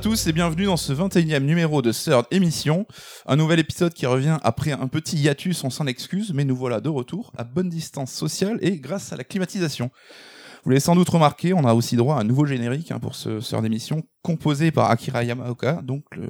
tous 0.00 0.28
et 0.28 0.32
bienvenue 0.32 0.64
dans 0.64 0.78
ce 0.78 0.94
21e 0.94 1.40
numéro 1.40 1.82
de 1.82 1.92
Third 1.92 2.24
Émission. 2.30 2.86
Un 3.26 3.36
nouvel 3.36 3.58
épisode 3.58 3.92
qui 3.92 4.06
revient 4.06 4.38
après 4.42 4.72
un 4.72 4.86
petit 4.86 5.18
hiatus, 5.18 5.62
on 5.62 5.68
s'en 5.68 5.86
excuse, 5.86 6.32
mais 6.32 6.44
nous 6.46 6.56
voilà 6.56 6.80
de 6.80 6.88
retour 6.88 7.32
à 7.36 7.44
bonne 7.44 7.68
distance 7.68 8.10
sociale 8.10 8.58
et 8.62 8.78
grâce 8.78 9.12
à 9.12 9.16
la 9.16 9.24
climatisation. 9.24 9.90
Vous 10.64 10.70
l'avez 10.70 10.80
sans 10.80 10.94
doute 10.94 11.08
remarqué, 11.08 11.54
on 11.54 11.64
a 11.64 11.72
aussi 11.72 11.96
droit 11.96 12.16
à 12.16 12.20
un 12.20 12.24
nouveau 12.24 12.44
générique 12.44 12.90
hein, 12.92 12.98
pour 12.98 13.14
ce 13.14 13.40
Third 13.40 13.64
Émission, 13.64 14.02
composé 14.22 14.70
par 14.70 14.90
Akira 14.90 15.24
Yamaoka, 15.24 15.80
donc 15.82 16.04
le- 16.14 16.28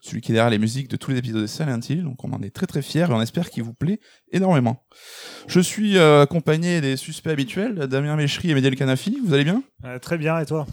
celui 0.00 0.22
qui 0.22 0.32
est 0.32 0.34
derrière 0.34 0.50
les 0.50 0.58
musiques 0.58 0.88
de 0.88 0.96
tous 0.96 1.10
les 1.10 1.18
épisodes 1.18 1.42
de 1.42 1.46
Silent 1.46 1.80
Hill. 1.88 2.02
Donc 2.02 2.24
on 2.24 2.32
en 2.32 2.40
est 2.42 2.48
très 2.50 2.66
très 2.66 2.80
fiers 2.80 3.02
et 3.10 3.12
on 3.12 3.20
espère 3.20 3.50
qu'il 3.50 3.62
vous 3.64 3.74
plaît 3.74 4.00
énormément. 4.32 4.82
Je 5.46 5.60
suis 5.60 5.98
euh, 5.98 6.22
accompagné 6.22 6.80
des 6.80 6.96
suspects 6.96 7.30
habituels, 7.30 7.74
Damien 7.86 8.16
Méchery 8.16 8.50
et 8.50 8.54
Médiel 8.54 8.76
Canafi. 8.76 9.18
Vous 9.24 9.34
allez 9.34 9.44
bien? 9.44 9.62
Euh, 9.84 9.98
très 9.98 10.16
bien, 10.16 10.38
et 10.38 10.46
toi? 10.46 10.66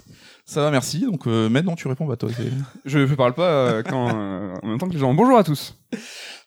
Ça 0.45 0.61
va, 0.61 0.72
merci. 0.72 1.02
Donc 1.02 1.27
euh, 1.27 1.49
maintenant 1.49 1.75
tu 1.75 1.88
réponds, 1.89 2.05
bah 2.05 2.16
toi. 2.16 2.30
c'est- 2.35 2.44
Je, 2.85 3.05
je 3.05 3.16
parle 3.16 3.33
pas 3.33 3.49
euh, 3.49 3.83
quand, 3.83 4.16
euh, 4.16 4.53
en 4.63 4.67
même 4.67 4.77
temps 4.77 4.88
que 4.88 4.94
les 4.94 4.99
gens. 4.99 5.13
Bonjour 5.13 5.38
à 5.38 5.44
tous. 5.44 5.77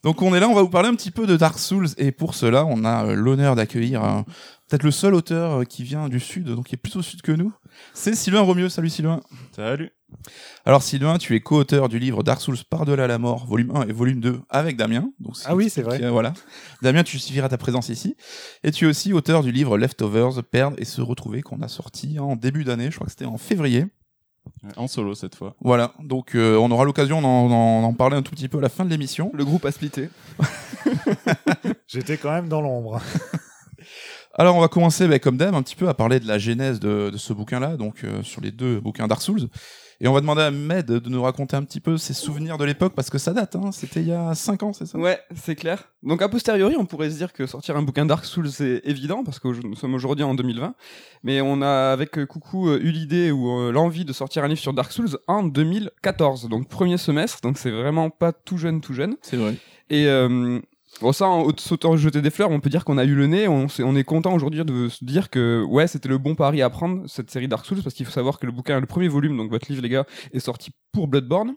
Donc 0.06 0.22
on 0.22 0.32
est 0.36 0.38
là, 0.38 0.48
on 0.48 0.54
va 0.54 0.62
vous 0.62 0.68
parler 0.68 0.88
un 0.88 0.94
petit 0.94 1.10
peu 1.10 1.26
de 1.26 1.36
Dark 1.36 1.58
Souls 1.58 1.88
et 1.98 2.12
pour 2.12 2.36
cela 2.36 2.64
on 2.64 2.84
a 2.84 3.06
euh, 3.06 3.14
l'honneur 3.14 3.56
d'accueillir 3.56 4.04
euh, 4.04 4.22
peut-être 4.68 4.84
le 4.84 4.92
seul 4.92 5.16
auteur 5.16 5.62
euh, 5.62 5.64
qui 5.64 5.82
vient 5.82 6.08
du 6.08 6.20
sud, 6.20 6.46
donc 6.46 6.66
qui 6.68 6.76
est 6.76 6.78
plus 6.78 6.94
au 6.94 7.02
sud 7.02 7.22
que 7.22 7.32
nous. 7.32 7.52
C'est 7.92 8.14
Sylvain 8.14 8.42
Romieux. 8.42 8.68
Salut 8.68 8.88
Sylvain. 8.88 9.20
Salut. 9.50 9.90
Alors 10.64 10.84
Sylvain, 10.84 11.18
tu 11.18 11.34
es 11.34 11.40
co-auteur 11.40 11.88
du 11.88 11.98
livre 11.98 12.22
Dark 12.22 12.40
Souls 12.40 12.56
par-delà 12.70 13.08
la 13.08 13.18
mort, 13.18 13.46
volume 13.46 13.74
1 13.74 13.88
et 13.88 13.92
volume 13.92 14.20
2 14.20 14.42
avec 14.48 14.76
Damien. 14.76 15.10
Donc, 15.18 15.34
Ah 15.44 15.56
oui, 15.56 15.68
c'est 15.70 15.82
vrai. 15.82 16.08
Voilà. 16.08 16.34
Damien, 16.82 17.02
tu 17.02 17.18
suffiras 17.18 17.48
ta 17.48 17.58
présence 17.58 17.88
ici. 17.88 18.16
Et 18.62 18.70
tu 18.70 18.84
es 18.84 18.88
aussi 18.88 19.12
auteur 19.12 19.42
du 19.42 19.50
livre 19.50 19.76
Leftovers, 19.76 20.44
Perdre 20.44 20.76
et 20.78 20.84
se 20.84 21.00
retrouver 21.00 21.42
qu'on 21.42 21.62
a 21.62 21.68
sorti 21.68 22.20
en 22.20 22.36
début 22.36 22.62
d'année, 22.62 22.92
je 22.92 22.94
crois 22.94 23.06
que 23.06 23.10
c'était 23.10 23.24
en 23.24 23.38
février. 23.38 23.86
En 24.76 24.88
solo 24.88 25.14
cette 25.14 25.34
fois. 25.34 25.54
Voilà, 25.60 25.92
donc 26.00 26.34
euh, 26.34 26.56
on 26.56 26.70
aura 26.70 26.84
l'occasion 26.84 27.20
d'en, 27.22 27.92
parler 27.94 28.16
un 28.16 28.22
tout 28.22 28.32
petit 28.32 28.48
peu 28.48 28.58
à 28.58 28.60
la 28.60 28.68
fin 28.68 28.84
de 28.84 28.90
l'émission. 28.90 29.30
Le 29.34 29.44
groupe 29.44 29.64
a 29.64 29.72
splitté. 29.72 30.10
J'étais 31.86 32.16
quand 32.16 32.32
même 32.32 32.48
dans 32.48 32.60
l'ombre. 32.60 33.00
Alors 34.34 34.56
on 34.56 34.60
va 34.60 34.68
commencer 34.68 35.08
bah, 35.08 35.18
comme 35.18 35.36
d'hab 35.36 35.54
un 35.54 35.62
petit 35.62 35.76
peu 35.76 35.88
à 35.88 35.94
parler 35.94 36.20
de 36.20 36.26
la 36.26 36.38
genèse 36.38 36.78
de, 36.78 37.10
de 37.10 37.16
ce 37.16 37.32
bouquin-là, 37.32 37.76
donc 37.76 38.04
euh, 38.04 38.22
sur 38.22 38.40
les 38.40 38.50
deux 38.50 38.80
bouquins 38.80 39.06
Dark 39.06 39.22
Souls. 39.22 39.48
Et 40.00 40.08
on 40.08 40.12
va 40.12 40.20
demander 40.20 40.42
à 40.42 40.50
Med 40.50 40.86
de 40.86 41.08
nous 41.08 41.22
raconter 41.22 41.56
un 41.56 41.62
petit 41.62 41.80
peu 41.80 41.96
ses 41.96 42.12
souvenirs 42.12 42.58
de 42.58 42.64
l'époque, 42.64 42.92
parce 42.94 43.08
que 43.08 43.18
ça 43.18 43.32
date, 43.32 43.56
hein, 43.56 43.72
c'était 43.72 44.00
il 44.00 44.08
y 44.08 44.12
a 44.12 44.34
5 44.34 44.62
ans, 44.62 44.72
c'est 44.72 44.86
ça? 44.86 44.98
Ouais, 44.98 45.18
c'est 45.34 45.54
clair. 45.54 45.90
Donc 46.02 46.20
a 46.22 46.28
posteriori, 46.28 46.76
on 46.76 46.84
pourrait 46.84 47.10
se 47.10 47.16
dire 47.16 47.32
que 47.32 47.46
sortir 47.46 47.76
un 47.76 47.82
bouquin 47.82 48.06
Dark 48.06 48.24
Souls 48.24 48.50
c'est 48.50 48.82
évident 48.84 49.24
parce 49.24 49.38
que 49.38 49.48
nous 49.48 49.74
sommes 49.74 49.94
aujourd'hui 49.94 50.24
en 50.24 50.34
2020, 50.34 50.74
mais 51.22 51.40
on 51.40 51.62
a 51.62 51.92
avec 51.92 52.18
euh, 52.18 52.26
Coucou 52.26 52.68
euh, 52.68 52.78
eu 52.80 52.90
l'idée 52.90 53.30
ou 53.30 53.50
euh, 53.50 53.72
l'envie 53.72 54.04
de 54.04 54.12
sortir 54.12 54.44
un 54.44 54.48
livre 54.48 54.60
sur 54.60 54.72
Dark 54.72 54.92
Souls 54.92 55.18
en 55.26 55.42
2014, 55.42 56.48
donc 56.48 56.68
premier 56.68 56.98
semestre, 56.98 57.40
donc 57.40 57.58
c'est 57.58 57.70
vraiment 57.70 58.10
pas 58.10 58.32
tout 58.32 58.58
jeune, 58.58 58.80
tout 58.80 58.92
jeune. 58.92 59.16
C'est 59.22 59.36
vrai. 59.36 59.56
Et 59.88 60.06
euh, 60.06 60.60
bon, 61.00 61.12
ça, 61.12 61.26
en 61.26 61.48
sautant 61.56 61.96
jeter 61.96 62.22
des 62.22 62.30
fleurs, 62.30 62.50
on 62.50 62.60
peut 62.60 62.70
dire 62.70 62.84
qu'on 62.84 62.98
a 62.98 63.04
eu 63.04 63.14
le 63.14 63.26
nez. 63.26 63.48
On, 63.48 63.66
est 63.96 64.04
content 64.04 64.34
aujourd'hui 64.34 64.64
de 64.64 64.88
se 64.88 65.04
dire 65.04 65.30
que 65.30 65.64
ouais, 65.68 65.86
c'était 65.86 66.08
le 66.08 66.18
bon 66.18 66.34
pari 66.34 66.62
à 66.62 66.70
prendre 66.70 67.08
cette 67.08 67.30
série 67.30 67.48
Dark 67.48 67.64
Souls 67.66 67.82
parce 67.82 67.94
qu'il 67.94 68.06
faut 68.06 68.12
savoir 68.12 68.38
que 68.38 68.46
le 68.46 68.52
bouquin, 68.52 68.80
le 68.80 68.86
premier 68.86 69.08
volume, 69.08 69.36
donc 69.36 69.50
votre 69.50 69.66
livre 69.70 69.82
les 69.82 69.88
gars, 69.88 70.04
est 70.32 70.40
sorti 70.40 70.70
pour 70.92 71.08
Bloodborne. 71.08 71.54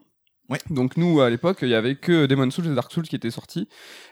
Ouais. 0.50 0.58
Donc 0.72 0.98
nous 0.98 1.22
à 1.22 1.30
l'époque 1.30 1.60
il 1.62 1.70
y 1.70 1.76
avait 1.76 1.96
que 1.96 2.26
Demon 2.26 2.50
Souls 2.50 2.66
et 2.66 2.74
Dark 2.74 2.92
Souls 2.92 3.04
qui 3.08 3.16
étaient 3.16 3.30
sortis. 3.30 3.68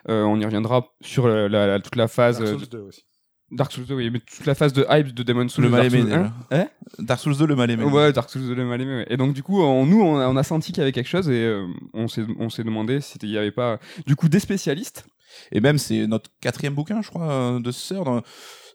Euh, 0.07 0.21
on 0.23 0.39
y 0.39 0.45
reviendra 0.45 0.85
sur 1.01 1.27
la, 1.27 1.49
la- 1.49 1.65
la- 1.65 1.79
toute 1.79 1.95
la 1.95 2.07
phase 2.07 2.38
Dark 2.38 2.49
euh, 2.53 2.57
Souls 2.59 2.67
2 2.69 2.77
aussi. 2.79 3.03
Dark 3.49 3.71
Souls 3.71 3.85
2, 3.85 3.95
oui, 3.95 4.09
mais 4.11 4.19
toute 4.19 4.45
la 4.45 4.53
phase 4.55 4.71
de 4.73 4.85
hype 4.89 5.13
de 5.15 5.23
Demon 5.23 5.47
Souls. 5.47 5.63
Le 5.63 5.69
mal 5.71 5.85
aimé, 5.85 6.01
Souls 6.01 6.11
1. 6.13 6.17
déjà. 6.17 6.33
Hein? 6.51 6.67
Dark 6.99 7.19
Souls 7.21 7.38
2, 7.38 7.45
le 7.47 7.55
mal 7.55 7.71
aimé. 7.71 7.83
Ouais, 7.85 8.11
Dark 8.13 8.29
Souls 8.29 8.41
le 8.53 8.65
mal 8.65 8.79
aimé. 8.81 8.97
ouais. 8.97 9.07
Et 9.09 9.17
donc 9.17 9.33
du 9.33 9.41
coup, 9.41 9.61
on- 9.63 9.85
nous, 9.88 9.99
on 10.01 10.19
a, 10.19 10.27
on 10.27 10.35
a 10.35 10.44
senti 10.44 10.71
qu'il 10.73 10.81
y 10.81 10.83
avait 10.83 10.91
quelque 10.91 11.07
chose 11.09 11.27
et 11.29 11.44
euh, 11.44 11.65
on 11.94 12.07
s'est 12.07 12.63
demandé 12.63 13.01
s'il 13.01 13.27
y 13.29 13.38
avait 13.38 13.51
pas 13.51 13.79
du 14.05 14.15
coup 14.15 14.29
des 14.29 14.39
spécialistes. 14.39 15.07
Et 15.51 15.59
même, 15.59 15.77
c'est 15.77 16.07
notre 16.07 16.29
quatrième 16.41 16.75
bouquin, 16.75 17.01
je 17.01 17.09
crois, 17.09 17.29
euh, 17.31 17.59
de 17.59 17.71
ce 17.71 17.79
sœur. 17.79 18.23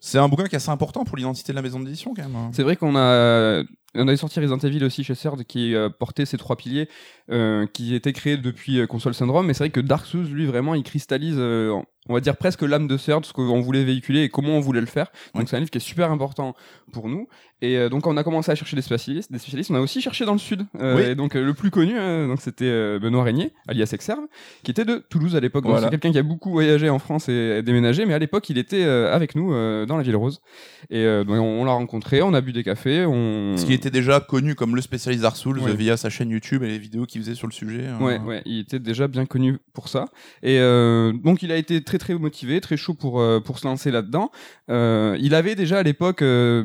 C'est 0.01 0.17
un 0.17 0.27
bouquin 0.27 0.45
qui 0.45 0.55
est 0.55 0.57
assez 0.57 0.69
important 0.69 1.05
pour 1.05 1.17
l'identité 1.17 1.53
de 1.53 1.55
la 1.55 1.61
maison 1.61 1.79
d'édition, 1.79 2.13
quand 2.15 2.23
même. 2.23 2.35
hein. 2.35 2.51
C'est 2.53 2.63
vrai 2.63 2.75
qu'on 2.75 2.95
a 2.95 3.63
on 3.95 4.07
avait 4.07 4.17
sorti 4.17 4.39
Resident 4.39 4.57
Evil 4.57 4.83
aussi 4.83 5.03
chez 5.03 5.15
Third 5.15 5.43
qui 5.43 5.75
euh, 5.75 5.89
portait 5.89 6.25
ces 6.25 6.37
trois 6.37 6.55
piliers 6.55 6.89
euh, 7.31 7.65
qui 7.71 7.93
étaient 7.95 8.13
créés 8.13 8.37
depuis 8.37 8.79
euh, 8.79 8.87
Console 8.87 9.13
Syndrome. 9.13 9.45
Mais 9.45 9.53
c'est 9.53 9.63
vrai 9.65 9.69
que 9.69 9.79
Dark 9.79 10.05
Souls, 10.05 10.25
lui, 10.25 10.45
vraiment, 10.45 10.73
il 10.75 10.83
cristallise, 10.83 11.37
on 11.39 12.13
va 12.13 12.19
dire 12.19 12.35
presque 12.35 12.63
l'âme 12.63 12.87
de 12.87 12.97
Third, 12.97 13.25
ce 13.25 13.33
qu'on 13.33 13.61
voulait 13.61 13.83
véhiculer 13.83 14.23
et 14.23 14.29
comment 14.29 14.57
on 14.57 14.59
voulait 14.59 14.81
le 14.81 14.87
faire. 14.87 15.11
Donc 15.33 15.43
Ouais. 15.43 15.47
c'est 15.47 15.55
un 15.55 15.59
livre 15.59 15.71
qui 15.71 15.77
est 15.77 15.81
super 15.81 16.11
important 16.11 16.53
pour 16.91 17.07
nous. 17.07 17.27
Et 17.61 17.87
donc 17.87 18.05
on 18.07 18.17
a 18.17 18.23
commencé 18.25 18.51
à 18.51 18.55
chercher 18.55 18.75
des 18.75 18.81
spécialistes. 18.81 19.31
Des 19.31 19.39
spécialistes. 19.39 19.71
On 19.71 19.75
a 19.75 19.79
aussi 19.79 20.01
cherché 20.01 20.25
dans 20.25 20.33
le 20.33 20.37
sud. 20.39 20.65
Oui. 20.73 21.01
Et 21.03 21.15
donc 21.15 21.33
le 21.35 21.53
plus 21.53 21.71
connu, 21.71 21.93
donc 22.27 22.41
c'était 22.41 22.99
Benoît 22.99 23.23
Régnier, 23.23 23.53
alias 23.69 23.89
Exerve, 23.93 24.25
qui 24.63 24.71
était 24.71 24.83
de 24.83 24.97
Toulouse 25.09 25.37
à 25.37 25.39
l'époque. 25.39 25.63
Voilà. 25.65 25.83
c'est 25.85 25.89
quelqu'un 25.91 26.11
qui 26.11 26.17
a 26.17 26.23
beaucoup 26.23 26.51
voyagé 26.51 26.89
en 26.89 26.99
France 26.99 27.29
et 27.29 27.61
déménagé, 27.63 28.05
mais 28.05 28.13
à 28.13 28.19
l'époque 28.19 28.49
il 28.49 28.57
était 28.57 28.83
avec 28.83 29.35
nous 29.35 29.51
dans 29.85 29.95
la 29.95 30.03
Ville 30.03 30.17
Rose. 30.17 30.41
Et 30.89 31.05
donc, 31.05 31.29
on, 31.37 31.61
on 31.61 31.63
l'a 31.63 31.71
rencontré, 31.71 32.21
on 32.21 32.33
a 32.33 32.41
bu 32.41 32.51
des 32.51 32.63
cafés, 32.65 33.05
on. 33.05 33.55
Ce 33.55 33.65
qui 33.65 33.73
était 33.87 33.91
déjà 33.91 34.19
connu 34.19 34.55
comme 34.55 34.75
le 34.75 34.81
spécialiste 34.81 35.23
Dark 35.23 35.35
Souls 35.37 35.59
Ouais. 35.59 35.73
via 35.75 35.97
sa 35.97 36.09
chaîne 36.09 36.29
YouTube 36.29 36.63
et 36.63 36.67
les 36.67 36.77
vidéos 36.79 37.05
qu'il 37.05 37.21
faisait 37.21 37.35
sur 37.35 37.47
le 37.47 37.53
sujet. 37.53 37.85
euh. 37.87 37.97
Ouais, 38.03 38.19
ouais, 38.19 38.41
il 38.45 38.59
était 38.59 38.79
déjà 38.79 39.07
bien 39.07 39.25
connu 39.25 39.57
pour 39.73 39.87
ça. 39.89 40.05
Et 40.41 40.59
euh, 40.59 41.11
donc 41.13 41.43
il 41.43 41.51
a 41.51 41.57
été 41.57 41.83
très 41.83 41.97
très 41.97 42.13
motivé, 42.15 42.59
très 42.61 42.77
chaud 42.77 42.93
pour 42.93 43.19
euh, 43.21 43.39
pour 43.39 43.59
se 43.59 43.67
lancer 43.67 43.91
là-dedans. 43.91 44.31
Euh, 44.69 45.17
il 45.19 45.35
avait 45.35 45.55
déjà 45.55 45.79
à 45.79 45.83
l'époque 45.83 46.23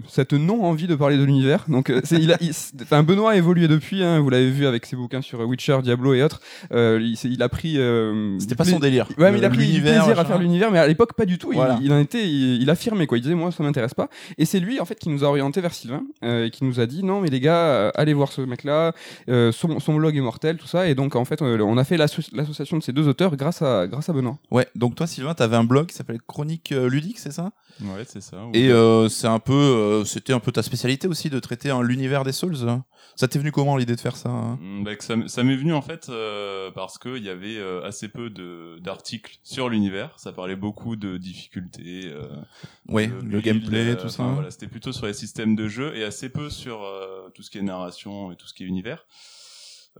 cette 0.09 0.33
non 0.33 0.65
envie 0.65 0.87
de 0.87 0.95
parler 0.95 1.17
de 1.17 1.25
l'univers. 1.25 1.65
Donc 1.69 1.93
c'est 2.05 2.21
il 2.21 2.33
a, 2.33 2.37
il- 2.41 2.55
c'est- 2.55 2.81
enfin 2.83 3.03
Benoît 3.03 3.33
a 3.33 3.37
évolué 3.37 3.69
depuis. 3.69 4.03
Hein, 4.05 4.21
vous 4.21 4.31
l'avez 4.31 4.51
vu 4.51 4.67
avec 4.67 4.87
ses 4.87 4.97
bouquins 4.97 5.23
sur 5.23 5.41
Witcher, 5.41 5.79
Diablo 5.83 6.15
et 6.15 6.23
autres. 6.23 6.41
Il, 6.71 7.43
a 7.43 7.49
pris. 7.49 7.79
C'était 8.39 8.55
pas 8.55 8.65
son 8.65 8.79
délire. 8.79 9.07
Ouais, 9.19 9.33
mais 9.33 9.39
il 9.39 9.45
a 9.45 9.51
pris 9.51 9.81
plaisir 9.81 10.19
à 10.19 10.25
faire 10.25 10.39
l'univers, 10.39 10.71
mais 10.71 10.79
à 10.79 10.87
l'époque 10.87 11.15
pas 11.15 11.27
du 11.27 11.39
tout. 11.39 11.53
Il- 11.53 11.57
Voilà. 11.57 11.79
Il, 11.83 11.93
en 11.93 11.99
était, 12.01 12.29
il, 12.29 12.69
affirmait 12.71 13.07
quoi. 13.07 13.19
Il 13.19 13.23
disait 13.23 13.35
moi 13.35 13.51
ça 13.53 13.63
m'intéresse 13.63 13.95
pas. 13.95 14.09
Et 14.39 14.45
c'est 14.45 14.61
lui 14.61 14.81
en 14.81 14.85
fait 14.85 14.97
qui 14.99 15.09
nous 15.09 15.25
a 15.25 15.29
orienté 15.29 15.61
vers 15.61 15.73
Sylvain 15.75 16.03
et 16.23 16.51
qui 16.51 16.65
nous 16.65 16.81
a 16.81 16.87
dit 16.87 17.03
non 17.09 17.21
mais 17.23 17.31
les 17.31 17.41
gars 17.41 17.65
euh, 17.67 17.91
allez 17.95 18.15
voir 18.15 18.31
ce 18.31 18.43
mec-là. 18.43 18.93
Euh, 19.29 19.51
son, 19.53 19.81
son 19.81 19.95
blog 19.97 20.17
est 20.17 20.21
mortel 20.21 20.57
tout 20.59 20.67
ça. 20.69 20.89
Et 20.89 20.95
donc 20.95 21.17
en 21.17 21.25
fait 21.25 21.41
euh, 21.43 21.59
on 21.61 21.77
a 21.79 21.85
fait 21.85 21.97
l'asso- 21.97 22.31
l'association 22.33 22.77
de 22.79 22.83
ces 22.83 22.93
deux 22.93 23.09
auteurs 23.09 23.35
grâce 23.37 23.63
à 23.63 23.87
grâce 23.87 24.09
à 24.09 24.13
Benoît. 24.13 24.39
Ouais, 24.51 24.67
donc 24.75 24.95
toi, 24.95 25.07
Sylvain, 25.07 25.35
t'avais 25.35 25.57
un 25.57 25.65
blog 25.65 25.87
qui 25.89 25.95
s'appelait 25.97 26.19
Chronique 26.27 26.71
Ludique, 26.95 27.19
c'est 27.19 27.33
ça? 27.33 27.51
Ouais, 27.81 28.05
c'est 28.07 28.21
ça. 28.23 28.37
Et 28.55 28.71
euh, 28.71 29.09
c'est 29.09 29.27
un 29.29 29.39
peu, 29.39 29.53
euh, 29.53 30.05
c'était 30.05 30.33
un 30.33 30.41
peu 30.41 30.53
ta 30.53 30.63
spécialité 30.63 31.07
aussi 31.09 31.31
de 31.31 31.39
traiter 31.39 31.71
hein, 31.71 31.83
l'univers 31.83 32.25
des 32.25 32.33
Souls. 32.33 32.57
hein. 32.69 32.85
Ça 33.17 33.27
t'est 33.29 33.39
venu 33.39 33.51
comment 33.53 33.77
l'idée 33.77 33.97
de 33.97 34.01
faire 34.01 34.17
ça 34.17 34.29
hein? 34.31 34.59
Mm, 34.61 34.85
bah, 34.85 34.97
que 34.97 35.05
ça, 35.05 35.43
m'est 35.45 35.57
venu 35.57 35.73
en 35.73 35.83
fait 35.83 36.09
euh, 36.09 36.71
parce 36.75 36.99
que 36.99 37.17
il 37.17 37.25
y 37.25 37.31
avait 37.31 37.57
euh, 37.57 37.83
assez 37.85 38.09
peu 38.09 38.31
de 38.31 38.79
d'articles 38.81 39.39
sur 39.43 39.69
l'univers. 39.69 40.13
Ça 40.17 40.33
parlait 40.33 40.57
beaucoup 40.57 40.97
de 40.97 41.17
difficultés. 41.17 42.03
euh, 42.07 42.27
Ouais, 42.89 43.07
de 43.09 43.13
le 43.15 43.41
build, 43.41 43.45
gameplay, 43.45 43.91
euh, 43.91 43.97
tout 43.97 44.09
ça. 44.09 44.23
Voilà, 44.25 44.51
c'était 44.51 44.67
plutôt 44.67 44.93
sur 44.93 45.07
les 45.07 45.13
systèmes 45.13 45.55
de 45.57 45.69
jeu 45.69 45.95
et 45.97 46.05
assez 46.05 46.29
peu 46.31 46.49
sur 46.51 46.83
euh, 46.99 47.31
tout 47.31 47.43
ce 47.43 47.51
qui 47.51 47.59
est 47.59 47.63
narration 47.63 48.33
et 48.33 48.37
tout 48.37 48.47
ce 48.47 48.55
qui 48.55 48.65
est 48.65 48.67
univers. 48.67 49.07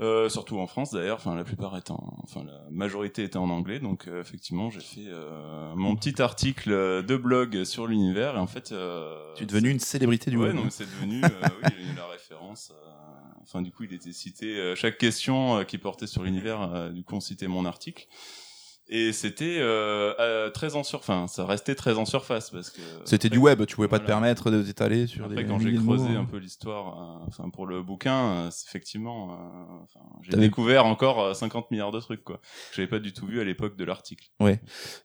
Euh, 0.01 0.29
surtout 0.29 0.59
en 0.59 0.69
France 0.69 0.93
d'ailleurs, 0.93 1.17
enfin 1.17 1.35
la 1.35 1.43
plupart 1.43 1.77
étant, 1.77 2.19
enfin 2.23 2.45
la 2.45 2.61
majorité 2.71 3.25
était 3.25 3.37
en 3.37 3.51
anglais, 3.51 3.81
donc 3.81 4.07
euh, 4.07 4.21
effectivement 4.21 4.71
j'ai 4.71 4.79
fait 4.81 5.09
euh, 5.09 5.75
mon 5.75 5.97
petit 5.97 6.23
article 6.23 6.71
de 6.71 7.17
blog 7.17 7.65
sur 7.65 7.89
l'univers 7.89 8.37
et 8.37 8.39
en 8.39 8.47
fait 8.47 8.73
Tu 9.35 9.43
es 9.43 9.47
devenu 9.47 9.71
une 9.71 9.81
célébrité 9.81 10.31
du 10.31 10.37
ouais, 10.37 10.53
mais 10.53 10.71
c'est 10.71 10.85
devenu, 10.85 11.21
oui, 11.25 11.71
il 11.81 11.87
y 11.89 11.91
a 11.91 11.95
la 11.97 12.07
référence. 12.07 12.73
Enfin, 13.43 13.63
du 13.63 13.73
coup, 13.73 13.85
il 13.85 13.95
était 13.95 14.13
cité. 14.13 14.75
chaque 14.77 14.99
question 14.99 15.65
qui 15.65 15.79
portait 15.79 16.07
sur 16.07 16.23
l'univers, 16.23 16.93
du 16.93 17.03
coup, 17.03 17.15
on 17.17 17.21
citait 17.21 17.49
mon 17.49 17.65
article. 17.65 18.07
Et 18.91 19.13
c'était 19.13 19.59
euh, 19.59 20.15
euh, 20.19 20.49
très 20.51 20.75
en 20.75 20.83
surface. 20.83 21.09
Enfin, 21.11 21.27
ça 21.29 21.45
restait 21.45 21.75
très 21.75 21.95
en 21.99 22.07
surface 22.07 22.51
parce 22.51 22.71
que. 22.71 22.81
C'était 23.05 23.27
après- 23.27 23.37
du 23.37 23.39
web, 23.39 23.67
tu 23.67 23.77
pouvais 23.77 23.87
pas 23.89 23.99
te 23.99 24.07
permettre 24.07 24.51
de 24.51 24.63
t'étaler 24.63 25.07
sur 25.07 25.25
Après, 25.27 25.37
des 25.37 25.45
quand 25.45 25.59
j'ai 25.59 25.75
creusé 25.75 25.85
mots, 26.09 26.17
un 26.19 26.21
hein. 26.23 26.29
peu 26.31 26.39
l'histoire, 26.39 27.21
euh, 27.23 27.25
enfin 27.29 27.51
pour 27.51 27.67
le 27.67 27.83
bouquin, 27.83 28.17
euh, 28.47 28.51
effectivement, 28.67 29.33
euh, 29.33 29.35
j'ai 30.23 30.31
T'avais- 30.31 30.45
découvert 30.45 30.87
encore 30.87 31.21
euh, 31.23 31.35
50 31.35 31.71
milliards 31.71 31.93
de 31.93 32.01
trucs 32.01 32.25
quoi. 32.25 32.37
Que 32.37 32.77
j'avais 32.77 32.89
pas 32.89 32.99
du 32.99 33.13
tout 33.13 33.27
vu 33.27 33.41
à 33.41 33.45
l'époque 33.45 33.77
de 33.77 33.85
l'article. 33.85 34.27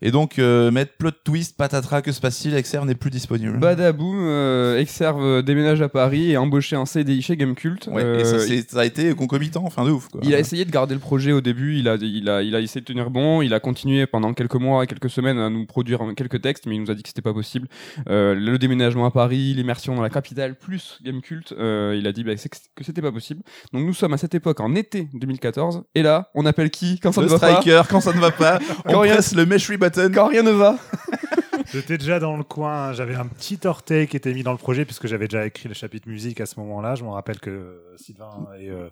Et 0.01 0.11
donc, 0.11 0.39
euh, 0.39 0.71
mettre 0.71 0.93
plot 0.97 1.11
twist, 1.23 1.57
patatras, 1.57 2.01
que 2.01 2.11
se 2.13 2.21
passe-t-il? 2.21 2.55
Exer 2.55 2.85
n'est 2.85 2.95
plus 2.95 3.09
disponible. 3.11 3.57
Badaboum, 3.59 4.17
euh, 4.27 4.77
Exerve 4.79 5.43
déménage 5.43 5.81
à 5.81 5.89
Paris 5.89 6.29
et 6.29 6.31
est 6.31 6.37
embauché 6.37 6.75
en 6.77 6.85
CDI 6.85 7.21
chez 7.21 7.35
Gamecult. 7.35 7.87
Ouais, 7.87 8.21
et 8.21 8.25
ça, 8.25 8.39
c'est- 8.39 8.71
ça 8.71 8.79
a 8.79 8.85
été 8.85 9.13
concomitant, 9.13 9.63
enfin 9.65 9.83
de 9.85 9.91
ouf. 9.91 10.07
Quoi. 10.07 10.21
Il 10.23 10.33
a 10.33 10.39
essayé 10.39 10.63
de 10.65 10.71
garder 10.71 10.93
le 10.93 11.01
projet 11.01 11.33
au 11.33 11.41
début, 11.41 11.77
il 11.77 11.89
a, 11.89 11.95
il 11.95 12.29
a, 12.29 12.41
il 12.43 12.55
a 12.55 12.59
essayé 12.61 12.79
de 12.81 12.85
tenir 12.85 13.09
bon, 13.09 13.41
il 13.41 13.53
a 13.53 13.59
continué 13.73 14.05
pendant 14.05 14.35
quelques 14.35 14.53
mois, 14.53 14.85
quelques 14.85 15.09
semaines 15.09 15.39
à 15.39 15.49
nous 15.49 15.65
produire 15.65 15.99
quelques 16.15 16.39
textes, 16.41 16.67
mais 16.67 16.75
il 16.75 16.81
nous 16.81 16.91
a 16.91 16.93
dit 16.93 17.01
que 17.01 17.09
c'était 17.09 17.23
pas 17.23 17.33
possible. 17.33 17.67
Euh, 18.07 18.35
le 18.35 18.59
déménagement 18.59 19.05
à 19.07 19.09
Paris, 19.11 19.55
l'immersion 19.55 19.95
dans 19.95 20.03
la 20.03 20.11
capitale, 20.11 20.53
plus 20.53 20.99
Gamecult, 21.03 21.53
euh, 21.53 21.95
il 21.97 22.05
a 22.05 22.11
dit 22.11 22.23
bah, 22.23 22.33
que 22.35 22.83
c'était 22.83 23.01
pas 23.01 23.11
possible. 23.11 23.41
Donc 23.73 23.83
nous 23.83 23.95
sommes 23.95 24.13
à 24.13 24.17
cette 24.19 24.35
époque 24.35 24.59
en 24.59 24.75
été 24.75 25.07
2014, 25.13 25.85
et 25.95 26.03
là, 26.03 26.29
on 26.35 26.45
appelle 26.45 26.69
qui 26.69 26.99
quand 26.99 27.11
ça 27.11 27.21
le 27.21 27.25
ne 27.27 27.31
va 27.31 27.39
pas 27.39 27.49
striker, 27.61 27.81
quand 27.89 27.99
ça 27.99 28.13
ne 28.13 28.19
va 28.19 28.29
pas, 28.29 28.59
on 28.85 28.91
Quand 28.91 28.99
rien- 28.99 29.13
presse 29.13 29.33
le 29.35 29.47
mesh 29.47 29.71
button. 29.71 30.11
Quand 30.13 30.27
rien 30.27 30.43
ne 30.43 30.51
va 30.51 30.77
J'étais 31.73 31.97
déjà 31.97 32.19
dans 32.19 32.37
le 32.37 32.43
coin. 32.43 32.93
J'avais 32.93 33.15
un 33.15 33.25
petit 33.25 33.59
orteil 33.65 34.07
qui 34.07 34.15
était 34.17 34.33
mis 34.33 34.43
dans 34.43 34.51
le 34.51 34.57
projet 34.59 34.85
puisque 34.85 35.07
j'avais 35.07 35.27
déjà 35.27 35.47
écrit 35.47 35.67
le 35.67 35.73
chapitre 35.73 36.07
musique 36.07 36.39
à 36.41 36.45
ce 36.45 36.59
moment-là. 36.59 36.93
Je 36.93 37.03
me 37.03 37.09
rappelle 37.09 37.39
que 37.39 37.81
Sylvain 37.95 38.47
et, 38.59 38.69
euh, 38.69 38.89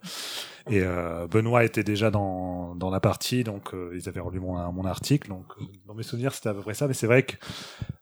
et 0.70 0.82
euh, 0.82 1.28
Benoît 1.28 1.64
étaient 1.64 1.84
déjà 1.84 2.12
dans, 2.12 2.76
dans 2.76 2.90
la 2.90 3.00
partie, 3.00 3.44
donc 3.44 3.74
euh, 3.74 3.92
ils 3.96 4.08
avaient 4.08 4.20
relu 4.20 4.40
mon, 4.40 4.72
mon 4.72 4.86
article. 4.86 5.30
Donc 5.30 5.46
euh, 5.60 5.66
dans 5.88 5.94
mes 5.94 6.04
souvenirs, 6.04 6.34
c'était 6.34 6.50
à 6.50 6.54
peu 6.54 6.62
près 6.62 6.74
ça. 6.74 6.88
Mais 6.88 6.94
c'est 6.94 7.08
vrai 7.08 7.24
que 7.24 7.36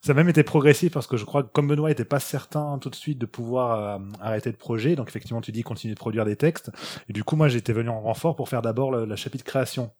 ça 0.02 0.12
a 0.12 0.16
même 0.16 0.30
été 0.30 0.44
progressif 0.44 0.92
parce 0.92 1.08
que 1.08 1.18
je 1.18 1.26
crois 1.26 1.44
que 1.44 1.50
comme 1.50 1.68
Benoît 1.68 1.92
était 1.92 2.06
pas 2.06 2.20
certain 2.20 2.78
tout 2.80 2.90
de 2.90 2.96
suite 2.96 3.20
de 3.20 3.26
pouvoir 3.26 4.00
euh, 4.00 4.06
arrêter 4.20 4.52
le 4.52 4.58
projet, 4.58 4.96
donc 4.96 5.08
effectivement 5.10 5.42
tu 5.42 5.52
dis 5.52 5.64
continue 5.64 5.94
de 5.94 6.00
produire 6.00 6.26
des 6.26 6.36
textes. 6.36 6.72
Et 7.08 7.14
du 7.14 7.24
coup, 7.24 7.36
moi 7.36 7.48
j'étais 7.48 7.74
venu 7.74 7.90
en 7.90 8.02
renfort 8.02 8.36
pour 8.36 8.50
faire 8.50 8.62
d'abord 8.62 8.92
le, 8.92 9.06
le 9.06 9.16
chapitre 9.16 9.46
création. 9.46 9.92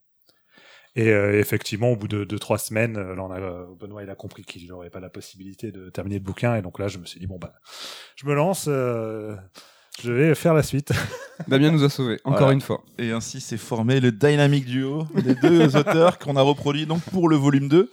Et 0.96 1.10
euh, 1.10 1.38
effectivement, 1.38 1.90
au 1.92 1.96
bout 1.96 2.08
de, 2.08 2.24
de 2.24 2.38
trois 2.38 2.58
semaines, 2.58 2.96
euh, 2.96 3.64
Benoît 3.78 4.02
il 4.02 4.10
a 4.10 4.16
compris 4.16 4.42
qu'il 4.42 4.66
n'aurait 4.66 4.90
pas 4.90 4.98
la 4.98 5.08
possibilité 5.08 5.70
de 5.70 5.88
terminer 5.88 6.18
le 6.18 6.24
bouquin, 6.24 6.56
et 6.56 6.62
donc 6.62 6.80
là, 6.80 6.88
je 6.88 6.98
me 6.98 7.04
suis 7.04 7.20
dit 7.20 7.28
bon 7.28 7.38
bah, 7.38 7.52
je 8.16 8.26
me 8.26 8.34
lance, 8.34 8.66
euh, 8.68 9.36
je 10.02 10.12
vais 10.12 10.34
faire 10.34 10.54
la 10.54 10.62
suite. 10.62 10.92
Damien 11.48 11.70
nous 11.70 11.84
a 11.84 11.88
sauvés, 11.88 12.18
encore 12.24 12.38
Voilà. 12.40 12.52
une 12.54 12.60
fois. 12.60 12.82
Et 12.98 13.12
ainsi 13.12 13.40
s'est 13.40 13.56
formé 13.56 14.00
le 14.00 14.12
dynamic 14.12 14.64
duo 14.66 15.06
des 15.14 15.34
deux 15.34 15.76
auteurs 15.76 16.18
qu'on 16.18 16.36
a 16.36 16.42
reproduit 16.42 16.86
donc 16.86 17.02
pour 17.04 17.28
le 17.28 17.36
volume 17.36 17.68
2. 17.68 17.90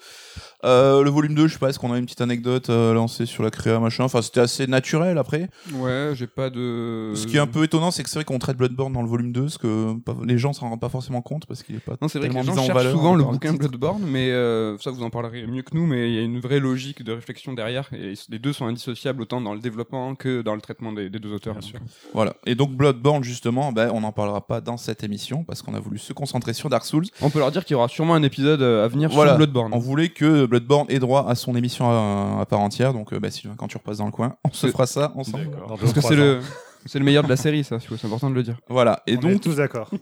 Euh, 0.65 1.03
le 1.03 1.09
volume 1.11 1.35
2, 1.35 1.47
je 1.47 1.53
sais 1.53 1.59
pas, 1.59 1.69
est-ce 1.69 1.77
qu'on 1.77 1.93
a 1.93 1.97
une 1.99 2.05
petite 2.05 2.21
anecdote 2.21 2.69
euh, 2.69 2.93
lancée 2.93 3.25
sur 3.27 3.43
la 3.43 3.51
créa, 3.51 3.79
machin? 3.79 4.03
Enfin, 4.05 4.21
c'était 4.23 4.39
assez 4.39 4.65
naturel 4.65 5.17
après. 5.19 5.49
Ouais, 5.73 6.11
j'ai 6.15 6.25
pas 6.27 6.49
de. 6.49 7.11
Ce 7.15 7.27
qui 7.27 7.37
est 7.37 7.39
un 7.39 7.45
peu 7.47 7.63
étonnant, 7.63 7.91
c'est 7.91 8.01
que 8.03 8.09
c'est 8.09 8.17
vrai 8.17 8.25
qu'on 8.25 8.39
traite 8.39 8.57
Bloodborne 8.57 8.91
dans 8.93 9.03
le 9.03 9.07
volume 9.07 9.31
2, 9.31 9.49
ce 9.49 9.57
que 9.59 9.93
les 10.25 10.37
gens 10.39 10.53
s'en 10.53 10.69
rendent 10.69 10.79
pas 10.81 10.89
forcément 10.89 11.21
compte 11.21 11.45
parce 11.45 11.61
qu'il 11.61 11.75
est 11.75 11.79
pas 11.79 11.95
Non, 12.01 12.07
c'est 12.07 12.17
vrai 12.17 12.29
que 12.29 12.33
les 12.33 12.43
gens 12.43 12.55
cherchent 12.55 12.69
valeur 12.73 12.91
souvent 12.91 13.13
le 13.15 13.23
bouquin. 13.23 13.53
Bloodborne, 13.53 14.01
mais 14.03 14.31
euh, 14.31 14.77
ça 14.79 14.89
vous 14.89 15.03
en 15.03 15.09
parlerez 15.11 15.45
mieux 15.45 15.61
que 15.61 15.75
nous, 15.75 15.85
mais 15.85 16.09
il 16.09 16.15
y 16.15 16.17
a 16.17 16.23
une 16.23 16.39
vraie 16.39 16.59
logique 16.59 17.03
de 17.03 17.11
réflexion 17.11 17.53
derrière, 17.53 17.87
et 17.93 18.13
les 18.29 18.39
deux 18.39 18.51
sont 18.53 18.65
indissociables 18.65 19.21
autant 19.21 19.41
dans 19.41 19.53
le 19.53 19.59
développement 19.59 20.15
que 20.15 20.41
dans 20.41 20.55
le 20.55 20.61
traitement 20.61 20.91
des, 20.91 21.09
des 21.11 21.19
deux 21.19 21.33
auteurs. 21.33 21.53
Bien 21.53 21.61
sûr. 21.67 21.79
Voilà. 22.15 22.33
Et 22.47 22.55
donc 22.55 22.71
Bloodborne, 22.71 23.23
justement, 23.23 23.71
ben, 23.71 23.91
on 23.93 24.01
n'en 24.01 24.11
parlera 24.11 24.45
pas 24.47 24.59
dans 24.59 24.77
cette 24.77 25.03
émission 25.03 25.43
parce 25.43 25.61
qu'on 25.61 25.75
a 25.75 25.79
voulu 25.79 25.99
se 25.99 26.13
concentrer 26.13 26.53
sur 26.53 26.69
Dark 26.69 26.83
Souls. 26.85 27.05
On 27.21 27.29
peut 27.29 27.39
leur 27.39 27.51
dire 27.51 27.63
qu'il 27.63 27.73
y 27.73 27.77
aura 27.77 27.87
sûrement 27.89 28.15
un 28.15 28.23
épisode 28.23 28.63
à 28.63 28.87
venir 28.87 29.09
Voilà. 29.11 29.31
sur 29.33 29.37
Bloodborne. 29.37 29.71
On 29.73 29.79
voulait 29.79 30.09
que 30.09 30.46
Bloodborne 30.47 30.87
ait 30.89 30.99
droit 30.99 31.27
à 31.29 31.35
son 31.35 31.55
émission 31.55 31.89
à, 31.89 32.39
à 32.41 32.45
part 32.45 32.59
entière. 32.59 32.93
Donc, 32.93 33.13
euh, 33.13 33.19
bah, 33.19 33.29
Sylvain, 33.29 33.55
quand 33.57 33.67
tu 33.67 33.77
repasses 33.77 33.97
dans 33.99 34.05
le 34.05 34.11
coin, 34.11 34.35
on 34.43 34.51
se 34.51 34.67
fera 34.67 34.87
ça 34.87 35.11
ensemble. 35.15 35.49
Parce 35.79 35.93
que 35.93 36.01
c'est 36.01 36.15
le, 36.15 36.39
c'est 36.85 36.99
le 36.99 37.05
meilleur 37.05 37.23
de 37.23 37.29
la 37.29 37.37
série, 37.37 37.63
ça, 37.63 37.77
c'est 37.79 38.05
important 38.05 38.29
de 38.29 38.35
le 38.35 38.43
dire. 38.43 38.57
Voilà. 38.69 39.03
Et 39.07 39.17
on 39.17 39.21
est 39.27 39.33
donc, 39.33 39.41
tous 39.41 39.55
d'accord. 39.57 39.91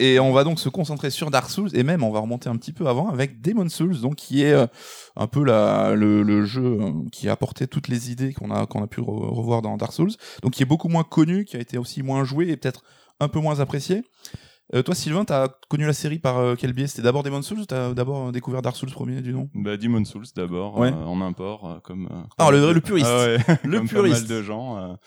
Et 0.00 0.20
on 0.20 0.32
va 0.32 0.44
donc 0.44 0.60
se 0.60 0.68
concentrer 0.68 1.10
sur 1.10 1.28
Dark 1.28 1.50
Souls 1.50 1.70
et 1.76 1.82
même 1.82 2.04
on 2.04 2.12
va 2.12 2.20
remonter 2.20 2.48
un 2.48 2.54
petit 2.56 2.72
peu 2.72 2.86
avant 2.86 3.08
avec 3.08 3.40
Demon 3.40 3.68
Souls, 3.68 4.00
donc 4.00 4.14
qui 4.14 4.44
est 4.44 4.52
euh, 4.52 4.68
un 5.16 5.26
peu 5.26 5.42
la, 5.42 5.96
le, 5.96 6.22
le 6.22 6.44
jeu 6.44 6.78
euh, 6.80 6.92
qui 7.10 7.28
a 7.28 7.32
apporté 7.32 7.66
toutes 7.66 7.88
les 7.88 8.12
idées 8.12 8.32
qu'on 8.32 8.52
a 8.52 8.64
qu'on 8.66 8.80
a 8.84 8.86
pu 8.86 9.00
re- 9.00 9.34
revoir 9.34 9.60
dans 9.60 9.76
Dark 9.76 9.92
Souls, 9.92 10.12
donc 10.44 10.52
qui 10.52 10.62
est 10.62 10.66
beaucoup 10.66 10.86
moins 10.88 11.02
connu, 11.02 11.44
qui 11.44 11.56
a 11.56 11.58
été 11.60 11.78
aussi 11.78 12.04
moins 12.04 12.22
joué 12.22 12.48
et 12.48 12.56
peut-être 12.56 12.84
un 13.18 13.26
peu 13.26 13.40
moins 13.40 13.58
apprécié. 13.58 14.04
Euh, 14.74 14.82
toi 14.82 14.94
Sylvain, 14.94 15.24
t'as 15.24 15.48
connu 15.70 15.86
la 15.86 15.94
série 15.94 16.18
par 16.18 16.38
euh, 16.38 16.54
quel 16.54 16.74
biais? 16.74 16.86
C'était 16.86 17.00
d'abord 17.02 17.22
Demon 17.22 17.40
Souls 17.40 17.60
ou 17.60 17.64
t'as 17.64 17.94
d'abord 17.94 18.28
euh, 18.28 18.32
découvert 18.32 18.60
Dark 18.60 18.76
Souls 18.76 18.90
premier 18.90 19.22
du 19.22 19.32
nom 19.32 19.48
Bah, 19.54 19.76
Demon 19.78 20.04
Souls 20.04 20.26
d'abord, 20.36 20.78
Ouais. 20.78 20.88
euh, 20.92 21.04
en 21.04 21.20
import, 21.22 21.70
euh, 21.70 21.78
comme. 21.82 22.06
euh, 22.12 22.22
Ah, 22.36 22.50
le 22.50 22.72
le 22.74 22.80
puriste. 22.82 23.08
Ah 23.10 23.16
ouais, 23.26 23.38
Le 23.64 23.78
comme 23.78 23.88
puriste. 23.88 24.26
Pas 24.26 24.34
mal 24.34 24.38
de 24.38 24.42
gens. 24.42 24.98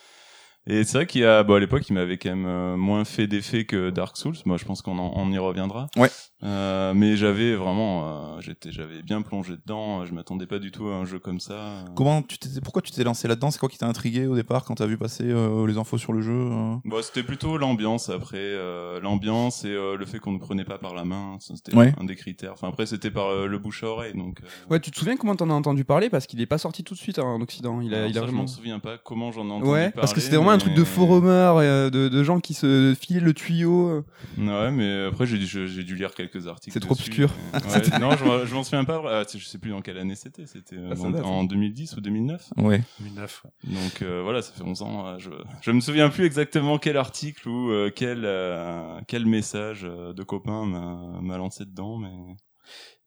Et 0.67 0.83
c'est 0.83 0.99
vrai 0.99 1.07
qu'il 1.07 1.21
y 1.21 1.25
a, 1.25 1.41
bon, 1.43 1.55
à 1.55 1.59
l'époque, 1.59 1.89
il 1.89 1.93
m'avait 1.93 2.17
quand 2.17 2.29
même 2.29 2.45
euh, 2.45 2.77
moins 2.77 3.03
fait 3.03 3.25
d'effet 3.25 3.65
que 3.65 3.89
Dark 3.89 4.15
Souls. 4.15 4.35
Moi, 4.45 4.57
je 4.57 4.65
pense 4.65 4.81
qu'on 4.83 4.99
en- 4.99 5.11
on 5.15 5.31
y 5.31 5.37
reviendra. 5.39 5.87
Ouais. 5.97 6.09
Euh, 6.43 6.93
mais 6.95 7.15
j'avais 7.17 7.55
vraiment, 7.55 8.35
euh, 8.35 8.41
j'étais, 8.41 8.71
j'avais 8.71 9.01
bien 9.01 9.21
plongé 9.23 9.53
dedans. 9.57 10.05
Je 10.05 10.13
m'attendais 10.13 10.45
pas 10.45 10.59
du 10.59 10.71
tout 10.71 10.87
à 10.87 10.93
un 10.95 11.05
jeu 11.05 11.17
comme 11.19 11.39
ça. 11.39 11.83
Comment 11.95 12.21
tu 12.21 12.37
t'es, 12.37 12.49
pourquoi 12.63 12.81
tu 12.83 12.91
t'es 12.91 13.03
lancé 13.03 13.27
là-dedans? 13.27 13.49
C'est 13.51 13.59
quoi 13.59 13.69
qui 13.69 13.77
t'a 13.79 13.87
intrigué 13.87 14.27
au 14.27 14.35
départ 14.35 14.63
quand 14.63 14.75
t'as 14.75 14.85
vu 14.85 14.97
passer 14.97 15.23
euh, 15.25 15.65
les 15.67 15.77
infos 15.77 15.97
sur 15.97 16.13
le 16.13 16.21
jeu 16.21 16.31
euh? 16.31 16.75
Bon, 16.85 17.01
c'était 17.01 17.23
plutôt 17.23 17.57
l'ambiance 17.57 18.09
après, 18.09 18.37
euh, 18.39 18.99
l'ambiance 19.01 19.65
et 19.65 19.69
euh, 19.69 19.97
le 19.97 20.05
fait 20.05 20.19
qu'on 20.19 20.31
ne 20.31 20.39
prenait 20.39 20.63
pas 20.65 20.77
par 20.77 20.93
la 20.95 21.05
main, 21.05 21.37
c'était 21.39 21.75
Ouais. 21.75 21.93
un 21.99 22.03
des 22.05 22.15
critères. 22.15 22.53
Enfin 22.53 22.69
après 22.69 22.85
c'était 22.85 23.11
par 23.11 23.27
euh, 23.27 23.47
le 23.47 23.57
bouche 23.59 23.83
à 23.83 23.87
oreille 23.87 24.13
donc. 24.15 24.41
euh, 24.41 24.45
Ouais, 24.71 24.79
tu 24.79 24.89
te 24.91 24.97
souviens 24.97 25.17
comment 25.17 25.35
t'en 25.35 25.49
as 25.49 25.53
entendu 25.53 25.85
parler? 25.85 26.09
Parce 26.09 26.25
qu'il 26.27 26.39
est 26.41 26.45
pas 26.47 26.57
sorti 26.59 26.83
tout 26.83 26.93
de 26.95 26.99
suite 26.99 27.19
hein, 27.19 27.23
en 27.23 27.41
Occident. 27.41 27.81
Il 27.81 27.93
a, 27.93 28.07
il 28.07 28.17
a 28.17 28.21
ça, 28.21 28.27
Je 28.27 28.31
m'en 28.31 28.47
souviens 28.47 28.79
pas 28.79 28.97
comment 28.97 29.31
j'en 29.31 29.47
ai 29.47 29.51
entendu 29.51 29.69
Ouais, 29.71 29.79
parler. 29.89 29.91
parce 29.95 30.13
que 30.13 30.19
c'était 30.21 30.37
vraiment 30.37 30.50
un 30.53 30.57
truc 30.57 30.73
de 30.73 30.83
euh, 30.83 31.89
de, 31.89 32.07
de 32.09 32.23
gens 32.23 32.39
qui 32.39 32.53
se 32.53 32.95
filaient 32.99 33.19
le 33.19 33.33
tuyau. 33.33 33.89
euh. 33.89 34.03
Ouais, 34.37 34.71
mais 34.71 35.05
après 35.05 35.25
j'ai 35.25 35.37
dû, 35.37 35.45
je- 35.47 35.65
j'ai 35.67 35.83
dû 35.83 35.95
lire 35.95 36.13
quelques 36.13 36.47
articles. 36.47 36.73
C'est 36.73 36.79
trop 36.79 36.95
dessus. 36.95 37.23
obscur. 37.25 37.31
Ouais, 37.53 37.99
non, 37.99 38.15
je, 38.15 38.23
m'en- 38.25 38.45
je 38.45 38.53
m'en 38.55 38.63
souviens 38.63 38.83
pas. 38.85 39.01
Ah, 39.05 39.23
je 39.33 39.43
sais 39.45 39.57
plus 39.57 39.71
dans 39.71 39.81
quelle 39.81 39.97
année 39.97 40.15
c'était. 40.15 40.45
C'était 40.45 40.75
euh, 40.77 40.93
Ah, 40.95 41.01
en, 41.01 41.09
date, 41.09 41.25
en 41.25 41.43
2010 41.43 41.95
ou 41.97 42.01
2009. 42.01 42.49
Ouais. 42.57 42.81
2009. 42.99 43.43
Donc 43.63 44.01
euh, 44.01 44.21
voilà, 44.23 44.41
ça 44.41 44.53
fait 44.53 44.63
11 44.63 44.81
ans. 44.81 45.07
euh, 45.07 45.15
Je, 45.19 45.29
je 45.61 45.71
me 45.71 45.79
souviens 45.79 46.09
plus 46.09 46.25
exactement 46.25 46.77
quel 46.77 46.97
article 46.97 47.47
ou 47.49 47.71
euh, 47.71 47.91
quel 47.95 48.21
euh, 48.25 48.99
quel 49.07 49.25
message 49.25 49.81
euh, 49.85 50.13
de 50.13 50.23
copain 50.23 50.65
m'a 50.65 51.19
m'a 51.21 51.37
lancé 51.37 51.65
dedans, 51.65 51.97
mais. 51.97 52.09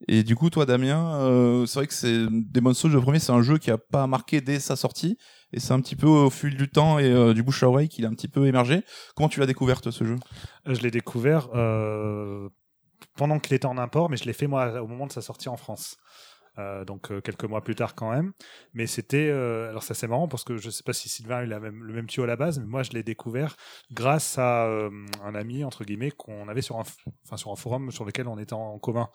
Et 0.07 0.23
du 0.23 0.35
coup, 0.35 0.49
toi, 0.49 0.65
Damien, 0.65 1.15
euh, 1.21 1.65
c'est 1.65 1.79
vrai 1.79 1.87
que 1.87 1.93
c'est 1.93 2.25
Demon 2.29 2.73
Souls 2.73 2.91
le 2.91 3.01
premier, 3.01 3.19
c'est 3.19 3.31
un 3.31 3.41
jeu 3.41 3.57
qui 3.57 3.71
a 3.71 3.77
pas 3.77 4.07
marqué 4.07 4.41
dès 4.41 4.59
sa 4.59 4.75
sortie, 4.75 5.17
et 5.53 5.59
c'est 5.59 5.71
un 5.71 5.81
petit 5.81 5.95
peu 5.95 6.07
au 6.07 6.29
fil 6.29 6.55
du 6.55 6.69
temps 6.69 6.99
et 6.99 7.09
euh, 7.09 7.33
du 7.33 7.43
bouche 7.43 7.63
à 7.63 7.69
oreille 7.69 7.87
qu'il 7.87 8.05
a 8.05 8.09
un 8.09 8.13
petit 8.13 8.27
peu 8.27 8.45
émergé. 8.45 8.83
Comment 9.15 9.29
tu 9.29 9.39
l'as 9.39 9.45
découvert 9.45 9.79
ce 9.83 10.03
jeu? 10.03 10.17
Je 10.65 10.79
l'ai 10.81 10.91
découvert 10.91 11.47
euh, 11.55 12.49
pendant 13.15 13.39
qu'il 13.39 13.53
était 13.53 13.67
en 13.67 13.77
import, 13.77 14.09
mais 14.09 14.17
je 14.17 14.25
l'ai 14.25 14.33
fait 14.33 14.47
moi 14.47 14.81
au 14.81 14.87
moment 14.87 15.07
de 15.07 15.11
sa 15.11 15.21
sortie 15.21 15.49
en 15.49 15.57
France. 15.57 15.97
Euh, 16.57 16.85
donc 16.85 17.11
euh, 17.11 17.19
quelques 17.19 17.43
mois 17.43 17.61
plus 17.63 17.75
tard 17.75 17.95
quand 17.95 18.11
même. 18.11 18.31
Mais 18.73 18.87
c'était 18.87 19.27
euh, 19.29 19.69
alors 19.69 19.83
ça 19.83 19.93
c'est 19.93 20.07
marrant 20.07 20.27
parce 20.29 20.43
que 20.45 20.55
je 20.57 20.69
sais 20.69 20.83
pas 20.83 20.93
si 20.93 21.09
Sylvain 21.09 21.37
a 21.39 21.43
eu 21.43 21.47
la 21.47 21.59
même, 21.59 21.83
le 21.83 21.93
même 21.93 22.07
tuyau 22.07 22.23
à 22.23 22.27
la 22.27 22.37
base, 22.37 22.59
mais 22.59 22.65
moi 22.65 22.81
je 22.83 22.91
l'ai 22.91 23.03
découvert 23.03 23.57
grâce 23.91 24.37
à 24.37 24.65
euh, 24.67 24.89
un 25.23 25.35
ami 25.35 25.63
entre 25.65 25.83
guillemets 25.83 26.11
qu'on 26.11 26.47
avait 26.47 26.61
sur 26.61 26.77
un 26.79 26.83
enfin 27.25 27.35
sur 27.37 27.51
un 27.51 27.55
forum 27.57 27.91
sur 27.91 28.05
lequel 28.05 28.27
on 28.29 28.37
était 28.39 28.53
en 28.53 28.79
commun, 28.79 29.09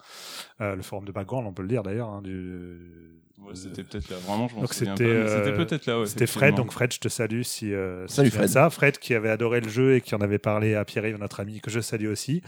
Euh, 0.60 0.76
le 0.76 0.82
forum 0.82 1.04
de 1.06 1.12
background 1.12 1.46
on 1.46 1.54
peut 1.54 1.62
le 1.62 1.68
dire 1.68 1.82
d'ailleurs. 1.82 2.08
hein, 2.10 2.20
du 2.22 3.16
Ouais, 3.42 3.54
c'était 3.54 3.84
peut-être 3.84 4.10
là. 4.10 4.16
Vraiment, 4.18 4.48
je 4.48 4.54
m'en 4.54 4.60
Donc 4.60 4.74
c'était, 4.74 4.94
C'était 4.96 5.04
euh, 5.06 5.56
peut-être 5.56 5.86
là. 5.86 6.00
Ouais, 6.00 6.04
C'était 6.04 6.26
Fred, 6.26 6.54
donc 6.56 6.72
Fred, 6.72 6.92
je 6.92 7.00
te 7.00 7.08
salue 7.08 7.40
si, 7.40 7.72
euh, 7.72 8.06
si 8.06 8.16
Salut, 8.16 8.28
de 8.28 8.34
Fred. 8.34 8.48
ça. 8.50 8.68
Fred 8.68 8.98
qui 8.98 9.14
avait 9.14 9.30
adoré 9.30 9.62
le 9.62 9.68
jeu 9.70 9.94
et 9.94 10.02
qui 10.02 10.14
en 10.14 10.20
avait 10.20 10.38
parlé 10.38 10.74
à 10.74 10.84
Pierre-Yves, 10.84 11.16
notre 11.16 11.40
ami, 11.40 11.58
que 11.62 11.70
je 11.70 11.80
salue 11.80 12.08
aussi. 12.08 12.42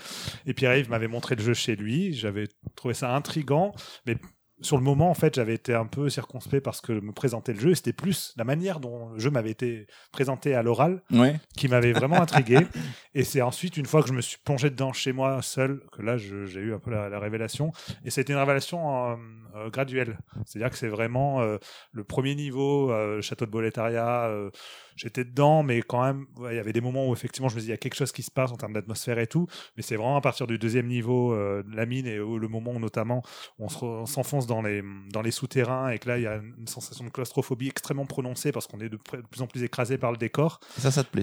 Et 0.44 0.52
Pierre-Yves 0.52 0.90
m'avait 0.90 1.08
montré 1.08 1.34
le 1.34 1.42
jeu 1.42 1.54
chez 1.54 1.76
lui. 1.76 2.12
J'avais 2.12 2.46
trouvé 2.76 2.92
ça 2.92 3.14
intrigant, 3.16 3.72
mais 4.06 4.16
sur 4.62 4.76
le 4.76 4.82
moment, 4.82 5.10
en 5.10 5.14
fait, 5.14 5.34
j'avais 5.34 5.54
été 5.54 5.74
un 5.74 5.86
peu 5.86 6.08
circonspect 6.08 6.62
parce 6.64 6.80
que 6.80 6.92
me 6.92 7.12
présenter 7.12 7.52
le 7.52 7.60
jeu, 7.60 7.74
c'était 7.74 7.92
plus 7.92 8.32
la 8.36 8.44
manière 8.44 8.80
dont 8.80 9.10
le 9.10 9.18
jeu 9.18 9.30
m'avait 9.30 9.50
été 9.50 9.86
présenté 10.12 10.54
à 10.54 10.62
l'oral 10.62 11.02
Ouais. 11.12 11.36
qui 11.56 11.68
m'avait 11.68 11.92
vraiment 11.92 12.20
intrigué. 12.20 12.58
Et 13.14 13.24
c'est 13.24 13.42
ensuite, 13.42 13.76
une 13.76 13.86
fois 13.86 14.02
que 14.02 14.08
je 14.08 14.12
me 14.14 14.20
suis 14.20 14.38
plongé 14.44 14.70
dedans 14.70 14.92
chez 14.92 15.12
moi 15.12 15.40
seul, 15.42 15.80
que 15.92 16.02
là, 16.02 16.16
j'ai 16.16 16.60
eu 16.60 16.74
un 16.74 16.78
peu 16.78 16.90
la, 16.90 17.08
la 17.08 17.18
révélation. 17.18 17.72
Et 18.04 18.10
c'était 18.10 18.32
une 18.32 18.38
révélation 18.38 19.12
euh, 19.12 19.16
euh, 19.56 19.70
graduelle. 19.70 20.18
C'est-à-dire 20.46 20.70
que 20.70 20.76
c'est 20.76 20.88
vraiment 20.88 21.40
euh, 21.40 21.58
le 21.92 22.04
premier 22.04 22.34
niveau, 22.34 22.90
euh, 22.92 23.20
château 23.22 23.46
de 23.46 23.50
Boletaria. 23.50 24.26
euh, 24.26 24.50
J'étais 24.94 25.24
dedans, 25.24 25.62
mais 25.62 25.80
quand 25.80 26.04
même, 26.04 26.26
ouais, 26.36 26.52
il 26.52 26.56
y 26.56 26.60
avait 26.60 26.74
des 26.74 26.82
moments 26.82 27.08
où 27.08 27.14
effectivement, 27.14 27.48
je 27.48 27.54
me 27.54 27.60
disais, 27.60 27.70
il 27.70 27.74
y 27.74 27.74
a 27.74 27.78
quelque 27.78 27.94
chose 27.94 28.12
qui 28.12 28.22
se 28.22 28.30
passe 28.30 28.52
en 28.52 28.56
termes 28.56 28.74
d'atmosphère 28.74 29.18
et 29.18 29.26
tout. 29.26 29.46
Mais 29.76 29.82
c'est 29.82 29.96
vraiment 29.96 30.16
à 30.16 30.20
partir 30.20 30.46
du 30.46 30.58
deuxième 30.58 30.86
niveau 30.86 31.34
de 31.34 31.74
la 31.74 31.86
mine 31.86 32.06
et 32.06 32.20
où 32.20 32.38
le 32.38 32.46
moment 32.46 32.72
où, 32.72 32.78
notamment, 32.78 33.22
on 33.58 33.68
se 33.70 34.12
s'enfonce 34.12 34.46
dans 34.46 34.60
les, 34.60 34.82
dans 35.10 35.22
les 35.22 35.30
souterrains 35.30 35.88
et 35.88 35.98
que 35.98 36.08
là, 36.08 36.18
il 36.18 36.24
y 36.24 36.26
a 36.26 36.36
une 36.36 36.66
sensation 36.66 37.04
de 37.06 37.10
claustrophobie 37.10 37.68
extrêmement 37.68 38.04
prononcée 38.04 38.52
parce 38.52 38.66
qu'on 38.66 38.80
est 38.80 38.90
de, 38.90 38.98
plus 38.98 39.40
en 39.40 39.46
plus 39.46 39.62
écrasé 39.62 39.96
par 39.96 40.12
le 40.12 40.18
décor. 40.18 40.60
Ça, 40.76 40.90
ça 40.90 41.02
te 41.04 41.10
plaît. 41.10 41.22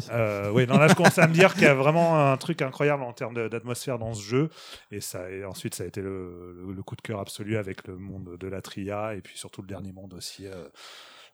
oui, 0.52 0.66
là, 0.80 0.88
je 0.88 0.96
commençais 0.96 1.22
à 1.22 1.28
me 1.28 1.34
dire 1.34 1.54
qu'il 1.54 1.64
y 1.64 1.68
a 1.68 1.76
vraiment 1.76 2.32
un 2.32 2.38
truc 2.38 2.64
incroyable 2.64 3.04
en 3.04 3.14
termes 3.14 3.50
d'atmosphère 3.50 4.00
dans 4.00 4.14
ce 4.16 4.24
jeu. 4.24 4.50
Et, 4.92 5.00
ça, 5.00 5.30
et 5.30 5.46
ensuite, 5.46 5.76
ça 5.76 5.84
a 5.84 5.86
été 5.86 6.02
le, 6.02 6.56
le- 6.66 6.74
le 6.74 6.84
coup 6.84 6.96
de 6.96 7.02
cœur 7.02 7.20
absolu 7.20 7.56
avec 7.58 7.88
le 7.88 7.96
de 8.20 8.48
la 8.48 8.62
Tria 8.62 9.16
et 9.16 9.22
puis 9.22 9.38
surtout 9.38 9.62
le 9.62 9.68
dernier 9.68 9.92
monde 9.92 10.14
aussi. 10.14 10.48
euh, 10.48 10.68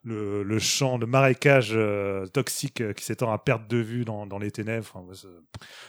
le, 0.03 0.43
le 0.43 0.59
champ 0.59 0.99
de 0.99 1.05
marécage 1.07 1.71
euh, 1.73 2.27
toxique 2.27 2.81
euh, 2.81 2.93
qui 2.93 3.03
s'étend 3.03 3.31
à 3.31 3.39
perte 3.39 3.67
de 3.67 3.77
vue 3.77 4.05
dans, 4.05 4.27
dans 4.27 4.37
les 4.37 4.51
ténèbres. 4.51 5.03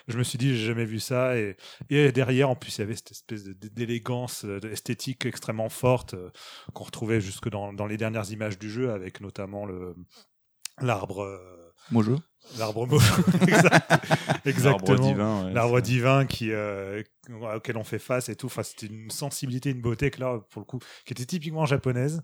Je 0.08 0.16
me 0.16 0.22
suis 0.22 0.38
dit, 0.38 0.56
j'ai 0.56 0.64
jamais 0.68 0.86
vu 0.86 1.00
ça. 1.00 1.36
Et, 1.36 1.56
et 1.90 2.12
derrière, 2.12 2.48
en 2.48 2.56
plus, 2.56 2.78
il 2.78 2.80
y 2.80 2.84
avait 2.84 2.96
cette 2.96 3.10
espèce 3.10 3.44
d'élégance 3.44 4.44
esthétique 4.72 5.26
extrêmement 5.26 5.68
forte 5.68 6.14
qu'on 6.72 6.84
retrouvait 6.84 7.20
jusque 7.20 7.50
dans, 7.50 7.74
dans 7.74 7.86
les 7.86 7.98
dernières 7.98 8.30
images 8.30 8.58
du 8.58 8.70
jeu, 8.70 8.90
avec 8.90 9.20
notamment 9.20 9.66
le 9.66 9.94
l'arbre. 10.80 11.38
jeu? 12.02 12.16
L'arbre 12.58 12.86
mot. 12.86 12.98
Exactement. 14.44 14.96
L'arbre 14.96 15.08
divin. 15.08 15.44
ouais, 15.46 15.52
L'arbre 15.52 15.80
divin 15.80 16.26
qui, 16.26 16.50
euh, 16.52 17.02
auquel 17.54 17.76
on 17.76 17.84
fait 17.84 17.98
face 17.98 18.28
et 18.28 18.36
tout. 18.36 18.46
Enfin, 18.46 18.62
c'était 18.62 18.86
une 18.86 19.10
sensibilité, 19.10 19.70
une 19.70 19.80
beauté 19.80 20.10
que 20.10 20.20
là, 20.20 20.40
pour 20.50 20.60
le 20.60 20.64
coup, 20.66 20.78
qui 21.04 21.12
était 21.12 21.24
typiquement 21.24 21.66
japonaise 21.66 22.22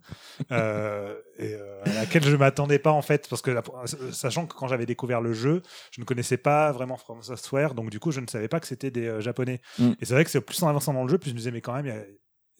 euh, 0.50 1.14
et 1.38 1.54
euh, 1.54 1.82
à 1.84 1.92
laquelle 1.94 2.24
je 2.24 2.36
m'attendais 2.36 2.78
pas 2.78 2.92
en 2.92 3.02
fait, 3.02 3.28
parce 3.28 3.42
que 3.42 3.50
la- 3.50 3.62
sachant 4.12 4.46
que 4.46 4.54
quand 4.54 4.68
j'avais 4.68 4.86
découvert 4.86 5.20
le 5.20 5.32
jeu, 5.32 5.62
je 5.90 6.00
ne 6.00 6.04
connaissais 6.06 6.36
pas 6.36 6.72
vraiment 6.72 6.96
From 6.96 7.22
Software, 7.22 7.74
donc 7.74 7.90
du 7.90 7.98
coup, 8.00 8.10
je 8.12 8.20
ne 8.20 8.26
savais 8.26 8.48
pas 8.48 8.60
que 8.60 8.66
c'était 8.66 8.90
des 8.90 9.06
euh, 9.06 9.20
japonais. 9.20 9.60
Mm. 9.78 9.90
Et 10.00 10.04
c'est 10.04 10.14
vrai 10.14 10.24
que 10.24 10.30
c'est 10.30 10.40
plus 10.40 10.62
en 10.62 10.68
avançant 10.68 10.92
dans 10.94 11.02
le 11.02 11.08
jeu, 11.10 11.18
plus 11.18 11.30
je 11.30 11.34
me 11.34 11.38
disais 11.38 11.50
mais 11.50 11.60
quand 11.60 11.74
même, 11.74 11.86
il 11.86 11.92
y 11.92 11.96
a 11.96 12.02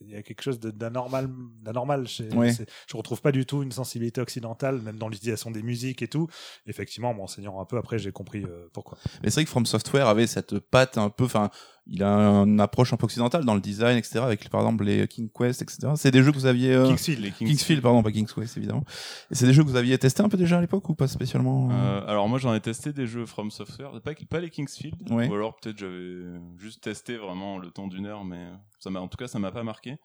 il 0.07 0.11
y 0.13 0.17
a 0.17 0.23
quelque 0.23 0.43
chose 0.43 0.59
d'anormal, 0.61 1.29
d'anormal. 1.63 2.07
Chez, 2.09 2.29
c'est- 2.53 2.67
je 2.89 2.97
retrouve 2.97 3.21
pas 3.21 3.33
du 3.33 3.47
tout 3.47 3.63
une 3.63 3.73
sensibilité 3.73 4.21
occidentale, 4.21 4.81
même 4.81 4.97
dans 4.97 5.09
l'utilisation 5.09 5.51
des 5.51 5.63
musiques 5.63 6.03
et 6.03 6.09
tout. 6.09 6.29
Effectivement, 6.67 7.11
en 7.11 7.15
m'enseignant 7.15 7.61
un 7.61 7.65
peu 7.65 7.77
après, 7.79 7.99
j'ai 7.99 8.13
compris 8.13 8.45
euh, 8.45 8.69
pourquoi. 8.73 8.99
Mais 9.23 9.31
c'est 9.31 9.35
vrai 9.37 9.45
que 9.45 9.51
From 9.51 9.67
Software 9.67 10.07
avait 10.09 10.27
cette 10.27 10.59
patte 10.59 10.99
un 10.99 11.11
peu, 11.11 11.25
enfin, 11.25 11.51
il 11.87 12.03
a 12.05 12.09
une 12.45 12.61
approche 12.61 12.93
un 12.93 12.97
peu 12.97 13.05
occidentale 13.07 13.45
dans 13.45 13.55
le 13.55 13.61
design, 13.61 13.97
etc. 13.99 14.21
Avec 14.21 14.49
par 14.51 14.61
exemple 14.61 14.85
les 14.85 15.09
King 15.09 15.29
Quest, 15.37 15.63
etc. 15.63 15.89
C'est 15.97 16.11
des 16.11 16.23
jeux 16.23 16.31
que 16.31 16.37
vous 16.37 16.47
aviez. 16.47 16.73
euh, 16.75 16.87
Kingsfield. 16.87 17.21
Les 17.21 17.31
Kings- 17.33 17.49
Kingsfield, 17.49 17.83
pardon, 17.83 18.03
pas 18.03 18.13
King's 18.13 18.33
Quest 18.33 18.57
évidemment. 18.57 18.85
Et 19.31 19.35
c'est 19.35 19.47
des 19.47 19.53
jeux 19.53 19.65
que 19.65 19.69
vous 19.69 19.77
aviez 19.77 19.99
testé 19.99 20.23
un 20.23 20.29
peu 20.29 20.37
déjà 20.37 20.59
à 20.59 20.61
l'époque 20.61 20.89
ou 20.89 20.95
pas 20.95 21.09
spécialement 21.09 21.71
euh 21.71 21.75
Euh, 21.75 22.07
alors 22.07 22.29
moi 22.29 22.39
j'en 22.39 22.55
ai 22.55 22.61
testé 22.61 22.93
des 22.93 23.07
jeux 23.07 23.27
From 23.27 23.51
Software, 23.51 23.91
pas, 24.03 24.13
pas 24.31 24.41
les 24.41 24.51
Kingsfield, 24.51 24.95
Ouais. 25.11 25.29
ou 25.29 25.35
alors 25.35 25.57
peut-être 25.57 25.79
j'avais 25.79 26.23
juste 26.59 26.83
testé 26.83 27.17
vraiment 27.17 27.59
le 27.59 27.71
temps 27.71 27.89
d'une 27.89 28.07
heure, 28.07 28.25
mais 28.25 28.47
ça 28.79 28.91
m'a 28.91 29.01
en 29.01 29.09
tout 29.09 29.17
cas 29.19 29.27
ça 29.29 29.39
m'a 29.39 29.51
pas 29.51 29.65
marqué. 29.65 29.97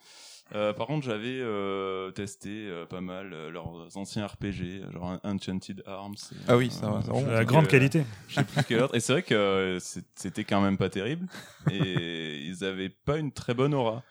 Euh, 0.55 0.71
par 0.73 0.87
contre 0.87 1.05
j'avais 1.05 1.39
euh, 1.41 2.09
testé 2.11 2.49
euh, 2.67 2.85
pas 2.85 3.01
mal 3.01 3.29
leurs 3.49 3.97
anciens 3.97 4.25
RPG, 4.27 4.91
genre 4.93 5.19
Enchanted 5.23 5.83
Arms. 5.85 6.13
et, 6.31 6.35
Ah 6.47 6.55
oui, 6.57 6.71
ça 6.71 6.89
va, 6.89 7.01
ça 7.01 7.11
La 7.31 7.43
grande 7.45 7.65
que- 7.65 7.71
qualité. 7.71 8.05
je 8.29 8.35
sais 8.35 8.43
plus 8.45 8.63
quel 8.65 8.81
autre. 8.83 8.95
Et 8.95 8.99
c'est 9.01 9.11
vrai 9.13 9.23
que 9.23 9.33
euh, 9.35 9.79
c'était 10.15 10.43
quand 10.45 10.61
même 10.61 10.77
pas 10.77 10.89
terrible, 10.89 11.27
et 11.69 12.37
ils 12.45 12.63
avaient 12.63 12.89
pas 12.89 13.17
une 13.17 13.31
très 13.31 13.53
bonne 13.53 13.73
aura. 13.73 14.03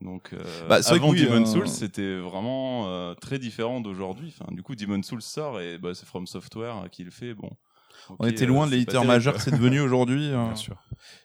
Donc, 0.00 0.32
euh, 0.32 0.68
Bah, 0.68 0.80
avant 0.84 1.10
oui, 1.10 1.24
Demon 1.24 1.42
euh, 1.42 1.46
Souls, 1.46 1.68
c'était 1.68 2.16
vraiment 2.18 2.88
euh, 2.88 3.14
très 3.14 3.38
différent 3.38 3.80
d'aujourd'hui. 3.80 4.34
Enfin, 4.36 4.52
du 4.52 4.60
coup, 4.62 4.74
Demon 4.74 5.00
Souls 5.02 5.22
sort 5.22 5.60
et 5.60 5.78
bah, 5.78 5.94
c'est 5.94 6.06
From 6.06 6.26
Software 6.26 6.76
euh, 6.84 6.88
qui 6.88 7.04
le 7.04 7.12
fait. 7.12 7.34
Bon, 7.34 7.50
On 8.18 8.26
était 8.26 8.44
euh, 8.44 8.48
loin 8.48 8.66
de 8.66 8.72
l'éditeur 8.72 9.04
majeur 9.04 9.34
que 9.34 9.40
c'est 9.40 9.50
devenu 9.50 9.80
aujourd'hui. 9.80 10.30
euh. 10.30 10.44
Bien 10.46 10.54
sûr. 10.56 10.76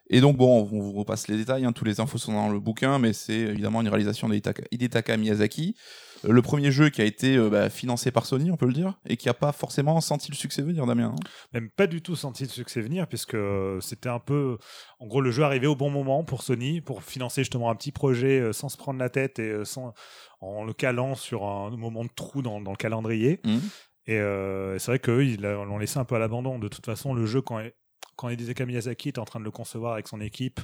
Et 0.10 0.22
donc 0.22 0.38
bon, 0.38 0.62
on 0.62 0.64
vous 0.64 0.94
repasse 0.94 1.28
les 1.28 1.36
détails, 1.36 1.66
hein, 1.66 1.74
tous 1.74 1.84
les 1.84 2.00
infos 2.00 2.18
sont 2.18 2.32
dans 2.32 2.48
le 2.48 2.60
bouquin, 2.62 2.98
mais 2.98 3.12
c'est 3.12 3.34
évidemment 3.34 3.82
une 3.82 3.90
réalisation 3.90 4.30
d'Hidetaka 4.30 4.64
Hidetaka 4.72 5.18
Miyazaki. 5.18 5.76
Euh, 6.24 6.32
Le 6.32 6.42
premier 6.42 6.72
jeu 6.72 6.90
qui 6.90 7.02
a 7.02 7.04
été 7.04 7.36
euh, 7.36 7.50
bah, 7.50 7.70
financé 7.70 8.10
par 8.10 8.26
Sony, 8.26 8.50
on 8.50 8.56
peut 8.56 8.68
le 8.68 8.74
dire, 8.74 8.98
et 9.06 9.18
qui 9.18 9.28
a 9.28 9.34
pas 9.34 9.52
forcément 9.52 10.00
senti 10.00 10.32
le 10.32 10.38
succès 10.38 10.62
venir, 10.62 10.86
Damien. 10.86 11.14
hein. 11.14 11.30
Même 11.54 11.70
pas 11.70 11.88
du 11.88 12.02
tout 12.02 12.16
senti 12.16 12.44
le 12.44 12.50
succès 12.50 12.80
venir, 12.80 13.06
puisque 13.08 13.36
c'était 13.82 14.08
un 14.10 14.20
peu. 14.20 14.58
En 15.00 15.08
gros, 15.08 15.20
le 15.20 15.30
jeu 15.30 15.44
arrivait 15.44 15.68
au 15.68 15.76
bon 15.76 15.90
moment 15.90 16.24
pour 16.24 16.42
Sony, 16.42 16.80
pour 16.80 17.04
financer 17.04 17.42
justement 17.42 17.70
un 17.70 17.76
petit 17.76 17.92
projet 17.92 18.40
euh, 18.40 18.54
sans 18.54 18.70
se 18.70 18.78
prendre 18.78 19.00
la 19.00 19.10
tête 19.10 19.40
et 19.40 19.50
euh, 19.50 19.66
sans, 19.66 19.94
en 20.40 20.64
le 20.64 20.72
calant 20.74 21.16
sur 21.16 21.44
un 21.44 21.70
moment 21.76 22.06
de 22.06 22.10
trou 22.16 22.42
dans, 22.42 22.62
dans 22.62 22.72
le 22.72 22.78
calendrier. 22.78 23.42
Mhm. 23.46 23.62
Et 24.08 24.20
euh, 24.20 24.80
c'est 24.80 24.92
vrai 24.92 25.00
qu'eux, 25.00 25.26
ils 25.26 25.42
l'ont 25.42 25.78
laissé 25.78 26.00
un 26.00 26.06
peu 26.06 26.16
à 26.16 26.20
l'abandon. 26.20 26.60
De 26.60 26.68
toute 26.68 26.86
façon, 26.86 27.14
le 27.14 27.26
jeu, 27.26 27.42
quand, 27.42 27.62
quand 28.16 28.30
Hidetaka 28.30 28.66
Miyazaki 28.66 29.10
était 29.10 29.20
en 29.20 29.26
train 29.26 29.40
de 29.40 29.46
le 29.46 29.52
concevoir 29.52 29.94
avec 29.94 30.08
son 30.08 30.22
équipe, 30.22 30.62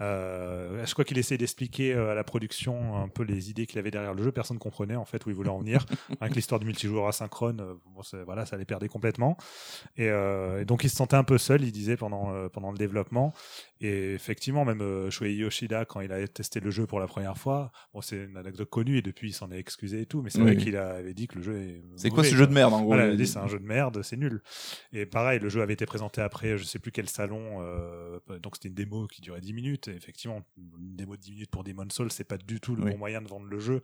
euh, 0.00 0.84
je 0.86 0.92
crois 0.92 1.04
qu'il 1.04 1.18
essayait 1.18 1.38
d'expliquer 1.38 1.92
euh, 1.92 2.12
à 2.12 2.14
la 2.14 2.22
production 2.24 2.96
un 2.96 3.08
peu 3.08 3.24
les 3.24 3.50
idées 3.50 3.66
qu'il 3.66 3.78
avait 3.78 3.90
derrière 3.90 4.14
le 4.14 4.22
jeu? 4.22 4.32
Personne 4.32 4.56
ne 4.56 4.60
comprenait 4.60 4.96
en 4.96 5.04
fait 5.04 5.24
où 5.26 5.30
il 5.30 5.34
voulait 5.34 5.48
en 5.50 5.58
venir. 5.58 5.84
avec 6.20 6.36
l'histoire 6.36 6.60
du 6.60 6.66
multijoueur 6.66 7.08
asynchrone, 7.08 7.60
euh, 7.60 7.74
bon, 7.86 8.02
voilà, 8.24 8.46
ça 8.46 8.56
les 8.56 8.64
perdait 8.64 8.88
complètement. 8.88 9.36
Et, 9.96 10.08
euh, 10.08 10.60
et 10.60 10.64
donc 10.64 10.84
il 10.84 10.90
se 10.90 10.96
sentait 10.96 11.16
un 11.16 11.24
peu 11.24 11.38
seul, 11.38 11.62
il 11.64 11.72
disait 11.72 11.96
pendant 11.96 12.32
euh, 12.32 12.48
pendant 12.48 12.70
le 12.70 12.78
développement. 12.78 13.32
Et 13.80 14.14
effectivement, 14.14 14.64
même 14.64 15.10
Shuei 15.10 15.34
Yoshida, 15.34 15.84
quand 15.84 16.00
il 16.00 16.10
a 16.12 16.26
testé 16.26 16.58
le 16.60 16.70
jeu 16.70 16.86
pour 16.86 16.98
la 17.00 17.06
première 17.06 17.38
fois, 17.38 17.70
bon, 17.94 18.00
c'est 18.00 18.24
une 18.24 18.36
anecdote 18.36 18.68
connue 18.70 18.98
et 18.98 19.02
depuis 19.02 19.30
il 19.30 19.32
s'en 19.32 19.50
est 19.52 19.58
excusé 19.58 20.00
et 20.00 20.06
tout, 20.06 20.20
mais 20.20 20.30
c'est 20.30 20.38
Oui, 20.38 20.44
vrai 20.46 20.56
oui. 20.56 20.64
qu'il 20.64 20.76
avait 20.76 21.14
dit 21.14 21.28
que 21.28 21.36
le 21.36 21.42
jeu 21.42 21.56
est. 21.56 21.82
C'est 21.96 22.10
quoi 22.10 22.24
ce 22.24 22.34
jeu 22.34 22.46
de 22.46 22.52
merde 22.52 22.72
en 22.74 22.78
gros 22.80 22.88
voilà, 22.88 23.06
il 23.06 23.12
a 23.12 23.16
dit 23.16 23.26
c'est 23.26 23.38
un 23.38 23.46
jeu 23.46 23.58
de 23.58 23.66
merde, 23.66 24.02
c'est 24.02 24.16
nul. 24.16 24.42
Et 24.92 25.06
pareil, 25.06 25.38
le 25.38 25.48
jeu 25.48 25.62
avait 25.62 25.74
été 25.74 25.86
présenté 25.86 26.20
après, 26.20 26.58
je 26.58 26.64
sais 26.64 26.78
plus 26.78 26.90
quel 26.92 27.08
salon, 27.08 27.60
donc 28.42 28.56
c'était 28.56 28.68
une 28.68 28.74
démo 28.74 29.06
qui 29.06 29.20
durait 29.20 29.40
10 29.40 29.52
minutes. 29.52 29.87
Et 29.88 29.94
effectivement, 29.96 30.42
une 30.56 30.96
démo 30.96 31.16
de 31.16 31.20
10 31.20 31.30
minutes 31.32 31.50
pour 31.50 31.64
Demon 31.64 31.88
Souls, 31.90 32.10
c'est 32.12 32.24
pas 32.24 32.38
du 32.38 32.60
tout 32.60 32.74
le 32.76 32.84
Oui. 32.84 32.92
bon 32.92 32.98
moyen 32.98 33.20
de 33.22 33.28
vendre 33.28 33.46
le 33.46 33.58
jeu. 33.58 33.82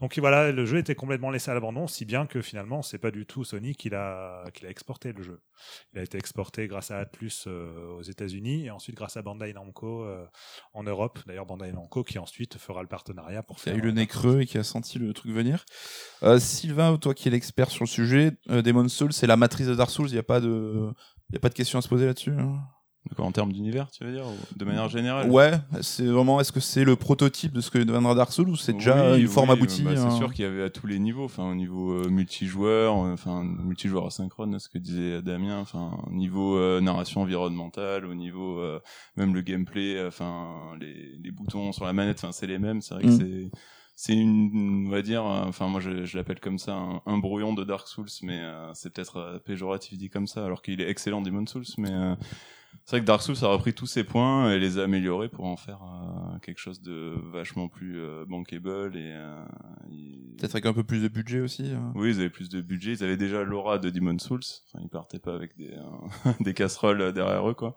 Donc 0.00 0.16
voilà, 0.18 0.52
le 0.52 0.64
jeu 0.64 0.78
était 0.78 0.94
complètement 0.94 1.30
laissé 1.30 1.50
à 1.50 1.54
l'abandon, 1.54 1.88
si 1.88 2.04
bien 2.04 2.26
que 2.26 2.40
finalement, 2.40 2.82
c'est 2.82 2.98
pas 2.98 3.10
du 3.10 3.26
tout 3.26 3.42
Sony 3.42 3.74
qui 3.74 3.88
l'a 3.90 4.44
qui 4.54 4.62
l'a 4.64 4.70
exporté 4.70 5.12
le 5.12 5.22
jeu. 5.22 5.40
Il 5.92 5.98
a 5.98 6.02
été 6.04 6.16
exporté 6.18 6.68
grâce 6.68 6.92
à 6.92 6.98
Atlus 6.98 7.32
euh, 7.48 7.96
aux 7.96 8.02
États-Unis 8.02 8.66
et 8.66 8.70
ensuite 8.70 8.94
grâce 8.94 9.16
à 9.16 9.22
Bandai 9.22 9.52
Namco 9.52 10.04
euh, 10.04 10.24
en 10.72 10.84
Europe. 10.84 11.18
D'ailleurs, 11.26 11.46
Bandai 11.46 11.72
Namco 11.72 12.04
qui 12.04 12.18
ensuite 12.20 12.58
fera 12.58 12.82
le 12.82 12.88
partenariat 12.88 13.42
pour 13.42 13.56
qui 13.56 13.68
a 13.70 13.72
faire. 13.72 13.82
eu 13.82 13.84
le 13.84 13.90
nez 13.90 14.06
creux 14.06 14.42
et 14.42 14.46
qui 14.46 14.56
a 14.58 14.62
senti 14.62 15.00
le 15.00 15.12
truc 15.12 15.32
venir. 15.32 15.64
Euh, 16.22 16.38
Sylvain, 16.38 16.96
toi 16.96 17.12
qui 17.12 17.26
es 17.26 17.30
l'expert 17.32 17.70
sur 17.70 17.82
le 17.82 17.88
sujet, 17.88 18.32
Demon's 18.46 18.92
Souls, 18.94 19.12
c'est 19.12 19.26
la 19.26 19.36
matrice 19.36 19.66
de 19.66 19.74
Dark 19.74 19.90
Souls, 19.90 20.08
il 20.08 20.12
n'y 20.12 20.18
a 20.18 20.22
pas 20.22 20.40
de... 20.40 20.92
Il 21.30 21.34
y 21.34 21.36
a 21.36 21.40
pas 21.40 21.50
de 21.50 21.54
question 21.54 21.78
à 21.78 21.82
se 21.82 21.88
poser 21.88 22.06
là-dessus. 22.06 22.30
hein? 22.30 22.62
En 23.16 23.32
termes 23.32 23.52
d'univers, 23.52 23.90
tu 23.90 24.04
veux 24.04 24.12
dire, 24.12 24.24
de 24.56 24.64
manière 24.64 24.88
générale 24.88 25.30
Ouais, 25.30 25.52
c'est 25.80 26.06
vraiment. 26.06 26.40
Est-ce 26.40 26.52
que 26.52 26.60
c'est 26.60 26.84
le 26.84 26.96
prototype 26.96 27.52
de 27.52 27.60
ce 27.60 27.70
que 27.70 27.78
deviendra 27.78 28.14
Dark 28.14 28.32
Souls 28.32 28.48
ou 28.48 28.56
c'est 28.56 28.72
déjà 28.74 29.12
Oui, 29.12 29.22
une 29.22 29.28
forme 29.28 29.48
oui, 29.50 29.56
aboutie 29.56 29.82
bah, 29.82 29.92
hein 29.96 30.10
C'est 30.10 30.16
sûr 30.16 30.32
qu'il 30.32 30.44
y 30.44 30.48
avait 30.48 30.62
à 30.62 30.70
tous 30.70 30.86
les 30.86 30.98
niveaux, 30.98 31.24
enfin 31.24 31.50
au 31.50 31.54
niveau 31.54 31.92
euh, 31.92 32.08
multijoueur, 32.08 32.94
euh, 33.04 33.12
enfin 33.12 33.42
multijoueur 33.42 34.06
asynchrone, 34.06 34.58
ce 34.58 34.68
que 34.68 34.78
disait 34.78 35.22
Damien, 35.22 35.58
enfin 35.58 35.98
au 36.06 36.12
niveau 36.12 36.56
euh, 36.56 36.80
narration 36.80 37.22
environnementale, 37.22 38.04
au 38.04 38.14
niveau 38.14 38.62
même 39.16 39.34
le 39.34 39.40
gameplay, 39.40 40.06
enfin 40.06 40.48
les, 40.80 41.16
les 41.22 41.30
boutons 41.30 41.72
sur 41.72 41.84
la 41.84 41.92
manette, 41.92 42.18
enfin 42.18 42.32
c'est 42.32 42.46
les 42.46 42.58
mêmes. 42.58 42.80
C'est 42.82 42.94
vrai 42.94 43.04
que 43.04 43.08
Mm. 43.08 43.18
c'est 43.18 43.50
c'est 44.00 44.14
une, 44.14 44.86
on 44.86 44.90
va 44.90 45.02
dire, 45.02 45.24
enfin 45.24 45.66
moi 45.66 45.80
je, 45.80 46.04
je 46.04 46.16
l'appelle 46.16 46.38
comme 46.38 46.58
ça, 46.58 46.74
un, 46.76 47.02
un 47.04 47.18
brouillon 47.18 47.52
de 47.52 47.64
Dark 47.64 47.88
Souls, 47.88 48.06
mais 48.22 48.40
c'est 48.74 48.92
peut-être 48.92 49.42
péjoratif 49.44 49.98
dit 49.98 50.08
comme 50.08 50.28
ça, 50.28 50.44
alors 50.44 50.62
qu'il 50.62 50.80
est 50.80 50.88
excellent 50.88 51.20
Demon 51.20 51.46
Souls, 51.46 51.64
mais 51.78 51.90
c'est 52.88 52.96
vrai 52.96 53.00
que 53.02 53.06
Dark 53.06 53.20
Souls 53.20 53.36
a 53.42 53.48
repris 53.48 53.74
tous 53.74 53.84
ses 53.84 54.02
points 54.02 54.50
et 54.50 54.58
les 54.58 54.78
a 54.78 54.84
améliorés 54.84 55.28
pour 55.28 55.44
en 55.44 55.58
faire 55.58 55.80
euh, 55.82 56.38
quelque 56.38 56.56
chose 56.58 56.80
de 56.80 57.12
vachement 57.32 57.68
plus 57.68 57.98
euh, 58.00 58.24
bankable 58.26 58.96
et, 58.96 59.12
euh, 59.12 59.44
et- 59.92 60.36
Peut-être 60.38 60.54
avec 60.54 60.64
un 60.66 60.72
peu 60.72 60.84
plus 60.84 61.02
de 61.02 61.08
budget 61.08 61.40
aussi. 61.40 61.72
hein. 61.72 61.92
oui, 61.96 62.10
ils 62.14 62.20
avaient 62.20 62.30
plus 62.30 62.48
de 62.48 62.62
budget, 62.62 62.92
ils 62.92 63.04
avaient 63.04 63.16
déjà 63.18 63.42
l'aura 63.42 63.78
de 63.78 63.90
Demon 63.90 64.18
Souls, 64.18 64.40
enfin 64.72 64.82
ils 64.82 64.88
partaient 64.88 65.18
pas 65.18 65.34
avec 65.34 65.54
des 65.58 65.72
euh, 65.72 66.32
des 66.40 66.54
casseroles 66.54 67.12
derrière 67.12 67.46
eux 67.48 67.54
quoi. 67.54 67.74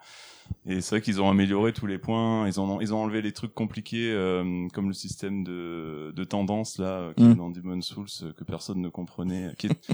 Et 0.66 0.80
c'est 0.82 0.96
vrai 0.96 1.02
qu'ils 1.02 1.22
ont 1.22 1.30
amélioré 1.30 1.74
tous 1.74 1.88
les 1.88 1.98
points, 1.98 2.48
ils 2.48 2.62
ont 2.62 2.80
ils 2.80 2.94
ont 2.94 3.00
enlevé 3.04 3.22
les 3.22 3.32
trucs 3.34 3.54
compliqués 3.54 4.12
euh, 4.14 4.68
comme 4.74 4.88
le 4.88 4.94
système 4.94 5.44
de 5.44 6.14
de 6.16 6.24
tendance 6.24 6.78
là 6.78 7.00
euh, 7.00 7.14
qui 7.14 7.24
Mm. 7.24 7.32
est 7.32 7.36
dans 7.36 7.50
Demon 7.50 7.82
Souls 7.82 8.08
que 8.38 8.44
personne 8.46 8.80
ne 8.80 8.90
comprenait 8.90 9.54
qui 9.58 9.68
est- 9.68 9.88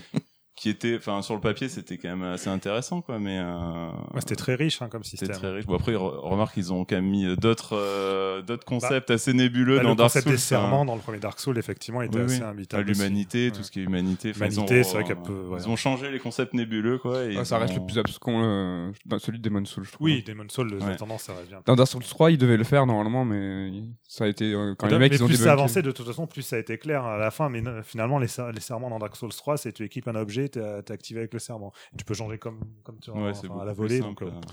qui 0.58 0.70
était 0.70 0.96
enfin 0.98 1.22
sur 1.22 1.36
le 1.36 1.40
papier 1.40 1.70
c'était 1.70 1.98
quand 1.98 2.10
même 2.10 2.24
assez 2.24 2.50
intéressant 2.50 3.02
quoi 3.02 3.20
mais 3.20 3.38
euh, 3.40 3.88
Ouais, 4.14 4.20
c'était 4.22 4.36
très 4.36 4.56
riche 4.56 4.82
hein, 4.82 4.90
comme 4.90 5.04
c'était 5.04 5.26
système. 5.28 5.38
très 5.40 5.52
riche. 5.56 5.66
Bon 5.68 5.76
après, 5.76 5.94
re- 5.94 6.18
remarque 6.20 6.56
qu'ils 6.56 6.74
ont 6.74 6.84
quand 6.84 6.96
même 6.96 7.06
mis 7.06 7.36
d'autres 7.38 7.76
euh, 7.78 8.42
d'autres 8.42 8.66
concepts 8.66 9.12
assez 9.12 9.34
nébuleux 9.34 9.78
Bah, 9.78 9.84
dans 9.84 9.90
le 9.92 9.96
Dark 9.96 10.10
concept 10.10 10.24
Souls. 10.26 10.34
des 10.34 10.38
serments 10.40 10.84
dans 10.84 10.96
le 10.96 11.02
premier 11.02 11.20
Dark 11.20 11.40
Souls, 11.40 11.58
effectivement, 11.58 12.02
était 12.02 12.18
Oui, 12.18 12.26
assez 12.26 12.40
oui. 12.42 12.44
imbitable. 12.44 12.84
l'humanité, 12.92 13.52
tout 13.52 13.58
Ouais. 13.60 13.64
ce 13.64 13.72
qui 13.72 13.80
est 13.82 13.84
humanité. 13.84 14.30
Ils 14.30 14.38
Humanité, 14.38 14.80
ont- 14.80 14.84
c'est 14.84 14.94
vrai 14.94 15.04
qu'elle 15.04 15.22
peut, 15.22 15.46
ouais. 15.48 15.60
Ils 15.62 15.70
ont 15.70 15.76
changé 15.76 16.10
les 16.12 16.20
concepts 16.20 16.54
nébuleux, 16.56 16.98
quoi. 16.98 17.24
et 17.24 17.36
Ah, 17.38 17.42
ils 17.42 17.46
ça 17.46 17.60
reste 17.60 17.74
ont- 17.74 17.82
le 17.82 17.86
plus 17.86 18.00
abscon 18.00 18.42
euh, 18.44 18.92
dans 19.06 19.20
celui 19.20 19.38
de 19.40 19.44
Demon 19.44 19.64
Souls, 19.66 19.84
je 19.86 19.92
trouve. 19.92 20.06
Oui, 20.06 20.24
Demon 20.26 20.46
Souls, 20.50 20.74
Ouais. 20.74 20.80
la 20.90 20.96
tendance, 20.96 21.24
ça 21.24 21.34
revient. 21.34 21.58
Dans 21.66 21.76
Dark 21.76 21.88
Souls 21.90 22.04
3, 22.04 22.32
ils 22.32 22.38
devaient 22.40 22.58
le 22.58 22.64
faire 22.64 22.86
normalement, 22.88 23.26
mais 23.26 23.72
ça 24.08 24.24
a 24.24 24.28
été 24.28 24.54
euh, 24.54 24.74
quand 24.76 24.88
les 24.88 24.94
mais 24.94 25.00
mecs 25.00 25.14
ils 25.14 25.24
ont 25.24 25.28
plus 25.28 25.36
ça 25.38 25.52
avançait, 25.54 25.84
de 25.84 25.92
toute 25.92 26.08
façon, 26.08 26.26
plus 26.26 26.42
ça 26.42 26.56
a 26.56 26.60
été 26.60 26.80
clair 26.80 27.06
à 27.06 27.18
la 27.18 27.30
fin. 27.30 27.50
Mais 27.50 27.62
finalement, 27.84 28.18
les, 28.18 28.28
les 28.54 28.60
serments 28.62 28.90
dans 28.90 28.98
Dark 29.00 29.16
Souls 29.16 29.30
3, 29.30 29.58
c'est 29.58 29.72
tu 29.72 29.84
équipes 29.84 30.08
un 30.08 30.16
objet, 30.16 30.47
tu 30.50 30.60
es 30.60 30.92
activé 30.92 31.20
avec 31.20 31.34
le 31.34 31.40
serment. 31.40 31.72
Tu 31.98 32.06
peux 32.06 32.14
changer 32.14 32.38
comme, 32.38 32.62
comme 32.84 33.00
tu 33.00 33.12
Ouais, 33.12 33.30
enfin, 33.30 33.34
c'est 33.34 33.62
à 33.62 33.66
la 33.66 33.74
volée, 33.74 34.00
simple. 34.00 34.26
donc 34.26 34.44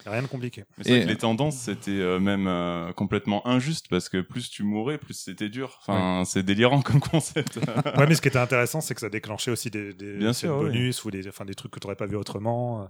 rien 0.09 0.21
de 0.21 0.27
compliqué. 0.27 0.63
Mais 0.77 0.83
c'est 0.83 0.89
vrai 0.91 1.03
que 1.03 1.07
les 1.09 1.17
tendances, 1.17 1.57
c'était 1.57 1.91
euh, 1.91 2.19
même 2.19 2.47
euh, 2.47 2.91
complètement 2.93 3.45
injuste 3.47 3.87
parce 3.89 4.09
que 4.09 4.21
plus 4.21 4.49
tu 4.49 4.63
mourais, 4.63 4.97
plus 4.97 5.13
c'était 5.13 5.49
dur. 5.49 5.77
Enfin, 5.81 6.23
c'est 6.25 6.43
délirant 6.43 6.81
comme 6.83 6.99
concept. 6.99 7.57
ouais, 7.97 8.07
mais 8.07 8.15
ce 8.15 8.21
qui 8.21 8.27
était 8.27 8.39
intéressant, 8.39 8.81
c'est 8.81 8.93
que 8.95 9.01
ça 9.01 9.09
déclenchait 9.09 9.51
aussi 9.51 9.69
des, 9.69 9.93
des, 9.93 10.13
Bien 10.17 10.29
des 10.29 10.33
sûr, 10.33 10.57
oui. 10.57 10.65
bonus 10.65 11.05
ou 11.05 11.11
des, 11.11 11.27
enfin, 11.27 11.45
des 11.45 11.53
trucs 11.55 11.71
que 11.71 11.79
tu 11.79 11.85
n'aurais 11.87 11.95
pas 11.95 12.07
vu 12.07 12.15
autrement. 12.15 12.89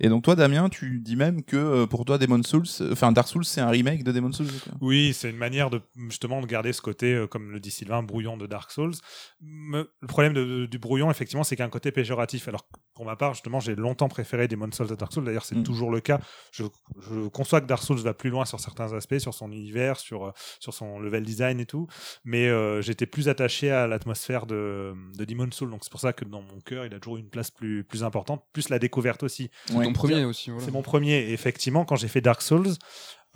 Et 0.00 0.08
donc 0.08 0.24
toi, 0.24 0.34
Damien, 0.36 0.68
tu 0.68 1.00
dis 1.00 1.16
même 1.16 1.42
que 1.42 1.56
euh, 1.56 1.86
pour 1.86 2.04
toi, 2.04 2.18
Demon 2.18 2.42
Souls, 2.42 2.66
enfin 2.92 3.12
Dark 3.12 3.28
Souls, 3.28 3.44
c'est 3.44 3.60
un 3.60 3.70
remake 3.70 4.04
de 4.04 4.12
Demon 4.12 4.32
Souls. 4.32 4.46
quoi. 4.64 4.72
Oui, 4.80 5.12
c'est 5.14 5.30
une 5.30 5.36
manière 5.36 5.70
de 5.70 5.80
justement 6.08 6.40
de 6.40 6.46
garder 6.46 6.72
ce 6.72 6.82
côté, 6.82 7.14
euh, 7.14 7.26
comme 7.26 7.50
le 7.50 7.60
dit 7.60 7.70
Sylvain, 7.70 8.02
brouillon 8.02 8.36
de 8.36 8.46
Dark 8.46 8.70
Souls. 8.70 8.92
Le 9.40 9.90
problème 10.06 10.32
de- 10.34 10.66
du 10.66 10.78
brouillon, 10.78 11.10
effectivement, 11.10 11.44
c'est 11.44 11.56
qu'il 11.56 11.62
y 11.62 11.64
a 11.64 11.66
un 11.66 11.70
côté 11.70 11.90
péjoratif. 11.92 12.48
Alors, 12.48 12.66
pour 12.94 13.04
ma 13.04 13.16
part, 13.16 13.34
justement, 13.34 13.58
j'ai 13.60 13.74
longtemps 13.74 14.08
préféré 14.08 14.46
Demon 14.48 14.70
Souls 14.72 14.92
à 14.92 14.96
Dark 14.96 15.12
Souls. 15.12 15.24
D'ailleurs, 15.24 15.44
c'est 15.44 15.56
Mm. 15.56 15.62
toujours 15.64 15.90
le 15.90 16.00
cas. 16.00 16.20
Je, 16.52 16.62
je 17.10 17.28
conçois 17.28 17.60
que 17.60 17.66
Dark 17.66 17.82
Souls 17.82 17.98
va 17.98 18.14
plus 18.14 18.30
loin 18.30 18.44
sur 18.44 18.60
certains 18.60 18.92
aspects, 18.92 19.18
sur 19.18 19.34
son 19.34 19.50
univers, 19.50 19.98
sur, 19.98 20.26
euh, 20.26 20.30
sur 20.60 20.72
son 20.72 20.98
level 21.00 21.24
design 21.24 21.58
et 21.60 21.66
tout. 21.66 21.86
Mais 22.24 22.48
euh, 22.48 22.80
j'étais 22.82 23.06
plus 23.06 23.28
attaché 23.28 23.70
à 23.70 23.86
l'atmosphère 23.86 24.46
de, 24.46 24.94
de 25.18 25.24
Demon 25.24 25.48
Souls. 25.50 25.70
Donc, 25.70 25.80
c'est 25.82 25.90
pour 25.90 26.00
ça 26.00 26.12
que 26.12 26.24
dans 26.24 26.42
mon 26.42 26.60
cœur, 26.64 26.86
il 26.86 26.94
a 26.94 27.00
toujours 27.00 27.16
une 27.18 27.28
place 27.28 27.50
plus, 27.50 27.82
plus 27.84 28.04
importante, 28.04 28.44
plus 28.52 28.68
la 28.68 28.78
découverte 28.78 29.22
aussi. 29.24 29.50
Ouais. 29.72 29.84
Ton 29.86 29.92
premier 29.92 30.24
aussi. 30.24 30.50
Voilà. 30.50 30.64
C'est 30.64 30.72
mon 30.72 30.82
premier. 30.82 31.14
Et 31.18 31.32
effectivement, 31.32 31.84
quand 31.84 31.96
j'ai 31.96 32.08
fait 32.08 32.20
Dark 32.20 32.42
Souls, 32.42 32.68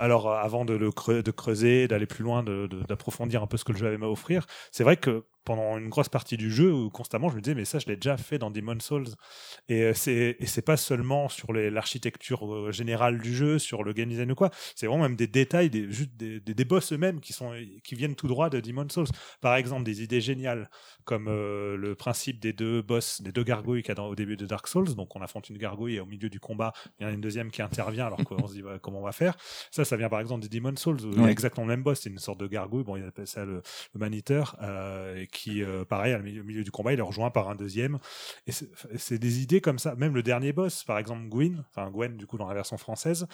alors 0.00 0.28
euh, 0.30 0.36
avant 0.36 0.64
de 0.64 0.74
le 0.74 0.90
de 1.22 1.30
creuser, 1.32 1.88
d'aller 1.88 2.06
plus 2.06 2.22
loin, 2.22 2.44
de- 2.44 2.68
de- 2.68 2.82
d'approfondir 2.84 3.42
un 3.42 3.48
peu 3.48 3.56
ce 3.56 3.64
que 3.64 3.72
le 3.72 3.78
jeu 3.78 3.86
avait 3.88 4.04
à 4.04 4.08
offrir, 4.08 4.46
c'est 4.70 4.84
vrai 4.84 4.96
que 4.96 5.24
pendant 5.48 5.78
une 5.78 5.88
grosse 5.88 6.10
partie 6.10 6.36
du 6.36 6.50
jeu 6.52 6.70
où 6.72 6.90
constamment 6.90 7.30
je 7.30 7.36
me 7.36 7.40
disais 7.40 7.54
mais 7.54 7.64
ça 7.64 7.78
je 7.78 7.86
l'ai 7.86 7.96
déjà 7.96 8.18
fait 8.18 8.38
dans 8.38 8.50
Demon 8.50 8.78
Souls. 8.80 9.08
Et 9.70 9.80
euh, 9.82 9.94
c'est 9.94 10.36
et 10.38 10.46
c'est 10.46 10.62
pas 10.62 10.76
seulement 10.76 11.30
sur 11.30 11.54
l'architecture 11.54 12.40
euh, 12.54 12.70
générale 12.70 13.18
du 13.18 13.34
jeu 13.34 13.58
sur 13.58 13.82
le 13.82 13.94
game 13.94 14.10
design 14.10 14.30
ou 14.30 14.34
quoi. 14.34 14.50
C'est 14.76 14.86
vraiment 14.86 15.04
même 15.04 15.16
des 15.16 15.26
détails 15.26 15.70
des 15.70 15.90
juste 15.90 16.14
des, 16.16 16.38
des, 16.40 16.52
des 16.54 16.64
boss 16.66 16.92
eux-mêmes 16.92 17.20
qui 17.20 17.32
sont 17.32 17.52
qui 17.82 17.94
viennent 17.94 18.14
tout 18.14 18.28
droit 18.28 18.50
de 18.50 18.60
Demon 18.60 18.86
Souls. 18.90 19.06
Par 19.40 19.56
exemple 19.56 19.84
des 19.84 20.02
idées 20.02 20.20
géniales 20.20 20.68
comme 21.04 21.28
euh, 21.28 21.76
le 21.78 21.94
principe 21.94 22.40
des 22.40 22.52
deux 22.52 22.82
boss 22.82 23.22
des 23.22 23.32
deux 23.32 23.42
gargouilles 23.44 23.82
qu'il 23.82 23.88
y 23.88 23.92
a 23.92 23.94
dans, 23.94 24.08
au 24.08 24.14
début 24.14 24.36
de 24.36 24.44
Dark 24.44 24.68
Souls. 24.68 24.94
Donc 24.94 25.16
on 25.16 25.22
affronte 25.22 25.48
une 25.48 25.56
gargouille 25.56 25.94
et 25.96 26.00
au 26.00 26.06
milieu 26.06 26.28
du 26.28 26.40
combat 26.40 26.74
il 27.00 27.04
y 27.04 27.06
en 27.06 27.08
a 27.10 27.12
une 27.14 27.22
deuxième 27.22 27.50
qui 27.50 27.62
intervient 27.62 28.06
alors 28.08 28.22
qu'on 28.24 28.46
se 28.46 28.52
dit 28.52 28.62
bah, 28.62 28.78
comment 28.82 29.00
on 29.00 29.04
va 29.04 29.12
faire? 29.12 29.34
Ça 29.70 29.86
ça 29.86 29.96
vient 29.96 30.10
par 30.10 30.20
exemple 30.20 30.42
de 30.46 30.48
Demon 30.48 30.76
Souls 30.76 31.00
où 31.06 31.18
Ouais. 31.22 31.32
exactement 31.32 31.66
le 31.66 31.72
même 31.72 31.82
boss 31.82 32.00
c'est 32.02 32.10
une 32.10 32.18
sorte 32.18 32.38
de 32.40 32.46
gargouille. 32.46 32.84
Bon 32.84 32.96
il 32.96 33.04
appelle 33.04 33.26
ça 33.26 33.44
le, 33.46 33.62
le 33.94 33.98
maniteur 33.98 34.56
euh, 34.62 35.16
et 35.22 35.26
qui 35.26 35.37
euh, 35.46 35.84
pareil 35.84 36.14
au 36.14 36.44
milieu, 36.44 36.64
du 36.64 36.70
combat 36.70 36.92
il 36.92 36.98
est 36.98 37.02
rejoint 37.02 37.30
par 37.30 37.48
un 37.48 37.54
deuxième. 37.54 37.98
Et 38.46 38.52
c'est 38.52 39.18
des 39.18 39.42
idées 39.42 39.60
comme 39.60 39.78
ça. 39.78 39.94
Même 39.96 40.14
le 40.14 40.22
dernier 40.22 40.52
boss 40.52 40.84
par 40.84 40.98
exemple 40.98 41.28
Gwyn 41.28 41.64
enfin 41.70 41.90
Gwen 41.90 42.16
du 42.16 42.26
coup 42.26 42.38
dans 42.38 42.48
la 42.48 42.54
version 42.54 42.76
française 42.76 43.26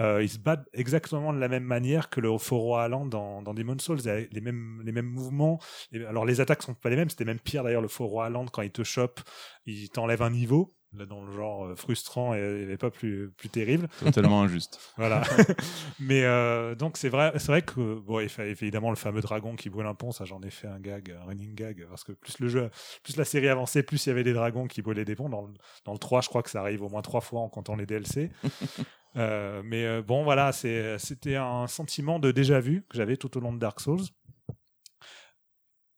euh, 0.00 0.22
ils 0.22 0.28
se 0.28 0.38
battent 0.38 0.68
exactement 0.72 1.32
de 1.32 1.38
la 1.38 1.48
même 1.48 1.64
manière 1.64 2.10
que 2.10 2.20
le 2.20 2.30
roi 2.30 2.84
Alan 2.84 3.06
dans, 3.06 3.42
dans 3.42 3.54
Demon 3.54 3.78
Souls. 3.78 4.00
Il 4.02 4.10
a 4.10 4.20
les 4.20 4.40
mêmes 4.40 4.82
les 4.84 5.02
mouvements. 5.02 5.60
Alors 6.08 6.24
les 6.24 6.40
attaques 6.40 6.62
sont 6.62 6.74
pas 6.74 6.90
les 6.90 6.96
mêmes. 6.96 7.10
C'était 7.10 7.24
même 7.24 7.40
pire 7.40 7.64
d'ailleurs 7.64 7.82
le 7.82 7.88
roi 7.98 8.26
Alan 8.26 8.46
quand 8.46 8.62
il 8.62 8.72
te 8.72 8.82
chope 8.82 9.20
il 9.66 9.90
t'enlève 9.90 10.22
un 10.22 10.30
niveau 10.30 10.74
là 10.94 11.06
dans 11.06 11.22
le 11.24 11.32
genre 11.32 11.64
euh, 11.66 11.74
frustrant 11.76 12.34
et, 12.34 12.66
et 12.70 12.76
pas 12.76 12.90
plus 12.90 13.30
plus 13.36 13.48
terrible 13.48 13.88
Totalement 14.00 14.42
injuste. 14.44 14.78
voilà. 14.96 15.22
Mais 16.00 16.24
euh, 16.24 16.74
donc 16.74 16.96
c'est 16.96 17.08
vrai, 17.08 17.32
c'est 17.36 17.46
vrai 17.48 17.62
que 17.62 17.94
bon, 18.00 18.20
il 18.20 18.28
fait 18.28 18.50
évidemment 18.50 18.90
le 18.90 18.96
fameux 18.96 19.20
dragon 19.20 19.56
qui 19.56 19.70
brûle 19.70 19.86
un 19.86 19.94
pont, 19.94 20.12
ça 20.12 20.24
j'en 20.24 20.40
ai 20.42 20.50
fait 20.50 20.68
un 20.68 20.80
gag, 20.80 21.10
un 21.20 21.24
running 21.26 21.54
gag, 21.54 21.86
parce 21.88 22.04
que 22.04 22.12
plus 22.12 22.38
le 22.40 22.48
jeu, 22.48 22.70
plus 23.02 23.16
la 23.16 23.24
série 23.24 23.48
avançait, 23.48 23.82
plus 23.82 24.04
il 24.06 24.08
y 24.10 24.12
avait 24.12 24.24
des 24.24 24.32
dragons 24.34 24.66
qui 24.66 24.82
brûlaient 24.82 25.04
des 25.04 25.14
ponts. 25.16 25.28
Dans 25.28 25.42
le, 25.42 25.52
dans 25.84 25.92
le 25.92 25.98
3, 25.98 26.20
je 26.20 26.28
crois 26.28 26.42
que 26.42 26.50
ça 26.50 26.60
arrive 26.60 26.82
au 26.82 26.88
moins 26.88 27.02
trois 27.02 27.20
fois 27.20 27.40
en 27.40 27.48
comptant 27.48 27.76
les 27.76 27.86
DLC. 27.86 28.30
Euh, 29.14 29.60
mais 29.62 30.00
bon, 30.00 30.24
voilà, 30.24 30.52
c'est- 30.52 30.98
c'était 30.98 31.36
un 31.36 31.66
sentiment 31.66 32.18
de 32.18 32.30
déjà 32.32 32.60
vu 32.60 32.86
que 32.88 32.96
j'avais 32.96 33.18
tout 33.18 33.36
au 33.36 33.40
long 33.40 33.52
de 33.52 33.58
Dark 33.58 33.78
Souls. 33.78 34.00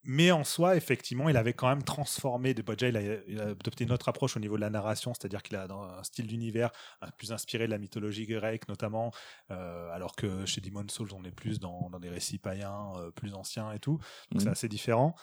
Mais 0.06 0.30
en 0.30 0.44
soi, 0.44 0.76
effectivement, 0.76 1.28
il 1.28 1.36
avait 1.36 1.54
quand 1.54 1.68
même 1.68 1.82
transformé. 1.82 2.52
De, 2.54 2.62
déjà, 2.62 2.88
il 2.88 2.96
a, 2.96 3.00
il 3.26 3.40
a 3.40 3.44
adopté 3.48 3.84
une 3.84 3.92
autre 3.92 4.08
approche 4.08 4.36
au 4.36 4.40
niveau 4.40 4.56
de 4.56 4.60
la 4.60 4.70
narration, 4.70 5.14
c'est-à-dire 5.14 5.42
qu'il 5.42 5.56
a 5.56 5.66
un 5.70 6.02
style 6.02 6.26
d'univers 6.26 6.70
un- 7.00 7.10
plus 7.10 7.32
inspiré 7.32 7.66
de 7.66 7.70
la 7.70 7.78
mythologie 7.78 8.26
grecque, 8.26 8.68
notamment, 8.68 9.12
euh, 9.50 9.90
alors 9.92 10.14
que 10.16 10.44
chez 10.46 10.60
Demon 10.60 10.86
Souls, 10.88 11.08
on 11.14 11.24
est 11.24 11.30
plus 11.32 11.58
dans, 11.60 11.88
dans 11.90 11.98
des 12.00 12.10
récits 12.10 12.38
païens 12.38 12.92
euh, 12.96 13.10
plus 13.10 13.34
anciens 13.34 13.72
et 13.72 13.78
tout. 13.78 13.98
Donc 14.30 14.42
c'est 14.42 14.48
Mhm. 14.48 14.52
assez 14.52 14.68
différent. 14.68 15.14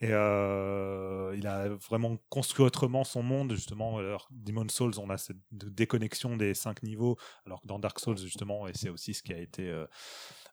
Et 0.00 0.08
euh, 0.12 1.34
il 1.36 1.46
a 1.46 1.68
vraiment 1.68 2.16
construit 2.30 2.64
autrement 2.64 3.04
son 3.04 3.22
monde, 3.22 3.52
justement. 3.52 3.98
Alors, 3.98 4.28
Demon 4.30 4.66
Souls, 4.70 4.94
on 4.98 5.10
a 5.10 5.18
cette 5.18 5.36
déconnexion 5.50 6.36
des 6.38 6.54
cinq 6.54 6.82
niveaux, 6.82 7.18
alors 7.44 7.60
que 7.60 7.66
dans 7.66 7.78
Dark 7.78 8.00
Souls, 8.00 8.16
justement, 8.18 8.66
et 8.66 8.72
c'est 8.74 8.88
aussi 8.88 9.12
ce 9.12 9.22
qui 9.22 9.34
a 9.34 9.38
été 9.38 9.68
euh, 9.68 9.86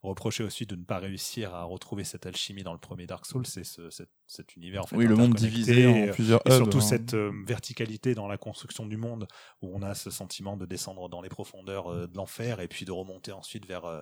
reproché 0.04 0.44
aussi 0.44 0.66
de 0.66 0.76
ne 0.76 0.84
pas 0.84 1.00
réussir 1.00 1.54
à 1.54 1.64
retrouver 1.64 2.04
cette 2.04 2.26
alchimie 2.26 2.64
dans 2.64 2.74
le 2.74 2.80
premier 2.80 3.08
Dark 3.08 3.26
Souls, 3.26 3.46
c'est 3.46 3.64
ce, 3.64 3.90
cet, 3.90 4.10
cet 4.28 4.56
univers 4.56 4.84
en 4.84 4.88
fait. 4.88 4.96
Oui, 4.96 5.06
le 5.06 5.16
monde 5.16 5.34
divisé 5.34 5.82
et, 5.82 6.10
en 6.10 6.14
plusieurs 6.14 6.42
et 6.46 6.50
hubs. 6.50 6.58
surtout 6.58 6.78
hein. 6.80 6.82
cette 6.82 7.14
euh, 7.14 7.32
verticalité 7.46 8.16
dans 8.16 8.28
la 8.28 8.38
construction 8.38 8.86
du 8.86 8.98
monde 8.98 9.28
où 9.62 9.76
on 9.76 9.82
a 9.82 9.96
ce 9.96 10.10
sentiment 10.10 10.58
de 10.58 10.66
descendre 10.66 11.10
dans 11.10 11.22
les 11.22 11.30
profondeurs 11.30 11.88
euh, 11.88 12.08
de 12.08 12.16
l'enfer 12.16 12.60
et 12.60 12.68
puis 12.68 12.86
de 12.86 12.92
remonter 12.92 13.32
ensuite 13.32 13.66
vers 13.66 13.86
euh, 13.86 14.02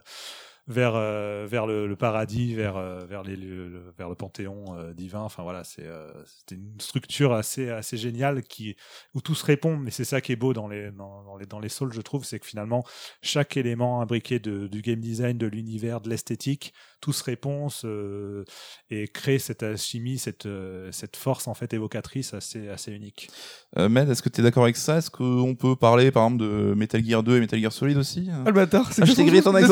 vers 0.67 0.93
euh, 0.95 1.45
vers 1.47 1.67
le, 1.67 1.85
le 1.87 1.95
paradis 1.95 2.55
vers 2.55 2.75
euh, 2.77 3.05
vers 3.05 3.21
les 3.23 3.35
lieux- 3.35 3.67
le, 3.69 3.93
vers 3.97 4.09
le 4.09 4.15
panthéon 4.15 4.65
euh, 4.77 4.93
divin. 4.93 5.21
Enfin 5.21 5.43
voilà 5.43 5.63
c'est 5.63 5.85
euh, 5.85 6.11
c'était 6.25 6.55
une 6.55 6.79
structure 6.79 7.33
assez 7.33 7.69
assez 7.69 7.97
géniale 7.97 8.41
qui 8.41 8.75
où 9.13 9.21
tout 9.21 9.35
se 9.35 9.45
répond. 9.45 9.77
Mais 9.77 9.91
c'est 9.91 10.05
ça 10.05 10.21
qui 10.21 10.31
est 10.31 10.35
beau 10.35 10.53
dans 10.53 10.67
les 10.67 10.91
dans, 10.91 11.23
dans 11.23 11.37
les 11.37 11.45
dans 11.45 11.59
les 11.59 11.69
souls 11.69 11.93
je 11.93 12.01
trouve 12.01 12.25
c'est 12.25 12.39
que 12.39 12.47
finalement 12.47 12.83
chaque 13.21 13.57
élément 13.57 14.01
imbriqué 14.01 14.39
de, 14.39 14.67
du 14.67 14.81
game 14.81 14.99
design 14.99 15.37
de 15.37 15.45
l'univers 15.47 16.01
de 16.01 16.09
l'esthétique 16.09 16.73
tout 16.99 17.13
se 17.13 17.23
répond 17.23 17.69
se- 17.69 18.43
et 18.89 19.07
crée 19.07 19.37
cette 19.37 19.61
alchimie 19.61 20.17
cette 20.17 20.47
euh, 20.47 20.91
cette 20.91 21.15
force 21.15 21.47
en 21.47 21.53
fait 21.53 21.73
évocatrice 21.73 22.33
assez 22.33 22.69
assez 22.69 22.91
unique. 22.91 23.29
Euh, 23.77 23.87
Med, 23.89 24.09
est-ce 24.09 24.23
que 24.23 24.29
tu 24.29 24.41
es 24.41 24.43
d'accord 24.43 24.63
avec 24.63 24.77
ça? 24.77 24.97
Est-ce 24.97 25.11
qu'on 25.11 25.53
peut 25.53 25.75
parler 25.75 26.09
par 26.11 26.23
exemple 26.25 26.43
de 26.43 26.73
Metal 26.75 27.03
Gear 27.05 27.21
2 27.21 27.37
et 27.37 27.39
Metal 27.41 27.59
Gear 27.59 27.71
Solid 27.71 27.97
aussi 27.97 28.29
Ah 28.31 28.43
le 28.47 28.51
bâtard, 28.53 28.91
c'est 28.93 29.03
Ah, 29.03 29.05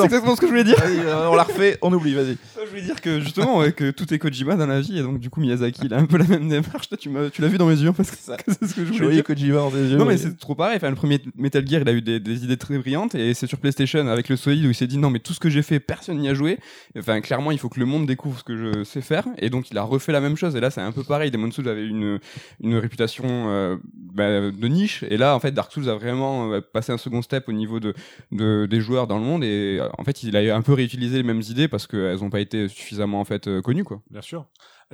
exactement 0.06 0.36
ce 0.36 0.42
que 0.42 0.46
je 0.48 0.52
voulais 0.52 0.64
dire. 0.64 0.76
Euh, 0.86 1.28
on 1.30 1.36
la 1.36 1.44
refait, 1.44 1.78
on 1.82 1.92
oublie, 1.94 2.14
vas-y. 2.14 2.38
Je 2.64 2.70
voulais 2.70 2.82
dire 2.82 3.02
que 3.02 3.20
justement, 3.20 3.58
ouais, 3.60 3.72
que 3.72 3.92
tout 3.92 4.12
est 4.14 4.20
Kojima 4.20 4.56
dans 4.56 4.68
la 4.68 4.82
vie, 4.82 5.00
et 5.00 5.02
donc 5.02 5.20
du 5.20 5.30
coup 5.30 5.42
Miyazaki, 5.42 5.82
il 5.86 5.94
a 5.94 5.98
un 5.98 6.06
peu 6.06 6.18
la 6.18 6.26
même 6.26 6.48
démarche. 6.50 6.90
Toi, 6.90 6.98
tu 6.98 7.10
l'as 7.42 7.48
vu 7.48 7.58
dans 7.58 7.68
mes 7.68 7.80
yeux 7.80 7.92
parce 7.94 8.12
que 8.12 8.18
c'est 8.18 8.66
ce 8.66 8.74
que 8.74 8.82
je 8.82 8.86
Je 8.86 8.94
voulais 8.94 9.00
voyais 9.00 9.16
dire. 9.16 9.24
Kojima 9.24 9.58
dans 9.58 9.72
tes 9.72 9.78
yeux. 9.78 9.98
Non 9.98 10.06
mais 10.06 10.14
oui. 10.14 10.20
c'est 10.20 10.38
trop 10.38 10.56
pareil. 10.56 10.78
Enfin, 10.78 10.90
le 10.90 10.96
premier 10.96 11.20
Metal 11.36 11.68
Gear, 11.68 11.82
il 11.82 11.90
a 11.90 11.94
eu 11.94 12.02
des, 12.02 12.20
des 12.20 12.44
idées 12.44 12.58
très 12.58 12.78
brillantes 12.78 13.16
et 13.16 13.34
c'est 13.34 13.48
sur 13.48 13.58
PlayStation 13.58 14.08
avec 14.08 14.30
le 14.30 14.36
Solid 14.36 14.66
où 14.66 14.70
il 14.70 14.76
s'est 14.76 14.88
dit 14.88 14.98
non 14.98 15.10
mais 15.10 15.20
tout 15.20 15.34
ce 15.34 15.40
que 15.40 15.50
j'ai 15.50 15.62
fait, 15.62 15.80
personne 15.80 16.18
n'y 16.18 16.30
a 16.30 16.34
joué. 16.34 16.60
Enfin 16.98 17.22
clairement, 17.22 17.52
il 17.52 17.60
faut 17.60 17.70
que 17.70 17.80
le 17.80 17.86
monde 17.86 18.06
découvre 18.06 18.40
ce 18.40 18.44
que 18.44 18.58
je 18.58 18.84
sais 18.84 19.02
faire 19.02 19.26
et 19.38 19.50
donc 19.50 19.72
il 19.72 19.78
a 19.78 19.84
refait 19.84 20.12
la 20.12 20.22
même 20.22 20.38
chose. 20.38 20.56
Et 20.56 20.60
là, 20.60 20.72
c'est 20.72 20.82
un 20.82 20.92
peu 20.92 21.04
pareil. 21.04 21.32
Demon 21.32 21.52
Souls 21.52 21.68
avait 21.70 21.86
une 21.86 22.20
une 22.62 22.76
réputation 22.76 23.26
euh, 23.28 23.78
bah, 24.14 24.52
de 24.52 24.68
niche 24.68 25.04
et 25.10 25.18
là 25.18 25.36
en 25.36 25.40
fait 25.40 25.52
Dark 25.52 25.72
Souls 25.72 25.90
a 25.90 25.96
vraiment 25.96 26.52
euh, 26.52 26.62
passé 26.62 26.92
un 26.92 26.98
second 26.98 27.22
step 27.22 27.48
au 27.50 27.52
niveau 27.52 27.80
de, 27.80 27.94
de 28.32 28.66
des 28.66 28.82
joueurs 28.82 29.08
dans 29.08 29.18
le 29.18 29.24
monde 29.24 29.44
et 29.44 29.80
euh, 29.80 29.90
en 29.98 30.04
fait 30.04 30.24
il 30.24 30.36
a 30.36 30.56
un 30.56 30.62
peu 30.62 30.73
réutilisé 30.74 31.18
les 31.18 31.24
mêmes 31.24 31.42
idées 31.42 31.68
parce 31.68 31.88
qu'elles 31.88 32.20
n'ont 32.20 32.30
pas 32.30 32.40
été 32.40 32.68
suffisamment 32.68 33.20
en 33.20 33.26
fait 33.26 33.48
euh, 33.48 33.62
connues 33.62 33.84
quoi. 33.84 34.02
Bien 34.10 34.22
sûr. 34.22 34.48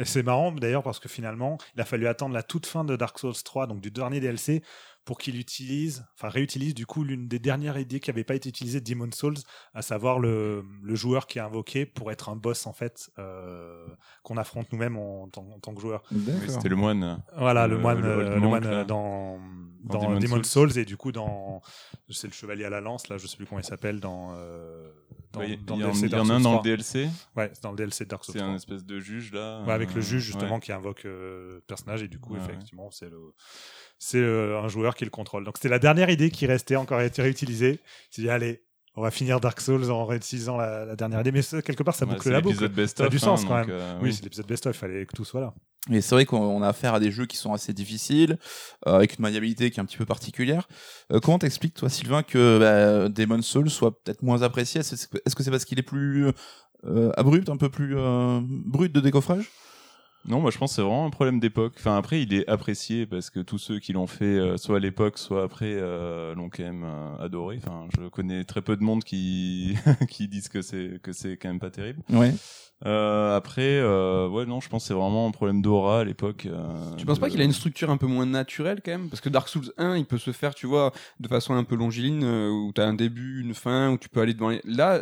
C'est 0.04 0.24
marrant 0.24 0.52
d'ailleurs 0.52 0.84
parce 0.84 1.00
que 1.00 1.10
finalement, 1.10 1.58
il 1.76 1.82
a 1.82 1.86
fallu 1.86 2.08
attendre 2.08 2.34
la 2.34 2.44
toute 2.44 2.66
fin 2.66 2.86
de 2.86 2.96
Dark 2.96 3.20
Souls 3.20 3.34
3, 3.44 3.68
donc 3.68 3.82
du 3.82 3.92
dernier 3.92 4.22
DLC, 4.22 4.64
pour 5.06 5.18
qu'il 5.18 5.40
utilise, 5.40 6.06
enfin 6.16 6.30
réutilise 6.30 6.76
du 6.76 6.86
coup 6.86 7.04
l'une 7.04 7.28
des 7.28 7.40
dernières 7.40 7.80
idées 7.80 8.00
qui 8.00 8.12
n'avait 8.12 8.24
pas 8.24 8.36
été 8.36 8.48
utilisée 8.50 8.80
de 8.80 8.86
Demon 8.88 9.10
Souls, 9.12 9.38
à 9.74 9.82
savoir 9.82 10.20
le, 10.20 10.64
le 10.84 10.96
joueur 10.96 11.26
qui 11.26 11.40
est 11.40 11.42
invoqué 11.42 11.86
pour 11.88 12.12
être 12.12 12.30
un 12.30 12.36
boss 12.36 12.68
en 12.68 12.74
fait 12.74 13.10
euh, 13.18 13.88
qu'on 14.24 14.38
affronte 14.38 14.72
nous-mêmes 14.72 14.98
en, 14.98 15.28
tant- 15.28 15.48
en 15.50 15.60
tant 15.60 15.74
que 15.74 15.82
joueur. 15.82 16.04
C'était 16.48 16.70
le 16.70 16.76
moine. 16.76 17.24
Voilà, 17.38 17.68
le, 17.68 17.76
Le- 17.76 17.82
moine, 17.82 18.02
le 18.02 18.08
euh, 18.08 18.36
le 18.36 18.40
moine 18.42 18.64
là. 18.64 18.70
euh, 18.70 18.86
dans, 18.86 19.40
dans, 19.84 20.00
Dans 20.00 20.08
Demon, 20.10 20.20
Demon's 20.20 20.48
Souls. 20.50 20.78
et 20.78 20.86
du 20.86 20.96
coup 20.98 21.12
dans, 21.12 21.62
c'est 22.10 22.28
le 22.28 22.34
chevalier 22.34 22.66
à 22.66 22.70
la 22.70 22.82
lance, 22.82 23.08
là 23.08 23.18
je 23.18 23.26
sais 23.26 23.38
plus 23.38 23.48
comment 23.48 23.62
il 23.62 23.66
s'appelle 23.66 24.00
dans. 24.00 24.34
euh, 24.36 24.92
dans, 25.32 25.40
Ouais, 25.42 25.58
dans 25.58 25.76
Il 25.76 25.82
y, 25.82 25.84
en- 25.86 25.90
a 25.90 26.34
un 26.34 26.40
dans 26.40 26.52
le 26.54 26.58
3. 26.58 26.62
DLC. 26.64 27.08
Ouais, 27.36 27.50
c'est 27.54 27.64
dans 27.64 27.72
le 27.72 27.78
DLC 27.78 28.04
de 28.04 28.10
Dark 28.10 28.24
Souls 28.26 28.34
C'est 28.34 28.40
3. 28.40 28.52
un 28.52 28.56
espèce 28.56 28.84
de 28.86 29.00
juge 29.00 29.32
là. 29.32 29.64
Ouais, 29.64 29.74
avec 29.74 29.94
le 29.96 30.02
juge 30.02 30.24
justement 30.24 30.56
ouais. 30.56 30.60
qui 30.60 30.72
invoque 30.72 31.06
euh, 31.06 31.56
le 31.56 31.62
personnage 31.62 32.04
et 32.04 32.08
du 32.08 32.20
coup 32.20 32.34
Ouais, 32.34 32.40
effectivement 32.40 32.90
c'est 32.92 33.10
le 33.10 33.20
c'est 34.00 34.18
euh, 34.18 34.60
un 34.60 34.68
joueur 34.70 34.96
qui 34.96 35.04
le 35.06 35.12
contrôle. 35.12 35.44
Donc 35.44 35.58
c'était 35.58 35.70
la 35.70 35.78
dernière 35.80 36.10
idée 36.10 36.32
qui 36.32 36.46
restait 36.48 36.76
encore 36.78 36.98
à 37.00 37.04
être 37.04 37.22
réutilisée. 37.22 37.80
Il 38.12 38.16
s'est 38.16 38.22
dit 38.24 38.30
allez, 38.30 38.64
on 38.96 39.02
va 39.02 39.12
finir 39.12 39.40
Dark 39.40 39.62
Souls 39.62 39.92
en 39.92 40.06
réutilisant 40.06 40.58
la, 40.58 40.84
la 40.86 40.96
dernière 40.96 41.22
idée, 41.22 41.32
mais 41.32 41.42
ça, 41.44 41.62
quelque 41.62 41.84
part 41.84 41.96
ça 41.96 42.06
Ouais, 42.06 42.14
boucle 42.14 42.24
c'est 42.24 42.32
la 42.32 42.42
boucle. 42.42 42.56
l'épisode 42.56 42.74
best 42.74 42.98
Ça 42.98 43.06
a 43.06 43.10
du 43.10 43.18
hein, 43.18 43.20
sens, 43.20 43.46
quand 43.46 43.58
donc, 43.60 43.68
même. 43.68 43.76
euh, 43.78 43.94
Oui, 44.02 44.10
oui. 44.10 44.14
c'est 44.14 44.24
l'épisode 44.24 44.48
best-of, 44.48 44.76
il 44.76 44.80
fallait 44.80 45.06
que 45.06 45.16
tout 45.16 45.24
soit 45.26 45.42
là. 45.42 45.54
Et 45.92 46.02
c'est 46.02 46.14
vrai 46.16 46.26
qu'on 46.26 46.62
a 46.62 46.68
affaire 46.68 46.94
à 46.94 47.00
des 47.00 47.10
jeux 47.12 47.26
qui 47.26 47.38
sont 47.38 47.54
assez 47.54 47.72
difficiles, 47.72 48.38
euh, 48.88 48.96
avec 48.96 49.18
une 49.18 49.22
maniabilité 49.22 49.72
qui 49.72 49.80
est 49.80 49.84
un 49.84 49.86
petit 49.86 49.96
peu 49.98 50.06
particulière. 50.06 50.68
Euh, 51.14 51.20
comment 51.22 51.40
t'expliques, 51.40 51.76
toi, 51.76 51.88
Sylvain, 51.90 52.24
que 52.24 52.60
bah, 52.60 53.08
Demon's 53.10 53.46
Souls 53.46 53.70
soit 53.70 53.98
peut-être 54.04 54.22
moins 54.22 54.42
apprécié? 54.42 54.82
Est-ce 54.82 55.08
que 55.36 55.44
c'est 55.44 55.52
parce 55.52 55.66
qu'il 55.66 55.80
est 55.80 55.84
plus 55.84 56.28
abrupt, 57.16 57.50
un 57.50 57.58
peu 57.58 57.70
plus 57.70 57.96
brut 58.44 58.92
de 58.92 59.00
décoffrage? 59.00 59.50
Non, 60.28 60.42
moi 60.42 60.52
je 60.52 60.58
pense 60.58 60.72
que 60.72 60.76
c'est 60.76 60.82
vraiment 60.82 61.06
un 61.06 61.10
problème 61.10 61.40
d'époque. 61.40 61.74
Enfin 61.78 61.98
après, 61.98 62.22
il 62.22 62.34
est 62.34 62.48
apprécié 62.48 63.06
parce 63.06 63.30
que 63.30 63.40
tous 63.40 63.58
ceux 63.58 63.80
qui 63.80 63.94
l'ont 63.94 64.06
fait, 64.08 64.26
euh, 64.26 64.58
soit 64.58 64.78
à 64.78 64.80
l'époque, 64.80 65.18
soit 65.18 65.44
après, 65.44 65.72
euh, 65.74 66.36
l'ont 66.36 66.50
quand 66.50 66.64
même 66.64 66.84
euh, 66.84 67.18
adoré. 67.24 67.60
Enfin, 67.64 67.88
je 67.98 68.08
connais 68.10 68.44
très 68.44 68.62
peu 68.62 68.76
de 68.76 68.84
monde 68.84 69.04
qui 69.04 69.76
qui 70.10 70.28
disent 70.28 70.50
que 70.50 70.62
c'est 70.62 71.00
que 71.02 71.14
c'est 71.14 71.38
quand 71.38 71.48
même 71.50 71.60
pas 71.60 71.72
terrible. 71.72 72.02
Ouais. 72.10 72.34
Euh, 72.86 73.36
après, 73.36 73.78
euh, 73.80 74.30
ouais, 74.30 74.46
non, 74.46 74.62
je 74.62 74.70
pense 74.70 74.84
que 74.84 74.88
c'est 74.88 74.94
vraiment 74.94 75.28
un 75.28 75.32
problème 75.32 75.62
d'aura 75.62 76.02
à 76.02 76.04
l'époque. 76.04 76.46
euh, 76.46 76.96
Tu 76.98 77.06
penses 77.06 77.18
de- 77.18 77.22
pas 77.22 77.30
qu'il 77.30 77.42
a 77.42 77.44
une 77.44 77.52
structure 77.52 77.90
un 77.90 77.98
peu 77.98 78.08
moins 78.08 78.26
naturelle 78.26 78.82
quand 78.84 78.92
même? 78.92 79.10
Parce 79.10 79.20
que 79.22 79.28
Dark 79.30 79.50
Souls 79.50 79.72
1, 79.78 79.98
il 79.98 80.06
peut 80.06 80.18
se 80.18 80.32
faire, 80.32 80.56
tu 80.56 80.66
vois, 80.66 80.94
de 81.20 81.28
façon 81.28 81.56
un 81.56 81.64
peu 81.66 81.76
longiligne, 81.76 82.24
où 82.26 82.72
t'as 82.74 82.86
un 82.88 82.94
début, 82.94 83.42
une 83.42 83.54
fin, 83.54 83.92
où 83.92 83.98
tu 83.98 84.08
peux 84.08 84.22
aller 84.22 84.34
devant 84.34 84.50
les... 84.50 84.62
Là, 84.64 85.02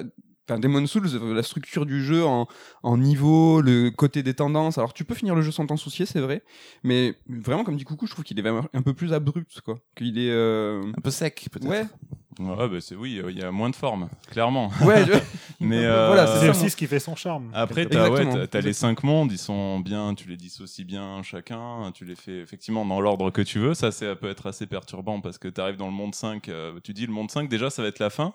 enfin, 0.49 0.59
Demon 0.59 0.85
Souls, 0.87 1.07
la 1.33 1.43
structure 1.43 1.85
du 1.85 2.03
jeu 2.03 2.25
en, 2.25 2.47
en 2.83 2.97
niveau, 2.97 3.61
le 3.61 3.89
côté 3.89 4.23
des 4.23 4.33
tendances, 4.33 4.77
alors 4.77 4.93
tu 4.93 5.03
peux 5.05 5.15
finir 5.15 5.35
le 5.35 5.41
jeu 5.41 5.51
sans 5.51 5.65
t'en 5.67 5.77
soucier, 5.77 6.05
c'est 6.05 6.19
vrai, 6.21 6.43
mais 6.83 7.15
vraiment, 7.27 7.63
comme 7.63 7.77
dit 7.77 7.83
Coucou, 7.83 8.07
je 8.07 8.11
trouve 8.13 8.23
qu'il 8.25 8.39
est 8.39 8.47
un 8.47 8.81
peu 8.81 8.93
plus 8.93 9.13
abrupt, 9.13 9.61
quoi. 9.61 9.79
Qu'il 9.95 10.17
est... 10.19 10.29
euh, 10.31 10.83
Un 10.97 11.01
peu 11.01 11.11
sec, 11.11 11.47
peut-être. 11.51 11.67
Ouais, 11.69 11.85
Ouais, 12.39 12.69
bah 12.69 12.77
c'est 12.81 12.95
oui, 12.95 13.17
euh, 13.17 13.31
il 13.31 13.39
y 13.39 13.41
a 13.41 13.51
moins 13.51 13.71
de 13.71 13.75
forme, 13.75 14.09
clairement. 14.29 14.69
ouais, 14.83 15.03
je- 15.07 15.13
Mais 15.59 15.77
Voilà, 15.87 16.29
euh, 16.29 16.39
c'est 16.39 16.49
aussi 16.49 16.69
ce 16.69 16.75
qui 16.75 16.85
fait 16.85 16.99
son 16.99 17.15
charme. 17.15 17.49
Après, 17.51 17.87
t'as 17.87 18.09
ouais, 18.11 18.61
les 18.61 18.73
cinq 18.73 19.03
mondes, 19.03 19.31
ils 19.31 19.39
sont 19.39 19.79
bien, 19.79 20.13
tu 20.13 20.29
les 20.29 20.37
dissocies 20.37 20.85
bien 20.85 21.23
chacun, 21.23 21.91
tu 21.95 22.05
les 22.05 22.13
fais 22.15 22.37
effectivement 22.41 22.85
dans 22.85 23.01
l'ordre 23.01 23.31
que 23.31 23.41
tu 23.41 23.57
veux. 23.57 23.73
Ça, 23.73 23.89
ça 23.91 24.15
peut 24.15 24.29
être 24.29 24.45
assez 24.45 24.67
perturbant 24.67 25.19
parce 25.19 25.39
que 25.39 25.47
t'arrives 25.47 25.77
dans 25.77 25.87
le 25.87 25.93
monde 25.93 26.13
5, 26.13 26.47
euh, 26.49 26.79
tu 26.83 26.93
dis 26.93 27.07
le 27.07 27.11
monde 27.13 27.31
5, 27.31 27.49
déjà, 27.49 27.71
ça 27.71 27.81
va 27.81 27.87
être 27.87 27.97
la 27.97 28.11
fin. 28.11 28.33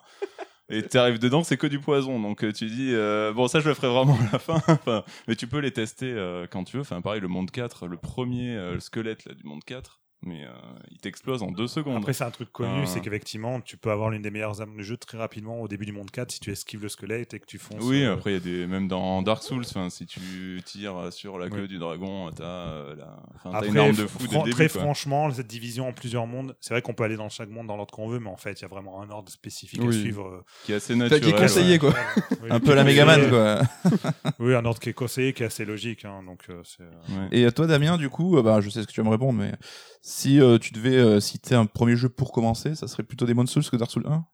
Et 0.68 0.86
tu 0.86 0.96
arrives 0.96 1.18
dedans, 1.18 1.42
c'est 1.42 1.56
que 1.56 1.66
du 1.66 1.80
poison. 1.80 2.20
Donc 2.20 2.44
euh, 2.44 2.52
tu 2.52 2.66
dis, 2.66 2.90
euh, 2.94 3.32
bon, 3.32 3.48
ça 3.48 3.60
je 3.60 3.68
le 3.68 3.74
ferai 3.74 3.88
vraiment 3.88 4.16
à 4.16 4.32
la 4.32 4.38
fin. 4.38 4.62
Mais 5.28 5.36
tu 5.36 5.46
peux 5.46 5.58
les 5.58 5.72
tester 5.72 6.10
euh, 6.10 6.46
quand 6.50 6.64
tu 6.64 6.76
veux. 6.76 6.82
Enfin, 6.82 7.00
pareil, 7.00 7.20
le 7.20 7.28
monde 7.28 7.50
4, 7.50 7.86
le 7.88 7.96
premier 7.96 8.56
euh, 8.56 8.74
le 8.74 8.80
squelette 8.80 9.24
là, 9.24 9.34
du 9.34 9.44
monde 9.44 9.64
4, 9.64 10.00
mais 10.24 10.44
euh, 10.44 10.48
il 10.90 10.98
t'explose 10.98 11.42
en 11.42 11.50
deux 11.50 11.66
secondes. 11.66 11.96
Après, 11.98 12.12
c'est 12.12 12.24
un 12.24 12.30
truc 12.30 12.52
connu, 12.52 12.82
Ah. 12.82 12.86
c'est 12.86 13.00
qu'effectivement, 13.00 13.60
tu 13.60 13.76
peux 13.76 13.90
avoir 13.90 14.10
l'une 14.10 14.22
des 14.22 14.30
meilleures 14.30 14.60
armes 14.60 14.76
du 14.76 14.84
jeu 14.84 14.96
très 14.96 15.18
rapidement 15.18 15.60
au 15.60 15.68
début 15.68 15.84
du 15.86 15.92
monde 15.92 16.10
4 16.10 16.30
si 16.32 16.40
tu 16.40 16.50
esquives 16.52 16.82
le 16.82 16.88
squelette 16.88 17.34
et 17.34 17.40
que 17.40 17.46
tu 17.46 17.58
fonces. 17.58 17.82
oui, 17.82 18.04
euh, 18.04 18.14
après, 18.14 18.30
il 18.30 18.34
y 18.34 18.36
a 18.36 18.40
des. 18.40 18.66
Même 18.66 18.88
dans 18.88 19.22
Dark 19.22 19.42
Souls, 19.42 19.64
si 19.90 20.06
tu 20.06 20.60
tires 20.64 21.12
sur 21.12 21.38
la 21.38 21.48
queue 21.50 21.62
Oui. 21.62 21.68
du 21.68 21.78
dragon, 21.78 22.30
t'as 22.30 22.44
euh, 22.44 22.94
la... 22.96 23.16
enfin, 23.34 23.50
t'as 23.50 23.56
Après, 23.58 23.68
une 23.68 23.78
arme 23.78 23.92
de 23.92 24.06
fou 24.06 24.18
dès 24.20 24.24
fran- 24.26 24.38
le 24.38 24.44
début. 24.44 24.54
très 24.54 24.68
quoi. 24.68 24.80
franchement, 24.82 25.30
cette 25.32 25.46
division 25.48 25.88
en 25.88 25.92
plusieurs 25.92 26.26
mondes, 26.26 26.54
c'est 26.60 26.74
vrai 26.74 26.82
qu'on 26.82 26.94
peut 26.94 27.04
aller 27.04 27.16
dans 27.16 27.28
chaque 27.28 27.48
monde 27.50 27.66
dans 27.66 27.76
l'ordre 27.76 27.92
qu'on 27.92 28.08
veut, 28.08 28.18
mais 28.20 28.30
en 28.30 28.36
fait, 28.36 28.52
il 28.60 28.62
y 28.62 28.64
a 28.64 28.68
vraiment 28.68 29.02
un 29.02 29.10
ordre 29.10 29.30
spécifique 29.30 29.82
à 29.82 29.90
suivre. 29.92 30.26
euh, 30.26 30.44
Qui 30.64 30.72
est 30.72 30.76
assez 30.76 30.94
qui 30.94 31.00
est 31.00 31.08
naturel. 31.08 31.34
conseillé, 31.34 31.72
ouais. 31.72 31.78
quoi. 31.78 31.94
Oui, 32.42 32.48
Un 32.50 32.60
peu 32.60 32.74
la. 32.74 32.84
Megaman, 32.84 33.28
quoi. 33.28 33.60
Oui, 34.38 34.54
un 34.54 34.64
ordre 34.64 34.80
qui 34.80 34.88
est 34.88 34.92
conseillé, 34.94 35.32
qui 35.32 35.42
est 35.42 35.46
assez 35.46 35.64
logique. 35.64 36.04
hein, 36.04 36.22
donc, 36.24 36.40
euh, 36.50 36.62
euh, 36.80 37.28
Ouais. 37.30 37.38
Et 37.46 37.52
toi, 37.52 37.66
Damien, 37.66 37.96
du 37.96 38.08
coup, 38.08 38.36
euh, 38.38 38.42
bah, 38.42 38.60
je 38.60 38.70
sais 38.70 38.82
ce 38.82 38.86
que 38.86 38.92
tu 38.92 39.00
vas 39.00 39.06
me 39.06 39.12
répondre, 39.12 39.38
mais 39.38 39.52
si 40.12 40.40
euh, 40.40 40.58
tu 40.58 40.72
devais 40.72 40.96
euh, 40.96 41.20
citer 41.20 41.54
un 41.54 41.64
premier 41.66 41.96
jeu 41.96 42.08
pour 42.08 42.32
commencer, 42.32 42.74
ça 42.74 42.86
serait 42.86 43.02
plutôt 43.02 43.24
Demon's 43.24 43.50
Souls 43.50 43.68
que 43.68 43.76
Dark 43.76 43.90
Souls 43.90 44.06
1 44.06 44.24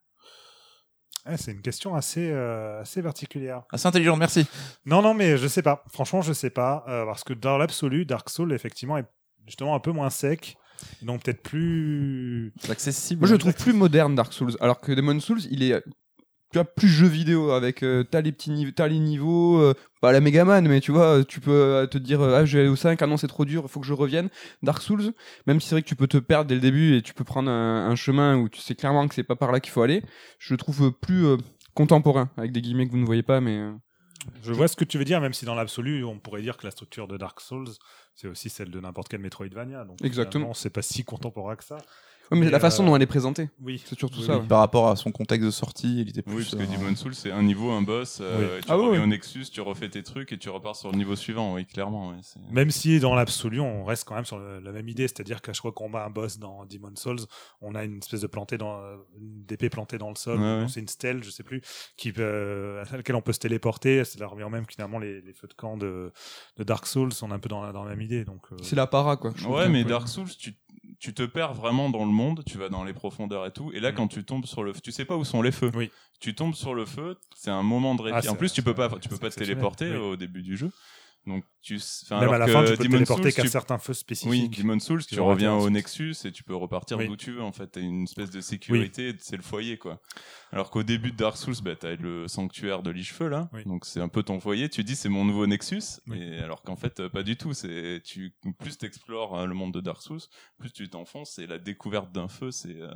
ouais, 1.31 1.37
c'est 1.37 1.53
une 1.53 1.63
question 1.63 1.95
assez, 1.95 2.31
euh, 2.33 2.81
assez 2.81 3.03
particulière. 3.03 3.63
Assez 3.73 3.87
intelligent, 3.87 4.17
merci. 4.17 4.47
Non, 4.87 5.03
non, 5.03 5.15
mais 5.15 5.37
je 5.37 5.47
sais 5.47 5.63
pas. 5.63 5.85
Franchement, 5.93 6.21
je 6.21 6.33
sais 6.33 6.51
pas. 6.51 6.85
euh, 6.89 7.05
parce 7.05 7.23
que 7.23 7.33
dans 7.33 7.59
l'absolu, 7.59 8.05
Dark 8.07 8.29
Souls, 8.29 8.53
effectivement, 8.53 8.99
est 8.99 9.07
justement 9.47 9.75
un 9.75 9.81
peu 9.81 9.93
moins 9.93 10.11
sec. 10.11 10.57
Donc, 11.03 11.23
peut-être 11.23 11.43
plus. 11.43 12.53
C'est 12.61 12.71
accessible. 12.71 13.21
Moi, 13.21 13.29
je 13.29 13.35
le 13.35 13.39
trouve 13.39 13.55
plus 13.55 13.73
moderne 13.73 14.15
Dark 14.15 14.33
Souls, 14.33 14.57
alors 14.61 14.81
que 14.81 14.93
Demon 14.93 15.21
Souls, 15.21 15.43
il 15.51 15.63
est 15.63 15.83
tu 16.51 16.59
vois 16.59 16.65
plus 16.65 16.89
jeu 16.89 17.07
vidéo 17.07 17.51
avec 17.51 17.83
euh, 17.83 18.05
t'as 18.05 18.21
les 18.23 18.33
petits 18.33 18.51
niveaux, 18.51 18.73
t'as 18.75 18.89
les 18.89 18.99
niveaux, 18.99 19.61
euh, 19.61 19.75
pas 20.01 20.13
la 20.13 20.21
Megaman, 20.21 20.67
mais 20.67 20.81
tu 20.81 20.93
vois, 20.93 21.25
tu 21.25 21.41
peux 21.41 21.51
euh, 21.51 21.87
te 21.87 21.99
dire 21.99 22.21
euh, 22.23 22.39
ah 22.39 22.45
je 22.47 22.57
vais 22.57 22.63
aller 22.63 22.73
au 22.73 22.77
5, 22.77 23.01
ah 23.03 23.07
non 23.07 23.17
c'est 23.19 23.27
trop 23.29 23.45
dur, 23.45 23.63
il 23.65 23.69
faut 23.69 23.81
que 23.81 23.87
je 23.87 23.93
revienne. 23.93 24.31
Dark 24.63 24.81
Souls, 24.83 25.13
même 25.47 25.61
si 25.61 25.69
c'est 25.69 25.75
vrai 25.75 25.83
que 25.83 25.89
tu 25.89 25.97
peux 25.97 26.07
te 26.07 26.17
perdre 26.17 26.49
dès 26.49 26.55
le 26.55 26.61
début 26.61 26.97
et 26.97 27.03
tu 27.03 27.13
peux 27.13 27.25
prendre 27.25 27.51
un, 27.51 27.91
un 27.91 27.97
chemin 27.97 28.37
où 28.39 28.49
tu 28.49 28.61
sais 28.61 28.75
clairement 28.75 29.07
que 29.09 29.15
c'est 29.15 29.25
pas 29.25 29.37
par 29.37 29.53
là 29.53 29.61
qu'il 29.61 29.73
faut 29.73 29.83
aller, 29.83 30.03
je 30.39 30.55
le 30.55 30.59
trouve 30.59 30.87
euh, 30.87 30.91
plus 30.91 31.27
euh, 31.27 31.37
contemporain 31.75 32.31
avec 32.37 32.53
des 32.53 32.63
guillemets 32.63 32.87
que 32.87 32.93
vous 32.93 32.99
ne 32.99 33.07
voyez 33.07 33.23
pas, 33.23 33.41
mais 33.43 33.59
euh, 33.59 33.73
Je 34.43 34.53
vois 34.53 34.69
ce 34.69 34.77
que 34.77 34.85
tu 34.85 34.97
veux 34.97 35.05
dire, 35.05 35.21
même 35.21 35.35
si 35.35 35.45
dans 35.45 35.55
l'absolu, 35.55 36.03
on 36.05 36.19
pourrait 36.19 36.43
dire 36.43 36.57
que 36.57 36.67
la 36.67 36.71
structure 36.71 37.09
de 37.09 37.17
Dark 37.19 37.41
Souls, 37.41 37.69
c'est 38.15 38.27
aussi 38.27 38.49
celle 38.49 38.71
de 38.71 38.81
n'importe 38.81 39.09
quel 39.09 39.21
Metroidvania. 39.21 39.85
Donc, 39.85 40.03
Exactement. 40.03 40.55
c'est 40.55 40.71
pas 40.71 40.83
si 40.83 41.05
contemporain 41.05 41.57
que 41.57 41.65
ça. 41.65 41.77
Ouais, 42.31 42.39
mais, 42.39 42.45
Mais, 42.47 42.51
la 42.51 42.61
façon 42.61 42.83
euh, 42.83 42.87
dont 42.89 42.97
elle 42.97 43.03
est 43.03 43.07
présentée, 43.07 43.49
Oui. 43.63 43.83
c'est 43.85 43.99
surtout 43.99 44.21
Oui, 44.21 44.27
ça. 44.27 44.39
oui. 44.39 44.47
Par 44.47 44.59
rapport 44.59 44.89
à 44.91 44.97
son 44.97 45.11
contexte 45.13 45.47
de 45.47 45.51
sortie, 45.51 46.03
il 46.03 46.09
était 46.11 46.21
plus. 46.23 46.35
Oui, 46.35 46.43
parce 46.43 46.55
que 46.57 46.63
euh, 46.63 46.77
Demon 46.77 46.95
Souls, 46.95 47.15
c'est 47.15 47.31
un 47.31 47.43
niveau, 47.43 47.71
un 47.71 47.81
boss. 47.83 48.19
euh, 48.21 48.59
et 48.59 48.61
tu 48.61 48.67
Ah 48.71 48.77
oui, 48.79 48.85
reviens 48.87 48.99
oui. 49.01 49.05
au 49.05 49.09
Nexus, 49.09 49.47
tu 49.51 49.61
refais 49.63 49.89
tes 49.89 50.03
trucs 50.03 50.31
et 50.33 50.39
tu 50.39 50.51
repars 50.51 50.77
sur 50.77 50.91
le 50.93 50.99
niveau 50.99 51.17
suivant. 51.17 51.55
Oui, 51.55 51.65
clairement. 51.65 52.13
c'est- 52.23 52.39
Même 52.51 52.71
si 52.71 53.01
dans 53.01 53.15
l'absolu, 53.15 53.61
on 53.61 53.85
reste 53.85 54.05
quand 54.07 54.15
même 54.15 54.25
sur 54.27 54.39
le- 54.39 54.61
la 54.61 54.73
même 54.73 54.89
idée, 54.89 55.09
c'est-à-dire 55.09 55.41
qu'à 55.41 55.53
chaque 55.53 55.63
fois 55.63 55.73
qu'on 55.73 55.89
bat 55.91 56.05
un 56.05 56.11
boss 56.11 56.39
dans 56.39 56.67
Demon 56.67 56.93
Souls, 56.97 57.21
on 57.63 57.75
a 57.75 57.85
une 57.85 57.99
espèce 57.99 58.21
de 58.21 58.27
plantée 58.27 58.59
dans 58.59 58.79
une 59.17 59.45
d'épée 59.47 59.71
plantée 59.71 59.97
dans 59.99 60.11
le 60.11 60.17
sol, 60.17 60.39
Ouais, 60.39 60.45
ou 60.45 60.61
ouais. 60.63 60.69
c'est 60.69 60.81
une 60.81 60.89
stèle, 60.89 61.25
je 61.25 61.31
sais 61.31 61.43
plus, 61.43 61.63
qui 61.97 62.13
peut, 62.13 62.81
à 62.93 62.97
laquelle 62.97 63.17
on 63.17 63.23
peut 63.23 63.33
se 63.33 63.39
téléporter. 63.39 64.05
Ça 64.05 64.27
revient 64.27 64.49
même 64.51 64.67
que 64.67 64.75
finalement 64.75 64.99
les, 64.99 65.21
les 65.23 65.33
feux 65.33 65.49
de 65.49 65.55
camp 65.55 65.77
de, 65.79 66.13
de 66.59 66.65
Dark 66.65 66.87
Souls 66.87 67.13
sont 67.13 67.31
un 67.33 67.39
peu 67.39 67.49
dans 67.49 67.63
la, 67.63 67.73
dans 67.73 67.85
la 67.85 67.91
même 67.91 68.03
idée. 68.03 68.25
Donc, 68.25 68.43
euh, 68.53 68.57
C'est 68.63 68.77
la 68.77 68.87
para 68.87 69.17
quoi. 69.17 69.33
Ouais, 69.49 69.69
mais 69.69 69.83
peu. 69.85 69.91
Dark 69.91 70.09
Souls, 70.09 70.29
tu, 70.39 70.55
tu 70.99 71.15
te 71.15 71.23
perds 71.23 71.55
vraiment 71.55 71.91
dans 71.91 72.05
le 72.05 72.11
monde, 72.11 72.43
tu 72.47 72.59
vas 72.59 72.69
dans 72.69 72.85
les 72.85 72.93
profondeurs 72.93 73.47
et 73.47 73.53
tout, 73.53 73.71
et 73.73 73.81
là, 73.81 73.91
Mhm. 73.91 73.97
quand 73.97 74.09
tu 74.09 74.25
tombes 74.25 74.47
sur 74.47 74.63
le, 74.65 74.73
tu 74.73 74.91
sais 74.93 75.05
pas 75.05 75.17
où 75.17 75.25
sont 75.25 75.43
les 75.43 75.53
feux. 75.53 75.71
Oui. 75.75 75.91
Tu 76.21 76.35
tombes 76.35 76.55
sur 76.55 76.75
le 76.75 76.85
feu, 76.87 77.17
c'est 77.37 77.51
un 77.51 77.63
moment 77.63 77.95
de 77.95 78.03
Ah, 78.11 78.17
répit. 78.17 78.29
en 78.29 78.35
plus, 78.35 78.53
tu 78.53 78.63
peux 78.63 78.75
pas, 78.75 78.89
tu 79.01 79.09
peux 79.09 79.17
pas 79.19 79.31
te 79.31 79.37
téléporter 79.39 79.91
oui. 79.91 79.97
au 79.97 80.17
début 80.17 80.43
du 80.43 80.57
jeu. 80.57 80.71
Donc, 81.29 81.45
tu, 81.61 81.75
même 82.11 82.21
alors 82.21 82.35
à 82.35 82.39
la 82.39 82.47
que 82.47 82.53
fin, 82.53 82.65
tu 82.65 82.71
peux 82.71 82.77
te 82.79 82.83
téléporter 82.89 83.23
Souls, 83.25 83.33
qu'à 83.35 83.43
tu- 83.43 83.49
certains 83.49 83.77
feux 83.79 83.93
Oui, 83.93 83.97
spécifiques. 83.97 84.59
Demon's 84.59 84.83
Souls, 84.85 85.01
qui 85.03 85.15
tu 85.17 85.21
reviens 85.21 85.55
au. 85.55 85.69
Nexus 85.69 86.15
et 86.25 86.33
tu 86.33 86.43
peux 86.43 86.55
repartir 86.57 86.97
Oui. 86.97 87.07
d'où 87.07 87.17
tu 87.17 87.33
veux. 87.33 87.43
En 87.43 87.53
fait, 87.53 87.67
t'as 87.67 87.81
une 87.83 88.05
espèce 88.05 88.31
de 88.31 88.41
sécurité, 88.41 89.15
c'est 89.21 89.37
le 89.37 89.43
foyer, 89.43 89.77
quoi. 89.77 90.01
Alors 90.51 90.71
qu'au 90.71 90.83
début 90.83 91.11
de 91.13 91.17
Dark 91.17 91.37
Souls, 91.37 91.57
bah, 91.63 91.77
t'as 91.77 91.95
le 91.97 92.27
sanctuaire 92.27 92.83
de 92.83 92.91
Lichefeu, 92.91 93.29
là. 93.29 93.51
Oui. 93.53 93.63
Donc, 93.67 93.85
c'est 93.85 94.01
un 94.01 94.09
peu 94.09 94.23
ton 94.23 94.41
foyer. 94.41 94.71
Tu 94.71 94.83
dis, 94.83 94.97
c'est 94.97 95.11
mon 95.11 95.25
nouveau 95.27 95.47
Nexus. 95.47 96.01
Oui. 96.07 96.19
Et 96.23 96.39
alors 96.39 96.63
qu'en 96.63 96.77
fait, 96.77 97.07
pas 97.09 97.23
du 97.23 97.37
tout. 97.37 97.53
C'est, 97.53 98.01
tu, 98.05 98.35
plus 98.59 98.79
t'explores 98.79 99.39
euh, 99.39 99.47
le 99.47 99.55
monde 99.55 99.75
de 99.75 99.81
Dark 99.81 100.01
Souls, 100.01 100.21
plus 100.59 100.73
tu 100.73 100.89
t'enfonces 100.89 101.39
et 101.39 101.47
la 101.47 101.59
découverte 101.59 102.11
d'un 102.13 102.29
feu, 102.29 102.51
c'est, 102.51 102.81
euh, 102.81 102.91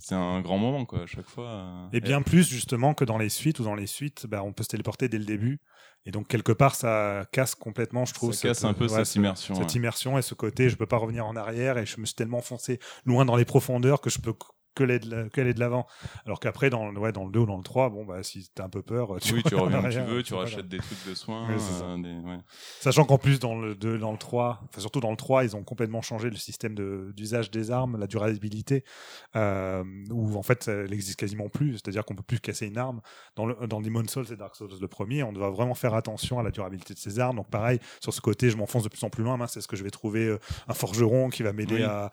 c'est 0.00 0.16
un 0.16 0.40
grand 0.40 0.58
moment, 0.58 0.84
quoi, 0.84 1.02
à 1.02 1.06
chaque 1.06 1.28
fois. 1.28 1.48
euh. 1.48 1.86
Et 1.92 2.00
bien 2.00 2.22
plus 2.22 2.48
justement 2.48 2.94
que 2.94 3.04
dans 3.04 3.18
les 3.18 3.28
suites 3.28 3.60
ou 3.60 3.64
dans 3.64 3.76
les 3.76 3.86
suites, 3.86 4.26
bah, 4.26 4.42
on 4.42 4.52
peut 4.52 4.64
se 4.64 4.68
téléporter 4.68 5.08
dès 5.08 5.18
le 5.18 5.24
début. 5.24 5.60
Et 6.06 6.12
donc 6.12 6.28
quelque 6.28 6.52
part, 6.52 6.74
ça 6.74 7.26
casse 7.32 7.54
complètement, 7.54 8.04
je 8.06 8.14
trouve. 8.14 8.32
ça 8.32 8.48
casse 8.48 8.58
cette- 8.58 8.66
un 8.66 8.72
peu 8.74 8.84
ouais, 8.84 8.88
cette 8.88 9.04
ce- 9.06 9.18
immersion. 9.18 9.54
cette 9.54 9.64
ouais. 9.66 9.72
immersion 9.72 10.16
et 10.18 10.22
ce 10.22 10.34
côté, 10.34 10.68
je 10.70 10.76
peux 10.76 10.86
pas 10.86 10.96
revenir 10.96 11.26
en 11.26 11.36
arrière 11.36 11.76
et 11.78 11.84
je 11.86 12.00
me 12.00 12.06
suis 12.06 12.14
tellement 12.14 12.38
enfoncé 12.38 12.78
loin 13.04 13.24
dans 13.26 13.36
les 13.36 13.44
profondeurs 13.44 14.00
que 14.00 14.08
je 14.10 14.18
peux 14.18 14.32
que 14.86 15.40
aller 15.40 15.54
de 15.54 15.60
l'avant. 15.60 15.86
Alors 16.26 16.40
qu'après, 16.40 16.70
dans, 16.70 16.90
le- 16.90 16.98
ouais, 16.98 17.12
dans 17.12 17.24
le 17.24 17.30
2 17.32 17.40
ou 17.40 17.46
dans 17.46 17.56
le 17.56 17.62
3, 17.62 17.90
bon, 17.90 18.04
bah, 18.04 18.22
si 18.22 18.50
t'as 18.54 18.64
un 18.64 18.68
peu 18.68 18.82
peur, 18.82 19.16
tu, 19.20 19.34
oui, 19.34 19.42
tu 19.42 19.54
en 19.54 19.62
reviens 19.64 19.82
tu 19.88 20.00
veux, 20.00 20.18
c'est 20.18 20.24
tu 20.24 20.34
rachètes 20.34 20.68
des 20.68 20.78
trucs 20.78 21.06
de 21.08 21.14
soins. 21.14 21.46
Oui, 21.48 21.54
c'est 21.58 21.82
euh, 21.84 21.96
des- 21.96 22.26
ouais. 22.28 22.38
Sachant 22.80 23.04
qu'en 23.04 23.18
plus, 23.18 23.38
dans 23.40 23.54
le 23.60 23.74
2, 23.74 23.98
dans 23.98 24.12
le 24.12 24.18
3, 24.18 24.60
enfin, 24.68 24.80
surtout 24.80 25.00
dans 25.00 25.10
le 25.10 25.16
3, 25.16 25.44
ils 25.44 25.56
ont 25.56 25.62
complètement 25.62 26.02
changé 26.02 26.30
le 26.30 26.36
système 26.36 26.74
de- 26.74 27.12
d'usage 27.16 27.50
des 27.50 27.70
armes, 27.70 27.98
la 27.98 28.06
durabilité, 28.06 28.84
euh, 29.36 29.84
où 30.10 30.36
en 30.36 30.42
fait, 30.42 30.68
elle 30.68 30.90
n'existe 30.90 31.18
quasiment 31.18 31.48
plus. 31.48 31.72
C'est-à-dire 31.74 32.04
qu'on 32.04 32.14
peut 32.14 32.22
plus 32.22 32.40
casser 32.40 32.66
une 32.66 32.78
arme. 32.78 33.00
Dans, 33.36 33.46
le, 33.46 33.66
dans 33.66 33.80
Demon 33.80 34.06
Souls 34.08 34.26
et 34.32 34.36
Dark 34.36 34.56
Souls, 34.56 34.70
le 34.80 34.88
premier, 34.88 35.22
on 35.22 35.32
doit 35.32 35.50
vraiment 35.50 35.74
faire 35.74 35.94
attention 35.94 36.38
à 36.38 36.42
la 36.42 36.50
durabilité 36.50 36.94
de 36.94 36.98
ces 36.98 37.18
armes. 37.18 37.36
Donc, 37.36 37.48
pareil, 37.50 37.78
sur 38.00 38.12
ce 38.12 38.20
côté, 38.20 38.50
je 38.50 38.56
m'enfonce 38.56 38.82
de 38.84 38.88
plus 38.88 39.02
en 39.04 39.10
plus 39.10 39.24
loin. 39.24 39.36
Mince, 39.36 39.56
est-ce 39.56 39.68
que 39.68 39.76
je 39.76 39.84
vais 39.84 39.90
trouver 39.90 40.26
euh, 40.26 40.38
un 40.68 40.74
forgeron 40.74 41.28
qui 41.28 41.42
va 41.42 41.52
m'aider 41.52 41.76
Oui. 41.76 41.82
à. 41.82 42.10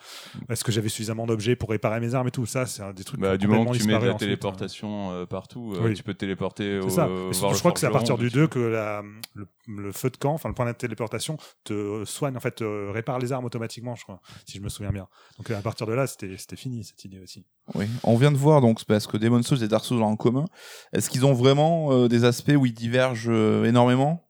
Est-ce 0.49 0.63
que 0.63 0.71
j'avais 0.71 0.89
suffisamment 0.89 1.25
d'objets 1.25 1.55
pour 1.55 1.69
réparer 1.69 1.99
mes 1.99 2.13
armes 2.15 2.27
et 2.27 2.31
tout? 2.31 2.45
Ça, 2.45 2.56
c'est 2.65 2.81
un 2.83 2.91
des 2.93 3.03
trucs 3.03 3.19
Bah, 3.19 3.37
du 3.37 3.47
moment 3.47 3.71
que 3.71 3.77
tu 3.77 3.83
mets 3.85 3.93
de 3.93 3.93
la 3.93 3.97
ensuite, 3.99 4.15
hein. 4.15 4.17
téléportation 4.17 5.11
euh, 5.11 5.25
partout, 5.25 5.73
euh, 5.75 5.83
Oui. 5.85 5.93
tu 5.93 6.03
peux 6.03 6.13
te 6.13 6.19
téléporter 6.19 6.79
au. 6.79 6.89
Ça. 6.89 7.05
euh, 7.07 7.31
voir 7.33 7.53
je 7.53 7.59
crois 7.59 7.71
que 7.71 7.79
c'est 7.79 7.85
à 7.87 7.91
partir 7.91 8.17
du 8.17 8.29
tout 8.31 8.35
2 8.39 8.47
que 8.47 8.59
la- 8.59 9.03
le, 9.35 9.47
le 9.67 9.91
feu 9.91 10.09
de 10.09 10.17
camp, 10.17 10.33
enfin 10.33 10.49
le 10.49 10.55
point 10.55 10.65
de 10.65 10.71
téléportation, 10.71 11.37
te 11.63 12.03
soigne, 12.05 12.35
en 12.35 12.39
fait, 12.39 12.55
te 12.55 12.91
répare 12.91 13.19
les 13.19 13.31
armes 13.31 13.45
automatiquement, 13.45 13.95
je 13.95 14.03
crois, 14.03 14.21
si 14.45 14.57
je 14.57 14.63
me 14.63 14.69
souviens 14.69 14.91
bien. 14.91 15.07
Donc 15.37 15.51
à 15.51 15.61
partir 15.61 15.85
de 15.87 15.93
là, 15.93 16.07
c'était 16.07 16.35
fini 16.55 16.83
cette 16.83 17.03
idée 17.05 17.19
aussi. 17.19 17.45
Oui, 17.75 17.85
on 18.03 18.15
vient 18.17 18.31
de 18.31 18.37
voir 18.37 18.61
donc 18.61 18.83
parce 18.85 19.07
que 19.07 19.17
Demon's 19.17 19.45
Souls 19.45 19.61
et 19.63 19.67
Dark 19.67 19.83
Souls 19.85 20.01
ont 20.01 20.05
en 20.07 20.15
commun. 20.15 20.45
Est-ce 20.93 21.09
qu'ils 21.09 21.25
ont 21.25 21.33
vraiment 21.33 21.91
euh, 21.91 22.07
des 22.07 22.23
aspects 22.23 22.53
où 22.57 22.65
ils 22.65 22.73
divergent 22.73 23.27
euh, 23.29 23.65
énormément? 23.65 24.23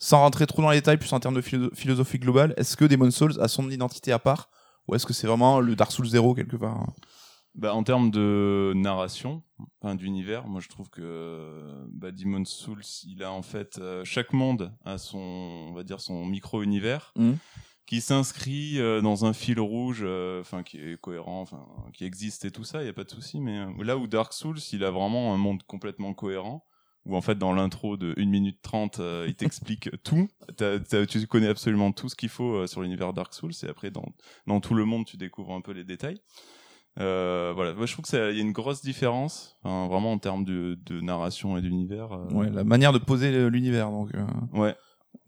Sans 0.00 0.18
rentrer 0.20 0.46
trop 0.46 0.62
dans 0.62 0.70
les 0.70 0.76
détails, 0.76 0.96
plus 0.96 1.12
en 1.12 1.18
termes 1.18 1.34
de 1.34 1.40
philo- 1.40 1.74
philosophie 1.74 2.18
globale, 2.20 2.54
est-ce 2.56 2.76
que 2.76 2.84
Demon's 2.84 3.14
Souls 3.16 3.38
a 3.40 3.48
son 3.48 3.68
identité 3.68 4.12
à 4.12 4.18
part? 4.20 4.48
Ou 4.86 4.94
est-ce 4.94 5.04
que 5.04 5.12
c'est 5.12 5.26
vraiment 5.26 5.60
le 5.60 5.74
Dark 5.76 5.90
Souls 5.92 6.06
0 6.06 6.34
quelque 6.34 6.56
part 6.56 6.76
hein? 6.76 6.86
Bah, 7.58 7.74
en 7.74 7.82
termes 7.82 8.12
de 8.12 8.72
narration, 8.76 9.42
enfin, 9.82 9.96
d'univers, 9.96 10.46
moi 10.46 10.60
je 10.60 10.68
trouve 10.68 10.88
que 10.90 11.84
bah, 11.90 12.12
Demon's 12.12 12.48
Souls, 12.48 12.84
il 13.04 13.24
a 13.24 13.32
en 13.32 13.42
fait 13.42 13.78
euh, 13.78 14.04
chaque 14.04 14.32
monde 14.32 14.72
a 14.84 14.96
son, 14.96 15.18
on 15.18 15.72
va 15.72 15.82
dire 15.82 16.00
son 16.00 16.24
micro-univers 16.24 17.12
Mhm. 17.16 17.36
qui 17.84 18.00
s'inscrit 18.00 18.78
euh, 18.80 19.00
dans 19.00 19.24
un 19.24 19.32
fil 19.32 19.58
rouge, 19.58 20.02
euh, 20.02 20.40
enfin 20.40 20.62
qui 20.62 20.78
est 20.78 21.00
cohérent, 21.00 21.40
enfin 21.40 21.66
qui 21.92 22.04
existe 22.04 22.44
et 22.44 22.52
tout 22.52 22.62
ça, 22.62 22.82
il 22.82 22.86
y 22.86 22.90
a 22.90 22.92
pas 22.92 23.02
de 23.02 23.10
souci. 23.10 23.40
Mais 23.40 23.66
là 23.82 23.96
où 23.96 24.06
Dark 24.06 24.32
Souls, 24.34 24.58
il 24.72 24.84
a 24.84 24.92
vraiment 24.92 25.34
un 25.34 25.36
monde 25.36 25.62
complètement 25.64 26.14
cohérent. 26.14 26.64
Où 27.06 27.16
en 27.16 27.22
fait 27.22 27.38
dans 27.38 27.54
l'intro 27.54 27.96
de 27.96 28.12
1 28.18 28.26
minute 28.26 28.58
30, 28.60 29.00
euh, 29.00 29.24
il 29.26 29.34
t'explique 29.34 29.88
tout. 30.04 30.28
Tu 30.58 31.26
connais 31.26 31.48
absolument 31.48 31.90
tout 31.90 32.08
ce 32.10 32.14
qu'il 32.16 32.28
faut 32.28 32.54
euh, 32.56 32.66
sur 32.66 32.82
l'univers 32.82 33.14
Dark 33.14 33.32
Souls. 33.32 33.52
Et 33.62 33.66
après 33.66 33.90
dans, 33.90 34.04
dans 34.46 34.60
tout 34.60 34.74
le 34.74 34.84
monde, 34.84 35.06
tu 35.06 35.16
découvres 35.16 35.54
un 35.54 35.62
peu 35.62 35.72
les 35.72 35.84
détails. 35.84 36.20
Euh, 37.00 37.52
voilà, 37.54 37.74
moi 37.74 37.86
je 37.86 37.92
trouve 37.92 38.04
qu'il 38.04 38.18
y 38.18 38.20
a 38.20 38.42
une 38.42 38.52
grosse 38.52 38.82
différence, 38.82 39.56
enfin, 39.62 39.86
vraiment 39.86 40.12
en 40.12 40.18
termes 40.18 40.44
de, 40.44 40.78
de 40.86 41.00
narration 41.00 41.56
et 41.56 41.62
d'univers. 41.62 42.12
euh, 42.12 42.28
Ouais, 42.34 42.50
la 42.50 42.64
manière 42.64 42.92
de 42.92 42.98
poser 42.98 43.48
l'univers 43.50 43.90
donc. 43.90 44.10
euh, 44.14 44.24
ouais. 44.58 44.74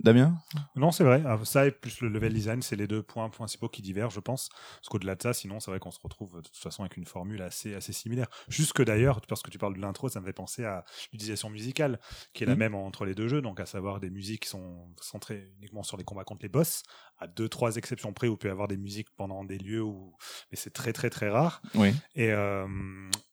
Damien 0.03 0.39
Non, 0.77 0.91
c'est 0.93 1.05
vrai. 1.05 1.23
Ah, 1.27 1.39
Ça 1.45 1.67
et 1.67 1.71
plus 1.71 2.01
le 2.01 2.09
level 2.09 2.33
design, 2.33 2.63
c'est 2.63 2.77
les 2.77 2.87
deux 2.87 3.03
points 3.03 3.29
principaux 3.29 3.69
qui 3.69 3.83
divergent, 3.83 4.15
je 4.15 4.21
pense. 4.21 4.49
Parce 4.49 4.89
qu'au-delà 4.89 5.15
de 5.15 5.23
ça, 5.23 5.33
sinon, 5.35 5.61
c'est 5.61 5.71
vrai 5.71 5.79
qu'on 5.79 5.91
se 5.91 6.01
retrouve 6.03 6.37
de 6.37 6.49
toute 6.49 6.57
façon 6.57 6.83
avec 6.83 6.97
une 6.97 7.05
formule 7.05 7.43
assez, 7.43 7.75
assez 7.75 7.93
similaire. 7.93 8.29
Jusque 8.49 8.83
d'ailleurs, 8.83 9.21
parce 9.23 9.43
que 9.43 9.51
tu 9.51 9.59
parles 9.59 9.75
de 9.77 9.81
l'intro, 9.81 10.09
ça 10.09 10.21
me 10.21 10.27
fait 10.27 10.33
penser 10.33 10.65
à 10.65 10.85
l'utilisation 11.13 11.51
musicale, 11.51 12.01
qui 12.33 12.45
est 12.45 12.47
la 12.47 12.55
Mhm. 12.55 12.59
même 12.59 12.75
entre 12.75 13.05
les 13.05 13.15
deux 13.15 13.29
jeux, 13.29 13.43
donc 13.43 13.61
à 13.61 13.67
savoir 13.67 14.01
des 14.01 14.11
musiques 14.11 14.43
qui 14.45 14.49
sont 14.49 14.89
centrées 15.01 15.53
uniquement 15.59 15.83
sur 15.83 15.97
les 15.97 16.05
combats 16.05 16.25
contre 16.25 16.43
les 16.43 16.49
boss, 16.49 16.83
à 17.19 17.27
deux, 17.27 17.49
trois 17.49 17.77
exceptions 17.77 18.13
près 18.13 18.29
où 18.29 18.37
peut 18.37 18.49
y 18.49 18.51
avoir 18.51 18.69
des 18.69 18.77
musiques 18.79 19.09
pendant 19.17 19.45
des 19.45 19.59
lieux 19.59 19.83
où, 19.83 20.17
mais 20.51 20.57
c'est 20.57 20.71
très, 20.73 20.93
très, 20.93 21.11
très 21.11 21.29
rare. 21.29 21.61
Oui. 21.75 21.93
Et, 22.15 22.31
euh, 22.33 22.67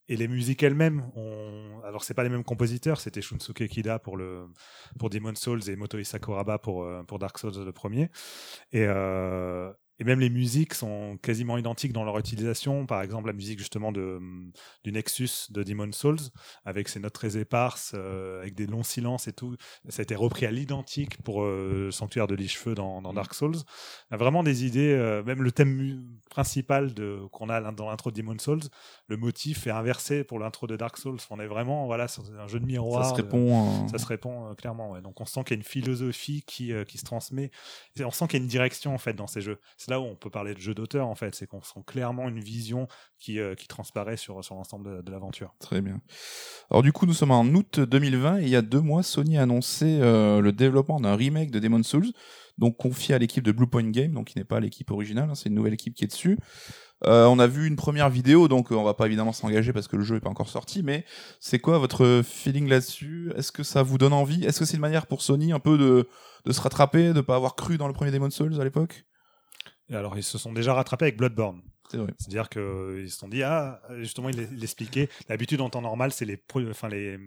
et 0.10 0.16
les 0.16 0.28
musiques 0.30 0.64
elles-mêmes, 0.64 1.04
ont... 1.16 1.82
alors 1.84 2.04
c'est 2.06 2.14
pas 2.14 2.24
les 2.24 2.30
mêmes 2.30 2.44
compositeurs, 2.46 3.02
c'était 3.02 3.22
Shunsuke 3.22 3.68
Kida 3.68 4.00
pour 4.00 4.16
le 4.16 4.48
pour 4.98 5.10
Demon 5.10 5.36
Souls 5.36 5.70
et 5.70 5.76
Motoi 5.76 6.04
Sakuraba 6.06 6.57
pour 6.60 6.84
euh, 6.84 7.04
pour 7.04 7.20
Dark 7.20 7.38
Souls 7.38 7.64
le 7.64 7.72
premier. 7.72 8.10
Et 8.72 8.86
euh, 8.88 9.72
et 10.00 10.04
même 10.04 10.20
les 10.20 10.30
musiques 10.30 10.74
sont 10.74 11.18
quasiment 11.22 11.58
identiques 11.58 11.94
dans 11.94 12.04
leur 12.04 12.18
utilisation. 12.20 12.86
Par 12.86 13.02
exemple, 13.02 13.28
la 13.28 13.34
musique 13.34 13.60
justement 13.60 13.92
de, 13.92 14.20
du 14.84 14.92
Nexus 14.92 15.50
de 15.50 15.64
Demon 15.64 15.92
Souls, 15.92 16.20
avec 16.66 16.88
ses 16.88 17.00
notes 17.00 17.14
très 17.14 17.38
éparses, 17.38 17.94
euh, 17.96 18.42
avec 18.42 18.54
des 18.54 18.68
longs 18.68 18.84
silences 18.84 19.28
et 19.28 19.34
tout. 19.34 19.56
Ça 19.90 20.02
a 20.02 20.04
été 20.04 20.16
repris 20.16 20.46
à 20.46 20.52
l'identique 20.52 21.22
pour 21.24 21.44
euh, 21.44 21.90
Sanctuaire 21.92 22.28
de 22.28 22.36
Lichefeu 22.36 22.76
dans, 22.76 23.02
dans 23.02 23.14
Dark 23.14 23.34
Souls. 23.34 23.56
Il 23.56 24.12
y 24.12 24.16
a 24.16 24.18
vraiment 24.18 24.44
des 24.44 24.66
idées, 24.66 24.94
euh, 24.94 25.24
même 25.24 25.42
le 25.42 25.52
thème 25.52 26.06
principal 26.30 26.94
de, 26.94 27.20
qu'on 27.32 27.50
a 27.50 27.72
dans 27.72 27.90
l'intro 27.90 28.12
de 28.12 28.16
Demon 28.16 28.38
Souls, 28.40 28.62
le 29.08 29.18
motif 29.18 29.66
est 29.68 29.72
inversé 29.72 30.24
pour 30.24 30.40
l'intro 30.40 30.68
de 30.68 30.76
Dark 30.76 30.98
Souls. 30.98 31.18
On 31.30 31.40
est 31.40 31.48
vraiment 31.48 31.88
voilà, 31.88 32.08
sur 32.08 32.24
un 32.40 32.48
jeu 32.48 32.60
de 32.60 32.66
miroir. 32.66 33.04
Ça 33.04 33.10
se 33.12 33.16
répond. 33.16 33.84
euh, 33.86 33.88
ça 33.88 33.98
se 33.98 34.06
répond 34.06 34.54
clairement. 34.56 34.92
Ouais. 34.92 35.02
Donc 35.02 35.20
on 35.22 35.26
sent 35.26 35.44
qu'il 35.44 35.56
y 35.56 35.58
a 35.58 35.60
une 35.60 35.64
philosophie 35.64 36.44
qui, 36.46 36.72
qui 36.88 36.98
se 36.98 37.06
transmet. 37.06 37.52
Et 38.00 38.04
on 38.04 38.12
sent 38.12 38.28
qu'il 38.28 38.40
y 38.40 38.42
a 38.42 38.44
une 38.44 38.50
direction 38.50 38.94
en 38.94 38.98
fait 38.98 39.14
dans 39.14 39.28
ces 39.28 39.42
jeux. 39.42 39.60
C'est 39.88 39.94
là 39.94 40.02
où 40.02 40.04
on 40.04 40.16
peut 40.16 40.30
parler 40.30 40.54
de 40.54 40.60
jeu 40.60 40.74
d'auteur 40.74 41.08
en 41.08 41.16
fait. 41.16 41.34
C'est 41.34 41.48
qu'on 41.48 41.62
sent 41.62 41.80
clairement 41.86 42.28
une 42.28 42.42
vision 42.42 42.88
qui, 43.20 43.40
euh, 43.40 43.56
qui 43.56 43.68
transparaît 43.68 44.18
sur, 44.18 44.44
sur 44.44 44.56
l'ensemble 44.56 44.98
de, 44.98 45.02
de 45.02 45.12
l'aventure. 45.12 45.56
Très 45.60 45.80
bien. 45.80 46.02
Alors 46.70 46.84
du 46.84 46.92
coup, 46.92 47.06
nous 47.06 47.14
sommes 47.14 47.32
en 47.32 47.46
août 47.46 47.80
2020 47.80 48.40
et 48.40 48.44
il 48.44 48.50
y 48.50 48.58
a 48.58 48.62
deux 48.62 48.82
mois, 48.82 49.02
Sony 49.02 49.38
a 49.38 49.44
annoncé 49.44 50.00
euh, 50.02 50.42
le 50.42 50.52
développement 50.52 51.00
d'un 51.00 51.16
remake 51.16 51.52
de 51.52 51.60
Demon's 51.60 51.88
Souls, 51.88 52.12
donc 52.58 52.76
confié 52.76 53.16
à 53.16 53.18
l'équipe 53.18 53.46
de 53.46 53.54
Bluepoint 53.54 53.90
Game, 53.92 54.12
donc 54.12 54.28
qui 54.28 54.38
n'est 54.38 54.44
pas 54.44 54.60
l'équipe 54.60 54.92
originale, 54.92 55.30
hein, 55.30 55.36
c'est 55.36 55.48
une 55.48 55.56
nouvelle 55.56 55.74
équipe 55.74 55.94
qui 55.94 56.04
est 56.04 56.08
dessus. 56.08 56.38
Euh, 57.06 57.26
on 57.28 57.40
a 57.40 57.48
vu 57.48 57.66
une 57.66 57.78
première 57.78 58.10
vidéo, 58.10 58.50
donc 58.50 58.72
euh, 58.72 58.76
on 58.76 58.84
va 58.84 58.94
pas 58.94 59.06
évidemment 59.06 59.32
s'engager 59.32 59.72
parce 59.72 59.88
que 59.88 59.96
le 59.96 60.04
jeu 60.04 60.18
est 60.18 60.20
pas 60.20 60.30
encore 60.30 60.50
sorti, 60.50 60.84
mais 60.84 61.06
c'est 61.40 61.60
quoi 61.60 61.78
votre 61.78 62.22
feeling 62.26 62.68
là-dessus? 62.68 63.32
Est-ce 63.38 63.54
que 63.54 63.64
ça 63.64 63.84
vous 63.84 63.98
donne 63.98 64.14
envie? 64.14 64.44
Est-ce 64.44 64.60
que 64.60 64.66
c'est 64.66 64.76
une 64.76 64.82
manière 64.82 65.08
pour 65.08 65.22
Sony 65.22 65.54
un 65.54 65.60
peu 65.60 65.78
de, 65.78 66.10
de 66.46 66.52
se 66.52 66.60
rattraper, 66.60 67.14
de 67.14 67.22
pas 67.22 67.36
avoir 67.36 67.56
cru 67.56 67.78
dans 67.78 67.88
le 67.88 67.94
premier 67.94 68.12
Demon's 68.12 68.36
Souls 68.36 68.60
à 68.60 68.64
l'époque? 68.66 69.06
Alors 69.92 70.18
ils 70.18 70.24
se 70.24 70.38
sont 70.38 70.54
déjà 70.54 70.74
rattrapés 70.74 71.06
avec 71.06 71.18
Bloodborne. 71.18 71.62
C'est-à-dire 71.90 72.50
qu'ils 72.50 73.10
se 73.10 73.18
sont 73.18 73.28
dit, 73.30 73.44
ah, 73.44 73.82
justement, 74.00 74.30
il 74.30 74.38
l'expliquait. 74.60 75.10
D'habitude, 75.30 75.62
en 75.62 75.70
temps 75.70 75.82
normal, 75.82 76.12
c'est 76.12 76.26
les, 76.26 76.42
enfin, 76.70 76.90
les, 76.90 77.18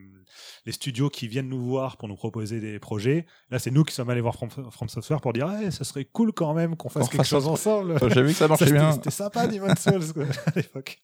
les 0.67 0.73
studios 0.73 1.09
qui 1.09 1.29
viennent 1.29 1.49
nous 1.49 1.65
voir 1.65 1.97
pour 1.97 2.09
nous 2.09 2.17
proposer 2.17 2.61
des 2.61 2.79
projets. 2.79 3.27
Là, 3.51 3.59
c'est 3.59 3.71
nous 3.71 3.85
qui 3.85 3.95
sommes 3.95 4.11
allés 4.11 4.21
voir 4.21 4.35
From, 4.35 4.51
From 4.51 4.89
Software 4.89 5.21
pour 5.21 5.33
dire, 5.33 5.47
ah, 5.49 5.71
ça 5.71 5.85
serait 5.85 6.05
cool 6.05 6.33
quand 6.33 6.53
même 6.55 6.77
qu'on 6.77 6.89
fasse 6.91 7.09
quelque 7.09 7.25
chose 7.25 7.47
ensemble. 7.47 7.93
Euh, 7.93 8.11
J'ai 8.11 8.23
vu 8.23 8.29
que 8.29 8.35
ça 8.35 8.49
marchait 8.49 8.71
bien. 8.71 8.93
c'était 8.93 9.11
sympa, 9.11 9.47
Demon's 9.47 9.81
Souls, 9.81 10.13
à 10.47 10.51
l'époque. 10.55 11.01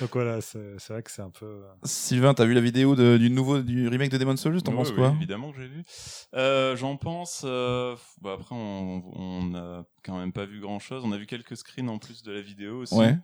Donc 0.00 0.10
voilà, 0.14 0.40
c'est 0.40 0.58
vrai 0.88 1.02
que 1.02 1.10
c'est 1.10 1.22
un 1.22 1.30
peu. 1.30 1.44
euh, 1.46 1.62
Sylvain, 1.84 2.32
t'as 2.34 2.44
vu 2.46 2.54
la 2.54 2.60
vidéo 2.60 2.94
de- 2.96 3.18
du 3.18 3.28
nouveau 3.30 3.60
du 3.60 3.86
remake 3.88 4.10
de 4.10 4.18
Demon's 4.18 4.40
Souls 4.40 4.62
T'en 4.62 4.72
Oui, 4.72 4.78
penses 4.78 4.90
oui, 4.90 4.96
quoi? 4.96 5.12
Évidemment 5.16 5.52
que 5.52 5.60
j'ai 5.60 5.68
vu. 5.68 5.82
Euh, 6.34 6.74
J'en 6.76 6.96
pense. 6.96 7.42
euh, 7.44 7.94
bah 8.22 8.32
après, 8.40 8.54
on, 8.54 9.02
on 9.14 9.54
a 9.54 9.84
quand 10.02 10.18
même 10.18 10.32
pas 10.32 10.46
vu 10.46 10.60
grand 10.60 10.78
chose. 10.78 11.02
On 11.04 11.12
a 11.12 11.18
vu 11.18 11.26
quelques 11.26 11.56
screens 11.56 11.88
en 11.90 11.98
plus 11.98 12.22
de 12.22 12.32
la 12.32 12.40
vidéo 12.40 12.78
aussi. 12.80 12.94
Ouais. 12.94 13.16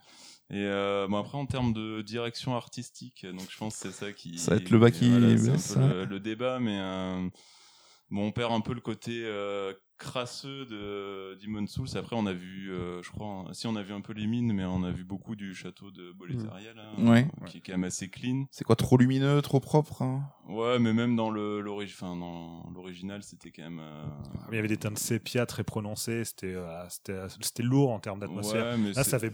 Et 0.50 0.62
euh, 0.64 1.08
bon 1.08 1.16
après 1.18 1.38
en 1.38 1.46
termes 1.46 1.72
de 1.72 2.02
direction 2.02 2.54
artistique, 2.54 3.26
donc 3.26 3.46
je 3.50 3.56
pense 3.56 3.78
que 3.80 3.88
c'est 3.90 3.94
ça 4.06 4.12
qui. 4.12 4.38
Ça 4.38 4.52
va 4.52 4.60
être 4.60 4.70
le 4.70 4.78
bas 4.78 4.90
qui- 4.92 5.10
voilà, 5.10 5.36
c'est 5.38 5.50
un 5.50 5.58
ça. 5.58 5.80
peu 5.80 5.86
le, 5.88 6.04
le 6.04 6.20
débat, 6.20 6.60
mais 6.60 6.78
euh, 6.78 7.28
bon 8.10 8.26
on 8.28 8.32
perd 8.32 8.52
un 8.52 8.60
peu 8.60 8.72
le 8.74 8.80
côté 8.80 9.22
euh, 9.24 9.72
crasseux 9.98 10.64
de 10.66 11.38
Demon 11.42 11.66
Souls. 11.66 11.88
Après 11.96 12.16
on 12.16 12.26
a 12.26 12.32
vu, 12.32 12.70
euh, 12.70 13.02
je 13.02 13.10
crois, 13.10 13.46
si 13.52 13.66
on 13.66 13.76
a 13.76 13.82
vu 13.82 13.92
un 13.92 14.00
peu 14.00 14.12
les 14.12 14.26
mines, 14.26 14.52
mais 14.52 14.64
on 14.64 14.82
a 14.84 14.90
vu 14.90 15.04
beaucoup 15.04 15.36
du 15.36 15.54
château 15.54 15.90
de 15.90 16.12
Boletaria 16.12 16.74
là, 16.74 16.92
Ouais. 16.98 17.26
euh, 17.42 17.46
qui 17.46 17.58
est 17.58 17.60
quand 17.60 17.72
même 17.72 17.84
assez 17.84 18.08
clean. 18.08 18.46
C'est 18.50 18.64
quoi 18.64 18.76
trop 18.76 18.96
lumineux, 18.96 19.40
trop 19.42 19.60
propre 19.60 20.02
hein? 20.02 20.22
Ouais, 20.48 20.78
mais 20.78 20.92
même 20.92 21.16
dans 21.16 21.30
le 21.30 21.60
l'ori- 21.60 21.86
enfin, 21.86 22.14
dans 22.16 22.70
l'original, 22.74 23.22
c'était 23.22 23.50
quand 23.50 23.62
même. 23.64 23.80
euh, 23.80 24.04
Il 24.52 24.54
y 24.54 24.58
avait 24.58 24.68
des 24.68 24.76
teintes 24.76 24.98
sépia 24.98 25.44
très 25.46 25.64
prononcées, 25.64 26.24
c'était 26.24 26.54
euh, 26.54 26.88
c'était 26.88 27.18
c'était 27.40 27.62
lourd 27.62 27.90
en 27.90 27.98
termes 27.98 28.20
d'atmosphère. 28.20 28.72
Ouais, 28.74 28.78
mais 28.78 28.92
Là, 28.92 29.02
ça 29.04 29.18
fait 29.18 29.32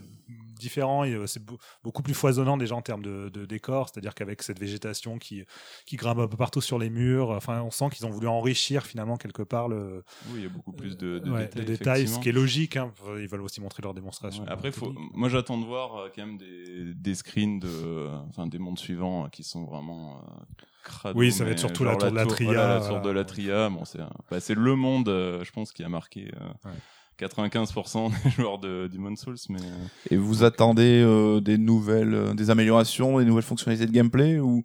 différent, 0.53 1.03
et, 1.03 1.13
euh, 1.13 1.27
c'est 1.27 1.43
beau- 1.43 1.57
beaucoup 1.83 2.01
plus 2.03 2.13
foisonnant 2.13 2.57
déjà 2.57 2.75
en 2.75 2.81
termes 2.81 3.01
de, 3.03 3.29
de 3.29 3.45
décor, 3.45 3.89
c'est-à-dire 3.89 4.13
qu'avec 4.15 4.41
cette 4.43 4.59
végétation 4.59 5.17
qui, 5.17 5.43
qui 5.85 5.95
grimpe 5.95 6.19
un 6.19 6.27
peu 6.27 6.37
partout 6.37 6.61
sur 6.61 6.79
les 6.79 6.89
murs, 6.89 7.29
enfin, 7.31 7.61
on 7.61 7.71
sent 7.71 7.89
qu'ils 7.91 8.05
ont 8.05 8.09
voulu 8.09 8.27
enrichir 8.27 8.85
finalement 8.85 9.17
quelque 9.17 9.43
part 9.43 9.67
le, 9.67 10.03
Oui, 10.27 10.39
il 10.39 10.43
y 10.43 10.45
a 10.45 10.49
beaucoup 10.49 10.71
plus 10.73 10.97
de, 10.97 11.19
de 11.19 11.31
ouais, 11.31 11.45
détails. 11.45 11.61
de 11.65 11.67
détails, 11.67 12.07
ce 12.07 12.19
qui 12.19 12.29
est 12.29 12.33
logique, 12.33 12.77
hein, 12.77 12.91
ils 13.19 13.27
veulent 13.27 13.41
aussi 13.41 13.61
montrer 13.61 13.83
leur 13.83 13.93
démonstration. 13.93 14.43
Après, 14.47 14.71
faut... 14.71 14.93
moi 15.13 15.29
j'attends 15.29 15.57
de 15.57 15.65
voir 15.65 15.95
euh, 15.95 16.09
quand 16.15 16.25
même 16.25 16.37
des, 16.37 16.93
des 16.93 17.15
screens 17.15 17.59
de, 17.59 18.09
enfin 18.29 18.47
des 18.47 18.59
mondes 18.59 18.79
suivants 18.79 19.25
euh, 19.25 19.29
qui 19.29 19.43
sont 19.43 19.65
vraiment 19.65 20.17
euh, 20.17 20.63
crado, 20.83 21.19
Oui, 21.19 21.31
ça 21.31 21.43
va 21.45 21.51
être 21.51 21.59
surtout 21.59 21.83
la 21.83 21.95
tour 21.95 22.11
de 22.11 22.15
la 22.15 22.25
Tria, 22.25 22.45
voilà, 22.47 22.79
la 22.79 22.87
tour 22.87 23.01
de 23.01 23.09
la 23.09 23.23
Tria. 23.23 23.69
Bon, 23.69 23.85
c'est, 23.85 23.99
bah, 23.99 24.39
le 24.49 24.75
monde, 24.75 25.09
euh, 25.09 25.43
je 25.43 25.51
pense, 25.51 25.71
qui 25.71 25.83
a 25.83 25.89
marqué 25.89 26.31
euh, 26.35 26.69
Ouais. 26.69 26.77
95% 27.19 28.11
des 28.23 28.29
joueurs 28.35 28.59
de 28.59 28.89
Demon 28.91 29.15
Souls, 29.15 29.37
mais 29.49 29.61
euh, 29.61 29.87
Et 30.11 30.17
vous 30.17 30.43
attendez 30.43 31.01
euh, 31.03 31.39
des 31.41 31.57
nouvelles, 31.57 32.13
euh, 32.13 32.33
des 32.33 32.49
améliorations, 32.49 33.19
des 33.19 33.25
nouvelles 33.25 33.43
fonctionnalités 33.43 33.85
de 33.85 33.91
gameplay 33.91 34.39
ou 34.39 34.63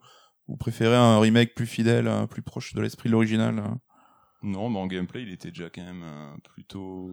vous 0.48 0.56
préférez 0.56 0.96
un 0.96 1.18
remake 1.20 1.54
plus 1.54 1.66
fidèle, 1.66 2.08
euh, 2.08 2.26
plus 2.26 2.42
proche 2.42 2.74
de 2.74 2.80
l'esprit 2.80 3.08
de 3.08 3.12
l'original 3.12 3.58
hein? 3.58 3.78
Non, 4.42 4.70
mais 4.70 4.78
en 4.78 4.86
gameplay, 4.86 5.22
il 5.22 5.32
était 5.32 5.48
déjà 5.48 5.68
quand 5.68 5.82
même 5.82 6.02
euh, 6.04 6.30
plutôt 6.54 7.10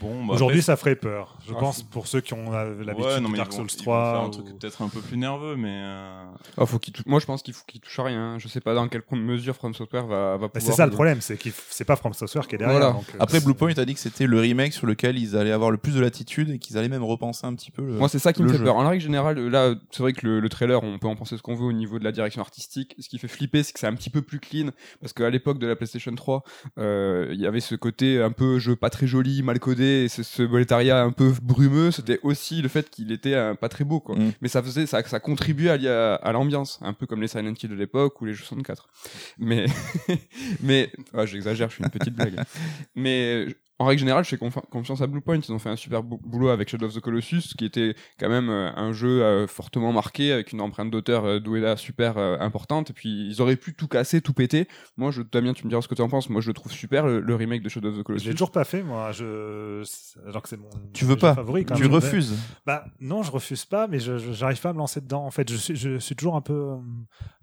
bon. 0.00 0.26
Bah, 0.26 0.34
Aujourd'hui, 0.34 0.58
après, 0.58 0.62
ça 0.66 0.76
ferait 0.76 0.96
peur. 0.96 1.38
Je 1.46 1.52
Ah, 1.54 1.60
pense 1.60 1.84
pour 1.84 2.08
ceux 2.08 2.20
qui 2.20 2.34
ont 2.34 2.50
l'habitude 2.50 3.04
ouais, 3.04 3.20
de 3.20 3.36
Dark 3.36 3.52
Souls 3.52 3.66
ils 3.70 3.84
vont 3.84 3.92
faire 3.92 4.12
3. 4.12 4.24
un 4.24 4.30
truc 4.30 4.46
peut-être 4.58 4.82
un 4.82 4.88
peu 4.88 5.00
plus 5.00 5.16
nerveux, 5.16 5.54
mais 5.54 5.70
euh, 5.72 6.24
Ah, 6.56 6.66
faut 6.66 6.80
Moi, 7.06 7.20
je 7.20 7.26
pense 7.26 7.42
qu'il 7.42 7.54
faut 7.54 7.62
qu'il 7.68 7.80
touche 7.80 7.96
à 8.00 8.02
rien. 8.04 8.38
Je 8.40 8.48
sais 8.48 8.60
pas 8.60 8.74
dans 8.74 8.88
quelle 8.88 9.04
mesure 9.12 9.54
From 9.54 9.74
Software 9.74 10.06
va, 10.06 10.16
va 10.16 10.48
pouvoir. 10.48 10.50
Bah, 10.54 10.60
c'est 10.60 10.72
ça 10.72 10.86
le 10.86 10.92
problème, 10.92 11.20
c'est 11.20 11.36
que 11.36 11.50
c'est 11.68 11.84
pas 11.84 11.94
From 11.94 12.12
Software 12.14 12.48
qui 12.48 12.56
est 12.56 12.58
derrière. 12.58 12.78
Voilà. 12.78 12.92
donc, 12.94 13.08
euh, 13.14 13.18
Après, 13.20 13.40
Bluepoint 13.40 13.74
a 13.76 13.84
dit 13.84 13.94
que 13.94 14.00
c'était 14.00 14.26
le 14.26 14.40
remake 14.40 14.72
sur 14.72 14.88
lequel 14.88 15.18
ils 15.18 15.36
allaient 15.36 15.52
avoir 15.52 15.70
le 15.70 15.78
plus 15.78 15.94
de 15.94 16.00
latitude 16.00 16.50
et 16.50 16.58
qu'ils 16.58 16.76
allaient 16.78 16.88
même 16.88 17.04
repenser 17.04 17.46
un 17.46 17.54
petit 17.54 17.70
peu. 17.70 17.82
Le... 17.86 17.92
Moi, 17.92 18.08
c'est 18.08 18.18
ça 18.18 18.32
qui 18.32 18.42
me 18.42 18.48
fait 18.48 18.58
jeu. 18.58 18.64
peur. 18.64 18.74
En 18.76 18.88
règle 18.88 19.02
générale, 19.02 19.38
là, 19.38 19.74
c'est 19.92 20.02
vrai 20.02 20.12
que 20.14 20.26
le, 20.26 20.40
le 20.40 20.48
trailer, 20.48 20.82
on 20.82 20.98
peut 20.98 21.06
en 21.08 21.14
penser 21.14 21.36
ce 21.36 21.42
qu'on 21.42 21.54
veut 21.54 21.66
au 21.66 21.72
niveau 21.72 22.00
de 22.00 22.04
la 22.04 22.10
direction 22.10 22.40
artistique. 22.40 22.96
Ce 22.98 23.08
qui 23.08 23.18
fait 23.18 23.28
flipper, 23.28 23.62
c'est 23.62 23.72
que 23.72 23.78
c'est 23.78 23.86
un 23.86 23.94
petit 23.94 24.10
peu 24.10 24.22
plus 24.22 24.40
clean. 24.40 24.70
Parce 25.00 25.12
qu'à 25.12 25.30
l'époque 25.30 25.58
de 25.60 25.66
la 25.68 25.76
PlayStation 25.76 26.12
3, 26.14 26.42
euh, 26.46 26.50
il 26.76 27.40
y 27.40 27.46
avait 27.46 27.60
ce 27.60 27.74
côté 27.74 28.22
un 28.22 28.30
peu 28.30 28.58
jeu 28.58 28.76
pas 28.76 28.90
très 28.90 29.06
joli, 29.06 29.42
mal 29.42 29.58
codé, 29.58 30.04
et 30.04 30.08
ce, 30.08 30.22
ce 30.22 30.42
un 30.92 31.12
peu 31.12 31.32
brumeux. 31.42 31.90
C'était 31.90 32.20
aussi 32.22 32.62
le 32.62 32.68
fait 32.68 32.90
qu'il 32.90 33.12
était 33.12 33.34
euh, 33.34 33.54
pas 33.54 33.68
très 33.68 33.84
beau, 33.84 34.00
quoi. 34.00 34.16
Mm. 34.16 34.32
Mais 34.40 34.48
ça 34.48 34.62
faisait, 34.62 34.86
ça, 34.86 35.02
ça 35.04 35.20
contribuait 35.20 35.70
à 35.70 36.32
l'ambiance. 36.32 36.78
Un 36.82 36.92
peu 36.92 37.06
comme 37.06 37.22
les 37.22 37.28
Silent 37.28 37.54
Hill 37.60 37.70
de 37.70 37.74
l'époque 37.74 38.20
ou 38.20 38.24
les 38.24 38.34
jeux 38.34 38.44
64. 38.44 38.88
Mais, 39.38 39.66
mais, 40.62 40.90
ah, 41.14 41.26
j'exagère, 41.26 41.68
je 41.68 41.74
suis 41.74 41.84
une 41.84 41.90
petite 41.90 42.14
blague. 42.14 42.36
Mais, 42.94 43.46
en 43.78 43.84
règle 43.86 44.00
générale, 44.00 44.24
je 44.24 44.30
fais 44.30 44.36
confi- 44.36 44.66
confiance 44.70 45.02
à 45.02 45.06
Bluepoint. 45.06 45.36
Ils 45.36 45.52
ont 45.52 45.58
fait 45.58 45.68
un 45.68 45.76
super 45.76 46.02
bou- 46.02 46.20
boulot 46.24 46.48
avec 46.48 46.68
Shadow 46.68 46.86
of 46.86 46.94
the 46.94 47.00
Colossus, 47.00 47.54
qui 47.58 47.64
était 47.64 47.94
quand 48.18 48.28
même 48.28 48.48
euh, 48.48 48.70
un 48.74 48.92
jeu 48.92 49.22
euh, 49.22 49.46
fortement 49.46 49.92
marqué, 49.92 50.32
avec 50.32 50.52
une 50.52 50.60
empreinte 50.62 50.90
d'auteur 50.90 51.24
euh, 51.24 51.40
d'Ueda 51.40 51.76
super 51.76 52.16
importante. 52.18 52.90
Et 52.90 52.92
puis, 52.94 53.28
ils 53.28 53.42
auraient 53.42 53.56
pu 53.56 53.74
tout 53.74 53.88
casser, 53.88 54.20
tout 54.20 54.32
péter. 54.32 54.66
Moi, 54.96 55.10
je, 55.10 55.22
Damien, 55.22 55.52
tu 55.52 55.64
me 55.64 55.68
diras 55.68 55.82
ce 55.82 55.88
que 55.88 55.94
tu 55.94 56.02
en 56.02 56.08
penses. 56.08 56.30
Moi, 56.30 56.40
je 56.40 56.48
le 56.48 56.54
trouve 56.54 56.72
super, 56.72 57.06
le, 57.06 57.20
le 57.20 57.34
remake 57.34 57.62
de 57.62 57.68
Shadow 57.68 57.88
of 57.88 57.94
the 57.94 57.98
Je 57.98 58.02
Colossus. 58.02 58.26
l'ai 58.28 58.32
toujours 58.34 58.50
pas 58.50 58.64
fait, 58.64 58.82
moi. 58.82 59.12
Je... 59.12 59.82
Alors 60.26 60.42
que 60.42 60.48
c'est 60.48 60.56
mon. 60.56 60.70
Tu 60.94 61.04
veux 61.04 61.16
pas 61.16 61.34
favori, 61.34 61.64
quand 61.64 61.74
Tu 61.74 61.82
même. 61.82 61.92
refuses 61.92 62.34
Bah 62.64 62.86
non, 63.00 63.22
je 63.22 63.30
refuse 63.30 63.64
pas, 63.66 63.86
mais 63.88 63.98
je 63.98 64.16
je- 64.18 64.32
j'arrive 64.32 64.60
pas 64.60 64.70
à 64.70 64.72
me 64.72 64.78
lancer 64.78 65.00
dedans. 65.00 65.24
En 65.24 65.30
fait, 65.30 65.50
je 65.50 65.56
suis, 65.56 65.76
je 65.76 65.98
suis 65.98 66.16
toujours 66.16 66.36
un 66.36 66.40
peu 66.40 66.76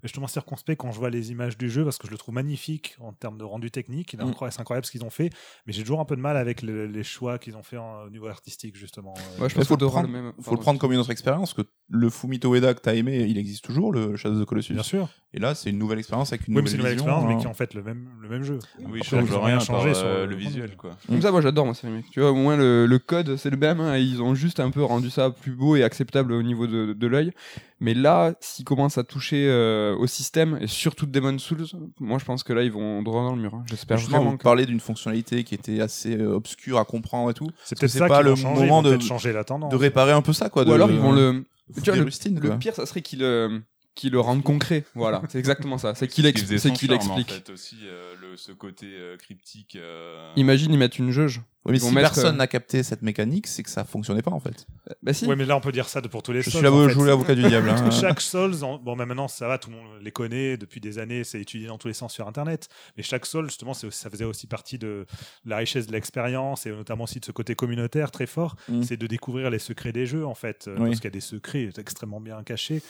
justement 0.02 0.26
circonspect 0.26 0.80
quand 0.80 0.90
je 0.92 0.98
vois 0.98 1.10
les 1.10 1.30
images 1.30 1.56
du 1.56 1.70
jeu 1.70 1.84
parce 1.84 1.98
que 1.98 2.06
je 2.06 2.12
le 2.12 2.18
trouve 2.18 2.34
magnifique 2.34 2.96
en 3.00 3.12
termes 3.12 3.38
de 3.38 3.44
rendu 3.44 3.70
technique. 3.70 4.14
Mm. 4.16 4.20
incroyable- 4.28 4.52
C'est 4.52 4.60
incroyable 4.60 4.84
ce 4.86 4.90
qu'ils 4.90 5.04
ont 5.04 5.10
fait, 5.10 5.30
mais 5.66 5.72
j'ai 5.72 5.82
toujours 5.82 6.00
un 6.00 6.04
peu 6.04 6.16
de 6.16 6.20
mal 6.24 6.36
avec 6.36 6.62
le- 6.62 6.86
les 6.86 7.04
choix 7.04 7.38
qu'ils 7.38 7.56
ont 7.56 7.62
fait 7.62 7.76
en- 7.76 8.04
au 8.06 8.10
niveau 8.10 8.26
artistique 8.26 8.74
justement. 8.76 9.14
Euh, 9.16 9.42
Ouais, 9.42 9.48
je 9.48 9.54
Il 9.54 9.58
pense 9.58 9.68
faut 9.68 9.76
le 9.76 9.86
prendre, 9.86 10.06
le 10.08 10.12
même. 10.12 10.32
faut 10.32 10.38
le 10.38 10.42
pardon, 10.44 10.62
prendre 10.62 10.80
comme 10.80 10.92
une 10.92 10.98
autre 10.98 11.10
expérience, 11.10 11.52
que 11.54 11.62
le 11.90 12.08
Fumito 12.10 12.52
Ueda 12.54 12.74
que 12.74 12.80
t'as 12.80 12.94
aimé, 12.94 13.26
il 13.28 13.38
existe 13.38 13.62
toujours, 13.64 13.92
le 13.92 14.16
Shadow 14.16 14.36
of 14.36 14.42
the 14.42 14.48
Colossus. 14.48 14.72
Bien 14.74 14.82
sûr. 14.82 15.08
Et 15.34 15.38
là, 15.40 15.54
c'est 15.54 15.70
une 15.70 15.78
nouvelle 15.78 15.98
expérience 15.98 16.32
avec 16.32 16.46
une 16.48 16.56
Oui, 16.56 16.62
mais 16.62 16.68
c'est 16.68 16.76
une 16.76 16.82
nouvelle 16.82 16.96
nouvelle 16.96 17.12
vision. 17.12 17.20
expérience, 17.20 17.28
mais 17.28 17.34
hein. 17.34 17.38
qui 17.40 17.46
est 17.46 17.50
en 17.50 17.54
fait 17.54 17.74
le 17.74 17.82
même, 17.82 18.08
le 18.22 18.28
même 18.28 18.42
jeu. 18.44 18.58
oui, 18.88 19.00
je 19.04 19.16
ont 19.16 19.40
rien 19.42 19.56
par 19.58 19.64
changé 19.66 19.90
euh, 19.90 19.94
sur 19.94 20.06
le 20.08 20.26
le 20.26 20.36
visuel, 20.36 20.76
quoi. 20.76 20.90
Comme 21.08 21.20
ça, 21.20 21.30
moi 21.32 21.40
j'adore 21.40 21.64
moi, 21.66 21.74
ces 21.74 21.86
remakes. 21.88 22.10
Tu 22.10 22.20
vois, 22.20 22.30
au 22.30 22.34
moins 22.36 22.56
le, 22.56 22.86
le 22.86 22.98
code 22.98 23.36
c'est 23.36 23.50
le 23.50 23.56
même 23.56 23.80
hein, 23.80 23.96
et 23.96 24.00
ils 24.02 24.22
ont 24.22 24.34
juste 24.34 24.60
un 24.60 24.70
peu 24.70 24.82
rendu 24.82 25.10
ça 25.10 25.30
plus 25.30 25.52
beau 25.52 25.76
et 25.76 25.82
acceptable 25.84 26.32
au 26.32 26.42
niveau 26.42 26.66
de, 26.66 26.92
de 26.92 27.06
l'œil. 27.06 27.32
Mais 27.80 27.92
là, 27.92 28.34
s'ils 28.40 28.64
commencent 28.64 28.98
à 28.98 29.04
toucher 29.04 29.46
euh, 29.48 29.96
au 29.96 30.06
système 30.06 30.58
et 30.60 30.66
surtout 30.68 31.06
de 31.06 31.10
Demon 31.10 31.38
Souls, 31.38 31.64
moi 32.00 32.18
je 32.18 32.24
pense 32.24 32.42
que 32.44 32.52
là 32.52 32.62
ils 32.62 32.70
vont 32.72 33.02
droit 33.02 33.22
dans 33.22 33.34
le 33.34 33.42
mur. 33.42 33.54
hein. 33.54 33.64
J'espère 33.68 33.98
Justement, 33.98 34.18
vraiment 34.18 34.30
vous 34.32 34.38
que. 34.38 34.42
parlez 34.44 34.64
d'une 34.64 34.80
fonctionnalité 34.80 35.42
qui 35.44 35.54
était 35.54 35.80
assez 35.80 36.16
euh, 36.16 36.34
obscure 36.34 36.78
à 36.78 36.84
comprendre 36.84 37.30
et 37.30 37.34
tout. 37.34 37.50
C'est 37.64 37.78
peut-être 37.78 37.90
ça 37.92 38.06
pas 38.06 38.22
le 38.22 38.34
changer, 38.36 38.60
moment 38.62 38.82
de- 38.82 38.98
changer 39.00 39.32
la 39.32 39.44
tendance. 39.44 39.70
De 39.72 39.76
réparer 39.76 40.12
un 40.12 40.22
peu 40.22 40.32
ça, 40.32 40.48
quoi. 40.50 40.62
Ou 40.62 40.66
de- 40.66 40.72
alors 40.72 40.90
ils 40.90 40.98
vont 41.00 41.12
le. 41.12 41.44
Tu 41.74 41.80
vois, 41.90 41.96
le, 41.96 42.04
rustines, 42.04 42.38
le 42.38 42.48
quoi. 42.48 42.56
pire, 42.58 42.74
ça 42.74 42.86
serait 42.86 43.02
qu'ils 43.02 43.20
le, 43.20 43.62
qu'ils 43.94 44.12
le 44.12 44.20
rendent 44.20 44.42
concret. 44.44 44.84
Voilà, 44.94 45.22
c'est 45.28 45.38
exactement 45.38 45.76
ça. 45.78 45.94
C'est 45.94 46.06
qu'il 46.08 46.24
Ce 46.24 46.28
qui 46.30 46.36
ex- 46.38 46.42
faisait 46.42 46.58
c'est 46.58 46.70
qu'il 46.72 46.92
explique. 46.92 47.30
En 47.30 47.34
fait, 47.34 47.50
aussi, 47.50 47.76
euh, 47.84 48.14
le, 48.20 48.36
ce 48.36 48.52
côté 48.52 48.86
euh, 48.92 49.16
cryptique. 49.16 49.76
euh, 49.76 50.30
Imagine, 50.36 50.72
ils 50.72 50.78
mettent 50.78 50.98
une 50.98 51.10
jauge. 51.10 51.40
Oui, 51.66 51.72
mais 51.72 51.78
Ils 51.78 51.80
vont 51.80 51.88
si 51.88 51.94
mettre, 51.94 52.10
personne 52.12 52.34
euh, 52.34 52.38
n'a 52.38 52.46
capté 52.46 52.82
cette 52.82 53.00
mécanique, 53.02 53.46
c'est 53.46 53.62
que 53.62 53.70
ça 53.70 53.84
fonctionnait 53.84 54.20
pas 54.20 54.30
en 54.32 54.40
fait. 54.40 54.66
Bah 55.02 55.14
si. 55.14 55.24
Ouais, 55.26 55.34
mais 55.34 55.46
là, 55.46 55.56
on 55.56 55.60
peut 55.60 55.72
dire 55.72 55.88
ça 55.88 56.02
de- 56.02 56.08
pour 56.08 56.22
tous 56.22 56.32
les 56.32 56.42
Je 56.42 56.50
Souls. 56.50 56.58
suis 56.58 56.62
là, 56.62 56.70
en 56.70 56.82
je 56.84 56.88
fait. 56.88 56.94
joue 56.94 57.04
l'avocat 57.04 57.34
du 57.34 57.42
diable. 57.42 57.68
hein. 57.70 57.90
Chaque 57.90 58.20
Souls, 58.20 58.62
en- 58.64 58.78
bon, 58.78 58.96
mais 58.96 59.06
maintenant 59.06 59.28
ça 59.28 59.48
va, 59.48 59.56
tout 59.58 59.70
le 59.70 59.76
monde 59.76 59.86
les 60.02 60.10
connaît 60.12 60.56
depuis 60.58 60.80
des 60.80 60.98
années, 60.98 61.24
c'est 61.24 61.40
étudié 61.40 61.68
dans 61.68 61.78
tous 61.78 61.88
les 61.88 61.94
sens 61.94 62.12
sur 62.12 62.28
Internet. 62.28 62.68
Mais 62.98 63.02
chaque 63.02 63.24
Soul, 63.24 63.46
justement, 63.46 63.72
c'est 63.72 63.90
ça 63.92 64.10
faisait 64.10 64.24
aussi 64.26 64.46
partie 64.46 64.76
de 64.78 65.06
la 65.46 65.56
richesse 65.56 65.86
de 65.86 65.92
l'expérience 65.92 66.66
et 66.66 66.70
notamment 66.70 67.04
aussi 67.04 67.18
de 67.20 67.24
ce 67.24 67.32
côté 67.32 67.54
communautaire 67.54 68.10
très 68.10 68.26
fort. 68.26 68.56
Mm. 68.68 68.82
C'est 68.82 68.96
de 68.98 69.06
découvrir 69.06 69.48
les 69.50 69.58
secrets 69.58 69.92
des 69.92 70.04
jeux, 70.04 70.26
en 70.26 70.34
fait, 70.34 70.66
euh, 70.68 70.74
Oui. 70.78 70.88
parce 70.90 70.96
qu'il 70.96 71.04
y 71.04 71.06
a 71.06 71.10
des 71.12 71.20
secrets 71.20 71.70
extrêmement 71.78 72.20
bien 72.20 72.42
cachés. 72.42 72.82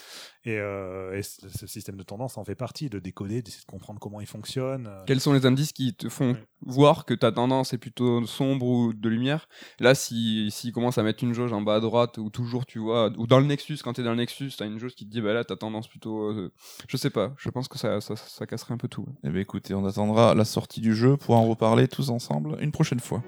Et, 0.47 0.59
euh, 0.59 1.17
et 1.17 1.23
ce 1.23 1.49
ce 1.49 1.67
système 1.67 1.97
de 1.97 2.03
tendance 2.03 2.37
en 2.37 2.45
fait 2.45 2.55
partie, 2.55 2.91
de 2.91 2.99
décoder, 2.99 3.41
d'essayer 3.41 3.63
de 3.63 3.71
comprendre 3.71 3.99
comment 4.01 4.21
il 4.21 4.27
fonctionne. 4.27 4.87
euh. 4.89 5.03
Quels 5.07 5.21
sont 5.21 5.33
les 5.33 5.47
indices 5.47 5.73
qui 5.73 5.95
te 5.95 6.09
font 6.11 6.33
Ouais. 6.33 6.45
voir 6.67 7.05
que 7.07 7.15
ta 7.15 7.33
tendance 7.33 7.73
est 7.73 7.79
plutôt 7.79 8.27
sombre 8.27 8.63
ou 8.64 8.92
de 8.92 9.09
lumière 9.09 9.48
Là, 9.81 9.94
si 9.94 10.50
s'il 10.50 10.72
commence 10.72 10.98
à 10.98 11.03
mettre 11.03 11.22
une 11.24 11.33
jauge 11.33 11.53
en 11.53 11.61
bas 11.61 11.77
à 11.77 11.81
droite 11.81 12.18
ou 12.18 12.31
toujours, 12.31 12.66
tu 12.66 12.79
vois, 12.79 13.11
ou 13.16 13.27
dans 13.27 13.38
le 13.40 13.46
Nexus, 13.46 13.79
quand 13.83 13.92
t'es 13.94 14.03
dans 14.03 14.11
le 14.11 14.16
Nexus, 14.16 14.53
t'as 14.57 14.66
une 14.66 14.79
jauge 14.79 14.94
qui 14.94 15.07
te 15.07 15.11
dit, 15.11 15.20
bah 15.20 15.33
là, 15.33 15.44
t'as 15.44 15.57
tendance 15.57 15.88
plutôt. 15.88 16.31
euh, 16.31 16.53
je 16.88 16.96
sais 16.96 17.11
pas, 17.11 17.33
je 17.38 17.48
pense 17.50 17.68
que 17.68 17.79
ça, 17.79 18.00
ça, 18.00 18.16
ça 18.16 18.46
casserait 18.46 18.74
un 18.74 18.79
peu 18.79 18.88
tout. 18.88 19.07
Eh 19.24 19.31
bien, 19.31 19.40
écoutez, 19.40 19.74
on 19.74 19.85
attendra 19.87 20.35
la 20.35 20.44
sortie 20.44 20.81
du 20.81 20.94
jeu 20.94 21.16
pour 21.16 21.35
en 21.37 21.46
reparler 21.46 21.88
tous 21.88 22.11
ensemble 22.11 22.57
une 22.61 22.72
prochaine 22.72 23.00
fois. 23.00 23.22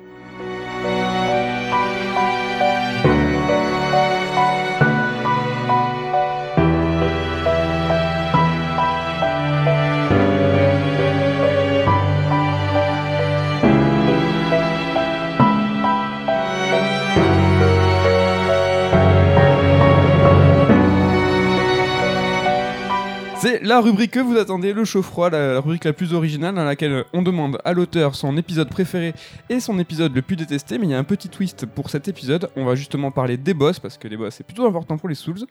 C'est 23.56 23.64
la 23.64 23.80
rubrique 23.80 24.10
que 24.10 24.20
vous 24.20 24.36
attendez, 24.36 24.74
le 24.74 24.84
chaud-froid, 24.84 25.30
la, 25.30 25.54
la 25.54 25.60
rubrique 25.60 25.84
la 25.84 25.94
plus 25.94 26.12
originale 26.12 26.54
dans 26.54 26.64
laquelle 26.64 27.04
on 27.14 27.22
demande 27.22 27.58
à 27.64 27.72
l'auteur 27.72 28.14
son 28.14 28.36
épisode 28.36 28.68
préféré 28.68 29.14
et 29.48 29.60
son 29.60 29.78
épisode 29.78 30.14
le 30.14 30.20
plus 30.20 30.36
détesté. 30.36 30.76
Mais 30.76 30.86
il 30.86 30.90
y 30.90 30.94
a 30.94 30.98
un 30.98 31.04
petit 31.04 31.30
twist 31.30 31.64
pour 31.64 31.88
cet 31.88 32.06
épisode. 32.06 32.50
On 32.54 32.66
va 32.66 32.74
justement 32.74 33.10
parler 33.10 33.38
des 33.38 33.54
boss 33.54 33.78
parce 33.78 33.96
que 33.96 34.08
les 34.08 34.18
boss 34.18 34.34
c'est 34.34 34.44
plutôt 34.44 34.66
important 34.66 34.98
pour 34.98 35.08
les 35.08 35.14
Souls. 35.14 35.46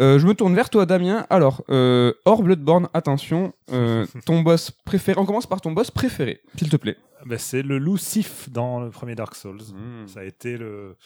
Euh, 0.00 0.18
je 0.18 0.26
me 0.26 0.34
tourne 0.34 0.52
vers 0.56 0.68
toi, 0.68 0.84
Damien. 0.84 1.26
Alors, 1.30 1.62
euh, 1.70 2.12
hors 2.24 2.42
Bloodborne, 2.42 2.88
attention, 2.92 3.52
euh, 3.72 4.04
ton 4.26 4.40
boss 4.40 4.72
préféré. 4.72 5.20
On 5.20 5.24
commence 5.24 5.46
par 5.46 5.60
ton 5.60 5.70
boss 5.70 5.92
préféré, 5.92 6.40
s'il 6.56 6.70
te 6.70 6.76
plaît. 6.76 6.96
Ben, 7.24 7.38
c'est 7.38 7.62
le 7.62 7.78
loup 7.78 7.98
Sif 7.98 8.50
dans 8.50 8.80
le 8.80 8.90
premier 8.90 9.14
Dark 9.14 9.36
Souls. 9.36 9.62
Mm. 9.62 10.08
Ça 10.08 10.20
a 10.20 10.24
été 10.24 10.58
le 10.58 10.96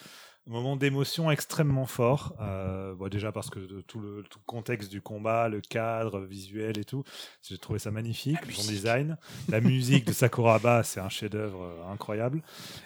moment 0.50 0.76
d'émotion 0.76 1.30
extrêmement 1.30 1.86
fort. 1.86 2.34
Euh, 2.40 2.94
bon, 2.94 3.08
déjà 3.08 3.32
parce 3.32 3.50
que 3.50 3.58
tout, 3.82 4.00
le, 4.00 4.22
tout 4.28 4.38
le 4.38 4.44
contexte 4.46 4.90
du 4.90 5.00
combat, 5.02 5.48
le 5.48 5.60
cadre 5.60 6.20
visuel 6.20 6.78
et 6.78 6.84
tout, 6.84 7.04
j'ai 7.42 7.58
trouvé 7.58 7.78
ça 7.78 7.90
magnifique. 7.90 8.38
Son 8.52 8.62
design, 8.70 9.16
la 9.48 9.60
musique 9.60 10.06
de 10.06 10.12
Sakuraba, 10.12 10.82
c'est 10.84 11.00
un 11.00 11.08
chef-d'œuvre 11.08 11.62
euh, 11.62 11.92
incroyable. 11.92 12.42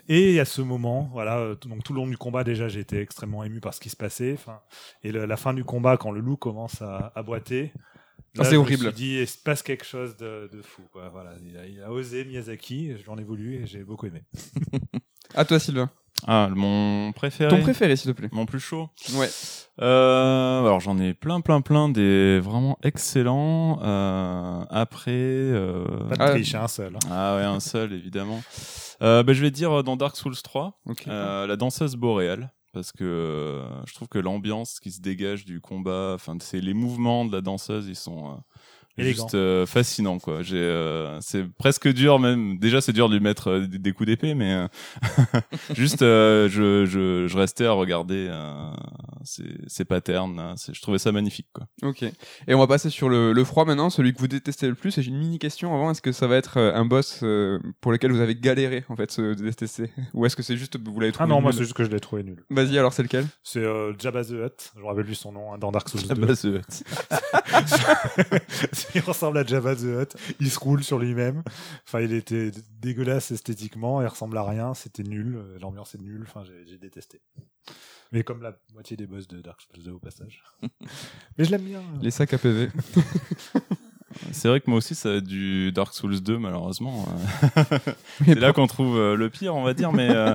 Et 0.09 0.31
il 0.31 0.35
y 0.35 0.41
a 0.41 0.45
ce 0.45 0.63
moment, 0.63 1.09
voilà, 1.13 1.39
euh, 1.39 1.55
tout- 1.55 1.69
donc 1.69 1.85
tout 1.85 1.93
le 1.93 2.01
long 2.01 2.07
du 2.07 2.17
combat 2.17 2.45
déjà, 2.45 2.69
été 2.69 3.01
extrêmement 3.01 3.45
ému 3.45 3.61
par 3.61 3.75
ce 3.75 3.81
qui 3.81 3.91
se 3.91 3.97
passait. 3.97 4.37
Et 5.05 5.13
le- 5.13 5.27
la 5.27 5.37
fin 5.37 5.55
du 5.55 5.65
combat, 5.65 5.97
quand 5.97 6.11
le 6.11 6.21
loup 6.21 6.37
commence 6.37 6.83
à, 6.83 7.13
à 7.15 7.23
boiter. 7.23 7.73
Ah, 8.39 8.45
c'est 8.45 8.51
je 8.53 8.57
me 8.57 8.61
horrible. 8.61 8.85
suis 8.85 8.93
dit, 8.95 9.19
il 9.21 9.29
se 9.29 9.37
passe 9.37 9.63
quelque 9.63 9.85
chose 9.85 10.17
de, 10.17 10.49
de 10.51 10.63
fou. 10.63 10.83
Quoi. 10.91 11.11
Voilà, 11.11 11.35
il, 11.47 11.57
a, 11.59 11.67
il 11.67 11.83
a 11.83 11.93
osé 11.93 12.25
Miyazaki, 12.25 12.97
j'en 13.05 13.19
ai 13.19 13.25
voulu 13.25 13.57
et 13.57 13.67
j'ai 13.67 13.85
beaucoup 13.85 14.07
aimé. 14.07 14.23
À 15.35 15.45
toi, 15.47 15.59
Sylvain. 15.59 15.91
Ah, 16.27 16.49
mon 16.55 17.13
préféré. 17.13 17.51
Ton 17.51 17.61
préféré, 17.63 17.97
s'il 17.97 18.13
te 18.13 18.17
plaît. 18.17 18.29
Mon 18.33 18.47
plus 18.47 18.61
chaud. 18.61 18.89
Ouais. 19.15 19.29
Euh, 19.81 20.61
alors 20.61 20.81
j'en 20.81 20.99
ai 20.99 21.15
plein, 21.15 21.41
plein, 21.41 21.61
plein 21.61 21.89
des 21.89 22.39
vraiment 22.41 22.79
excellents. 22.83 23.81
Euh, 23.83 24.65
après, 24.71 25.11
euh, 25.13 25.85
Pas 26.11 26.17
de 26.17 26.23
Ah, 26.23 26.31
triche, 26.31 26.55
hein, 26.55 26.63
un 26.65 26.69
seul. 26.69 26.95
hein. 26.95 27.09
ah 27.11 27.37
ouais, 27.37 27.43
un 27.43 27.61
seul 27.61 27.93
évidemment. 27.93 28.43
Euh, 29.03 29.23
bah, 29.23 29.33
je 29.33 29.41
vais 29.43 29.51
dire 29.51 29.73
euh, 29.79 29.83
dans 29.83 29.97
Dark 29.97 30.17
Souls 30.17 30.37
3, 30.41 30.79
Ok. 30.87 31.05
euh, 31.09 31.47
la 31.47 31.57
danseuse 31.57 31.97
boréale. 31.97 32.53
Parce 32.75 32.91
que 32.91 33.05
euh, 33.05 33.63
je 33.87 33.93
trouve 33.95 34.09
que 34.09 34.19
l'ambiance 34.19 34.81
qui 34.81 34.91
se 34.91 35.01
dégage 35.03 35.45
du 35.45 35.61
combat, 35.61 36.13
enfin, 36.15 36.37
c'est 36.41 36.61
les 36.61 36.73
mouvements 36.73 37.27
de 37.27 37.33
la 37.33 37.43
danseuse, 37.43 37.87
ils 37.87 37.97
sont 37.97 38.29
euh, 38.29 38.35
Élégant. 38.99 39.23
juste 39.23 39.35
euh, 39.35 39.65
fascinants 39.67 40.19
quoi. 40.19 40.43
J'ai, 40.43 40.57
euh, 40.59 41.19
c'est 41.21 41.45
presque 41.59 41.89
dur 41.93 42.19
même. 42.19 42.59
Déjà, 42.59 42.81
c'est 42.81 42.93
dur 42.93 43.09
de 43.09 43.15
lui 43.15 43.23
mettre 43.23 43.49
euh, 43.51 43.67
des, 43.67 43.79
des 43.79 43.93
coups 43.93 44.07
d'épée, 44.09 44.35
mais 44.35 44.53
euh, 44.53 44.69
juste, 45.75 46.03
euh, 46.03 46.49
je, 46.49 46.85
je, 46.87 47.27
je 47.27 47.37
restais 47.39 47.65
à 47.67 47.73
regarder 47.73 48.27
euh, 48.31 48.71
ces, 49.25 49.45
ces 49.67 49.85
patterns. 49.85 50.37
là. 50.37 50.55
C'est- 50.57 50.75
Je 50.75 50.81
trouvais 50.83 50.99
ça 50.99 51.11
magnifique 51.13 51.49
quoi. 51.53 51.67
Ok. 51.83 52.03
Et 52.03 52.55
on 52.55 52.59
va 52.59 52.67
passer 52.67 52.91
sur 52.91 53.09
le, 53.09 53.33
le 53.33 53.45
froid 53.45 53.65
maintenant, 53.65 53.89
celui 53.91 54.13
que 54.13 54.19
vous 54.19 54.29
détestez 54.29 54.69
le 54.69 54.75
plus. 54.75 54.99
Et 54.99 55.03
j'ai 55.03 55.11
une 55.11 55.19
mini 55.19 55.39
question 55.39 55.75
avant. 55.75 55.91
Est-ce 55.91 56.03
que 56.03 56.13
ça 56.13 56.27
va 56.27 56.37
être 56.37 56.59
un 56.59 56.85
boss 56.85 57.21
euh, 57.23 57.59
pour 57.81 57.93
lequel 57.93 58.13
vous 58.13 58.21
avez 58.21 58.35
galéré 58.35 58.85
en 58.89 58.97
fait 58.97 59.11
ce 59.11 59.33
détester? 59.35 59.91
Ou 60.15 60.27
est-ce 60.27 60.37
que 60.37 60.43
c'est 60.43 60.57
juste 60.57 60.79
vous 60.79 61.01
l'avez 61.01 61.11
Ah 61.11 61.13
trouvé 61.13 61.29
non, 61.31 61.41
moi 61.41 61.53
c'est 61.53 61.61
juste 61.61 61.73
que 61.75 61.85
je 61.85 61.91
l'ai 61.91 62.01
trouvé 62.01 62.23
nul. 62.25 62.45
Vas-y, 62.51 62.79
alors 62.79 62.93
c'est 62.93 63.03
lequel? 63.03 63.27
C'est 63.43 63.61
euh, 63.61 63.93
Jabba 63.99 64.25
the 64.25 64.33
Hutt, 64.33 64.73
je 64.77 64.81
me 64.81 64.87
rappelle 64.87 65.05
plus 65.05 65.15
son 65.15 65.33
nom, 65.33 65.53
hein, 65.55 65.59
dans 65.59 65.73
Dark 65.73 65.89
Souls 65.89 66.01
Ah 66.11 66.15
2. 66.15 66.27
bah, 66.27 66.35
c'est- 66.35 66.61
il 68.95 69.01
ressemble 69.01 69.39
à 69.39 69.45
Jabba 69.45 69.77
the 69.77 69.85
Hutt, 69.85 70.17
il 70.41 70.51
se 70.51 70.59
roule 70.59 70.83
sur 70.83 70.99
lui-même. 70.99 71.43
Enfin, 71.87 72.01
il 72.01 72.13
était 72.13 72.51
dégueulasse 72.81 73.31
esthétiquement, 73.31 74.01
il 74.01 74.07
ressemble 74.07 74.37
à 74.39 74.45
rien, 74.45 74.75
c'était 74.75 75.03
nul, 75.03 75.39
l'ambiance 75.61 75.95
est 75.95 76.01
nulle, 76.01 76.25
enfin, 76.27 76.45
j'ai 76.45 76.67
j'ai 76.67 76.79
détesté. 76.79 77.21
Mais 78.13 78.25
comme 78.25 78.43
la 78.43 78.59
moitié 78.75 78.97
des 78.97 79.07
boss 79.07 79.27
de 79.27 79.41
Dark 79.41 79.61
Souls 79.63 79.83
2 79.83 79.91
au 79.93 79.99
passage. 79.99 80.43
Mais 81.39 81.45
je 81.45 81.51
l'aime 81.51 81.63
bien. 81.63 81.83
Les 82.01 82.11
sacs 82.11 82.35
à 82.35 82.39
PV. 82.39 82.71
C'est 84.33 84.49
vrai 84.49 84.61
que 84.61 84.69
moi 84.71 84.79
aussi, 84.79 84.95
ça 84.95 85.15
a 85.15 85.21
du 85.21 85.73
Dark 85.73 85.95
Souls 85.95 86.21
2, 86.21 86.39
malheureusement. 86.39 87.07
euh. 87.57 87.79
c'est 88.25 88.39
là 88.39 88.53
qu'on 88.53 88.67
trouve 88.67 88.97
euh, 88.97 89.17
le 89.17 89.31
pire, 89.31 89.55
on 89.55 89.63
va 89.63 89.75
dire. 89.75 89.93
Mais 89.93 90.09
euh, 90.11 90.35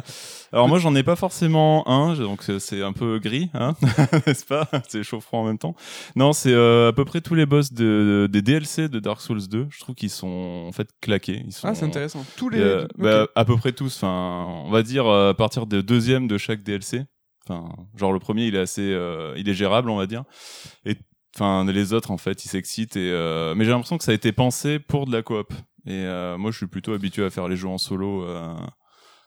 alors 0.52 0.68
moi, 0.68 0.80
j'en 0.80 0.96
ai 0.96 1.04
pas 1.04 1.16
forcément 1.16 1.88
un, 1.88 2.14
donc 2.16 2.44
c'est- 2.60 2.82
un 2.84 2.94
peu 2.94 3.20
gris, 3.20 3.50
hein, 3.54 3.76
n'est-ce 4.28 4.46
pas? 4.46 4.68
C'est 4.88 5.04
chaud-froid 5.04 5.40
en 5.40 5.46
même 5.46 5.58
temps. 5.58 5.76
Non, 6.16 6.34
c'est 6.34 6.54
euh, 6.54 6.90
à 6.90 6.94
peu 6.94 7.06
près 7.06 7.22
tous 7.22 7.36
les 7.36 7.46
boss 7.46 7.74
de, 7.74 8.28
des 8.32 8.42
DLC 8.42 8.90
de 8.90 9.00
Dark 9.00 9.22
Souls 9.22 9.48
2. 9.48 9.68
Je 9.70 9.80
trouve 9.80 9.96
qu'ils 9.96 10.10
sont 10.10 10.66
en 10.68 10.72
fait 10.72 10.90
claqués. 11.02 11.44
Ils 11.46 11.54
sont, 11.54 11.68
Ah, 11.68 11.76
c'est 11.76 11.86
intéressant. 11.86 12.26
Tous 12.38 12.50
les. 12.50 12.60
euh, 12.60 12.88
bah, 12.98 13.28
à 13.36 13.46
peu 13.46 13.56
près 13.58 13.72
tous. 13.74 13.96
Enfin, 13.98 14.46
on 14.66 14.72
va 14.72 14.84
dire 14.84 15.06
euh, 15.08 15.32
à 15.32 15.34
partir 15.34 15.66
de 15.68 15.82
deuxième 15.82 16.28
de 16.28 16.38
chaque 16.38 16.64
DLC. 16.64 17.04
Enfin, 17.50 17.70
genre 17.96 18.12
le 18.12 18.20
premier, 18.20 18.46
il 18.48 18.56
est 18.56 18.60
assez, 18.60 18.82
euh, 18.92 19.34
il 19.38 19.48
est 19.48 19.54
gérable, 19.54 19.90
on 19.90 19.96
va 19.96 20.06
dire. 20.06 20.26
Et 20.86 20.98
enfin, 21.38 21.66
les 21.72 21.94
autres, 21.94 22.12
en 22.12 22.18
fait, 22.18 22.44
ils 22.46 22.50
s'excitent. 22.50 22.96
Et 22.98 23.12
euh, 23.12 23.54
mais 23.56 23.64
j'ai 23.66 23.72
l'impression 23.72 23.98
que 23.98 24.04
ça 24.04 24.12
a 24.12 24.16
été 24.16 24.32
pensé 24.32 24.80
pour 24.80 25.06
de 25.06 25.12
la 25.12 25.22
coop. 25.22 25.54
Et 25.86 25.92
euh, 25.94 26.38
moi, 26.38 26.52
je 26.52 26.58
suis 26.58 26.68
plutôt 26.68 26.94
habitué 26.94 27.24
à 27.24 27.30
faire 27.30 27.48
les 27.48 27.56
jeux 27.56 27.68
en 27.70 27.78
solo. 27.78 28.24
euh, 28.24 28.54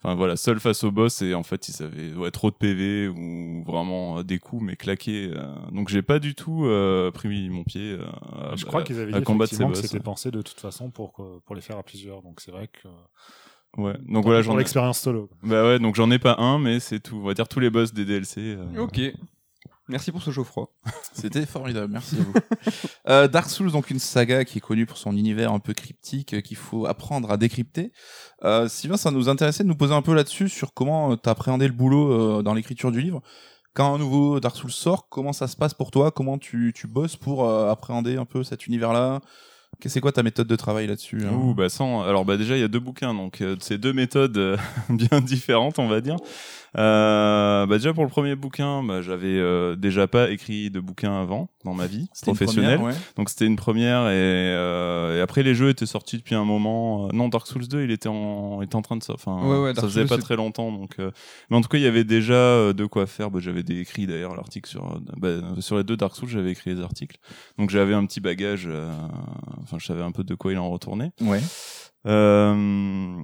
Enfin 0.02 0.14
voilà, 0.14 0.34
seul 0.36 0.58
face 0.60 0.82
au 0.82 0.90
boss 0.90 1.20
et 1.20 1.34
en 1.34 1.42
fait 1.42 1.68
ils 1.68 1.82
avaient 1.82 2.14
ouais, 2.14 2.30
trop 2.30 2.50
de 2.50 2.56
PV 2.56 3.08
ou 3.08 3.62
vraiment 3.66 4.16
euh, 4.20 4.22
des 4.22 4.38
coups 4.38 4.62
mais 4.62 4.74
claqués. 4.74 5.30
euh. 5.30 5.42
donc 5.72 5.90
j'ai 5.90 6.00
pas 6.00 6.18
du 6.18 6.34
tout 6.34 6.64
euh, 6.64 7.10
pris 7.10 7.50
mon 7.50 7.64
pied. 7.64 7.98
euh, 7.98 8.06
à- 8.32 8.56
je 8.56 8.64
crois 8.64 8.82
qu'ils 8.82 8.98
avaient 8.98 9.12
à 9.14 9.18
dit 9.18 9.24
combattre 9.26 9.50
ces 9.50 9.56
effectivement 9.56 9.68
que 9.78 9.86
c'était 9.86 10.02
pensé 10.02 10.30
de 10.30 10.40
toute 10.40 10.58
façon 10.58 10.88
pour, 10.88 11.12
pour 11.44 11.54
les 11.54 11.60
faire 11.60 11.76
à 11.76 11.82
plusieurs. 11.82 12.22
Donc 12.22 12.40
c'est 12.40 12.50
vrai 12.50 12.68
que. 12.68 12.88
Ouais. 13.76 13.92
Donc 14.08 14.24
voilà, 14.24 14.40
j'en 14.40 14.54
ai. 14.54 14.60
l'expérience 14.60 15.00
solo. 15.00 15.28
Bah 15.42 15.64
ouais, 15.66 15.78
donc 15.78 15.96
j'en 15.96 16.10
ai 16.10 16.18
pas 16.18 16.36
un, 16.38 16.58
mais 16.58 16.80
c'est 16.80 17.00
tout. 17.00 17.16
On 17.22 17.26
va 17.26 17.34
dire 17.34 17.46
tous 17.46 17.60
les 17.60 17.68
boss 17.68 17.92
des 17.92 18.06
DLC. 18.06 18.40
euh. 18.56 18.78
Ok. 18.82 19.02
Merci 19.90 20.12
pour 20.12 20.22
ce 20.22 20.30
chaud 20.30 20.44
froid. 20.44 20.72
C'était 21.12 21.44
formidable, 21.46 21.92
merci 21.92 22.16
à 22.16 22.22
vous. 22.22 22.32
Euh, 23.08 23.28
Dark 23.28 23.50
Souls, 23.50 23.70
donc 23.72 23.90
une 23.90 23.98
saga 23.98 24.44
qui 24.44 24.58
est 24.58 24.60
connue 24.60 24.86
pour 24.86 24.96
son 24.98 25.16
univers 25.16 25.52
un 25.52 25.58
peu 25.58 25.72
cryptique 25.74 26.34
euh, 26.34 26.40
qu'il 26.40 26.56
faut 26.56 26.86
apprendre 26.86 27.30
à 27.30 27.36
décrypter. 27.36 27.92
Euh, 28.44 28.68
Sylvain, 28.68 28.96
ça 28.96 29.10
nous 29.10 29.28
intéressait 29.28 29.64
de 29.64 29.68
nous 29.68 29.74
poser 29.76 29.94
un 29.94 30.02
peu 30.02 30.14
là-dessus 30.14 30.48
sur 30.48 30.72
comment 30.74 31.16
tu 31.16 31.28
as 31.28 31.32
appréhendé 31.32 31.66
le 31.66 31.72
boulot 31.74 32.38
euh, 32.38 32.42
dans 32.42 32.54
l'écriture 32.54 32.92
du 32.92 33.00
livre. 33.00 33.20
Quand 33.74 33.94
un 33.94 33.98
nouveau 33.98 34.40
Dark 34.40 34.56
Souls 34.56 34.72
sort, 34.72 35.08
comment 35.08 35.32
ça 35.32 35.46
se 35.46 35.56
passe 35.56 35.74
pour 35.74 35.90
toi? 35.90 36.10
Comment 36.10 36.38
tu, 36.38 36.72
tu 36.74 36.86
bosses 36.86 37.16
pour 37.16 37.44
euh, 37.48 37.70
appréhender 37.70 38.16
un 38.16 38.24
peu 38.24 38.42
cet 38.44 38.66
univers-là? 38.66 39.20
Que- 39.80 39.88
C'est 39.88 40.00
quoi 40.00 40.10
ta 40.10 40.24
méthode 40.24 40.48
de 40.48 40.56
travail 40.56 40.88
là-dessus 40.88 41.22
hein? 41.24 41.32
Ouh, 41.32 41.54
bah 41.54 41.68
sans. 41.68 42.02
Alors 42.02 42.24
bah 42.24 42.36
déjà 42.36 42.56
il 42.56 42.60
y 42.60 42.64
a 42.64 42.68
deux 42.68 42.80
bouquins, 42.80 43.14
donc 43.14 43.40
euh, 43.40 43.54
c'est 43.60 43.78
deux 43.78 43.92
méthodes 43.92 44.36
euh, 44.36 44.56
bien 44.90 45.20
différentes, 45.20 45.78
on 45.78 45.86
va 45.86 46.00
dire. 46.00 46.16
Euh, 46.78 47.66
bah 47.66 47.76
déjà 47.78 47.92
pour 47.92 48.04
le 48.04 48.08
premier 48.10 48.36
bouquin, 48.36 48.82
bah, 48.84 49.02
j'avais 49.02 49.26
euh, 49.38 49.74
déjà 49.76 50.06
pas 50.06 50.30
écrit 50.30 50.70
de 50.70 50.78
bouquin 50.80 51.20
avant 51.20 51.48
dans 51.64 51.74
ma 51.74 51.86
vie 51.86 52.08
professionnelle. 52.22 52.78
première, 52.78 52.94
ouais. 52.96 53.00
Donc 53.16 53.28
c'était 53.28 53.46
une 53.46 53.56
première 53.56 54.02
et, 54.08 54.14
euh, 54.14 55.18
et 55.18 55.20
après 55.20 55.42
les 55.42 55.54
jeux 55.54 55.68
étaient 55.70 55.86
sortis 55.86 56.16
depuis 56.16 56.34
un 56.34 56.44
moment. 56.44 57.06
Euh, 57.06 57.10
Non, 57.12 57.28
Dark 57.28 57.46
Souls 57.46 57.66
2, 57.66 57.82
il 57.84 57.90
était 57.90 58.08
en, 58.08 58.62
était 58.62 58.76
en 58.76 58.82
train 58.82 58.96
de 58.96 59.02
ça. 59.02 59.14
Enfin, 59.14 59.38
Ouais, 59.42 59.58
ouais, 59.58 59.74
ça 59.74 59.82
faisait 59.82 60.00
Souls, 60.06 60.08
pas 60.16 60.22
très 60.22 60.36
longtemps. 60.36 60.70
Donc, 60.72 60.94
euh, 61.00 61.10
mais 61.50 61.56
en 61.56 61.60
tout 61.60 61.68
cas, 61.68 61.78
il 61.78 61.82
y 61.84 61.86
avait 61.86 62.04
déjà 62.04 62.72
de 62.72 62.86
quoi 62.86 63.06
faire. 63.06 63.30
Bah, 63.30 63.40
j'avais 63.42 63.60
écrit 63.60 64.06
d'ailleurs 64.06 64.36
l'article 64.36 64.68
sur, 64.70 65.00
bah, 65.16 65.28
sur 65.60 65.76
les 65.76 65.84
deux 65.84 65.96
Dark 65.96 66.14
Souls, 66.14 66.28
j'avais 66.28 66.52
écrit 66.52 66.74
les 66.74 66.80
articles. 66.82 67.18
Donc 67.58 67.70
j'avais 67.70 67.94
un 67.94 68.04
petit 68.06 68.20
bagage. 68.20 68.64
euh, 68.68 68.90
Enfin, 69.62 69.76
je 69.78 69.86
savais 69.86 70.02
un 70.02 70.12
peu 70.12 70.24
de 70.24 70.34
quoi 70.34 70.52
il 70.52 70.58
en 70.58 70.68
retournait. 70.70 71.10
Ouais. 71.20 71.40
Euh, 72.06 72.54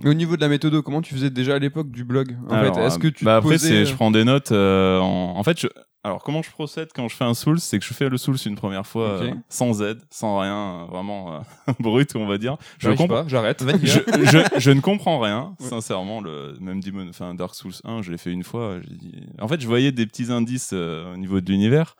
au 0.05 0.15
niveau 0.15 0.37
de 0.37 0.41
la 0.41 0.49
méthode, 0.49 0.81
comment 0.83 1.03
tu 1.03 1.15
faisais 1.15 1.31
déjà 1.31 1.55
à 1.55 1.59
l'époque 1.59 1.91
du 1.91 2.05
blog 2.05 2.37
En 2.49 2.55
alors, 2.55 2.75
fait, 2.75 2.83
est-ce 2.83 2.99
que 2.99 3.09
tu 3.09 3.25
bah 3.25 3.33
te 3.33 3.37
après, 3.39 3.55
posais, 3.55 3.69
c'est, 3.69 3.75
euh, 3.75 3.85
je 3.87 3.95
prends 3.95 4.11
des 4.11 4.25
notes. 4.25 4.53
euh, 4.53 4.99
en, 5.01 5.35
en 5.37 5.43
fait, 5.43 5.59
je, 5.61 5.67
alors 6.05 6.23
comment 6.23 6.43
je 6.43 6.51
procède 6.51 6.89
quand 6.95 7.09
je 7.09 7.17
fais 7.17 7.25
un 7.25 7.35
Souls, 7.35 7.59
c'est 7.59 7.79
que 7.79 7.85
je 7.85 7.95
fais 7.95 8.09
le 8.09 8.17
Souls 8.19 8.37
une 8.45 8.55
première 8.55 8.87
fois 8.87 9.09
euh, 9.23 9.33
sans 9.49 9.83
aide, 9.83 9.99
sans 10.11 10.39
rien, 10.39 10.83
euh, 10.83 10.85
vraiment 10.91 11.37
euh, 11.37 11.73
brut, 11.81 12.15
on 12.17 12.27
va 12.27 12.39
dire. 12.39 12.59
Je 12.79 12.91
comprends. 12.91 13.09
pas, 13.09 13.25
j'arrête. 13.29 13.65
je, 13.83 13.99
je, 14.25 14.39
je 14.61 14.71
ne 14.71 14.81
comprends 14.81 15.19
rien, 15.21 15.55
sincèrement. 15.61 16.21
Le 16.21 16.55
même 16.61 16.83
Demon, 16.83 17.07
enfin 17.09 17.35
Dark 17.35 17.55
Souls 17.55 17.73
1, 17.85 18.03
je 18.03 18.13
l'ai 18.13 18.19
fait 18.19 18.31
une 18.31 18.45
fois. 18.45 18.77
dit- 18.87 19.27
En 19.41 19.49
fait, 19.49 19.61
je 19.61 19.67
voyais 19.67 19.91
des 19.91 20.07
petits 20.07 20.31
indices 20.31 20.71
euh, 20.75 21.15
au 21.15 21.17
niveau 21.17 21.41
de 21.41 21.51
l'univers, 21.51 21.97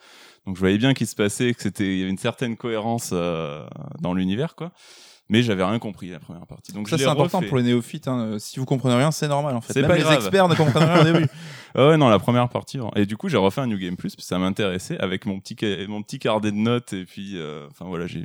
donc 0.47 0.57
je 0.57 0.61
voyais 0.61 0.79
bien 0.79 0.93
qu'il 0.95 1.07
se 1.07 1.17
passait, 1.17 1.55
que 1.55 1.63
c'était, 1.63 1.87
il 1.95 1.99
y 1.99 2.03
avait 2.03 2.11
une 2.11 2.19
certaine 2.19 2.57
cohérence 2.57 3.11
euh, 3.15 3.65
dans 4.01 4.13
l'univers, 4.15 4.55
quoi. 4.57 4.73
Mais 5.29 5.43
j'avais 5.43 5.65
rien 5.65 5.79
compris 5.81 6.09
la 6.11 6.21
première 6.21 6.47
partie. 6.47 6.73
Donc 6.73 6.89
Ça, 6.89 6.97
c'est 6.99 7.07
important 7.07 7.39
refait. 7.39 7.49
pour 7.49 7.57
les 7.57 7.65
néophytes. 7.65 8.07
hein. 8.07 8.37
Si 8.39 8.61
vous 8.61 8.65
comprenez 8.65 8.95
rien, 8.95 9.11
c'est 9.11 9.27
normal 9.27 9.57
en 9.57 9.61
fait. 9.61 9.75
Même 9.81 9.89
pas 9.89 9.97
les 9.97 10.03
grave. 10.03 10.15
experts 10.15 10.49
ne 10.49 10.55
comprennent 10.55 10.85
rien 10.89 11.01
au 11.01 11.05
début. 11.13 11.27
Ah 11.75 11.89
ouais, 11.89 11.97
non, 11.97 12.09
la 12.09 12.19
première 12.21 12.49
partie. 12.49 12.79
Et 12.95 13.07
du 13.07 13.17
coup, 13.17 13.29
j'ai 13.29 13.37
refait 13.37 13.61
un 13.61 13.67
New 13.67 13.77
Game 13.79 13.97
Plus, 13.97 14.15
que 14.15 14.23
ça 14.23 14.39
m'intéressait, 14.39 14.99
avec 14.99 15.27
mon 15.27 15.41
petit, 15.41 15.57
mon 15.89 16.03
petit 16.03 16.19
carnet 16.21 16.53
de 16.53 16.57
notes, 16.57 16.93
et 16.93 17.05
puis, 17.05 17.33
euh, 17.37 17.67
enfin 17.71 17.87
voilà, 17.87 18.07
j'ai, 18.07 18.25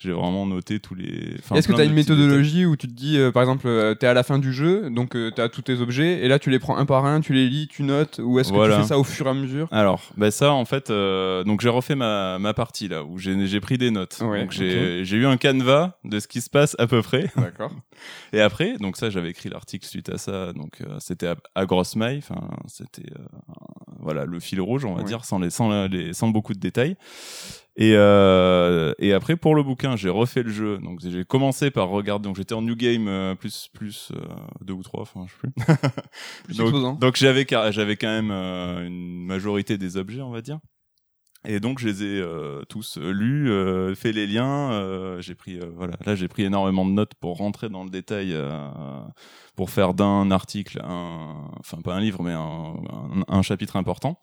j'ai 0.00 0.12
vraiment 0.12 0.46
noté 0.46 0.78
tous 0.80 0.94
les. 0.94 1.34
enfin, 1.40 1.56
Est-ce 1.56 1.66
que 1.66 1.72
tu 1.72 1.80
as 1.80 1.84
une 1.84 1.92
méthodologie 1.92 2.64
où 2.66 2.76
tu 2.76 2.86
te 2.86 2.92
dis, 2.92 3.18
euh, 3.18 3.32
par 3.32 3.42
exemple, 3.42 3.66
euh, 3.66 3.94
t'es 3.94 4.06
à 4.06 4.14
la 4.14 4.22
fin 4.22 4.38
du 4.38 4.52
jeu, 4.52 4.90
donc 4.90 5.16
euh, 5.16 5.30
t'as 5.34 5.48
tous 5.48 5.62
tes 5.62 5.80
objets, 5.80 6.24
et 6.24 6.28
là 6.28 6.38
tu 6.38 6.50
les 6.50 6.58
prends 6.58 6.76
un 6.76 6.86
par 6.86 7.04
un, 7.04 7.20
tu 7.20 7.32
les 7.32 7.48
lis, 7.48 7.66
tu 7.68 7.82
notes, 7.82 8.20
ou 8.22 8.38
est-ce 8.38 8.52
que 8.52 8.64
tu 8.68 8.80
fais 8.82 8.86
ça 8.86 8.98
au 8.98 9.04
fur 9.04 9.26
et 9.26 9.30
à 9.30 9.34
mesure? 9.34 9.66
Alors, 9.72 10.02
bah 10.16 10.30
ça, 10.30 10.52
en 10.52 10.64
fait, 10.64 10.90
euh, 10.90 11.42
donc 11.44 11.60
j'ai 11.60 11.68
refait 11.68 11.96
ma, 11.96 12.38
ma 12.38 12.54
partie 12.54 12.86
là, 12.88 13.02
où 13.04 13.18
j'ai, 13.18 13.60
pris 13.60 13.76
des 13.78 13.90
notes. 13.90 14.18
Ouais, 14.22 14.42
donc 14.42 14.52
j'ai, 14.52 15.04
j'ai 15.04 15.16
eu 15.16 15.26
un 15.26 15.36
canevas 15.36 15.98
de 16.04 16.20
ce 16.20 16.28
qui 16.28 16.40
se 16.40 16.50
passe 16.50 16.76
à 16.78 16.86
peu 16.86 17.02
près. 17.02 17.30
D'accord. 17.36 17.72
Et 18.32 18.40
après, 18.40 18.76
donc 18.78 18.96
ça, 18.96 19.10
j'avais 19.10 19.30
écrit 19.30 19.48
l'article 19.48 19.84
suite 19.84 20.08
à 20.10 20.18
ça. 20.18 20.52
Donc 20.52 20.80
euh, 20.80 20.96
c'était 21.00 21.26
à, 21.26 21.36
à 21.56 21.66
grosse 21.66 21.96
maille. 21.96 22.18
Enfin, 22.18 22.48
c'était 22.68 23.10
euh, 23.18 23.24
voilà 23.98 24.24
le 24.24 24.38
fil 24.38 24.60
rouge, 24.60 24.84
on 24.84 24.94
va 24.94 25.00
Ouais. 25.02 25.08
dire, 25.08 25.24
sans 25.24 25.40
les, 25.40 25.50
sans 25.50 25.86
les, 25.88 26.12
sans 26.12 26.28
beaucoup 26.28 26.54
de 26.54 26.60
détails. 26.60 26.96
Et 27.80 27.92
euh, 27.94 28.92
et 28.98 29.12
après 29.12 29.36
pour 29.36 29.54
le 29.54 29.62
bouquin, 29.62 29.94
j'ai 29.94 30.08
refait 30.10 30.42
le 30.42 30.50
jeu. 30.50 30.78
Donc 30.78 30.98
j'ai 31.00 31.24
commencé 31.24 31.70
par 31.70 31.88
regarder. 31.88 32.24
Donc 32.28 32.36
j'étais 32.36 32.54
en 32.54 32.62
new 32.62 32.74
game 32.74 33.06
euh, 33.06 33.36
plus 33.36 33.68
plus 33.72 34.10
euh, 34.16 34.20
deux 34.62 34.72
ou 34.72 34.82
trois, 34.82 35.02
enfin 35.02 35.26
je 35.28 35.32
sais 35.32 35.38
plus. 35.38 35.52
Plus 36.44 36.56
donc 36.56 36.72
donc 36.98 37.16
j'avais 37.16 37.46
j'avais 37.70 37.96
quand 37.96 38.08
même 38.08 38.32
euh, 38.32 38.84
une 38.84 39.24
majorité 39.26 39.78
des 39.78 39.96
objets, 39.96 40.22
on 40.22 40.30
va 40.30 40.42
dire. 40.42 40.58
Et 41.46 41.60
donc 41.60 41.78
je 41.78 41.86
les 41.86 42.02
ai 42.02 42.20
euh, 42.20 42.64
tous 42.68 42.98
euh, 42.98 43.12
lus, 43.12 43.48
euh, 43.48 43.94
fait 43.94 44.10
les 44.10 44.26
liens. 44.26 44.72
euh, 44.72 45.20
j'ai 45.20 45.36
pris 45.36 45.60
euh, 45.60 45.70
voilà, 45.76 45.94
là 46.04 46.16
j'ai 46.16 46.26
pris 46.26 46.42
énormément 46.42 46.84
de 46.84 46.90
notes 46.90 47.14
pour 47.20 47.36
rentrer 47.36 47.68
dans 47.68 47.84
le 47.84 47.90
détail, 47.90 48.32
euh, 48.34 48.68
pour 49.54 49.70
faire 49.70 49.94
d'un 49.94 50.32
article, 50.32 50.80
un, 50.82 51.48
enfin 51.60 51.78
pas 51.80 51.94
un 51.94 52.00
livre, 52.00 52.24
mais 52.24 52.32
un, 52.32 52.74
un, 53.18 53.24
un 53.28 53.42
chapitre 53.42 53.76
important. 53.76 54.20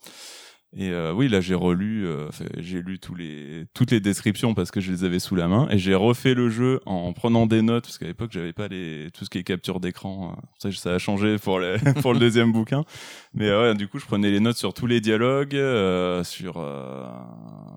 Et 0.78 0.90
euh, 0.90 1.14
oui, 1.14 1.30
là 1.30 1.40
j'ai 1.40 1.56
relu, 1.56 2.06
euh, 2.06 2.28
j'ai 2.58 2.82
lu 2.82 3.00
tous 3.00 3.16
les 3.16 3.64
toutes 3.74 3.92
les 3.92 4.02
descriptions 4.02 4.54
parce 4.54 4.72
que 4.72 4.82
je 4.82 4.92
les 4.92 5.06
avais 5.06 5.20
sous 5.20 5.36
la 5.36 5.48
main 5.48 5.70
et 5.72 5.78
j'ai 5.78 5.96
refait 5.96 6.34
le 6.34 6.50
jeu 6.50 6.82
en 6.86 7.14
prenant 7.14 7.46
des 7.46 7.62
notes 7.62 7.86
parce 7.86 7.98
qu'à 7.98 8.08
l'époque 8.08 8.32
j'avais 8.34 8.52
pas 8.52 8.68
les 8.68 9.08
tout 9.14 9.24
ce 9.24 9.30
qui 9.30 9.38
est 9.38 9.44
capture 9.46 9.80
d'écran. 9.80 10.36
euh, 10.38 10.42
Ça, 10.60 10.78
ça 10.78 10.96
a 10.96 10.98
changé 11.00 11.38
pour 11.38 11.62
les 11.62 11.78
pour 12.02 12.12
le 12.14 12.20
deuxième 12.20 12.52
bouquin. 12.52 12.84
Mais 13.34 13.48
euh, 13.48 13.70
ouais, 13.72 13.76
du 13.76 13.88
coup, 13.88 14.00
je 14.00 14.06
prenais 14.06 14.30
les 14.32 14.42
notes 14.42 14.58
sur 14.58 14.74
tous 14.74 14.86
les 14.86 15.00
dialogues, 15.00 15.56
euh, 15.56 16.26
sur 16.26 16.56
euh, 16.58 17.06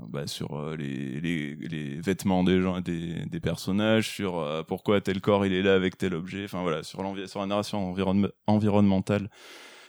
bah, 0.09 0.27
sur 0.27 0.75
les, 0.77 1.21
les 1.21 1.55
les 1.55 2.01
vêtements 2.01 2.43
des 2.43 2.61
gens, 2.61 2.81
des 2.81 3.15
des 3.27 3.41
personnages, 3.41 4.09
sur 4.09 4.45
pourquoi 4.67 5.01
tel 5.01 5.21
corps 5.21 5.47
il 5.47 5.53
est 5.53 5.63
là 5.63 5.75
avec 5.75 5.99
tel 5.99 6.15
objet. 6.15 6.45
Enfin 6.47 6.63
voilà, 6.63 6.83
sur 6.83 6.99
sur 7.29 7.41
la 7.41 7.47
narration 7.47 7.89
environne- 7.91 8.31
environnementale 8.49 9.29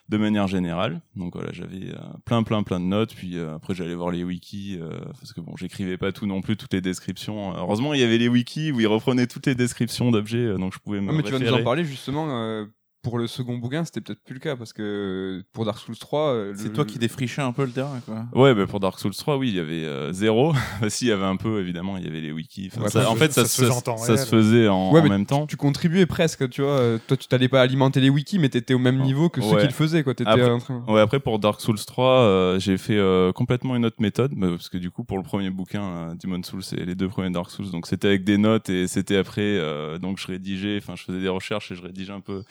de 0.09 0.17
manière 0.17 0.47
générale. 0.47 1.01
Donc 1.15 1.35
voilà, 1.35 1.51
j'avais 1.53 1.91
euh, 1.93 1.99
plein 2.25 2.43
plein 2.43 2.63
plein 2.63 2.79
de 2.79 2.85
notes. 2.85 3.13
Puis 3.13 3.37
euh, 3.37 3.55
après 3.55 3.75
j'allais 3.75 3.93
voir 3.93 4.09
les 4.11 4.23
wikis 4.23 4.77
euh, 4.81 4.89
parce 5.19 5.33
que 5.33 5.39
bon, 5.39 5.55
j'écrivais 5.55 5.97
pas 5.97 6.11
tout 6.11 6.25
non 6.25 6.41
plus 6.41 6.57
toutes 6.57 6.73
les 6.73 6.81
descriptions. 6.81 7.55
Heureusement, 7.55 7.93
il 7.93 7.99
y 7.99 8.03
avait 8.03 8.17
les 8.17 8.27
wikis 8.27 8.71
où 8.71 8.79
ils 8.79 8.87
reprenaient 8.87 9.27
toutes 9.27 9.45
les 9.45 9.55
descriptions 9.55 10.11
d'objets, 10.11 10.37
euh, 10.37 10.57
donc 10.57 10.73
je 10.73 10.79
pouvais 10.79 10.99
me 10.99 11.11
Ah, 11.11 11.13
mais 11.13 11.23
tu 11.23 11.31
vas 11.31 11.39
nous 11.39 11.53
en 11.53 11.63
parler 11.63 11.85
justement. 11.85 12.65
Pour 13.01 13.17
le 13.17 13.27
second 13.27 13.57
bouquin, 13.57 13.85
c'était 13.85 14.01
peut-être 14.01 14.21
plus 14.25 14.33
le 14.33 14.39
cas 14.41 14.57
parce 14.57 14.73
que 14.73 15.41
pour 15.53 15.63
Dark 15.63 15.79
Souls 15.79 15.97
3, 15.97 16.33
euh, 16.33 16.53
C'est 16.57 16.65
le- 16.65 16.73
toi 16.73 16.83
qui 16.83 16.99
défrichais 16.99 17.41
un 17.41 17.53
peu 17.53 17.63
le 17.63 17.71
terrain, 17.71 18.01
quoi. 18.05 18.25
Ouais, 18.33 18.53
bah 18.53 18.67
pour 18.67 18.81
Dark 18.81 18.99
Souls 18.99 19.15
3, 19.15 19.37
oui, 19.37 19.47
il 19.49 19.55
y 19.55 19.59
avait 19.59 19.85
euh, 19.85 20.11
zéro. 20.11 20.53
si, 20.89 21.05
il 21.05 21.07
y 21.07 21.11
avait 21.13 21.23
un 21.23 21.37
peu, 21.37 21.61
évidemment, 21.61 21.95
il 21.95 22.03
y 22.03 22.07
avait 22.07 22.19
les 22.19 22.31
wikis. 22.33 22.69
Enfin, 22.73 22.81
Ouais, 22.83 22.89
ça- 22.89 23.03
ça 23.03 23.09
en 23.09 23.15
fait, 23.15 23.31
ça, 23.31 23.43
ça 23.43 23.47
se 23.47 23.61
faisait 23.61 23.71
en 23.71 23.79
temps 23.81 23.95
ça 23.97 24.17
se 24.17 24.23
réel. 24.23 24.27
faisait 24.27 24.67
en, 24.67 24.91
Ouais, 24.91 24.99
en 24.99 25.03
mais 25.03 25.09
même 25.09 25.25
temps. 25.25 25.47
tu 25.47 25.55
contribuais 25.55 26.05
presque, 26.05 26.49
tu 26.49 26.61
vois. 26.61 26.71
euh, 26.79 26.97
Toi, 27.07 27.15
tu 27.15 27.27
t'allais 27.29 27.47
pas 27.47 27.61
alimenter 27.61 28.01
les 28.01 28.09
wikis, 28.09 28.37
mais 28.37 28.49
t'étais 28.49 28.73
au 28.73 28.79
même 28.79 28.99
niveau 28.99 29.29
que 29.29 29.41
ceux 29.41 29.57
qui 29.59 29.65
le 29.67 29.71
faisaient, 29.71 30.03
quoi. 30.03 30.13
T'étais 30.13 30.29
Après- 30.29 30.49
en 30.49 30.59
train. 30.59 30.83
Ouais, 30.89 30.99
après 30.99 31.21
pour 31.21 31.39
Dark 31.39 31.61
Souls 31.61 31.79
3, 31.79 32.19
euh, 32.23 32.59
j'ai 32.59 32.77
fait 32.77 32.97
euh, 32.97 33.31
complètement 33.31 33.77
une 33.77 33.85
autre 33.85 34.01
méthode, 34.01 34.33
bah, 34.35 34.47
parce 34.49 34.67
que 34.67 34.77
du 34.77 34.91
coup 34.91 35.05
pour 35.05 35.17
le 35.17 35.23
premier 35.23 35.49
bouquin, 35.51 35.83
euh, 35.83 36.15
Demon 36.21 36.43
Souls, 36.43 36.63
c'est 36.63 36.83
les 36.83 36.95
deux 36.95 37.07
premiers 37.07 37.29
Dark 37.31 37.49
Souls, 37.49 37.71
donc 37.71 37.87
c'était 37.87 38.07
avec 38.09 38.25
des 38.25 38.37
notes 38.37 38.69
et 38.69 38.87
c'était 38.87 39.15
après, 39.15 39.41
euh, 39.41 39.97
donc 39.99 40.17
je 40.19 40.27
rédigeais, 40.27 40.77
enfin 40.81 40.95
je 40.97 41.03
faisais 41.05 41.21
des 41.21 41.29
recherches 41.29 41.71
et 41.71 41.75
je 41.75 41.81
rédigeais 41.81 42.11
un 42.11 42.19
peu 42.19 42.43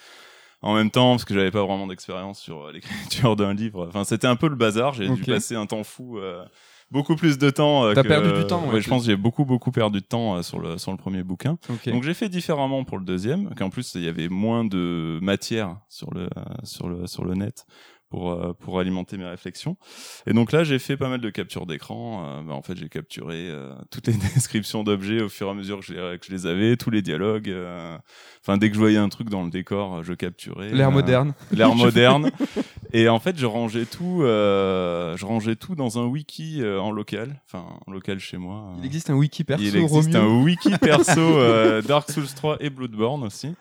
en 0.61 0.75
même 0.75 0.91
temps 0.91 1.11
parce 1.11 1.25
que 1.25 1.33
j'avais 1.33 1.51
pas 1.51 1.63
vraiment 1.65 1.87
d'expérience 1.87 2.39
sur 2.39 2.65
euh, 2.67 2.71
l'écriture 2.73 3.35
d'un 3.35 3.53
livre. 3.53 3.87
Enfin 3.87 4.03
c'était 4.03 4.27
un 4.27 4.35
peu 4.35 4.47
le 4.47 4.55
bazar, 4.55 4.93
j'ai 4.93 5.07
dû 5.15 5.23
passer 5.33 5.55
un 5.55 5.65
temps 5.65 5.83
fou. 5.83 6.17
euh, 6.17 6.43
Beaucoup 6.91 7.15
plus 7.15 7.37
de 7.37 7.51
temps. 7.51 7.85
euh, 7.85 7.93
T'as 7.93 8.01
perdu 8.03 8.29
du 8.33 8.47
temps, 8.47 8.65
ouais, 8.65 8.73
ouais, 8.73 8.81
je 8.81 8.89
pense 8.89 9.03
que 9.03 9.11
j'ai 9.11 9.15
beaucoup 9.15 9.45
beaucoup 9.45 9.71
perdu 9.71 9.99
de 10.01 10.05
temps 10.05 10.37
euh, 10.37 10.41
sur 10.41 10.57
le 10.59 10.79
sur 10.79 10.89
le 10.91 10.97
premier 10.97 11.21
bouquin. 11.21 11.59
Ok. 11.69 11.87
Donc 11.87 12.01
j'ai 12.01 12.15
fait 12.15 12.29
différemment 12.29 12.83
pour 12.83 12.97
le 12.97 13.05
deuxième, 13.05 13.53
qu'en 13.53 13.69
plus 13.69 13.93
il 13.93 14.01
y 14.03 14.07
avait 14.07 14.27
moins 14.27 14.65
de 14.65 15.19
matière 15.21 15.77
sur 15.87 16.11
le 16.11 16.21
euh, 16.23 16.27
sur 16.63 16.89
le 16.89 17.05
sur 17.05 17.23
le 17.25 17.35
net 17.35 17.67
pour 18.09 18.31
euh, 18.31 18.53
pour 18.53 18.79
alimenter 18.79 19.17
mes 19.17 19.25
réflexions. 19.25 19.77
Et 20.27 20.33
donc 20.33 20.51
là 20.51 20.63
j'ai 20.63 20.79
fait 20.79 20.97
pas 20.97 21.09
mal 21.09 21.21
de 21.21 21.29
captures 21.29 21.65
d'écran. 21.65 22.25
Euh, 22.25 22.41
bah, 22.43 22.53
en 22.53 22.61
fait 22.61 22.75
j'ai 22.77 22.89
capturé 22.89 23.49
euh, 23.49 23.73
toutes 23.91 24.07
les 24.07 24.13
descriptions 24.35 24.83
d'objets 24.83 25.21
au 25.21 25.29
fur 25.29 25.47
et 25.47 25.51
à 25.51 25.53
mesure 25.53 25.79
que 25.79 25.85
je 25.85 25.93
les, 25.93 26.17
que 26.19 26.25
je 26.25 26.31
les 26.31 26.45
avais, 26.47 26.75
tous 26.77 26.89
les 26.89 27.01
dialogues. 27.01 27.49
euh, 27.49 27.97
Enfin 28.41 28.57
dès 28.57 28.69
que 28.69 28.75
je 28.75 28.79
voyais 28.79 28.97
un 28.97 29.09
truc 29.09 29.29
dans 29.29 29.43
le 29.43 29.49
décor, 29.49 30.03
je 30.03 30.13
capturais. 30.13 30.73
Euh, 30.73 30.89
moderne. 30.89 31.33
L'ère 31.51 31.75
moderne. 31.75 32.31
Et 32.93 33.07
en 33.07 33.19
fait, 33.19 33.37
je 33.37 33.45
rangeais 33.45 33.85
tout, 33.85 34.23
euh, 34.23 35.15
je 35.15 35.23
rangeais 35.25 35.55
tout 35.55 35.75
dans 35.75 35.99
un 35.99 36.05
wiki 36.05 36.63
euh, 36.63 36.81
en 36.81 36.91
local, 36.91 37.39
enfin 37.45 37.63
en 37.85 37.91
local 37.91 38.19
chez 38.19 38.37
moi. 38.37 38.73
Il 38.79 38.85
existe 38.85 39.11
un 39.11 39.13
wiki 39.15 39.43
perso, 39.43 39.63
Il 39.63 39.75
existe 39.75 40.15
Romeo. 40.15 40.17
un 40.39 40.43
wiki 40.43 40.71
perso 40.79 41.19
euh, 41.21 41.83
Dark 41.83 42.09
Souls 42.09 42.25
3 42.35 42.57
et 42.61 42.71
Bloodborne 42.71 43.23
aussi, 43.23 43.53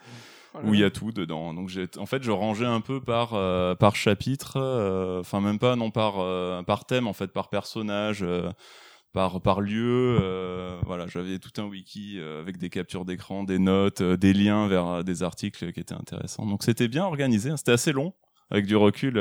Oh 0.63 0.69
où 0.69 0.75
il 0.75 0.81
y 0.81 0.85
a 0.85 0.91
tout 0.91 1.13
dedans. 1.13 1.55
Donc 1.55 1.69
j'ai, 1.69 1.87
en 1.99 2.07
fait, 2.07 2.23
je 2.23 2.31
rangeais 2.31 2.67
un 2.67 2.81
peu 2.81 3.01
par 3.01 3.35
euh, 3.35 3.75
par 3.75 3.97
chapitre, 3.97 4.57
euh, 4.57 5.21
enfin 5.21 5.41
même 5.41 5.59
pas 5.59 5.77
non 5.77 5.91
par 5.91 6.15
euh, 6.19 6.63
par 6.63 6.85
thème 6.85 7.07
en 7.07 7.13
fait, 7.13 7.29
par 7.33 7.49
personnage. 7.49 8.23
euh, 8.23 8.51
par 9.15 9.41
par 9.41 9.63
lieu, 9.63 10.19
euh, 10.21 10.79
voilà, 10.85 11.07
j'avais 11.07 11.39
tout 11.39 11.61
un 11.61 11.65
wiki 11.65 12.19
euh, 12.19 12.43
avec 12.43 12.59
des 12.59 12.69
captures 12.69 13.07
d'écran, 13.07 13.43
des 13.43 13.59
notes, 13.59 14.03
euh, 14.03 14.17
des 14.19 14.35
liens 14.35 14.69
vers 14.69 15.03
des 15.03 15.23
articles 15.23 15.73
qui 15.73 15.81
étaient 15.81 15.95
intéressants. 15.95 16.45
Donc 16.47 16.63
c'était 16.63 16.89
bien 16.89 17.05
organisé, 17.05 17.51
hein. 17.51 17.57
c'était 17.57 17.73
assez 17.73 17.93
long 17.93 18.13
avec 18.51 18.67
du 18.67 18.77
recul. 18.77 19.19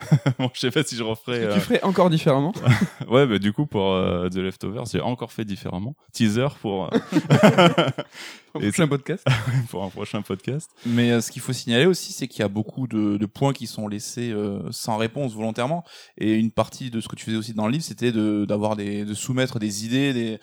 bon, 0.38 0.50
je 0.52 0.60
sais 0.60 0.70
pas 0.70 0.82
si 0.82 0.96
je 0.96 1.02
referais. 1.02 1.40
Que 1.40 1.44
euh, 1.44 1.54
tu 1.54 1.60
ferais 1.60 1.82
encore 1.82 2.10
différemment. 2.10 2.52
Ouais, 3.08 3.26
bah 3.26 3.38
du 3.38 3.52
coup 3.52 3.66
pour 3.66 3.92
euh, 3.92 4.28
The 4.28 4.36
Leftovers, 4.36 4.86
j'ai 4.90 5.00
encore 5.00 5.32
fait 5.32 5.44
différemment. 5.44 5.94
Teaser 6.12 6.48
pour 6.60 6.86
euh, 6.86 6.98
Et 8.60 8.70
prochain 8.70 8.86
podcast. 8.88 9.26
pour 9.68 9.84
un 9.84 9.88
prochain 9.90 10.22
podcast. 10.22 10.70
Mais 10.86 11.10
euh, 11.10 11.20
ce 11.20 11.30
qu'il 11.30 11.42
faut 11.42 11.52
signaler 11.52 11.86
aussi, 11.86 12.12
c'est 12.12 12.28
qu'il 12.28 12.40
y 12.40 12.44
a 12.44 12.48
beaucoup 12.48 12.86
de, 12.86 13.16
de 13.16 13.26
points 13.26 13.52
qui 13.52 13.66
sont 13.66 13.88
laissés 13.88 14.30
euh, 14.30 14.60
sans 14.70 14.96
réponse 14.96 15.34
volontairement. 15.34 15.84
Et 16.18 16.34
une 16.34 16.50
partie 16.50 16.90
de 16.90 17.00
ce 17.00 17.08
que 17.08 17.16
tu 17.16 17.24
faisais 17.24 17.36
aussi 17.36 17.52
dans 17.52 17.66
le 17.66 17.72
livre, 17.72 17.84
c'était 17.84 18.12
de, 18.12 18.44
d'avoir 18.44 18.76
des, 18.76 19.04
de 19.04 19.14
soumettre 19.14 19.58
des 19.58 19.84
idées, 19.84 20.12
des, 20.12 20.30
de, 20.32 20.38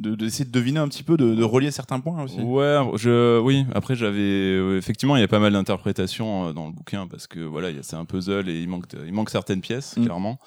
d'essayer 0.00 0.44
de 0.44 0.50
deviner 0.50 0.80
un 0.80 0.88
petit 0.88 1.02
peu, 1.02 1.16
de, 1.16 1.34
de 1.34 1.42
relier 1.44 1.70
certains 1.70 2.00
points 2.00 2.22
aussi. 2.22 2.40
Ouais, 2.40 2.78
je 2.96 3.38
oui, 3.40 3.64
après 3.74 3.94
j'avais 3.96 4.18
euh, 4.20 4.78
effectivement, 4.78 5.16
il 5.16 5.20
y 5.20 5.24
a 5.24 5.28
pas 5.28 5.38
mal 5.40 5.52
d'interprétations 5.52 6.48
euh, 6.48 6.52
dans 6.52 6.66
le 6.66 6.72
bouquin 6.72 7.06
parce 7.06 7.26
que 7.26 7.40
voilà, 7.40 7.68
c'est 7.82 7.96
un 7.96 8.04
puzzle 8.04 8.48
et 8.48 8.60
il 8.62 8.68
manque 8.68 8.84
il 9.06 9.12
manque 9.12 9.30
certaines 9.30 9.60
pièces 9.60 9.96
Mm. 9.96 10.04
clairement. 10.04 10.38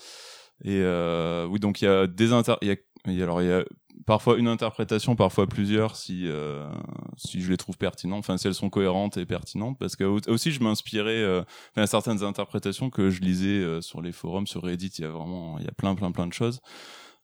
Et 0.64 0.80
euh, 0.82 1.46
oui, 1.48 1.60
donc 1.60 1.82
il 1.82 1.86
y 1.86 1.88
a 1.88 2.08
des 2.08 2.34
inter 2.34 2.54
il 2.62 2.68
y 2.70 3.22
a 3.22 3.24
alors 3.24 3.42
il 3.42 3.48
y 3.48 3.52
a 3.52 3.64
parfois 4.06 4.38
une 4.38 4.48
interprétation, 4.48 5.16
parfois 5.16 5.48
plusieurs 5.48 5.96
si 5.96 6.24
euh, 6.28 6.70
si 7.18 7.42
je 7.42 7.50
les 7.50 7.58
trouve 7.58 7.78
pertinentes, 7.78 8.20
enfin 8.20 8.38
si 8.38 8.48
elles 8.48 8.54
sont 8.54 8.70
cohérentes 8.70 9.18
et 9.18 9.26
pertinentes 9.26 9.78
parce 9.80 9.96
que 9.96 10.04
au- 10.04 10.20
aussi 10.28 10.52
je 10.52 10.62
m'inspirais 10.64 11.18
euh, 11.22 11.42
enfin, 11.72 11.82
à 11.84 11.88
certaines 11.88 12.24
interprétations 12.24 12.90
que 12.92 13.10
je 13.10 13.22
lisais 13.22 13.48
euh, 13.60 13.82
sur 13.82 14.02
les 14.04 14.12
forums 14.12 14.46
sur 14.48 14.62
Reddit, 14.64 14.92
il 15.00 15.02
y 15.02 15.06
a 15.06 15.10
vraiment 15.10 15.58
il 15.60 15.66
y 15.66 15.68
a 15.68 15.72
plein 15.72 15.96
plein 15.96 16.12
plein 16.12 16.28
de 16.28 16.34
choses. 16.34 16.60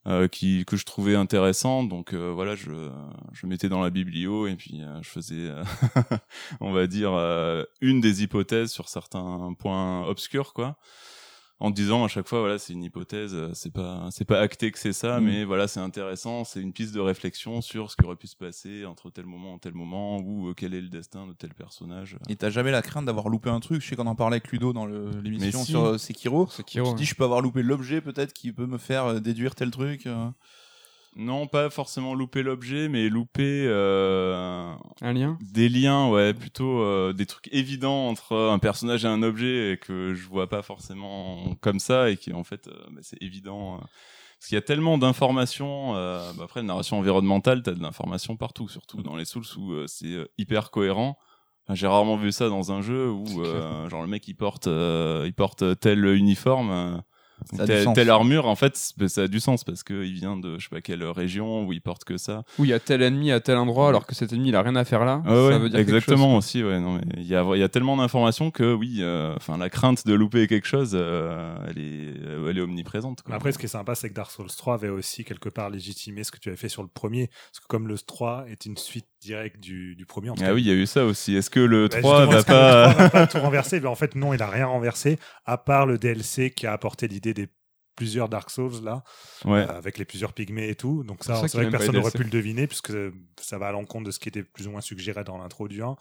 Euh, 0.08 0.28
qui 0.28 0.64
que 0.66 0.78
je 0.78 0.86
trouvais 0.86 1.16
intéressantes 1.16 1.90
donc 1.90 2.14
euh, 2.14 2.32
voilà 2.34 2.56
je 2.56 2.72
je 3.34 3.46
mettais 3.46 3.70
dans 3.70 3.82
la 3.82 3.90
biblio 3.90 4.48
et 4.48 4.56
puis 4.56 4.82
euh, 4.82 5.02
je 5.02 5.10
faisais 5.10 5.50
euh, 5.50 5.64
on 6.62 6.72
va 6.72 6.88
dire 6.88 7.14
euh, 7.14 7.64
une 7.82 8.00
des 8.00 8.24
hypothèses 8.24 8.72
sur 8.72 8.88
certains 8.90 9.54
points 9.60 10.06
obscurs 10.08 10.54
quoi 10.54 10.78
en 11.60 11.72
disant 11.72 12.04
à 12.04 12.08
chaque 12.08 12.28
fois 12.28 12.40
voilà 12.42 12.60
c'est 12.60 12.74
une 12.74 12.84
hypothèse 12.84 13.34
euh, 13.34 13.50
c'est 13.54 13.74
pas 13.74 14.08
c'est 14.12 14.26
pas 14.26 14.40
acté 14.42 14.72
que 14.72 14.78
c'est 14.78 14.94
ça 14.94 15.20
Mm. 15.20 15.24
mais 15.24 15.44
voilà 15.44 15.68
c'est 15.68 15.80
intéressant 15.80 16.44
c'est 16.44 16.62
une 16.62 16.72
piste 16.72 16.94
de 16.94 17.00
réflexion 17.00 17.62
sur 17.62 17.90
ce 17.90 17.96
qui 17.96 18.06
aurait 18.06 18.16
pu 18.16 18.28
se 18.28 18.36
passer 18.36 18.86
entre 18.86 19.10
tel 19.10 19.26
moment 19.26 19.56
et 19.56 19.60
tel 19.60 19.74
moment 19.74 20.20
ou 20.20 20.50
euh, 20.50 20.54
quel 20.56 20.74
est 20.76 20.82
le 20.82 20.90
destin 20.90 21.26
de 21.26 21.34
tel 21.34 21.54
personnage 21.56 22.18
Et 22.30 22.36
t'as 22.36 22.50
jamais 22.52 22.70
la 22.72 22.82
crainte 22.84 23.06
d'avoir 23.06 23.28
loupé 23.30 23.50
un 23.50 23.60
truc? 23.60 23.82
Je 23.82 23.88
sais 23.88 23.96
qu'on 23.96 24.06
en 24.08 24.16
parlait 24.16 24.36
avec 24.36 24.52
Ludo 24.52 24.72
dans 24.72 24.86
l'émission 24.86 25.60
si. 25.64 25.72
sur 25.72 25.84
euh, 25.84 25.98
Sekiro. 25.98 26.46
Sekiro, 26.48 26.86
tu 26.86 26.90
te 26.90 26.90
ouais. 26.92 26.96
dis, 26.96 27.06
je 27.06 27.16
peux 27.16 27.24
avoir 27.24 27.42
loupé 27.42 27.64
l'objet 27.64 28.02
peut-être 28.02 28.34
qui 28.34 28.52
peut 28.54 28.68
me 28.68 28.78
faire 28.78 29.06
euh, 29.06 29.20
déduire 29.20 29.56
tel 29.56 29.72
truc. 29.72 30.08
Non 31.18 31.48
pas 31.48 31.70
forcément 31.70 32.14
louper 32.14 32.44
l'objet 32.44 32.88
mais 32.90 33.10
louper 33.10 33.66
euh, 33.68 34.72
Un 35.02 35.14
lien? 35.14 35.38
des 35.42 35.68
liens 35.70 36.10
ouais 36.10 36.34
plutôt 36.34 36.82
euh, 36.82 37.12
des 37.14 37.26
trucs 37.26 37.50
évidents 37.52 38.08
entre 38.08 38.36
un 38.36 38.60
personnage 38.60 39.04
et 39.04 39.08
un 39.08 39.24
objet 39.24 39.74
et 39.74 39.78
que 39.78 40.14
je 40.14 40.28
vois 40.28 40.48
pas 40.48 40.62
forcément 40.62 41.56
comme 41.62 41.80
ça 41.80 42.10
et 42.10 42.18
qui 42.18 42.34
en 42.34 42.44
fait 42.44 42.68
euh, 42.68 42.74
bah, 42.92 43.00
c'est 43.02 43.22
évident 43.22 43.76
euh, 43.76 43.78
parce 44.40 44.50
qu'il 44.50 44.56
y 44.56 44.60
a 44.60 44.62
tellement 44.62 44.98
d'informations 44.98 45.96
euh, 45.96 46.32
bah, 46.38 46.44
après 46.46 46.60
la 46.62 46.68
narration 46.68 47.00
environnementale 47.00 47.64
t'as 47.64 47.74
de 47.74 47.82
l'information 47.82 48.38
partout 48.38 48.68
surtout 48.70 49.02
dans 49.02 49.16
les 49.16 49.26
Souls 49.26 49.46
où 49.58 49.74
c'est 49.88 50.16
hyper 50.38 50.70
cohérent. 50.72 51.18
Enfin, 51.66 51.76
j'ai 51.76 51.88
rarement 51.88 52.16
vu 52.16 52.32
ça 52.32 52.48
dans 52.48 52.72
un 52.72 52.82
jeu 52.82 53.10
où 53.12 53.26
euh, 53.44 53.90
genre 53.90 54.02
le 54.02 54.08
mec 54.08 54.26
il 54.30 54.36
porte 54.36 54.68
euh, 54.68 55.24
il 55.26 55.34
porte 55.34 55.78
tel 55.82 56.06
uniforme 56.06 57.02
telle, 57.94 58.10
armure 58.10 58.48
en 58.48 58.56
fait 58.56 58.76
ça 59.08 59.24
a 59.24 59.28
du 59.28 59.40
sens 59.40 59.64
parce 59.64 59.84
que 59.84 60.04
il 60.04 60.14
vient 60.14 60.38
de 60.38 60.58
je 60.58 60.64
sais 60.64 60.70
pas 60.70 60.82
quelle 60.82 61.04
région 61.04 61.66
où 61.66 61.74
il 61.74 61.82
porte 61.82 62.04
que 62.04 62.18
ça 62.18 62.44
Où 62.58 62.66
il 62.66 62.70
y 62.70 62.74
a 62.74 62.80
tel 62.80 63.02
ennemi 63.02 63.32
à 63.32 63.40
tel 63.40 63.58
endroit 63.58 63.90
alors 63.90 64.06
que 64.06 64.16
cet 64.16 64.34
ennemi 64.34 64.50
il 64.50 64.56
a 64.56 64.62
rien 64.62 64.76
à 64.76 64.86
faire 64.86 65.06
là. 65.06 65.22
Ouais, 65.26 65.30
ça 65.30 65.36
ouais, 65.36 65.60
veut 65.60 65.70
dire 65.70 65.80
quelque 65.80 65.96
exactement 65.96 66.36
chose, 66.36 66.38
aussi. 66.38 66.64
Ouais, 66.64 66.80
non, 66.80 66.96
mais 66.96 67.04
il 67.18 67.28
y 67.28 67.36
a, 67.36 67.44
il 67.54 67.60
y 67.60 67.64
a 67.64 67.70
tellement 67.70 67.98
d'informations 67.98 68.52
que 68.52 68.74
oui, 68.74 68.98
euh, 69.00 69.34
enfin 69.36 69.58
la 69.58 69.70
crainte 69.70 70.06
de 70.06 70.14
louper 70.14 70.48
quelque 70.48 70.68
chose, 70.68 70.92
euh, 70.94 71.56
elle 71.68 71.78
est, 71.78 72.26
euh, 72.26 72.50
elle 72.50 72.58
est 72.58 72.62
omniprésente. 72.62 73.22
Quoi. 73.22 73.32
Mais 73.32 73.36
Après, 73.36 73.52
ce 73.52 73.58
qui 73.58 73.66
est 73.66 73.70
sympa, 73.70 73.96
c'est 73.96 74.10
que 74.10 74.14
Dark 74.14 74.32
Souls 74.32 74.48
3 74.48 74.76
avait 74.76 74.90
aussi 74.90 75.24
quelque 75.24 75.50
part 75.50 75.70
légitimé 75.70 76.24
ce 76.24 76.32
que 76.32 76.40
tu 76.40 76.50
avais 76.50 76.58
fait 76.58 76.70
sur 76.70 76.84
le 76.84 76.90
premier. 76.90 77.28
Parce 77.28 77.60
que 77.62 77.68
comme 77.68 77.88
le 77.88 77.98
3 77.98 78.46
est 78.50 78.66
une 78.66 78.78
suite 78.78 79.08
directe 79.20 79.60
du, 79.60 79.96
du 79.96 80.06
premier, 80.06 80.30
en 80.30 80.36
ah 80.36 80.42
cas, 80.42 80.54
oui, 80.54 80.62
il 80.62 80.68
y 80.68 80.72
a 80.72 80.76
eu 80.76 80.86
ça 80.86 81.06
aussi. 81.06 81.36
Est-ce 81.36 81.50
que 81.50 81.60
le 81.60 81.88
Bah, 81.88 82.00
3 82.00 82.26
justement, 82.26 82.32
va 82.32 82.38
le 82.38 82.44
pas 82.44 82.90
3 82.94 83.04
va 83.04 83.10
pas 83.10 83.28
tout 83.28 83.40
renverser? 83.40 83.80
Mais 83.80 83.88
En 83.88 83.96
fait, 83.96 84.16
non, 84.16 84.34
il 84.34 84.42
a 84.42 84.50
rien 84.50 84.68
renversé, 84.68 85.18
à 85.46 85.58
part 85.58 85.86
le 85.86 85.98
DLC 85.98 86.52
qui 86.52 86.68
a 86.68 86.74
apporté 86.74 87.08
l'idée 87.08 87.34
des 87.34 87.48
plusieurs 87.96 88.30
Dark 88.30 88.52
Souls 88.52 88.84
là, 88.84 89.04
Ouais. 89.44 89.62
euh, 89.62 89.68
avec 89.78 89.98
les 89.98 90.06
plusieurs 90.06 90.32
pygmées 90.34 90.70
et 90.70 90.76
tout. 90.76 91.04
Donc 91.04 91.24
ça, 91.24 91.48
c'est 91.48 91.58
vrai 91.58 91.66
que 91.66 91.72
personne 91.72 91.96
n'aurait 91.96 92.12
pu 92.12 92.24
le 92.24 92.30
deviner 92.30 92.68
puisque 92.68 92.94
ça 93.42 93.58
va 93.58 93.70
à 93.70 93.72
l'encontre 93.72 94.06
de 94.06 94.12
ce 94.12 94.20
qui 94.20 94.30
était 94.30 94.44
plus 94.44 94.68
ou 94.68 94.72
moins 94.72 94.82
suggéré 94.82 95.24
dans 95.24 95.38
l'intro 95.40 95.68
du 95.68 95.82
1. 95.82 95.96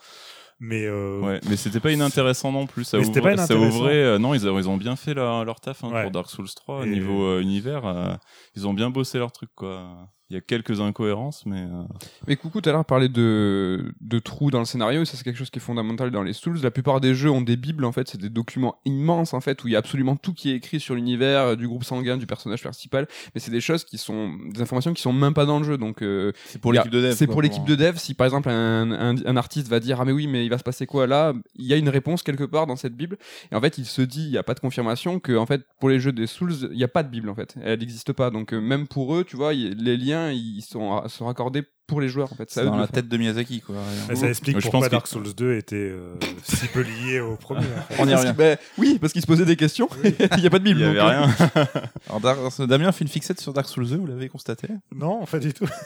Mais 0.58 0.84
euh, 0.86 1.20
Ouais, 1.20 1.40
mais 1.48 1.56
c'était 1.56 1.80
pas 1.80 1.92
inintéressant 1.92 2.50
non 2.50 2.66
plus. 2.66 2.84
Ça, 2.84 2.98
ouvre- 2.98 3.12
pas 3.12 3.36
ça 3.36 3.54
inintéressant. 3.54 3.76
ouvrait. 3.78 3.94
euh, 3.96 4.18
non, 4.18 4.32
ils, 4.34 4.48
ont- 4.48 4.58
ils 4.58 4.68
ont 4.68 4.76
bien 4.78 4.96
fait 4.96 5.12
leur, 5.14 5.44
leur 5.44 5.60
taf 5.60 5.84
hein, 5.84 5.90
Ouais. 5.92 6.02
pour 6.02 6.10
Dark 6.12 6.30
Souls 6.30 6.48
3 6.54 6.86
Et- 6.86 6.90
niveau 6.90 7.24
euh, 7.24 7.40
univers. 7.40 7.84
euh, 7.86 8.14
ils 8.56 8.66
ont 8.66 8.72
bien 8.74 8.88
bossé 8.90 9.18
leur 9.18 9.32
truc 9.32 9.50
quoi. 9.54 10.08
Il 10.28 10.34
y 10.34 10.36
a 10.36 10.40
quelques 10.40 10.80
incohérences, 10.80 11.46
mais 11.46 11.60
euh, 11.60 11.84
Mais 12.26 12.34
coucou, 12.34 12.60
tout 12.60 12.68
à 12.68 12.72
l'heure 12.72 12.84
parlait 12.84 13.08
de, 13.08 13.94
de 14.00 14.18
trous 14.18 14.50
dans 14.50 14.58
le 14.58 14.64
scénario, 14.64 15.02
et 15.02 15.04
ça 15.04 15.16
c'est 15.16 15.22
quelque 15.22 15.36
chose 15.38 15.50
qui 15.50 15.60
est 15.60 15.62
fondamental 15.62 16.10
dans 16.10 16.24
les 16.24 16.32
Souls. 16.32 16.58
La 16.64 16.72
plupart 16.72 17.00
des 17.00 17.14
jeux 17.14 17.30
ont 17.30 17.42
des 17.42 17.56
bibles, 17.56 17.84
en 17.84 17.92
fait, 17.92 18.08
c'est 18.08 18.20
des 18.20 18.28
documents 18.28 18.74
immenses, 18.84 19.34
en 19.34 19.40
fait, 19.40 19.62
où 19.62 19.68
il 19.68 19.74
y 19.74 19.76
a 19.76 19.78
absolument 19.78 20.16
tout 20.16 20.34
qui 20.34 20.50
est 20.50 20.56
écrit 20.56 20.80
sur 20.80 20.96
l'univers, 20.96 21.56
du 21.56 21.68
groupe 21.68 21.84
sanguin, 21.84 22.16
du 22.16 22.26
personnage 22.26 22.60
principal, 22.60 23.06
mais 23.36 23.40
c'est 23.40 23.52
des 23.52 23.60
choses 23.60 23.84
qui 23.84 23.98
sont, 23.98 24.32
des 24.52 24.60
informations 24.62 24.92
qui 24.94 25.02
sont 25.02 25.12
même 25.12 25.32
pas 25.32 25.46
dans 25.46 25.60
le 25.60 25.64
jeu, 25.64 25.78
donc 25.78 26.02
euh, 26.02 26.32
C'est 26.46 26.60
pour 26.60 26.72
l'équipe 26.72 26.90
de 26.90 27.02
dev. 27.02 27.12
C'est 27.14 27.28
pour 27.28 27.40
l'équipe 27.40 27.64
de 27.64 27.76
dev. 27.76 27.94
Si 27.96 28.14
par 28.14 28.24
exemple 28.24 28.48
un, 28.48 28.90
un, 28.90 29.14
un 29.24 29.36
artiste 29.36 29.68
va 29.68 29.78
dire 29.78 30.00
ah 30.00 30.04
mais 30.04 30.10
oui 30.10 30.26
mais 30.26 30.44
il 30.46 30.50
va 30.50 30.58
se 30.58 30.64
passer 30.64 30.86
quoi 30.86 31.06
là, 31.06 31.34
il 31.54 31.66
y 31.66 31.72
a 31.72 31.76
une 31.76 31.88
réponse 31.88 32.22
quelque 32.22 32.44
part 32.44 32.66
dans 32.66 32.76
cette 32.76 32.94
bible. 32.96 33.18
Et 33.52 33.54
en 33.54 33.60
fait 33.60 33.78
il 33.78 33.84
se 33.84 34.02
dit 34.02 34.24
il 34.24 34.30
y 34.30 34.38
a 34.38 34.42
pas 34.42 34.54
de 34.54 34.60
confirmation 34.60 35.20
que 35.20 35.36
en 35.36 35.46
fait 35.46 35.62
pour 35.80 35.88
les 35.88 36.00
jeux 36.00 36.12
des 36.12 36.26
Souls 36.26 36.54
il 36.72 36.78
y 36.78 36.84
a 36.84 36.88
pas 36.88 37.02
de 37.02 37.08
bible 37.08 37.28
en 37.28 37.34
fait, 37.34 37.54
elle 37.62 37.80
n'existe 37.80 38.12
pas. 38.12 38.30
Donc 38.30 38.52
euh, 38.52 38.60
même 38.60 38.86
pour 38.88 39.14
eux 39.14 39.24
tu 39.24 39.36
vois 39.36 39.52
les 39.52 39.96
liens 39.96 40.30
ils 40.30 40.62
sont 40.62 41.06
sont 41.08 41.26
raccordés 41.26 41.62
pour 41.86 42.00
les 42.00 42.08
joueurs 42.08 42.32
en 42.32 42.36
fait. 42.36 42.50
C'est 42.50 42.64
dans 42.64 42.76
la 42.76 42.88
tête 42.88 43.08
de 43.08 43.16
Miyazaki 43.16 43.60
quoi. 43.60 43.76
ça 44.14 44.28
explique 44.28 44.56
Je 44.58 44.62
pense 44.64 44.70
pourquoi 44.72 44.88
Dark 44.88 45.06
Souls 45.06 45.34
2 45.36 45.54
était 45.56 45.76
euh, 45.76 46.14
si 46.42 46.66
peu 46.68 46.80
lié 46.82 47.20
au 47.20 47.36
premier. 47.36 47.60
en 47.60 47.82
fait. 47.94 48.02
On 48.02 48.08
y 48.08 48.14
revient. 48.14 48.34
bah, 48.36 48.56
oui 48.78 48.98
parce 49.00 49.12
qu'il 49.12 49.22
se 49.22 49.26
posait 49.26 49.44
des 49.44 49.56
questions. 49.56 49.88
il 50.04 50.42
y 50.42 50.46
a 50.46 50.50
pas 50.50 50.58
de 50.58 50.64
bible. 50.64 50.80
il 50.80 50.82
y 50.82 50.84
avait 50.84 50.98
donc, 50.98 51.08
euh, 51.08 51.64
rien. 51.64 51.82
Alors 52.08 52.20
Dar- 52.20 52.66
Damien 52.66 52.92
fait 52.92 53.04
une 53.04 53.10
fixette 53.10 53.40
sur 53.40 53.52
Dark 53.52 53.68
Souls 53.68 53.88
2, 53.88 53.96
vous 53.96 54.06
l'avez 54.06 54.28
constaté? 54.28 54.68
Non, 54.94 55.24
pas 55.26 55.38
du 55.38 55.52
tout. 55.54 55.66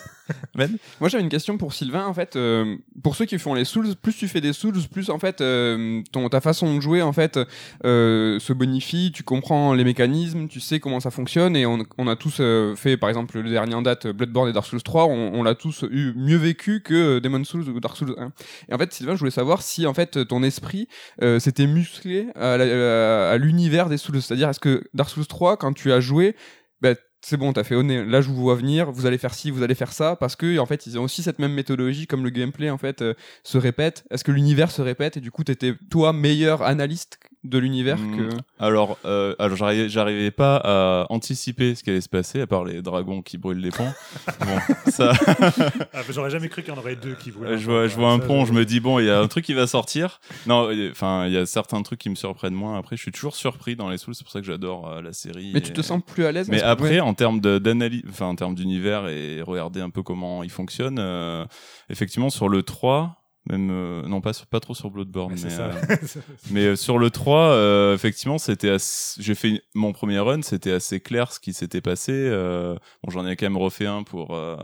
Ben? 0.55 0.71
Moi 1.01 1.09
j'avais 1.09 1.25
une 1.25 1.29
question 1.29 1.59
pour 1.59 1.73
Sylvain 1.75 2.07
en 2.07 2.15
fait 2.15 2.37
euh, 2.37 2.77
pour 3.03 3.17
ceux 3.17 3.25
qui 3.25 3.37
font 3.39 3.55
les 3.55 3.65
Souls 3.65 3.97
plus 4.01 4.13
tu 4.15 4.29
fais 4.29 4.41
des 4.41 4.53
Souls 4.53 4.77
plus 4.93 5.11
en 5.11 5.19
fait 5.19 5.41
euh, 5.41 6.03
ton 6.13 6.29
ta 6.29 6.41
façon 6.41 6.77
de 6.77 6.81
jouer 6.81 7.03
en 7.03 7.13
fait 7.13 7.37
euh, 7.85 8.39
se 8.39 8.53
bonifie 8.53 9.11
tu 9.13 9.25
comprends 9.25 9.75
les 9.75 9.83
mécanismes 9.83 10.47
tu 10.47 10.61
sais 10.61 10.79
comment 10.79 11.01
ça 11.01 11.11
fonctionne 11.11 11.57
et 11.57 11.67
on, 11.67 11.79
on 11.99 12.07
a 12.07 12.15
tous 12.15 12.37
euh, 12.39 12.77
fait 12.77 12.97
par 12.97 13.09
exemple 13.09 13.41
le 13.41 13.51
dernier 13.51 13.75
en 13.75 13.83
date 13.83 14.07
Bloodborne 14.07 14.49
et 14.49 14.53
Dark 14.53 14.67
Souls 14.67 14.83
3 14.85 15.07
on, 15.07 15.33
on 15.35 15.43
l'a 15.43 15.57
tous 15.57 15.83
eu 15.91 16.13
mieux 16.15 16.37
vécu 16.37 16.81
que 16.81 16.95
euh, 16.95 17.21
Demon 17.21 17.45
Souls 17.45 17.69
ou 17.69 17.81
Dark 17.81 17.97
Souls 17.97 18.15
1 18.17 18.33
et 18.69 18.75
en 18.75 18.79
fait 18.79 18.93
Sylvain 18.93 19.15
je 19.15 19.21
voulais 19.21 19.31
savoir 19.31 19.63
si 19.63 19.87
en 19.87 19.95
fait 19.95 20.27
ton 20.27 20.43
esprit 20.43 20.89
euh, 21.23 21.39
s'était 21.39 21.67
musclé 21.67 22.29
à, 22.35 23.37
l'univers 23.39 23.89
des 23.89 23.99
Souls 23.99 24.21
c'est 24.23 24.35
à 24.35 24.37
dire 24.37 24.49
est-ce 24.49 24.61
que 24.61 24.85
Dark 24.95 25.11
Souls 25.11 25.27
3 25.27 25.57
quand 25.57 25.73
tu 25.73 25.93
as 25.93 26.01
joué 26.01 26.37
bah, 26.81 26.95
c'est 27.23 27.37
bon, 27.37 27.53
t'as 27.53 27.65
fait 27.65 27.75
au 27.75 27.83
nez. 27.83 28.05
Là, 28.05 28.21
je 28.21 28.29
vous 28.29 28.37
vois 28.37 28.55
venir. 28.55 28.91
Vous 28.91 29.07
allez 29.07 29.19
faire 29.19 29.35
ci, 29.35 29.51
vous 29.51 29.63
allez 29.63 29.75
faire 29.75 29.93
ça, 29.93 30.17
parce 30.17 30.37
que 30.37 30.59
en 30.59 30.67
fait, 30.67 30.87
ils 30.87 30.99
ont 30.99 31.03
aussi 31.03 31.23
cette 31.23 31.39
même 31.39 31.53
méthodologie, 31.53 32.07
comme 32.07 32.25
le 32.25 32.31
gameplay 32.31 32.71
en 32.71 32.79
fait 32.79 33.03
euh, 33.03 33.15
se 33.45 33.59
répète. 33.59 34.05
Est-ce 34.11 34.25
que 34.25 34.33
l'univers 34.33 34.71
se 34.71 34.81
répète 34.81 35.17
et 35.17 35.21
du 35.21 35.31
coup, 35.31 35.45
t'étais 35.45 35.75
toi 35.91 36.13
meilleur 36.13 36.63
analyste 36.63 37.19
de 37.43 37.59
l'univers 37.59 37.97
Mm. 37.99 38.17
que 38.31 38.37
Alors, 38.59 38.99
euh, 39.07 39.35
alors 39.39 39.57
j'arrivais, 39.57 39.89
j'arrivais 39.89 40.31
pas 40.31 40.57
à 40.63 41.07
anticiper 41.11 41.75
ce 41.75 41.83
qui 41.83 41.91
allait 41.91 42.01
se 42.03 42.09
passer, 42.09 42.41
à 42.43 42.47
part 42.47 42.65
les 42.65 42.83
dragons 42.83 43.23
qui 43.23 43.39
brûlent 43.39 43.61
les 43.61 43.71
ponts. 43.71 43.93
bon, 44.41 44.91
ça, 44.91 45.13
Ah, 45.95 46.03
J'aurais 46.11 46.31
jamais 46.31 46.49
cru 46.49 46.63
qu'il 46.63 46.73
y 46.73 46.77
en 46.77 46.79
aurait 46.81 46.97
deux 46.97 47.15
qui 47.15 47.31
voulaient. 47.31 47.53
Euh, 47.53 47.57
je 47.59 47.65
vois, 47.65 47.87
je 47.87 47.95
vois 47.97 48.11
un 48.13 48.21
Ça, 48.21 48.27
pont, 48.27 48.45
je 48.45 48.53
me 48.53 48.65
dis 48.65 48.81
bon, 48.81 48.99
il 48.99 49.07
y 49.07 49.11
a 49.11 49.19
un 49.21 49.29
truc 49.29 49.45
qui 49.45 49.55
va 49.55 49.67
sortir. 49.67 50.21
Non, 50.47 50.71
enfin, 50.91 51.27
il 51.27 51.33
y 51.33 51.37
a 51.37 51.47
certains 51.47 51.83
trucs 51.83 51.99
qui 52.01 52.11
me 52.11 52.15
surprennent 52.15 52.55
moins. 52.55 52.79
Après, 52.79 52.97
je 52.97 53.03
suis 53.03 53.13
toujours 53.13 53.35
surpris 53.37 53.75
dans 53.77 53.89
les 53.89 53.97
Souls, 53.99 54.15
c'est 54.15 54.25
pour 54.25 54.33
ça 54.33 54.41
que 54.41 54.47
j'adore 54.47 54.89
euh, 54.89 55.01
la 55.03 55.13
série. 55.13 55.51
Mais 55.55 55.61
et- 55.61 55.63
tu 55.63 55.73
te 55.73 55.83
sens 55.83 56.03
plus 56.07 56.25
à 56.27 56.33
l'aise 56.33 56.49
Mais 56.49 56.61
après, 56.63 56.91
ouais. 56.91 57.01
en 57.01 57.15
termes 57.15 57.41
de- 57.41 57.59
d'analyse, 57.59 58.03
enfin 58.09 58.27
en 58.27 58.35
termes 58.35 58.55
d'univers 58.55 59.09
et 59.09 59.41
regarder 59.43 59.81
un 59.81 59.91
peu 59.91 60.03
comment 60.03 60.43
il 60.43 60.51
fonctionne, 60.51 60.99
euh, 60.99 61.45
effectivement 61.89 62.31
sur 62.31 62.49
le 62.49 62.63
3, 62.63 63.20
même 63.49 63.71
euh, 63.71 64.03
non 64.07 64.21
pas 64.21 64.33
sur- 64.33 64.47
pas 64.47 64.61
trop 64.61 64.75
sur 64.75 64.91
Bloodborne, 64.91 65.33
Mais 65.35 65.41
mais, 65.45 65.51
ça. 65.51 65.67
euh, 65.71 65.97
mais 66.51 66.65
euh, 66.67 66.77
sur 66.77 66.99
le 66.99 67.11
3, 67.11 67.53
euh, 67.53 67.95
effectivement, 67.95 68.39
c'était 68.39 68.69
assez- 68.71 69.21
j'ai 69.23 69.35
fait 69.35 69.63
mon 69.75 69.93
premier 69.93 70.19
run, 70.19 70.43
c'était 70.43 70.73
assez 70.73 71.01
clair 71.01 71.33
ce 71.33 71.41
qui 71.41 71.53
s'était 71.55 71.81
passé. 71.81 72.13
euh, 72.13 72.75
bon, 73.03 73.11
j'en 73.11 73.27
ai 73.27 73.37
quand 73.37 73.47
même 73.47 73.57
refait 73.57 73.87
un 73.87 74.03
pour 74.03 74.35
euh, 74.35 74.57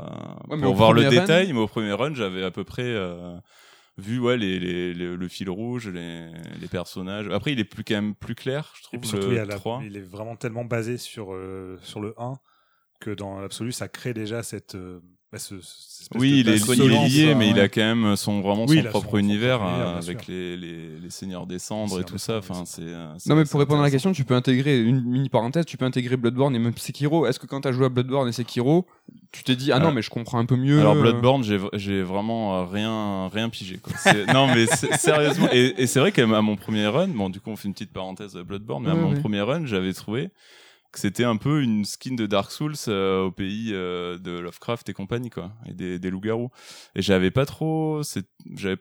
mais 0.50 0.58
pour 0.60 0.74
voir 0.74 0.92
le 0.92 1.02
run- 1.02 1.08
détail, 1.10 1.52
mais 1.52 1.58
au 1.60 1.66
premier 1.68 1.92
run, 1.92 2.14
j'avais 2.14 2.44
à 2.44 2.50
peu 2.50 2.64
près 2.64 2.82
euh, 2.84 3.36
vu 3.98 4.18
ouais 4.18 4.36
les, 4.36 4.58
les, 4.60 4.92
les- 4.92 5.16
le 5.16 5.28
fil 5.28 5.48
rouge, 5.48 5.88
les, 5.88 6.30
les 6.60 6.68
personnages. 6.68 7.28
Après, 7.30 7.52
il 7.52 7.60
est 7.60 7.64
plus 7.64 7.82
quand 7.82 7.94
même 7.94 8.14
plus 8.14 8.34
clair, 8.34 8.72
je 8.74 8.80
Et 8.80 8.82
trouve 8.82 9.00
puis 9.00 9.08
surtout, 9.08 9.28
le 9.28 9.32
il, 9.32 9.36
y 9.36 9.40
a 9.40 9.46
la- 9.46 9.54
3. 9.56 9.80
il 9.84 9.96
est 9.96 10.00
vraiment 10.02 10.36
tellement 10.36 10.66
basé 10.66 10.98
sur, 10.98 11.32
euh, 11.32 11.78
sur 11.82 12.00
le 12.00 12.12
1 12.18 12.34
que 13.00 13.10
dans 13.10 13.40
l'absolu, 13.40 13.72
ça 13.72 13.88
crée 13.88 14.12
déjà 14.12 14.42
cette. 14.42 14.74
euh, 14.74 15.00
bah, 15.32 15.38
ce- 15.38 15.60
cette 15.60 16.02
espèce 16.02 16.20
Oui, 16.20 16.40
il 16.40 16.48
est, 16.48 16.56
il 16.56 16.90
lié, 17.24 17.34
mais 17.34 17.48
il 17.50 17.54
ouais. 17.56 17.60
a 17.62 17.68
quand 17.68 17.80
même 17.80 18.14
son 18.16 18.40
vraiment 18.42 18.64
Oui, 18.64 18.76
son 18.76 18.82
il 18.82 18.86
a 18.86 18.90
propre 18.90 19.10
son- 19.10 19.18
univers 19.18 19.60
euh, 19.60 19.76
bien 19.76 19.96
avec 19.96 20.26
les, 20.28 20.56
les, 20.56 20.98
les 21.00 21.10
seigneurs 21.10 21.46
des 21.48 21.58
cendres 21.58 22.00
et 22.00 22.04
tout 22.04 22.16
ça. 22.18 22.38
Enfin, 22.38 22.62
c'est. 22.64 22.82
euh, 22.82 23.08
Non, 23.26 23.34
mais 23.34 23.44
pour 23.44 23.58
répondre 23.58 23.80
à 23.80 23.84
la 23.84 23.90
question, 23.90 24.12
tu 24.12 24.24
peux 24.24 24.34
intégrer 24.34 24.80
une 24.80 25.02
mini 25.02 25.28
parenthèse, 25.28 25.64
tu 25.66 25.76
peux 25.76 25.84
intégrer 25.84 26.16
Bloodborne 26.16 26.54
et 26.54 26.60
même 26.60 26.76
Sekiro. 26.76 27.26
Est-ce 27.26 27.40
que 27.40 27.46
quand 27.46 27.62
t'as 27.62 27.72
joué 27.72 27.86
à 27.86 27.88
Bloodborne 27.88 28.28
et 28.28 28.32
Sekiro, 28.32 28.86
tu 29.32 29.42
t'es 29.42 29.56
dit 29.56 29.72
ah 29.72 29.76
non 29.76 29.80
Alors- 29.86 29.94
mais 29.94 30.02
je 30.02 30.10
comprends 30.10 30.38
un 30.38 30.46
peu 30.46 30.56
mieux. 30.56 30.78
Alors 30.78 30.94
euh, 30.94 31.00
Bloodborne, 31.00 31.42
j'ai 31.74 32.02
vraiment 32.02 32.58
euh, 32.60 32.64
rien 32.64 33.28
rien 33.28 33.48
pigé. 33.48 33.78
Quoi. 33.78 33.94
Non 34.32 34.46
mais 34.46 34.66
sérieusement, 34.96 35.48
et, 35.52 35.74
et 35.76 35.86
c'est 35.88 35.98
vrai 35.98 36.12
qu'à 36.12 36.24
mon 36.26 36.54
premier 36.56 36.86
run, 36.86 37.08
bon 37.08 37.30
du 37.30 37.40
coup 37.40 37.50
on 37.50 37.56
fait 37.56 37.66
une 37.66 37.74
petite 37.74 37.92
parenthèse 37.92 38.36
à 38.36 38.44
Bloodborne, 38.44 38.84
mais 38.84 38.90
à 38.90 38.94
Ouais, 38.94 39.00
mon 39.00 39.12
ouais. 39.12 39.20
premier 39.20 39.40
run, 39.40 39.66
j'avais 39.66 39.92
trouvé 39.92 40.30
c'était 40.98 41.24
un 41.24 41.36
peu 41.36 41.62
une 41.62 41.84
skin 41.84 42.14
de 42.14 42.26
Dark 42.26 42.50
Souls 42.50 42.74
euh, 42.88 43.24
au 43.24 43.30
pays 43.30 43.70
euh, 43.72 44.18
de 44.18 44.38
Lovecraft 44.38 44.88
et 44.88 44.92
compagnie 44.92 45.30
quoi, 45.30 45.52
et 45.66 45.74
des, 45.74 45.98
des 45.98 46.10
loups-garous. 46.10 46.50
Et 46.94 47.02
j'avais 47.02 47.30
pas 47.30 47.46
trop, 47.46 48.02
j'avais 48.54 48.78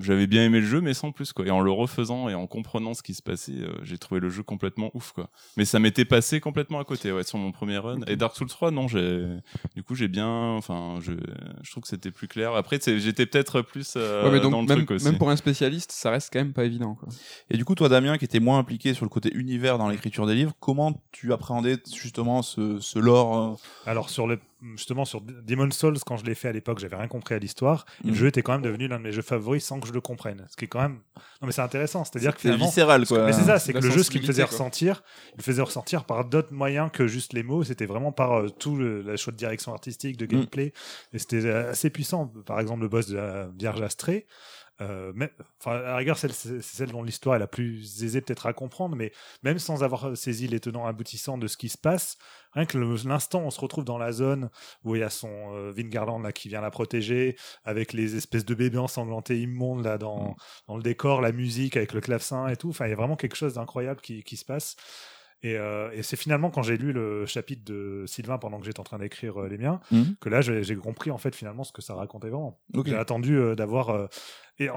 j'avais 0.00 0.26
bien 0.26 0.44
aimé 0.44 0.60
le 0.60 0.66
jeu 0.66 0.80
mais 0.80 0.94
sans 0.94 1.12
plus 1.12 1.32
quoi. 1.32 1.46
Et 1.46 1.50
en 1.50 1.60
le 1.60 1.70
refaisant 1.70 2.28
et 2.28 2.34
en 2.34 2.46
comprenant 2.46 2.94
ce 2.94 3.02
qui 3.02 3.14
se 3.14 3.22
passait 3.22 3.52
euh, 3.52 3.72
j'ai 3.82 3.98
trouvé 3.98 4.20
le 4.20 4.28
jeu 4.28 4.42
complètement 4.42 4.90
ouf 4.94 5.12
quoi. 5.12 5.30
Mais 5.56 5.64
ça 5.64 5.78
m'était 5.78 6.04
passé 6.04 6.40
complètement 6.40 6.78
à 6.80 6.84
côté 6.84 7.12
ouais 7.12 7.22
sur 7.24 7.38
mon 7.38 7.52
premier 7.52 7.78
run. 7.78 8.00
Et 8.06 8.16
Dark 8.16 8.36
Souls 8.36 8.48
3 8.48 8.70
non 8.70 8.88
j'ai 8.88 9.26
du 9.74 9.82
coup 9.82 9.94
j'ai 9.94 10.08
bien 10.08 10.28
enfin 10.28 10.96
je 11.00 11.12
je 11.62 11.70
trouve 11.70 11.82
que 11.82 11.88
c'était 11.88 12.10
plus 12.10 12.28
clair. 12.28 12.54
Après 12.54 12.78
c'est- 12.80 12.98
j'étais 12.98 13.26
peut-être 13.26 13.62
plus 13.62 13.94
euh, 13.96 14.24
ouais, 14.24 14.30
mais 14.32 14.40
dans 14.40 14.50
donc 14.50 14.62
le 14.68 14.74
même, 14.76 14.78
truc 14.86 14.90
aussi. 14.92 15.04
même 15.04 15.18
pour 15.18 15.30
un 15.30 15.36
spécialiste, 15.36 15.92
ça 15.92 16.10
reste 16.10 16.30
quand 16.32 16.38
même 16.40 16.52
pas 16.52 16.64
évident. 16.64 16.94
Quoi. 16.94 17.08
Et 17.50 17.56
du 17.56 17.64
coup, 17.64 17.74
toi, 17.74 17.88
Damien, 17.88 18.18
qui 18.18 18.24
était 18.24 18.40
moins 18.40 18.58
impliqué 18.58 18.94
sur 18.94 19.04
le 19.04 19.08
côté 19.08 19.30
univers 19.34 19.78
dans 19.78 19.88
l'écriture 19.88 20.26
des 20.26 20.34
livres, 20.34 20.52
comment 20.60 21.00
tu 21.12 21.32
appréhendais 21.32 21.76
justement 21.94 22.42
ce, 22.42 22.78
ce 22.80 22.98
lore 22.98 23.36
euh, 23.38 23.90
Alors, 23.90 24.10
sur 24.10 24.26
le, 24.26 24.38
justement 24.76 25.04
sur 25.04 25.20
Demon's 25.20 25.76
Souls, 25.76 25.98
quand 26.06 26.16
je 26.16 26.24
l'ai 26.24 26.34
fait 26.34 26.48
à 26.48 26.52
l'époque, 26.52 26.78
j'avais 26.78 26.96
rien 26.96 27.08
compris 27.08 27.34
à 27.34 27.38
l'histoire. 27.38 27.84
Et 28.04 28.08
Mm. 28.08 28.10
le 28.10 28.16
jeu 28.16 28.26
était 28.28 28.42
quand 28.42 28.52
même 28.52 28.62
devenu 28.62 28.88
l'un 28.88 28.98
de 28.98 29.04
mes 29.04 29.12
jeux 29.12 29.22
favoris 29.22 29.64
sans 29.64 29.80
que 29.80 29.86
je 29.88 29.92
le 29.92 30.00
comprenne. 30.00 30.46
Ce 30.50 30.56
qui 30.56 30.64
est 30.64 30.68
quand 30.68 30.80
même. 30.82 30.98
Non, 31.40 31.46
mais 31.46 31.52
c'est 31.52 31.62
intéressant. 31.62 32.04
C'est-à-dire 32.04 32.34
que 32.34 32.40
C'est 32.40 32.48
finalement. 32.48 32.66
viscéral, 32.66 33.06
quoi. 33.06 33.26
Mais 33.26 33.32
c'est 33.32 33.42
ça, 33.44 33.58
c'est 33.58 33.72
que 33.72 33.78
le 33.78 33.90
jeu, 33.90 34.02
ce 34.02 34.10
qui 34.10 34.20
me 34.20 34.24
faisait 34.26 34.42
quoi. 34.42 34.50
ressentir, 34.52 35.02
il 35.32 35.38
me 35.38 35.42
faisait 35.42 35.62
ressentir 35.62 36.04
par 36.04 36.24
d'autres 36.24 36.52
moyens 36.52 36.90
que 36.92 37.06
juste 37.06 37.32
les 37.32 37.42
mots. 37.42 37.64
C'était 37.64 37.86
vraiment 37.86 38.12
par 38.12 38.32
euh, 38.40 38.48
tout 38.48 38.76
le, 38.76 39.02
la 39.02 39.16
choix 39.16 39.32
de 39.32 39.36
direction 39.38 39.72
artistique, 39.72 40.16
de 40.16 40.26
gameplay. 40.26 40.72
Et 41.12 41.18
c'était 41.18 41.44
euh, 41.44 41.70
assez 41.70 41.90
puissant. 41.90 42.32
Par 42.46 42.60
exemple, 42.60 42.82
le 42.82 42.88
boss 42.88 43.08
de 43.08 43.16
la 43.16 43.48
Vierge 43.58 43.80
Astrée. 43.82 44.26
Euh, 44.80 45.12
mais, 45.14 45.30
enfin, 45.60 45.76
à 45.76 45.82
la 45.82 45.96
rigueur, 45.96 46.18
celle- 46.18 46.32
c'est 46.32 46.60
c'est 46.60 46.76
celle 46.78 46.90
dont 46.90 47.02
l'histoire 47.04 47.36
est 47.36 47.38
la 47.38 47.46
plus 47.46 48.02
aisée 48.02 48.20
peut-être 48.20 48.46
à 48.46 48.52
comprendre, 48.52 48.96
mais 48.96 49.12
même 49.44 49.58
sans 49.60 49.84
avoir 49.84 50.16
saisi 50.16 50.48
les 50.48 50.58
tenants 50.58 50.84
aboutissants 50.86 51.38
de 51.38 51.46
ce 51.46 51.56
qui 51.56 51.68
se 51.68 51.78
passe, 51.78 52.18
rien 52.52 52.66
que 52.66 52.76
l'instant 53.06 53.42
où 53.42 53.46
on 53.46 53.50
se 53.50 53.60
retrouve 53.60 53.84
dans 53.84 53.98
la 53.98 54.10
zone 54.10 54.50
où 54.82 54.96
il 54.96 55.00
y 55.00 55.02
a 55.04 55.10
son 55.10 55.30
euh, 55.54 55.70
Vingarland 55.70 56.20
là 56.22 56.32
qui 56.32 56.48
vient 56.48 56.60
la 56.60 56.72
protéger, 56.72 57.36
avec 57.64 57.92
les 57.92 58.16
espèces 58.16 58.44
de 58.44 58.54
bébés 58.54 58.78
ensanglantés 58.78 59.40
immondes 59.40 59.84
là 59.84 59.96
dans, 59.96 60.34
dans 60.66 60.76
le 60.76 60.82
décor, 60.82 61.20
la 61.20 61.30
musique 61.32 61.76
avec 61.76 61.92
le 61.92 62.00
clavecin 62.00 62.48
et 62.48 62.56
tout, 62.56 62.70
enfin 62.70 62.86
il 62.86 62.90
y 62.90 62.92
a 62.92 62.96
vraiment 62.96 63.16
quelque 63.16 63.36
chose 63.36 63.54
d'incroyable 63.54 64.00
qui, 64.00 64.24
qui 64.24 64.36
se 64.36 64.44
passe. 64.44 64.74
Et, 65.44 65.56
euh, 65.58 65.90
et 65.92 66.02
c'est 66.02 66.16
finalement 66.16 66.50
quand 66.50 66.62
j'ai 66.62 66.76
lu 66.78 66.92
le 66.92 67.26
chapitre 67.26 67.62
de 67.70 68.04
Sylvain 68.06 68.38
pendant 68.38 68.58
que 68.58 68.64
j'étais 68.64 68.80
en 68.80 68.84
train 68.84 68.98
d'écrire 68.98 69.42
euh, 69.42 69.46
les 69.48 69.58
miens, 69.58 69.78
Mhm. 69.92 70.16
que 70.20 70.28
là 70.30 70.40
j'ai 70.40 70.74
compris 70.76 71.10
en 71.10 71.18
fait 71.18 71.34
finalement 71.36 71.64
ce 71.64 71.72
que 71.72 71.82
ça 71.82 71.94
racontait 71.94 72.30
vraiment. 72.30 72.58
Ok. 72.74 72.86
J'ai 72.88 72.96
attendu 72.96 73.36
euh, 73.36 73.54
d'avoir 73.54 74.08
et 74.60 74.68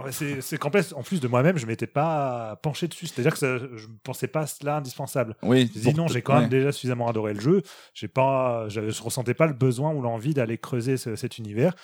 c'est 0.42 0.58
qu'en 0.58 0.72
plus, 0.72 0.92
en 0.94 1.04
plus 1.04 1.22
de 1.22 1.28
moi-même, 1.28 1.58
je 1.58 1.68
m'étais 1.68 1.86
pas 1.86 2.60
penché 2.64 2.88
dessus. 2.88 3.06
C'est-à-dire 3.06 3.34
que 3.34 3.38
ça, 3.38 3.58
je 3.60 3.86
pensais 4.04 4.28
pas 4.28 4.48
cela 4.48 4.78
indispensable. 4.78 5.36
Oui, 5.44 5.68
pour- 5.84 5.96
non, 5.96 6.08
j'ai 6.08 6.24
quand 6.24 6.34
ouais. 6.34 6.42
même 6.42 6.50
déjà 6.50 6.72
suffisamment 6.72 7.08
adoré 7.08 7.34
le 7.36 7.40
jeu. 7.40 7.62
J'ai 7.94 8.08
pas, 8.08 8.68
je, 8.70 8.90
je 8.90 9.02
ressentais 9.04 9.36
pas 9.36 9.46
le 9.46 9.54
besoin 9.54 9.94
ou 9.94 10.02
l'envie 10.02 10.34
d'aller 10.34 10.58
creuser 10.58 10.98
ce- 10.98 11.16
cet 11.16 11.38
univers. 11.38 11.76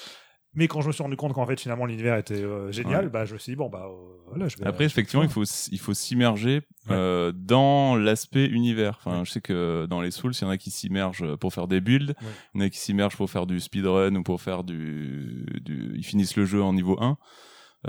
Mais 0.55 0.67
quand 0.67 0.81
je 0.81 0.87
me 0.87 0.91
suis 0.93 1.01
rendu 1.01 1.15
compte 1.15 1.33
qu'en 1.33 1.45
fait 1.47 1.59
finalement 1.59 1.85
l'univers 1.85 2.15
était 2.17 2.35
euh, 2.35 2.71
génial, 2.71 3.05
Ouais. 3.05 3.09
bah 3.09 3.25
je 3.25 3.33
me 3.33 3.39
suis 3.39 3.53
dit 3.53 3.55
bon 3.55 3.69
bah 3.69 3.87
euh, 3.89 3.95
voilà, 4.29 4.47
je 4.47 4.57
vais. 4.57 4.65
Après, 4.67 4.85
effectivement, 4.85 5.23
il 5.23 5.29
faut, 5.29 5.43
il 5.43 5.79
faut 5.79 5.93
s'immerger 5.93 6.61
euh, 6.89 7.31
dans 7.35 7.95
l'aspect 7.95 8.45
univers. 8.45 8.97
Enfin, 9.03 9.23
je 9.23 9.31
sais 9.31 9.41
que 9.41 9.85
dans 9.89 10.01
les 10.01 10.11
Souls, 10.11 10.33
il 10.33 10.41
y 10.43 10.45
en 10.45 10.49
a 10.49 10.57
qui 10.57 10.69
s'immergent 10.71 11.35
pour 11.37 11.53
faire 11.53 11.67
des 11.67 11.81
builds, 11.81 12.15
il 12.53 12.61
y 12.61 12.63
en 12.63 12.65
a 12.65 12.69
qui 12.69 12.79
s'immergent 12.79 13.15
pour 13.17 13.29
faire 13.29 13.45
du 13.45 13.59
speedrun 13.59 14.15
ou 14.15 14.23
pour 14.23 14.41
faire 14.41 14.63
du, 14.63 15.45
du... 15.63 15.93
Ils 15.95 16.03
finissent 16.03 16.35
le 16.35 16.45
jeu 16.45 16.61
en 16.63 16.73
niveau 16.73 16.97
1. 17.01 17.17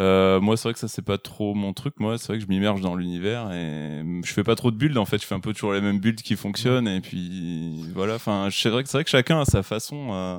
Euh, 0.00 0.40
moi, 0.40 0.56
c'est 0.56 0.64
vrai 0.68 0.72
que 0.74 0.80
ça, 0.80 0.88
c'est 0.88 1.02
pas 1.04 1.18
trop 1.18 1.54
mon 1.54 1.72
truc. 1.72 1.94
Moi, 2.00 2.18
c'est 2.18 2.26
vrai 2.28 2.38
que 2.38 2.42
je 2.44 2.48
m'immerge 2.48 2.80
dans 2.80 2.96
l'univers 2.96 3.52
et 3.52 4.02
je 4.24 4.32
fais 4.32 4.42
pas 4.42 4.56
trop 4.56 4.70
de 4.72 4.76
builds. 4.76 4.98
En 4.98 5.04
fait, 5.04 5.20
je 5.22 5.26
fais 5.26 5.36
un 5.36 5.40
peu 5.40 5.52
toujours 5.52 5.72
les 5.72 5.80
mêmes 5.80 6.00
builds 6.00 6.22
qui 6.22 6.34
fonctionnent 6.36 6.88
et 6.88 7.00
puis 7.00 7.84
voilà. 7.94 8.16
Enfin, 8.16 8.48
c'est 8.50 8.70
vrai 8.70 8.82
que 8.82 8.88
c'est 8.88 8.96
vrai 8.98 9.04
que 9.04 9.10
chacun 9.10 9.40
a 9.40 9.44
sa 9.44 9.62
façon 9.62 10.08
euh, 10.12 10.38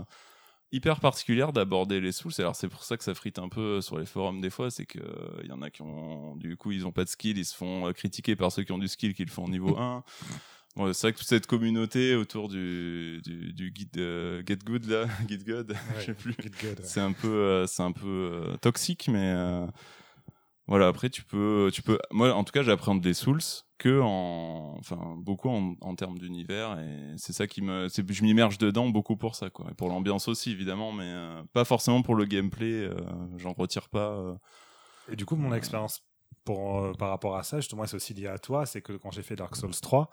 hyper 0.76 0.99
particulière 0.99 1.53
d'aborder 1.53 2.01
les 2.01 2.11
Souls. 2.11 2.34
Alors, 2.39 2.55
c'est 2.55 2.67
pour 2.67 2.84
ça 2.84 2.97
que 2.97 3.03
ça 3.03 3.13
frite 3.13 3.39
un 3.39 3.49
peu 3.49 3.82
sur 3.82 3.97
les 3.97 4.05
forums 4.05 4.41
des 4.41 4.49
fois. 4.49 4.69
C'est 4.69 4.86
que 4.86 4.99
euh, 4.99 5.41
il 5.43 5.49
y 5.49 5.51
en 5.51 5.61
a 5.61 5.69
qui 5.69 5.82
ont, 5.82 6.36
du 6.36 6.57
coup, 6.57 6.71
ils 6.71 6.86
ont 6.86 6.91
pas 6.91 7.03
de 7.03 7.09
skill, 7.09 7.38
ils 7.38 7.45
se 7.45 7.55
font 7.55 7.88
euh, 7.88 7.93
critiquer 7.93 8.36
par 8.36 8.51
ceux 8.51 8.63
qui 8.63 8.71
ont 8.71 8.78
du 8.78 8.88
skill 8.88 9.13
qui 9.13 9.26
le 9.26 9.32
font 9.32 9.45
au 9.45 9.49
niveau 9.49 9.78
1. 9.78 10.03
Bon, 10.76 10.91
c'est 10.91 11.07
vrai 11.07 11.13
que 11.13 11.19
toute 11.19 11.28
cette 11.28 11.47
communauté 11.47 12.15
autour 12.15 12.49
du, 12.49 13.21
du, 13.23 13.53
du 13.53 13.71
guide 13.71 13.97
euh, 13.97 14.43
Get 14.45 14.57
Good 14.65 14.86
là, 14.88 15.05
Get 15.30 15.38
God, 15.38 15.73
je 15.99 16.03
sais 16.03 16.13
plus. 16.13 16.36
Ouais. 16.38 16.76
C'est 16.84 16.99
un 16.99 17.13
peu, 17.13 17.30
euh, 17.30 17.65
c'est 17.65 17.84
un 17.84 17.93
peu 17.93 18.07
euh, 18.07 18.57
toxique, 18.57 19.07
mais 19.07 19.32
euh, 19.34 19.65
voilà. 20.67 20.88
Après, 20.88 21.09
tu 21.09 21.23
peux, 21.23 21.69
tu 21.73 21.82
peux. 21.82 21.97
Moi, 22.11 22.34
en 22.34 22.43
tout 22.43 22.51
cas, 22.51 22.61
j'appréhende 22.61 22.99
des 22.99 23.13
Souls 23.13 23.39
que 23.78 23.99
en, 24.01 24.76
enfin, 24.80 25.15
beaucoup 25.17 25.49
en, 25.49 25.76
en 25.82 25.95
termes 25.95 26.17
d'univers, 26.17 26.80
et 26.80 27.13
c'est 27.17 27.34
ça 27.34 27.47
qui 27.47 27.61
me, 27.61 27.88
c'est, 27.89 28.09
je 28.11 28.23
m'immerge 28.23 28.57
dedans 28.57 28.88
beaucoup 28.89 29.17
pour 29.17 29.36
ça, 29.36 29.49
quoi. 29.49 29.67
Et 29.71 29.73
pour 29.73 29.89
l'ambiance 29.89 30.28
aussi, 30.28 30.51
évidemment, 30.51 30.91
mais 30.91 31.05
euh, 31.07 31.43
pas 31.53 31.65
forcément 31.65 32.01
pour 32.01 32.15
le 32.15 32.26
gameplay. 32.26 32.71
euh, 32.86 32.95
j'en 33.38 33.53
retire 33.53 33.89
pas. 33.89 34.11
euh. 34.11 34.36
Et 35.11 35.15
du 35.15 35.26
coup, 35.26 35.36
mon 35.36 35.53
expérience 35.53 36.01
pour, 36.45 36.80
euh, 36.80 36.93
par 36.93 37.09
rapport 37.09 37.36
à 37.38 37.43
ça, 37.43 37.59
justement, 37.59 37.86
c'est 37.88 37.95
aussi 37.95 38.13
lié 38.13 38.28
à 38.28 38.38
toi, 38.38 38.65
c'est 38.67 38.82
que 38.82 38.93
quand 38.93 39.09
j'ai 39.11 39.23
fait 39.23 39.36
Dark 39.36 39.55
Souls 39.55 39.71
3, 39.82 40.09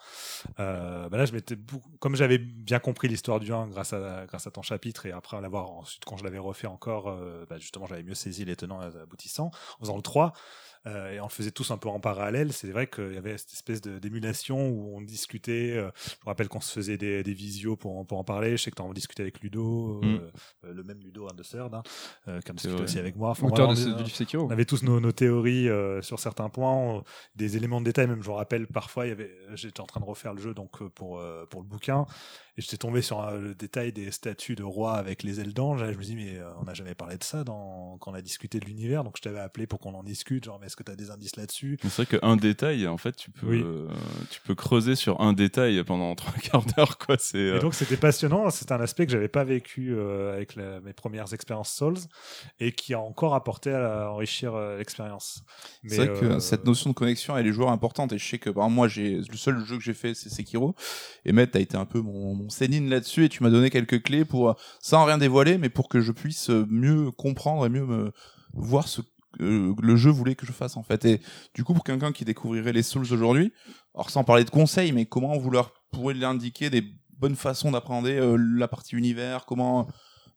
euh, 0.60 1.08
bah 1.10 1.18
là, 1.18 1.26
je 1.26 1.32
m'étais 1.32 1.56
comme 2.00 2.16
j'avais 2.16 2.38
bien 2.38 2.78
compris 2.78 3.06
l'histoire 3.08 3.38
du 3.38 3.52
1 3.52 3.68
grâce 3.68 3.92
à, 3.92 4.24
grâce 4.26 4.46
à 4.46 4.50
ton 4.50 4.62
chapitre 4.62 5.04
et 5.06 5.12
après 5.12 5.40
l'avoir 5.40 5.70
ensuite, 5.70 6.04
quand 6.06 6.16
je 6.16 6.24
l'avais 6.24 6.38
refait 6.38 6.66
encore, 6.66 7.08
euh, 7.08 7.44
bah, 7.48 7.58
justement, 7.58 7.86
j'avais 7.86 8.02
mieux 8.02 8.14
saisi 8.14 8.44
les 8.44 8.56
tenants 8.56 8.80
et 8.82 8.86
aboutissants. 8.98 9.50
En 9.76 9.80
faisant 9.80 9.96
le 9.96 10.02
3, 10.02 10.32
euh, 10.32 10.71
et 10.86 11.20
on 11.20 11.24
le 11.24 11.30
faisait 11.30 11.50
tous 11.52 11.70
un 11.70 11.78
peu 11.78 11.88
en 11.88 12.00
parallèle, 12.00 12.52
c'est 12.52 12.70
vrai 12.70 12.86
qu'il 12.88 13.14
y 13.14 13.16
avait 13.16 13.38
cette 13.38 13.52
espèce 13.52 13.80
de- 13.80 13.98
d'émulation 13.98 14.68
où 14.68 14.96
on 14.96 15.00
discutait. 15.00 15.72
euh, 15.76 15.90
je 16.06 16.10
me 16.24 16.26
rappelle 16.26 16.48
qu'on 16.48 16.60
se 16.60 16.72
faisait 16.72 16.96
des, 16.98 17.22
des 17.22 17.32
visios 17.34 17.76
pour, 17.76 17.96
en- 17.98 18.04
pour 18.04 18.18
en 18.18 18.24
parler. 18.24 18.56
Je 18.56 18.62
sais 18.64 18.70
que 18.70 18.76
tu 18.76 18.82
en 18.82 18.92
discutais 18.92 19.22
avec 19.22 19.40
Ludo, 19.40 20.00
euh, 20.02 20.06
Mm. 20.06 20.20
euh, 20.64 20.72
le 20.74 20.82
même 20.82 20.98
Ludo, 21.00 21.28
un 21.30 21.34
de 21.34 21.42
Third, 21.42 21.72
hein, 21.74 21.82
euh, 22.28 22.40
qui 22.40 22.50
en 22.50 22.54
C'est 22.56 22.66
discutait 22.68 22.82
aussi 22.82 22.98
avec 22.98 23.16
moi. 23.16 23.30
Enfin, 23.30 23.46
Auteur 23.46 23.66
voilà, 23.66 23.80
de 23.80 23.90
on- 23.92 23.96
du 23.96 24.02
livre 24.04 24.16
Sekiro. 24.16 24.46
on 24.46 24.50
avait 24.50 24.64
tous 24.64 24.82
nos, 24.82 24.98
nos 25.00 25.12
théories 25.12 25.68
euh, 25.68 26.02
sur 26.02 26.18
certains 26.18 26.48
points, 26.48 26.72
on- 26.74 27.04
des 27.36 27.56
éléments 27.56 27.80
de 27.80 27.84
détail. 27.86 28.06
Même, 28.08 28.22
je 28.22 28.28
me 28.28 28.34
rappelle, 28.34 28.66
parfois, 28.66 29.04
j'étais 29.54 29.80
en 29.80 29.86
train 29.86 30.00
de 30.00 30.06
refaire 30.06 30.34
le 30.34 30.40
jeu 30.42 30.52
donc 30.54 30.82
euh, 30.82 30.88
pour 30.88 31.18
euh, 31.20 31.46
pour 31.50 31.60
le 31.62 31.66
bouquin, 31.66 32.06
et 32.58 32.62
j'étais 32.62 32.76
tombé 32.76 33.00
sur 33.02 33.20
euh, 33.22 33.38
le 33.38 33.54
détail 33.54 33.92
des 33.92 34.10
statues 34.10 34.54
de 34.54 34.62
rois 34.62 34.94
avec 34.94 35.22
les 35.22 35.40
ailes 35.40 35.54
d'ange. 35.54 35.80
Je 35.80 35.96
me 35.98 36.02
dis 36.04 36.14
mais 36.16 36.36
euh, 36.38 36.50
on 36.60 36.64
n'a 36.64 36.74
jamais 36.74 36.94
parlé 36.94 37.16
de 37.16 37.24
ça 37.24 37.44
dans, 37.44 37.96
quand 37.98 38.10
on 38.10 38.14
a 38.14 38.20
discuté 38.22 38.60
de 38.60 38.66
l'univers. 38.66 39.04
Donc 39.04 39.16
je 39.16 39.22
t'avais 39.22 39.40
appelé 39.40 39.66
pour 39.66 39.78
qu'on 39.80 39.94
en 39.94 40.02
discute. 40.02 40.44
Genre, 40.44 40.58
mais 40.60 40.66
est-ce 40.66 40.76
que 40.76 40.82
tu 40.82 40.92
as 40.92 40.96
des 40.96 41.10
indices 41.10 41.36
là-dessus? 41.36 41.78
C'est 41.82 42.04
vrai 42.06 42.18
qu'un 42.18 42.36
détail, 42.36 42.86
en 42.86 42.98
fait, 42.98 43.16
tu 43.16 43.30
peux, 43.30 43.46
Oui. 43.46 43.62
euh, 43.64 43.88
tu 44.30 44.40
peux 44.42 44.54
creuser 44.54 44.94
sur 44.96 45.20
un 45.20 45.32
détail 45.32 45.82
pendant 45.84 46.14
trois 46.16 46.34
quarts 46.34 46.64
d'heure, 46.76 46.98
quoi. 46.98 47.16
C'est, 47.18 47.38
euh, 47.38 47.56
Et 47.56 47.60
donc 47.60 47.74
c'était 47.74 47.96
passionnant. 47.96 48.50
C'est 48.50 48.70
un 48.72 48.80
aspect 48.80 49.06
que 49.06 49.12
j'avais 49.12 49.28
pas 49.28 49.44
vécu 49.44 49.94
euh, 49.94 50.34
avec 50.34 50.54
la- 50.56 50.80
mes 50.80 50.92
premières 50.92 51.32
expériences 51.32 51.72
Souls 51.74 51.96
et 52.60 52.72
qui 52.72 52.92
a 52.92 53.00
encore 53.00 53.34
apporté 53.34 53.72
à 53.72 54.10
enrichir 54.12 54.54
euh, 54.54 54.76
l'expérience. 54.78 55.42
C'est 55.88 56.06
vrai 56.06 56.20
que 56.20 56.38
cette 56.38 56.64
notion 56.66 56.90
de 56.90 56.94
connexion, 56.94 57.36
elle 57.36 57.46
est 57.46 57.52
joueur 57.52 57.70
importante. 57.70 58.12
Et 58.12 58.18
je 58.18 58.28
sais 58.28 58.38
que, 58.38 58.50
par 58.50 58.64
exemple, 58.64 58.74
moi, 58.74 58.88
j'ai 58.88 59.16
le 59.18 59.36
seul 59.36 59.64
jeu 59.64 59.78
que 59.78 59.82
j'ai 59.82 59.94
fait, 59.94 60.14
c'est 60.14 60.28
Sekiro. 60.28 60.74
Et 61.24 61.32
Matt, 61.32 61.52
t'as 61.52 61.60
été 61.60 61.76
un 61.76 61.84
peu 61.86 62.00
mon, 62.00 62.34
mon 62.34 62.41
sénine 62.48 62.88
là-dessus 62.90 63.24
et 63.24 63.28
tu 63.28 63.42
m'as 63.42 63.50
donné 63.50 63.70
quelques 63.70 64.02
clés 64.02 64.24
pour, 64.24 64.50
euh, 64.50 64.54
sans 64.80 65.04
rien 65.04 65.18
dévoiler, 65.18 65.58
mais 65.58 65.68
pour 65.68 65.88
que 65.88 66.00
je 66.00 66.12
puisse 66.12 66.50
euh, 66.50 66.66
mieux 66.68 67.10
comprendre 67.10 67.66
et 67.66 67.68
mieux 67.68 67.84
me 67.86 68.12
voir 68.54 68.88
ce 68.88 69.00
que 69.02 69.06
euh, 69.40 69.74
le 69.80 69.96
jeu 69.96 70.10
voulait 70.10 70.34
que 70.34 70.44
je 70.46 70.52
fasse, 70.52 70.76
en 70.76 70.82
fait. 70.82 71.04
Et 71.06 71.20
du 71.54 71.64
coup, 71.64 71.72
pour 71.74 71.84
quelqu'un 71.84 72.12
qui 72.12 72.24
découvrirait 72.24 72.72
les 72.72 72.82
Souls 72.82 73.06
aujourd'hui, 73.12 73.52
alors 73.94 74.10
sans 74.10 74.24
parler 74.24 74.44
de 74.44 74.50
conseils, 74.50 74.92
mais 74.92 75.06
comment 75.06 75.36
vous 75.38 75.50
leur 75.50 75.72
pourrez 75.90 76.14
l'indiquer 76.14 76.68
des 76.70 76.84
bonnes 77.18 77.36
façons 77.36 77.70
d'appréhender 77.70 78.12
euh, 78.18 78.36
la 78.36 78.68
partie 78.68 78.94
univers, 78.96 79.44
comment 79.46 79.88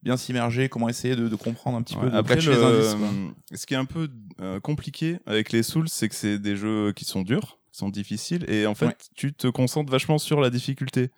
bien 0.03 0.17
s'immerger, 0.17 0.69
comment 0.69 0.87
essayer 0.87 1.15
de, 1.15 1.27
de 1.27 1.35
comprendre 1.35 1.77
un 1.77 1.81
petit 1.81 1.95
peu, 1.95 2.07
Ouais, 2.07 2.15
après, 2.15 2.35
le- 2.35 2.51
les 2.51 2.63
indices. 2.63 2.95
ce 3.55 3.65
qui 3.65 3.73
est 3.73 3.77
un 3.77 3.85
peu 3.85 4.07
euh, 4.39 4.59
compliqué 4.59 5.17
avec 5.25 5.51
les 5.51 5.63
Souls, 5.63 5.89
c'est 5.89 6.07
que 6.09 6.15
c'est 6.15 6.37
des 6.37 6.55
jeux 6.55 6.93
qui 6.93 7.05
sont 7.05 7.23
durs, 7.23 7.57
qui 7.71 7.79
sont 7.79 7.89
difficiles, 7.89 8.45
et 8.47 8.67
en 8.67 8.75
fait, 8.75 8.85
Ouais. 8.85 8.95
tu 9.15 9.33
te 9.33 9.47
concentres 9.47 9.91
vachement 9.91 10.19
sur 10.19 10.39
la 10.41 10.49
difficulté. 10.51 11.09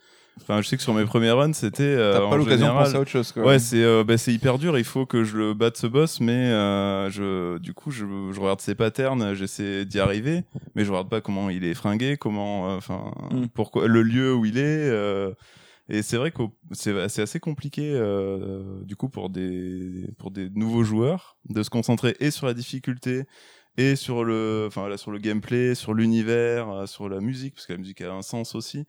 Enfin, 0.42 0.62
je 0.62 0.68
sais 0.68 0.78
que 0.78 0.84
sur 0.84 0.94
mes 0.94 1.04
premiers 1.04 1.32
runs, 1.32 1.52
c'était 1.54 1.84
euh, 1.84 2.14
T'as 2.14 2.20
pas 2.30 2.38
l'occasion 2.38 2.46
de 2.46 2.58
général- 2.58 2.84
penser 2.86 2.96
à 2.96 3.00
autre 3.02 3.10
chose, 3.10 3.32
quoi. 3.32 3.44
Ouais, 3.44 3.60
c'est 3.60 3.84
euh, 3.84 4.04
bah, 4.04 4.18
c'est 4.18 4.34
hyper 4.34 4.58
dur. 4.58 4.78
Il 4.78 4.84
faut 4.86 5.06
que 5.06 5.24
je 5.24 5.36
le 5.38 5.54
batte 5.54 5.76
ce 5.78 5.88
boss, 5.88 6.20
mais 6.22 6.32
euh, 6.52 7.10
je 7.10 7.58
du 7.58 7.74
coup 7.74 7.92
je, 7.92 8.06
je 8.32 8.40
regarde 8.40 8.62
ses 8.62 8.76
patterns, 8.76 9.34
j'essaie 9.34 9.84
d'y 9.86 10.00
arriver, 10.00 10.44
mais 10.76 10.86
je 10.86 10.92
regarde 10.92 11.10
pas 11.10 11.20
comment 11.22 11.50
il 11.50 11.66
est 11.66 11.74
fringué, 11.74 12.16
comment, 12.18 12.70
euh, 12.72 12.78
enfin 12.78 13.12
Mm. 13.32 13.48
pourquoi 13.54 13.88
le 13.88 14.02
lieu 14.04 14.34
où 14.34 14.46
il 14.46 14.58
est. 14.58 14.62
euh, 14.90 15.34
et 15.90 16.02
c'est 16.02 16.18
vrai 16.18 16.32
que 16.32 16.44
c'est 16.72 16.98
assez 17.22 17.40
compliqué 17.40 17.92
euh, 17.94 18.82
du 18.84 18.96
coup 18.98 19.08
pour 19.10 19.30
des 19.30 20.10
pour 20.18 20.32
des 20.32 20.50
nouveaux 20.50 20.84
joueurs 20.84 21.38
de 21.50 21.64
se 21.64 21.70
concentrer 21.70 22.16
et 22.20 22.30
sur 22.32 22.46
la 22.46 22.54
difficulté 22.54 23.24
et 23.78 23.96
sur 23.96 24.24
le 24.26 24.66
enfin 24.68 24.88
là 24.90 24.98
sur 24.98 25.12
le 25.12 25.18
gameplay, 25.20 25.76
sur 25.76 25.94
l'univers, 25.94 26.88
sur 26.88 27.08
la 27.10 27.20
musique 27.22 27.54
parce 27.56 27.66
que 27.68 27.74
la 27.74 27.80
musique 27.80 28.02
a 28.02 28.12
un 28.12 28.22
sens 28.22 28.54
aussi 28.56 28.86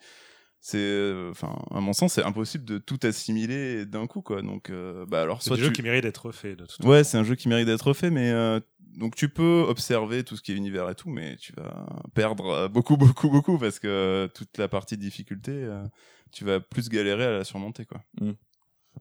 c'est 0.60 0.78
euh, 0.78 1.30
enfin 1.30 1.56
à 1.70 1.80
mon 1.80 1.92
sens 1.92 2.14
c'est 2.14 2.24
impossible 2.24 2.64
de 2.64 2.78
tout 2.78 2.98
assimiler 3.02 3.86
d'un 3.86 4.06
coup 4.06 4.22
quoi. 4.22 4.42
Donc 4.42 4.70
euh, 4.70 5.06
bah 5.06 5.22
alors 5.22 5.40
c'est 5.42 5.54
jeux 5.56 5.66
tu- 5.68 5.72
qui 5.72 5.82
méritent 5.82 6.02
d'être 6.04 6.32
faits 6.32 6.58
de 6.58 6.66
toute 6.66 6.84
ouais 6.84 7.04
c'est 7.04 7.16
un 7.18 7.24
jeu 7.24 7.34
qui 7.36 7.48
mérite 7.48 7.66
d'être 7.66 7.92
fait 7.92 8.10
mais 8.10 8.30
euh, 8.30 8.58
donc 8.96 9.14
tu 9.14 9.28
peux 9.28 9.64
observer 9.68 10.24
tout 10.24 10.36
ce 10.36 10.42
qui 10.42 10.52
est 10.52 10.56
univers 10.56 10.88
et 10.90 10.94
tout 10.94 11.10
mais 11.10 11.36
tu 11.36 11.52
vas 11.56 11.86
perdre 12.14 12.68
beaucoup 12.68 12.96
beaucoup 12.98 13.30
beaucoup 13.30 13.58
parce 13.58 13.78
que 13.78 13.86
euh, 13.88 14.28
toute 14.28 14.58
la 14.58 14.68
partie 14.68 14.96
de 14.96 15.02
difficulté 15.02 15.52
euh, 15.52 15.84
tu 16.32 16.44
vas 16.44 16.58
plus 16.60 16.88
galérer 16.88 17.24
à 17.24 17.30
la 17.30 17.44
surmonter 17.44 17.84
quoi. 17.86 18.02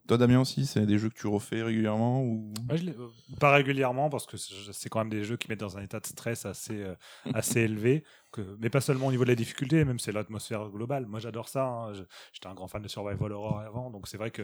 Toi, 0.08 0.18
Damien 0.18 0.40
aussi, 0.40 0.66
c'est 0.66 0.86
des 0.86 0.98
jeux 1.00 1.10
que 1.10 1.16
tu 1.20 1.28
refais 1.28 1.62
régulièrement 1.64 2.22
ou? 2.22 2.54
Ouais, 2.70 2.78
je 2.78 2.84
l'ai- 2.86 2.92
euh, 2.92 3.08
pas 3.40 3.52
régulièrement 3.52 4.10
parce 4.10 4.26
que 4.26 4.38
c'est 4.38 4.54
c'est 4.72 4.90
quand 4.90 5.00
même 5.00 5.10
des 5.10 5.24
jeux 5.24 5.38
qui 5.38 5.50
mettent 5.50 5.60
dans 5.60 5.78
un 5.78 5.82
état 5.82 6.00
de 6.00 6.06
stress 6.06 6.46
assez, 6.46 6.82
euh, 6.84 6.96
assez 7.34 7.62
élevé. 7.62 8.04
Que, 8.32 8.42
mais 8.60 8.70
pas 8.70 8.82
seulement 8.82 9.08
au 9.08 9.12
niveau 9.12 9.24
de 9.24 9.30
la 9.30 9.36
difficulté, 9.36 9.84
même 9.86 10.00
c'est 10.00 10.12
l'atmosphère 10.12 10.70
globale. 10.70 11.06
Moi, 11.06 11.20
j'adore 11.20 11.48
ça. 11.50 11.64
hein. 11.66 11.94
J'étais 12.34 12.48
un 12.48 12.54
grand 12.54 12.68
fan 12.68 12.82
de 12.82 12.88
survival 12.88 13.32
horror 13.32 13.60
avant, 13.62 13.90
donc 13.90 14.08
c'est 14.08 14.18
vrai 14.18 14.32
que 14.32 14.42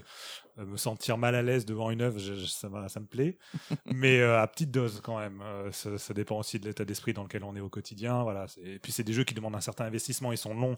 euh, 0.60 0.66
me 0.66 0.78
sentir 0.78 1.18
mal 1.18 1.36
à 1.36 1.42
l'aise 1.42 1.66
devant 1.66 1.92
une 1.92 2.02
œuvre, 2.02 2.20
je- 2.20 2.34
je- 2.36 2.46
ça, 2.46 2.70
me 2.70 3.06
plaît, 3.06 3.38
mais 3.86 4.20
euh, 4.20 4.42
à 4.42 4.48
petite 4.48 4.72
dose 4.72 5.02
quand 5.04 5.18
même. 5.20 5.42
Euh, 5.42 5.72
ça, 5.72 5.98
ça 5.98 6.14
dépend 6.14 6.38
aussi 6.40 6.60
de 6.60 6.66
l'état 6.66 6.86
d'esprit 6.86 7.14
dans 7.14 7.24
lequel 7.24 7.44
on 7.44 7.56
est 7.56 7.60
au 7.60 7.70
quotidien. 7.70 8.24
Voilà. 8.24 8.46
Et 8.64 8.80
puis 8.80 8.92
c'est 8.92 9.04
des 9.04 9.14
jeux 9.14 9.24
qui 9.24 9.34
demandent 9.34 9.56
un 9.56 9.62
certain 9.62 9.86
investissement, 9.86 10.32
ils 10.32 10.38
sont 10.38 10.54
longs. 10.54 10.78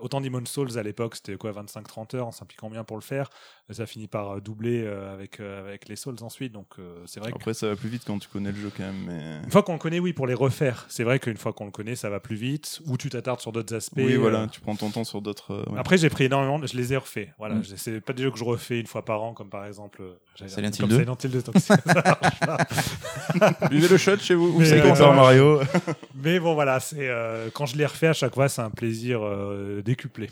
Autant 0.00 0.20
Demon's 0.20 0.48
Souls 0.50 0.78
à 0.78 0.82
l'époque, 0.82 1.16
c'était 1.16 1.36
quoi, 1.36 1.52
25-30 1.52 2.14
heures, 2.16 2.26
en 2.26 2.32
s'impliquant 2.32 2.70
bien 2.70 2.84
pour 2.84 2.96
le 2.96 3.02
faire. 3.02 3.30
Ça 3.70 3.86
finit 3.86 4.08
par 4.08 4.40
doubler 4.40 4.86
avec, 4.86 5.40
avec 5.40 5.88
les 5.88 5.96
Souls 5.96 6.16
ensuite, 6.22 6.52
donc 6.52 6.74
c'est 7.06 7.20
vrai 7.20 7.30
que 7.32 7.36
Après, 7.36 7.54
ça 7.54 7.68
va 7.68 7.76
plus 7.76 7.88
vite 7.88 8.02
quand 8.06 8.18
tu 8.18 8.28
connais 8.28 8.52
le 8.52 8.58
jeu 8.58 8.70
quand 8.76 8.82
même. 8.84 9.04
Mais... 9.06 9.42
une 9.44 9.50
fois 9.50 9.62
qu'on 9.62 9.74
le 9.74 9.78
connaît, 9.78 9.98
oui, 10.00 10.12
pour 10.12 10.26
les 10.26 10.34
refaire. 10.34 10.86
C'est 10.88 11.04
vrai 11.04 11.18
qu'une 11.18 11.36
fois 11.36 11.52
qu'on 11.52 11.64
le 11.66 11.70
connaît, 11.70 11.96
ça 11.96 12.10
va 12.10 12.20
plus 12.20 12.27
vite. 12.36 12.80
Ou 12.86 12.96
tu 12.96 13.08
t'attardes 13.08 13.40
sur 13.40 13.52
d'autres 13.52 13.74
aspects. 13.74 13.94
Oui, 13.98 14.16
voilà, 14.16 14.40
euh, 14.42 14.46
tu 14.46 14.60
prends 14.60 14.76
ton 14.76 14.90
temps 14.90 15.04
sur 15.04 15.22
d'autres. 15.22 15.52
euh, 15.52 15.72
ouais. 15.72 15.78
Après, 15.78 15.96
j'ai 15.98 16.10
pris 16.10 16.24
énormément, 16.24 16.58
de- 16.58 16.66
je 16.66 16.76
les 16.76 16.92
ai 16.92 16.96
refaits. 16.96 17.28
Voilà, 17.38 17.56
Mm. 17.56 17.62
C'est 17.76 18.00
pas 18.00 18.12
des 18.12 18.22
jeux 18.22 18.30
que 18.30 18.38
je 18.38 18.44
refais 18.44 18.78
une 18.80 18.86
fois 18.86 19.04
par 19.04 19.22
an, 19.22 19.32
comme 19.34 19.48
par 19.50 19.64
exemple 19.66 20.02
euh, 20.02 20.46
Silent 20.48 20.68
Hill 20.70 20.78
comme 20.80 20.88
2. 20.90 20.98
Silent 21.00 21.18
Hill 21.24 21.30
2. 21.30 21.42
donc 21.42 21.56
ça 21.58 21.76
marche 21.84 22.40
pas. 22.40 23.68
Buvez 23.70 23.88
le 23.88 23.96
shot 23.96 24.16
chez 24.18 24.34
vous. 24.34 24.62
C'est 24.64 24.80
euh. 24.80 25.12
Mario. 25.14 25.60
Mais 26.22 26.38
bon, 26.40 26.54
voilà, 26.54 26.80
c'est 26.80 27.08
euh, 27.08 27.48
quand 27.52 27.66
je 27.66 27.76
les 27.76 27.86
refais 27.86 28.08
à 28.08 28.12
chaque 28.12 28.34
fois, 28.34 28.48
c'est 28.48 28.62
un 28.62 28.70
plaisir 28.70 29.20
euh, 29.22 29.82
décuplé. 29.82 30.30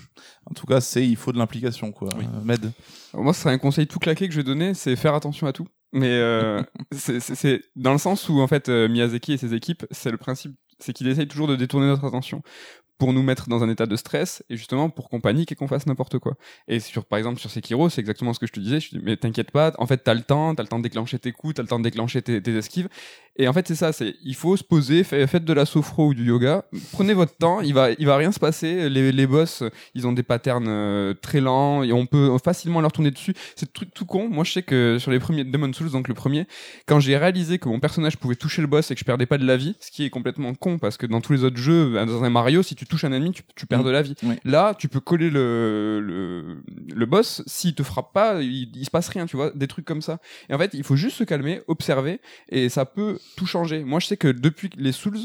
En 0.51 0.55
tout 0.55 0.67
cas, 0.67 0.81
c'est 0.81 1.07
il 1.07 1.17
faut 1.17 1.33
de 1.33 1.39
l'implication 1.39 1.93
quoi. 1.93 2.09
Oui. 2.19 2.25
Euh, 2.25 2.45
Med. 2.45 2.73
Moi, 3.15 3.33
ce 3.33 3.41
serait 3.43 3.55
un 3.55 3.59
conseil 3.59 3.87
tout 3.87 3.99
claqué 3.99 4.27
que 4.29 4.33
je 4.35 4.39
vais 4.39 4.45
donner, 4.45 4.75
c'est 4.75 4.95
faire 4.97 5.15
attention 5.15 5.47
à 5.47 5.53
tout. 5.53 5.67
Mais 5.93 6.11
euh, 6.11 6.63
c'est- 6.93 7.21
c'est 7.21 7.35
c'est 7.35 7.63
dans 7.77 7.93
le 7.93 7.99
sens 7.99 8.29
où 8.29 8.41
en 8.41 8.47
fait 8.49 8.69
euh, 8.69 8.89
Miyazaki 8.89 9.35
et 9.35 9.37
ses 9.39 9.55
équipes, 9.55 9.87
c'est 9.91 10.11
le 10.11 10.17
principe, 10.19 10.55
c'est 10.79 10.93
qu'ils 10.93 11.09
essayent 11.09 11.29
toujours 11.29 11.49
de 11.49 11.57
détourner 11.57 11.87
notre 11.87 12.05
attention 12.05 12.43
pour 12.99 13.13
nous 13.13 13.23
mettre 13.23 13.49
dans 13.49 13.63
un 13.63 13.69
état 13.69 13.87
de 13.87 13.97
stress 13.97 14.43
et 14.49 14.57
justement 14.57 14.89
pour 14.89 15.11
qu'on 15.11 15.21
panique 15.21 15.53
et 15.53 15.55
qu'on 15.55 15.69
fasse 15.69 15.87
n'importe 15.87 16.19
quoi. 16.19 16.37
Et 16.67 16.81
sur 16.81 17.05
par 17.05 17.19
exemple 17.19 17.41
sur 17.41 17.51
Sekiro, 17.51 17.91
c'est 17.91 18.01
exactement 18.01 18.33
ce 18.33 18.41
que 18.41 18.47
je 18.47 18.53
te 18.53 18.61
disais. 18.61 18.81
Je 18.81 18.91
te 18.91 18.97
dis 18.97 19.03
mais 19.05 19.17
t'inquiète 19.17 19.51
pas, 19.51 19.73
en 19.79 19.87
fait 19.87 19.99
t'as 19.99 20.15
le 20.15 20.23
temps, 20.23 20.55
t'as 20.55 20.63
le 20.63 20.69
temps 20.69 20.79
de 20.79 20.83
déclencher 20.83 21.19
tes 21.19 21.33
coups, 21.33 21.55
t'as 21.55 21.63
le 21.63 21.69
temps 21.69 21.79
de 21.79 21.85
déclencher 21.85 22.23
tes 22.23 22.57
esquives. 22.57 22.89
Et 23.39 23.49
en 23.49 23.53
fait 23.53 23.69
c'est 23.69 23.75
ça, 23.75 23.93
c'est 23.93 24.15
il 24.25 24.35
faut 24.35 24.57
se 24.57 24.65
poser, 24.65 25.05
fa- 25.05 25.27
faites 25.27 25.45
de 25.45 25.53
la 25.53 25.67
sophro 25.67 26.09
ou 26.09 26.15
du 26.15 26.25
yoga, 26.25 26.65
prenez 26.93 27.13
votre 27.15 27.37
temps, 27.37 27.61
il 27.61 27.75
va 27.75 27.91
il 27.93 28.07
va 28.07 28.17
rien 28.17 28.33
se 28.33 28.39
passer. 28.41 28.89
Les, 28.89 29.13
les 29.13 29.27
boss, 29.27 29.63
ils 29.95 30.07
ont 30.07 30.13
des 30.13 30.23
patterns 30.23 30.67
euh, 30.69 31.15
très 31.15 31.41
lents 31.41 31.83
et 31.83 31.93
on 31.93 32.07
peut 32.07 32.31
facilement 32.43 32.81
leur 32.81 32.93
tourner 32.93 33.11
dessus. 33.11 33.35
C'est 33.55 33.73
tout, 33.73 33.85
tout 33.85 34.07
con. 34.07 34.29
Moi 34.29 34.45
je 34.45 34.53
sais 34.53 34.63
que 34.63 34.99
sur 34.99 35.11
les 35.11 35.19
premiers 35.19 35.45
Demon's 35.45 35.77
Souls, 35.77 35.91
donc 35.91 36.09
le 36.09 36.15
premier, 36.15 36.47
quand 36.87 36.99
j'ai 37.01 37.17
réalisé 37.17 37.59
que 37.59 37.69
mon 37.69 37.79
personnage 37.81 38.17
pouvait 38.17 38.37
toucher 38.37 38.63
le 38.63 38.69
boss 38.69 38.91
et 38.91 38.95
que 38.95 39.01
je 39.01 39.05
perdais 39.05 39.27
pas 39.27 39.39
de 39.39 39.45
la 39.47 39.57
vie, 39.57 39.77
ce 39.81 39.91
qui 39.91 40.05
est 40.05 40.11
complètement 40.11 40.55
con 40.55 40.79
parce 40.79 40.97
que 40.97 41.07
dans 41.07 41.21
tous 41.21 41.33
les 41.35 41.45
autres 41.45 41.59
jeux, 41.59 41.93
dans 42.07 42.25
un 42.25 42.31
Mario, 42.31 42.63
si 42.63 42.75
tu 42.75 42.87
touches 42.87 43.05
un 43.05 43.13
ennemi, 43.13 43.33
tu, 43.33 43.43
tu 43.55 43.67
perds 43.67 43.81
Mm. 43.81 43.85
de 43.85 43.91
la 43.91 44.03
vie. 44.03 44.15
Oui. 44.23 44.35
Là, 44.45 44.75
tu 44.79 44.89
peux 44.89 45.01
coller 45.01 45.29
le, 45.29 46.01
le, 46.01 46.63
le 46.95 47.07
boss, 47.07 47.43
s'il 47.47 47.75
te 47.75 47.83
frappe 47.83 48.13
pas, 48.15 48.41
il, 48.43 48.71
il 48.75 48.85
se 48.87 48.91
passe 48.91 49.09
rien, 49.09 49.27
tu 49.27 49.37
vois, 49.37 49.51
des 49.55 49.67
trucs 49.67 49.85
comme 49.85 50.01
ça. 50.01 50.19
Et 50.49 50.55
en 50.55 50.59
fait, 50.59 50.71
il 50.73 50.83
faut 50.83 50.97
juste 50.97 51.17
se 51.19 51.25
calmer, 51.25 51.61
observer, 51.69 52.21
et 52.49 52.69
ça 52.71 52.87
peut 52.87 53.19
tout 53.37 53.47
changer. 53.47 53.85
Moi, 53.85 54.01
je 54.01 54.07
sais 54.07 54.17
que 54.17 54.29
depuis 54.29 54.71
les 54.77 54.93
Souls, 54.93 55.19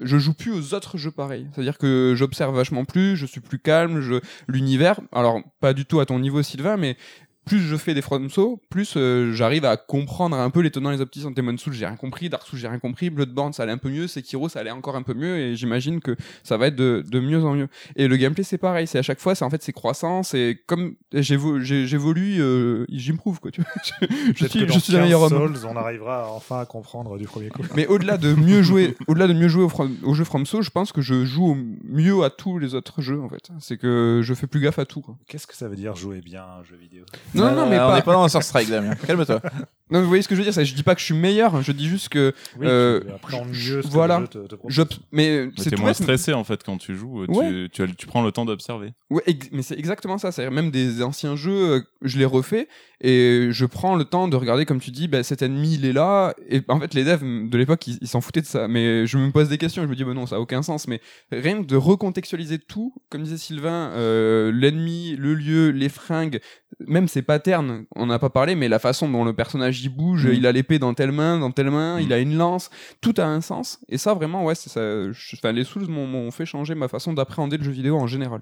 je 0.00 0.18
joue 0.18 0.34
plus 0.34 0.52
aux 0.52 0.74
autres 0.74 0.98
jeux 0.98 1.10
pareils. 1.10 1.46
C'est-à-dire 1.52 1.78
que 1.78 2.14
j'observe 2.16 2.54
vachement 2.54 2.84
plus, 2.84 3.16
je 3.16 3.26
suis 3.26 3.40
plus 3.40 3.58
calme, 3.58 4.00
je 4.00 4.20
l'univers. 4.48 5.00
Alors 5.12 5.40
pas 5.60 5.74
du 5.74 5.84
tout 5.84 6.00
à 6.00 6.06
ton 6.06 6.18
niveau 6.18 6.42
Sylvain, 6.42 6.76
mais 6.76 6.96
plus 7.44 7.60
je 7.60 7.76
fais 7.76 7.94
des 7.94 8.02
From 8.02 8.30
So, 8.30 8.60
plus 8.70 8.94
euh, 8.96 9.32
j'arrive 9.32 9.64
à 9.64 9.76
comprendre 9.76 10.36
un 10.36 10.50
peu 10.50 10.60
les 10.60 10.70
tenants 10.70 10.90
et 10.90 10.94
les 10.94 11.00
aboutissants 11.02 11.30
de 11.30 11.34
Demon's 11.34 11.60
Souls, 11.60 11.72
j'ai 11.74 11.86
rien 11.86 11.96
compris, 11.96 12.28
Dark 12.28 12.46
Souls 12.46 12.58
j'ai 12.58 12.68
rien 12.68 12.78
compris, 12.78 13.10
Bloodborne 13.10 13.52
ça 13.52 13.62
allait 13.64 13.72
un 13.72 13.78
peu 13.78 13.90
mieux, 13.90 14.06
Sekiro 14.06 14.48
ça 14.48 14.60
allait 14.60 14.70
encore 14.70 14.96
un 14.96 15.02
peu 15.02 15.14
mieux 15.14 15.36
et 15.38 15.56
j'imagine 15.56 16.00
que 16.00 16.16
ça 16.42 16.56
va 16.56 16.68
être 16.68 16.76
de, 16.76 17.04
de 17.08 17.20
mieux 17.20 17.42
en 17.44 17.54
mieux. 17.54 17.68
Et 17.96 18.08
le 18.08 18.16
gameplay 18.16 18.44
c'est 18.44 18.58
pareil, 18.58 18.86
c'est 18.86 18.98
à 18.98 19.02
chaque 19.02 19.20
fois 19.20 19.34
c'est 19.34 19.44
en 19.44 19.50
fait 19.50 19.62
c'est 19.62 19.72
croissant, 19.72 20.22
c'est 20.22 20.58
comme 20.66 20.94
j'évolue, 21.12 22.40
euh, 22.40 22.84
j'improve 22.90 23.40
quoi, 23.40 23.50
tu 23.50 23.60
vois. 23.62 23.70
Je, 24.34 24.46
suis 24.46 24.60
je 24.68 24.78
suis 24.78 24.92
un 24.96 24.98
15 24.98 25.04
meilleur 25.04 25.22
homme. 25.22 25.54
Souls, 25.54 25.66
on 25.70 25.76
arrivera 25.76 26.30
enfin 26.32 26.60
à 26.60 26.66
comprendre 26.66 27.16
du 27.18 27.24
premier 27.26 27.48
coup. 27.48 27.62
Mais 27.74 27.86
au-delà 27.86 28.16
de 28.16 28.34
mieux 28.34 28.62
jouer, 28.68 28.96
au-delà 29.06 29.26
de 29.28 29.32
mieux 29.32 29.48
jouer 29.48 29.62
au, 29.64 29.68
From- 29.68 29.96
au 30.02 30.14
jeu 30.14 30.24
From 30.24 30.46
So, 30.46 30.62
je 30.62 30.70
pense 30.70 30.92
que 30.92 31.00
je 31.02 31.24
joue 31.24 31.50
au 31.52 31.56
mieux 31.84 32.22
à 32.22 32.30
tous 32.30 32.58
les 32.58 32.74
autres 32.74 33.02
jeux 33.02 33.20
en 33.20 33.28
fait. 33.28 33.48
C'est 33.60 33.76
que 33.76 34.20
je 34.22 34.34
fais 34.34 34.46
plus 34.46 34.60
gaffe 34.60 34.78
à 34.78 34.84
tout. 34.86 35.04
Qu'est-ce 35.26 35.46
que 35.46 35.54
ça 35.56 35.68
veut 35.68 35.76
dire 35.76 35.94
jouer 35.96 36.20
bien 36.20 36.42
à 36.42 36.58
un 36.60 36.64
jeu 36.64 36.76
vidéo? 36.76 37.04
Non, 37.34 37.52
non, 37.54 37.68
mais 37.68 37.76
Euh, 37.76 37.86
on 37.86 37.90
pas. 37.90 37.96
n'est 37.96 38.02
pas 38.02 38.12
dans 38.12 38.24
un 38.24 38.28
Sur 38.28 38.42
Strike, 38.42 38.68
Damien. 38.70 38.94
Calme-toi. 38.94 39.40
Non, 39.90 39.98
mais 39.98 40.04
vous 40.04 40.08
voyez 40.08 40.22
ce 40.22 40.28
que 40.28 40.34
je 40.34 40.40
veux 40.40 40.44
dire. 40.44 40.54
c'est- 40.54 40.64
Je 40.64 40.74
dis 40.74 40.82
pas 40.82 40.94
que 40.94 41.00
je 41.00 41.04
suis 41.04 41.14
meilleur. 41.14 41.60
Je 41.62 41.70
dis 41.70 41.86
juste 41.86 42.08
que 42.08 42.32
Oui, 42.58 42.66
Euh, 42.66 43.00
tu 43.28 43.36
mieux 43.36 43.82
ce 43.82 43.86
que 43.86 43.92
voilà. 43.92 44.18
le 44.18 44.24
jeu 44.24 44.28
te, 44.28 44.38
te 44.48 44.54
propose. 44.54 44.74
je. 44.74 44.82
Mais 45.12 45.44
Mais 45.46 45.50
c'est 45.58 45.64
t'es 45.70 45.76
tout 45.76 45.82
moins 45.82 45.90
bête, 45.90 46.00
mais- 46.00 46.04
stressé 46.04 46.32
en 46.32 46.42
fait 46.42 46.62
quand 46.64 46.78
tu 46.78 46.96
joues. 46.96 47.26
Tu, 47.26 47.32
Ouais. 47.38 47.68
tu, 47.70 47.82
as- 47.82 47.86
tu 47.88 48.06
prends 48.06 48.22
le 48.22 48.32
temps 48.32 48.46
d'observer. 48.46 48.94
Ouais, 49.10 49.22
ex- 49.26 49.50
mais 49.52 49.60
c'est 49.60 49.78
exactement 49.78 50.16
ça. 50.16 50.32
C'est 50.32 50.48
même 50.50 50.70
des 50.70 51.02
anciens 51.02 51.36
jeux, 51.36 51.70
euh, 51.74 51.80
je 52.00 52.18
les 52.18 52.24
refais 52.24 52.66
et 53.02 53.48
je 53.50 53.66
prends 53.66 53.94
le 53.94 54.04
temps 54.06 54.26
de 54.26 54.36
regarder, 54.36 54.64
comme 54.64 54.80
tu 54.80 54.90
dis, 54.90 55.06
bah, 55.06 55.22
cet 55.22 55.42
ennemi 55.42 55.74
il 55.74 55.84
est 55.84 55.92
là. 55.92 56.32
Et 56.48 56.62
en 56.68 56.80
fait, 56.80 56.94
les 56.94 57.04
devs 57.04 57.20
de 57.22 57.58
l'époque 57.58 57.86
ils 57.86 57.98
ils 58.00 58.08
s'en 58.08 58.22
foutaient 58.22 58.40
de 58.40 58.46
ça. 58.46 58.66
Mais 58.68 59.06
je 59.06 59.18
me 59.18 59.30
pose 59.32 59.50
des 59.50 59.58
questions. 59.58 59.82
Je 59.82 59.86
me 59.88 59.94
dis, 59.94 60.02
bah 60.02 60.14
non, 60.14 60.26
ça 60.26 60.36
a 60.36 60.40
aucun 60.40 60.62
sens. 60.62 60.88
Mais 60.88 61.02
rien 61.30 61.62
que 61.62 61.66
de 61.66 61.76
recontextualiser 61.76 62.58
tout, 62.58 62.94
comme 63.10 63.22
disait 63.22 63.36
Sylvain, 63.36 63.90
euh, 63.92 64.50
l'ennemi, 64.50 65.14
le 65.18 65.34
lieu, 65.34 65.68
les 65.70 65.90
fringues, 65.90 66.40
même 66.80 67.08
ses 67.08 67.22
patterns, 67.22 67.84
on 67.96 68.06
n'a 68.06 68.18
pas 68.18 68.30
parlé, 68.30 68.54
mais 68.54 68.68
la 68.68 68.78
façon 68.78 69.08
dont 69.08 69.24
le 69.24 69.32
personnage 69.32 69.84
y 69.84 69.88
bouge, 69.88 70.26
Mm. 70.26 70.32
il 70.34 70.46
a 70.46 70.52
l'épée 70.52 70.78
dans 70.78 70.94
telle 70.94 71.12
main, 71.12 71.38
dans 71.38 71.50
telle 71.50 71.70
main, 71.70 71.98
Mm. 71.98 72.00
il 72.02 72.12
a 72.12 72.18
une 72.18 72.36
lance, 72.36 72.70
tout 73.00 73.14
a 73.18 73.24
un 73.24 73.40
sens. 73.40 73.80
Et 73.88 73.98
ça, 73.98 74.14
vraiment, 74.14 74.44
ouais, 74.44 74.54
ça. 74.54 74.80
je- 75.12 75.48
les 75.50 75.64
Souls 75.64 75.86
m'ont 75.88 76.30
fait 76.30 76.46
changer 76.46 76.74
ma 76.74 76.88
façon 76.88 77.12
d'appréhender 77.12 77.58
le 77.58 77.64
jeu 77.64 77.70
vidéo 77.70 77.96
en 77.98 78.06
général. 78.06 78.40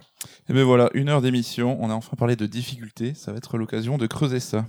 Et 0.48 0.52
ben 0.52 0.64
voilà, 0.64 0.88
une 0.94 1.08
heure 1.08 1.20
d'émission. 1.22 1.76
On 1.80 1.90
a 1.90 1.94
enfin 1.94 2.16
parlé 2.16 2.36
de 2.36 2.46
difficultés. 2.46 3.12
Ça 3.14 3.32
va 3.32 3.38
être 3.38 3.58
l'occasion 3.58 3.98
de 3.98 4.06
creuser 4.06 4.40
ça. 4.40 4.64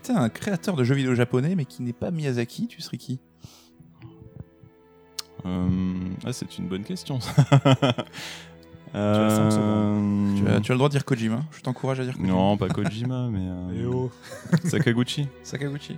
Si 0.00 0.06
tu 0.06 0.12
étais 0.12 0.18
un 0.18 0.28
créateur 0.28 0.76
de 0.76 0.84
jeux 0.84 0.94
vidéo 0.94 1.14
japonais 1.14 1.54
mais 1.54 1.64
qui 1.64 1.82
n'est 1.82 1.92
pas 1.92 2.10
Miyazaki, 2.10 2.66
tu 2.68 2.80
serais 2.80 2.96
qui? 2.96 3.20
Euh, 5.46 6.08
ah, 6.24 6.32
c'est 6.32 6.58
une 6.58 6.68
bonne 6.68 6.84
question. 6.84 7.20
ça. 7.20 7.32
as 8.92 9.30
cinq 9.30 9.52
Euh, 9.54 10.36
tu 10.36 10.48
as, 10.48 10.60
tu 10.60 10.72
as 10.72 10.74
le 10.74 10.78
droit 10.78 10.88
de 10.88 10.92
dire 10.92 11.04
Kojima. 11.04 11.44
Je 11.52 11.60
t'encourage 11.60 12.00
à 12.00 12.04
dire 12.04 12.14
Kojima. 12.14 12.32
Non, 12.32 12.56
pas 12.56 12.68
Kojima, 12.68 13.28
mais 13.30 13.40
Eh 13.74 13.82
euh, 13.82 13.90
oh. 13.92 14.10
Sakaguchi. 14.64 15.28
Sakaguchi. 15.42 15.96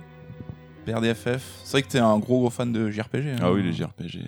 PRDFF. 0.85 1.61
C'est 1.63 1.71
vrai 1.71 1.81
que 1.81 1.87
t'es 1.87 1.99
un 1.99 2.19
gros 2.19 2.39
gros 2.39 2.49
fan 2.49 2.71
de 2.71 2.89
JRPG. 2.89 3.27
hein. 3.29 3.39
Ah 3.41 3.51
oui, 3.51 3.63
les 3.63 3.73
JRPG, 3.73 4.19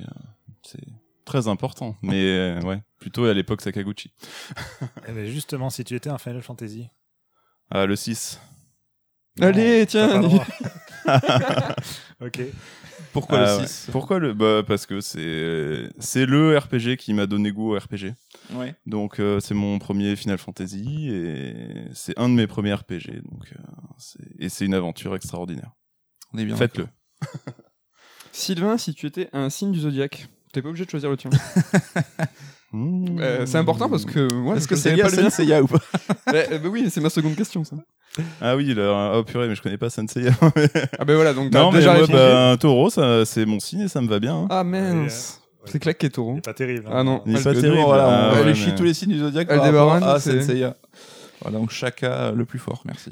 c'est 0.64 0.80
très 1.26 1.48
important. 1.48 1.96
Mais 2.02 2.24
euh, 2.24 2.62
ouais, 2.62 2.82
plutôt 3.00 3.26
à 3.26 3.34
l'époque 3.34 3.62
Sakaguchi. 3.62 4.12
Eh 5.08 5.12
ben, 5.12 5.26
justement, 5.28 5.70
si 5.70 5.84
tu 5.84 5.96
étais 5.96 6.10
un 6.10 6.18
Final 6.18 6.42
Fantasy. 6.42 6.88
Ah, 7.70 7.86
le 7.86 7.96
6. 7.96 8.40
Allez, 9.42 9.80
Non, 9.82 9.86
tiens. 9.86 10.08
t'as 10.08 10.14
pas 10.14 10.22
le 10.22 10.28
droit. 10.28 10.46
ok. 12.22 12.42
Pourquoi 13.12 13.40
Ah 13.40 13.56
le 13.56 13.62
ouais. 13.62 13.68
6 13.68 13.90
Pourquoi 13.92 14.20
le 14.20 14.34
bah 14.34 14.62
parce 14.68 14.86
que 14.86 15.00
c'est 15.00 15.90
c'est 16.00 16.26
le 16.26 16.58
RPG 16.58 16.98
qui 16.98 17.14
m'a 17.14 17.28
donné 17.28 17.52
goût 17.52 17.74
au 17.76 17.80
RPG. 17.80 18.14
Ouais. 18.54 18.76
Donc 18.86 19.20
euh, 19.20 19.40
c'est 19.40 19.54
mon 19.54 19.80
premier 19.80 20.16
Final 20.18 20.38
Fantasy 20.38 21.10
et 21.10 21.54
c'est 21.94 22.18
un 22.20 22.28
de 22.30 22.34
mes 22.34 22.48
premiers 22.48 22.74
RPG 22.74 23.22
donc 23.24 23.54
euh, 23.54 23.62
c'est- 23.98 24.20
et 24.40 24.50
c'est 24.50 24.66
une 24.66 24.74
aventure 24.74 25.16
extraordinaire. 25.16 25.72
On 26.34 26.38
est 26.40 26.46
bien. 26.46 26.56
Faites-le. 26.58 26.88
Sylvain, 28.34 28.78
si 28.78 28.94
tu 28.94 29.06
étais 29.06 29.30
un 29.32 29.50
signe 29.50 29.72
du 29.72 29.80
zodiaque, 29.80 30.28
t'es 30.52 30.62
pas 30.62 30.68
obligé 30.70 30.84
de 30.86 30.90
choisir 30.90 31.10
le 31.10 31.16
tien. 31.18 31.30
Mmh. 32.72 33.20
Euh, 33.22 33.45
c'est 33.45 33.57
important 33.57 33.89
parce 33.89 34.05
que 34.05 34.28
Est-ce 34.55 34.68
que 34.68 34.76
c'est 34.76 34.97
pas 34.97 35.09
le. 35.09 35.16
Senseiya 35.24 35.61
ou 35.63 35.68
pas? 35.68 35.80
Bah, 36.28 36.34
euh, 36.51 36.57
bah 36.59 36.70
oui, 36.72 36.88
c'est 36.89 36.99
ma 37.01 37.09
seconde 37.09 37.36
question 37.36 37.63
ça. 37.63 37.76
Ah 38.41 38.55
oui, 38.55 38.74
là, 38.74 39.13
oh 39.16 39.24
purée, 39.24 39.47
mais 39.47 39.55
je 39.55 39.61
connais 39.61 39.78
pas 39.78 39.89
Sensei. 39.89 40.26
Ah 40.99 41.05
ben 41.05 41.16
voilà, 41.16 41.34
donc 41.34 41.51
non, 41.53 41.72
mais 41.72 41.78
déjà 41.80 41.91
moi, 41.91 42.01
répondu. 42.01 42.13
bah, 42.18 42.51
un 42.51 42.57
taureau, 42.57 42.89
ça, 42.89 43.26
c'est 43.26 43.45
mon 43.45 43.59
signe 43.59 43.82
et 43.82 43.88
ça 43.88 44.01
me 44.01 44.07
va 44.07 44.20
bien. 44.20 44.36
hein. 44.36 44.47
Ah 44.49 44.63
mince, 44.63 45.41
Ouais, 45.63 45.70
c'est 45.72 45.80
claqué 45.80 46.09
taureau. 46.09 46.34
C'est 46.36 46.45
pas 46.45 46.53
terrible. 46.53 46.86
hein. 46.88 46.91
Ah 46.95 47.03
non. 47.03 47.22
Il 47.26 47.36
est 47.36 47.39
Ah, 47.39 47.43
pas 47.43 47.53
le- 47.53 47.61
terrible. 47.61 47.84
Voilà, 47.84 48.30
Ah, 48.32 48.34
on 48.41 48.45
mais- 48.45 48.76
tous 48.76 48.84
les 48.84 48.93
signes 48.93 49.11
du 49.13 49.20
zodiaque 49.20 49.47
par 49.47 49.61
Aldebaran, 49.63 49.89
rapport 49.93 50.07
à 50.09 50.20
c'est- 50.20 50.41
Senseiya. 50.41 50.76
Voilà, 51.41 51.59
donc 51.59 51.70
chacun 51.72 52.32
le 52.32 52.45
plus 52.45 52.59
fort, 52.59 52.82
merci. 52.86 53.11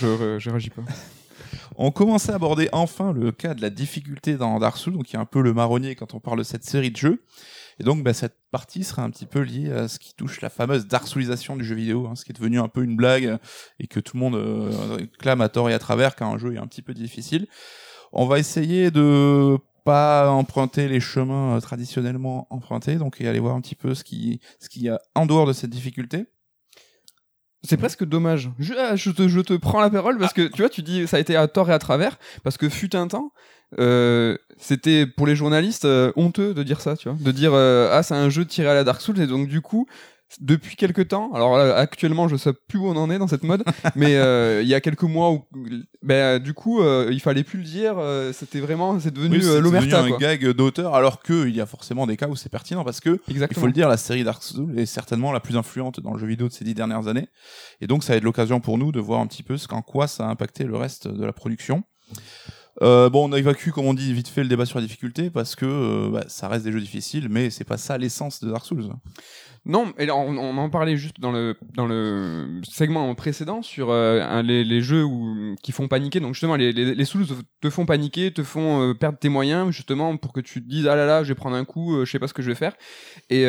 Je, 0.00 0.06
euh, 0.06 0.38
je 0.38 0.50
réagis 0.50 0.70
pas. 0.70 0.82
On 1.76 1.90
commençait 1.90 2.32
à 2.32 2.36
aborder 2.36 2.68
enfin 2.72 3.12
le 3.12 3.32
cas 3.32 3.54
de 3.54 3.62
la 3.62 3.70
difficulté 3.70 4.36
dans 4.36 4.58
Dark 4.58 4.76
Souls, 4.76 4.92
donc 4.92 5.04
qui 5.04 5.16
est 5.16 5.18
un 5.18 5.24
peu 5.24 5.40
le 5.40 5.52
marronnier 5.52 5.94
quand 5.94 6.14
on 6.14 6.20
parle 6.20 6.38
de 6.38 6.42
cette 6.42 6.64
série 6.64 6.90
de 6.90 6.96
jeux. 6.96 7.24
Et 7.78 7.82
donc, 7.82 8.02
bah, 8.04 8.12
cette 8.12 8.36
partie 8.50 8.84
sera 8.84 9.02
un 9.02 9.10
petit 9.10 9.24
peu 9.24 9.40
liée 9.40 9.72
à 9.72 9.88
ce 9.88 9.98
qui 9.98 10.14
touche 10.14 10.42
la 10.42 10.50
fameuse 10.50 10.86
Dark 10.86 11.06
Soulisation 11.06 11.56
du 11.56 11.64
jeu 11.64 11.74
vidéo, 11.74 12.06
hein, 12.06 12.14
ce 12.14 12.24
qui 12.24 12.32
est 12.32 12.34
devenu 12.34 12.58
un 12.58 12.68
peu 12.68 12.82
une 12.82 12.94
blague 12.94 13.38
et 13.78 13.86
que 13.86 14.00
tout 14.00 14.16
le 14.16 14.20
monde 14.20 14.34
euh, 14.34 15.06
clame 15.18 15.40
à 15.40 15.48
tort 15.48 15.70
et 15.70 15.74
à 15.74 15.78
travers 15.78 16.14
quand 16.14 16.30
un 16.30 16.36
jeu 16.36 16.54
est 16.54 16.58
un 16.58 16.66
petit 16.66 16.82
peu 16.82 16.92
difficile. 16.92 17.46
On 18.12 18.26
va 18.26 18.38
essayer 18.38 18.90
de 18.90 19.56
pas 19.84 20.30
emprunter 20.30 20.88
les 20.88 21.00
chemins 21.00 21.56
euh, 21.56 21.60
traditionnellement 21.60 22.46
empruntés, 22.50 22.96
donc 22.96 23.20
et 23.20 23.28
aller 23.28 23.40
voir 23.40 23.54
un 23.54 23.60
petit 23.62 23.76
peu 23.76 23.94
ce 23.94 24.02
ce 24.02 24.68
qu'il 24.68 24.82
y 24.82 24.88
a 24.88 25.00
en 25.14 25.24
dehors 25.24 25.46
de 25.46 25.52
cette 25.52 25.70
difficulté. 25.70 26.26
C'est 27.62 27.76
presque 27.76 28.04
dommage. 28.04 28.50
Je, 28.58 28.72
ah, 28.78 28.96
je, 28.96 29.10
te, 29.10 29.28
je 29.28 29.40
te 29.40 29.52
prends 29.52 29.80
la 29.80 29.90
parole 29.90 30.18
parce 30.18 30.32
que 30.32 30.48
tu 30.48 30.62
vois, 30.62 30.70
tu 30.70 30.82
dis 30.82 31.06
ça 31.06 31.18
a 31.18 31.20
été 31.20 31.36
à 31.36 31.46
tort 31.46 31.70
et 31.70 31.74
à 31.74 31.78
travers 31.78 32.18
parce 32.42 32.56
que 32.56 32.68
fut 32.68 32.96
un 32.96 33.06
temps, 33.06 33.32
euh, 33.78 34.36
c'était 34.56 35.06
pour 35.06 35.26
les 35.26 35.36
journalistes 35.36 35.84
euh, 35.84 36.10
honteux 36.16 36.54
de 36.54 36.62
dire 36.62 36.80
ça, 36.80 36.96
tu 36.96 37.08
vois, 37.08 37.18
de 37.20 37.30
dire 37.30 37.52
euh, 37.52 37.90
ah 37.92 38.02
c'est 38.02 38.14
un 38.14 38.30
jeu 38.30 38.46
tiré 38.46 38.68
à 38.68 38.74
la 38.74 38.82
Dark 38.84 39.00
Souls 39.02 39.20
et 39.20 39.26
donc 39.26 39.46
du 39.46 39.60
coup 39.60 39.86
depuis 40.40 40.76
quelques 40.76 41.08
temps, 41.08 41.32
alors 41.32 41.56
là, 41.58 41.76
actuellement 41.76 42.28
je 42.28 42.36
sais 42.36 42.52
plus 42.52 42.78
où 42.78 42.86
on 42.86 42.96
en 42.96 43.10
est 43.10 43.18
dans 43.18 43.26
cette 43.26 43.42
mode, 43.42 43.64
mais 43.96 44.16
euh, 44.16 44.62
il 44.62 44.68
y 44.68 44.74
a 44.74 44.80
quelques 44.80 45.02
mois 45.02 45.32
où 45.32 45.44
ben, 46.02 46.38
du 46.38 46.54
coup 46.54 46.80
euh, 46.80 47.08
il 47.10 47.20
fallait 47.20 47.42
plus 47.42 47.58
le 47.58 47.64
dire, 47.64 47.94
euh, 47.98 48.32
c'était 48.32 48.60
vraiment 48.60 48.98
c'est 49.00 49.12
devenu 49.12 49.38
Oui, 49.38 49.44
euh, 49.44 49.56
c'est 49.56 49.62
devenu 49.62 49.62
l'omerta 49.62 50.02
un 50.02 50.16
gag 50.18 50.46
d'auteur, 50.50 50.94
alors 50.94 51.20
que 51.20 51.48
il 51.48 51.56
y 51.56 51.60
a 51.60 51.66
forcément 51.66 52.06
des 52.06 52.16
cas 52.16 52.28
où 52.28 52.36
c'est 52.36 52.48
pertinent 52.48 52.84
parce 52.84 53.00
que 53.00 53.20
il 53.28 53.54
faut 53.54 53.66
le 53.66 53.72
dire, 53.72 53.88
la 53.88 53.96
série 53.96 54.24
Dark 54.24 54.42
Souls 54.42 54.78
est 54.78 54.86
certainement 54.86 55.32
la 55.32 55.40
plus 55.40 55.56
influente 55.56 56.00
dans 56.00 56.12
le 56.12 56.18
jeu 56.18 56.26
vidéo 56.26 56.48
de 56.48 56.52
ces 56.52 56.64
dix 56.64 56.74
dernières 56.74 57.08
années, 57.08 57.28
et 57.80 57.86
donc 57.86 58.04
ça 58.04 58.12
va 58.12 58.18
être 58.18 58.24
l'occasion 58.24 58.60
pour 58.60 58.78
nous 58.78 58.92
de 58.92 59.00
voir 59.00 59.20
un 59.20 59.26
petit 59.26 59.42
peu 59.42 59.56
ce 59.56 59.66
qu'en 59.66 59.82
quoi 59.82 60.06
ça 60.06 60.26
a 60.26 60.28
impacté 60.28 60.64
le 60.64 60.76
reste 60.76 61.08
de 61.08 61.24
la 61.24 61.32
production. 61.32 61.82
Euh, 62.82 63.10
bon, 63.10 63.28
on 63.28 63.32
a 63.32 63.38
évacué, 63.38 63.70
comme 63.72 63.86
on 63.86 63.94
dit, 63.94 64.12
vite 64.12 64.28
fait 64.28 64.42
le 64.42 64.48
débat 64.48 64.64
sur 64.64 64.78
la 64.78 64.84
difficulté 64.84 65.28
parce 65.28 65.54
que 65.54 65.66
euh, 65.66 66.10
bah, 66.10 66.24
ça 66.28 66.48
reste 66.48 66.64
des 66.64 66.72
jeux 66.72 66.80
difficiles, 66.80 67.28
mais 67.28 67.50
c'est 67.50 67.64
pas 67.64 67.76
ça 67.76 67.98
l'essence 67.98 68.40
de 68.40 68.50
Dark 68.50 68.64
Souls. 68.64 68.90
Non, 69.66 69.92
et 69.98 70.10
on, 70.10 70.38
on 70.38 70.56
en 70.56 70.70
parlait 70.70 70.96
juste 70.96 71.20
dans 71.20 71.32
le 71.32 71.54
dans 71.74 71.86
le 71.86 72.60
segment 72.62 73.14
précédent 73.14 73.60
sur 73.60 73.90
euh, 73.90 74.40
les, 74.42 74.80
jeux 74.80 75.04
où, 75.04 75.54
qui 75.62 75.72
font 75.72 75.86
paniquer. 75.86 76.18
Donc 76.18 76.32
justement, 76.32 76.56
les, 76.56 76.72
les, 76.72 77.04
Souls 77.04 77.26
te 77.60 77.68
font 77.68 77.84
paniquer, 77.84 78.32
te 78.32 78.42
font 78.42 78.80
euh, 78.80 78.94
perdre 78.94 79.18
tes 79.18 79.28
moyens, 79.28 79.70
justement 79.70 80.16
pour 80.16 80.32
que 80.32 80.40
tu 80.40 80.62
te 80.62 80.68
dises 80.68 80.86
ah 80.86 80.96
là 80.96 81.04
là, 81.04 81.24
je 81.24 81.28
vais 81.28 81.34
prendre 81.34 81.56
un 81.56 81.66
coup, 81.66 81.94
euh, 81.94 82.06
je 82.06 82.10
sais 82.10 82.18
pas 82.18 82.26
ce 82.26 82.32
que 82.32 82.40
je 82.40 82.48
vais 82.48 82.54
faire. 82.54 82.74
Et 83.28 83.46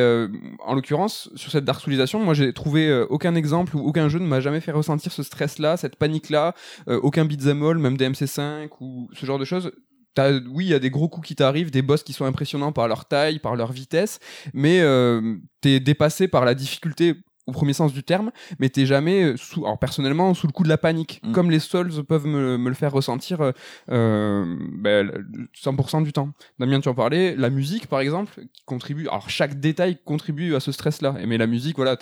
en 0.65 0.75
l'occurrence, 0.75 1.29
sur 1.35 1.51
cette 1.51 1.63
Dark 1.63 1.81
Soulisation, 1.81 2.19
moi 2.19 2.33
j'ai 2.33 2.51
trouvé 2.53 3.05
aucun 3.09 3.35
exemple 3.35 3.75
ou 3.77 3.79
aucun 3.79 4.09
jeu 4.09 4.19
ne 4.19 4.27
m'a 4.27 4.41
jamais 4.41 4.59
fait 4.59 4.71
ressentir 4.71 5.11
ce 5.11 5.23
stress-là, 5.23 5.77
cette 5.77 5.95
panique-là, 5.95 6.53
aucun 6.87 7.25
beat'em 7.25 7.63
all, 7.63 7.77
même 7.77 7.97
des 7.97 8.09
MC5 8.09 8.69
ou 8.79 9.09
ce 9.13 9.25
genre 9.25 9.39
de 9.39 9.45
choses. 9.45 9.71
Oui, 10.19 10.65
il 10.65 10.69
y 10.69 10.73
a 10.73 10.79
des 10.79 10.89
gros 10.89 11.07
coups 11.09 11.27
qui 11.27 11.35
t'arrivent, 11.35 11.71
des 11.71 11.81
boss 11.81 12.03
qui 12.03 12.13
sont 12.13 12.25
impressionnants 12.25 12.71
par 12.71 12.87
leur 12.87 13.05
taille, 13.05 13.39
par 13.39 13.55
leur 13.55 13.71
vitesse, 13.71 14.19
mais 14.53 14.81
euh, 14.81 15.37
t'es 15.61 15.79
dépassé 15.79 16.27
par 16.27 16.45
la 16.45 16.53
difficulté 16.53 17.15
au 17.47 17.51
premier 17.53 17.73
sens 17.73 17.91
du 17.91 18.03
terme, 18.03 18.31
mais 18.59 18.69
t'es 18.69 18.85
jamais 18.85 19.23
euh, 19.23 19.37
sous, 19.37 19.65
alors 19.65 19.79
personnellement 19.79 20.33
sous 20.35 20.45
le 20.47 20.51
coup 20.53 20.63
de 20.63 20.69
la 20.69 20.77
panique, 20.77 21.21
Mm. 21.23 21.31
comme 21.31 21.49
les 21.49 21.59
Souls 21.59 21.91
peuvent 22.05 22.27
me, 22.27 22.57
me 22.57 22.69
le 22.69 22.75
faire 22.75 22.91
ressentir 22.91 23.41
euh, 23.41 23.51
euh, 23.89 24.45
ben, 24.73 25.11
100% 25.55 26.03
du 26.03 26.13
temps. 26.13 26.29
Damien, 26.59 26.79
tu 26.81 26.89
en 26.89 26.93
parlais, 26.93 27.35
la 27.35 27.49
musique 27.49 27.87
par 27.87 27.99
exemple, 27.99 28.33
qui 28.53 28.63
contribue, 28.65 29.07
alors 29.07 29.29
chaque 29.29 29.59
détail 29.59 29.97
contribue 30.05 30.53
à 30.55 30.59
ce 30.59 30.71
stress-là, 30.71 31.15
mais 31.25 31.37
la 31.37 31.47
musique, 31.47 31.77
voilà, 31.77 31.97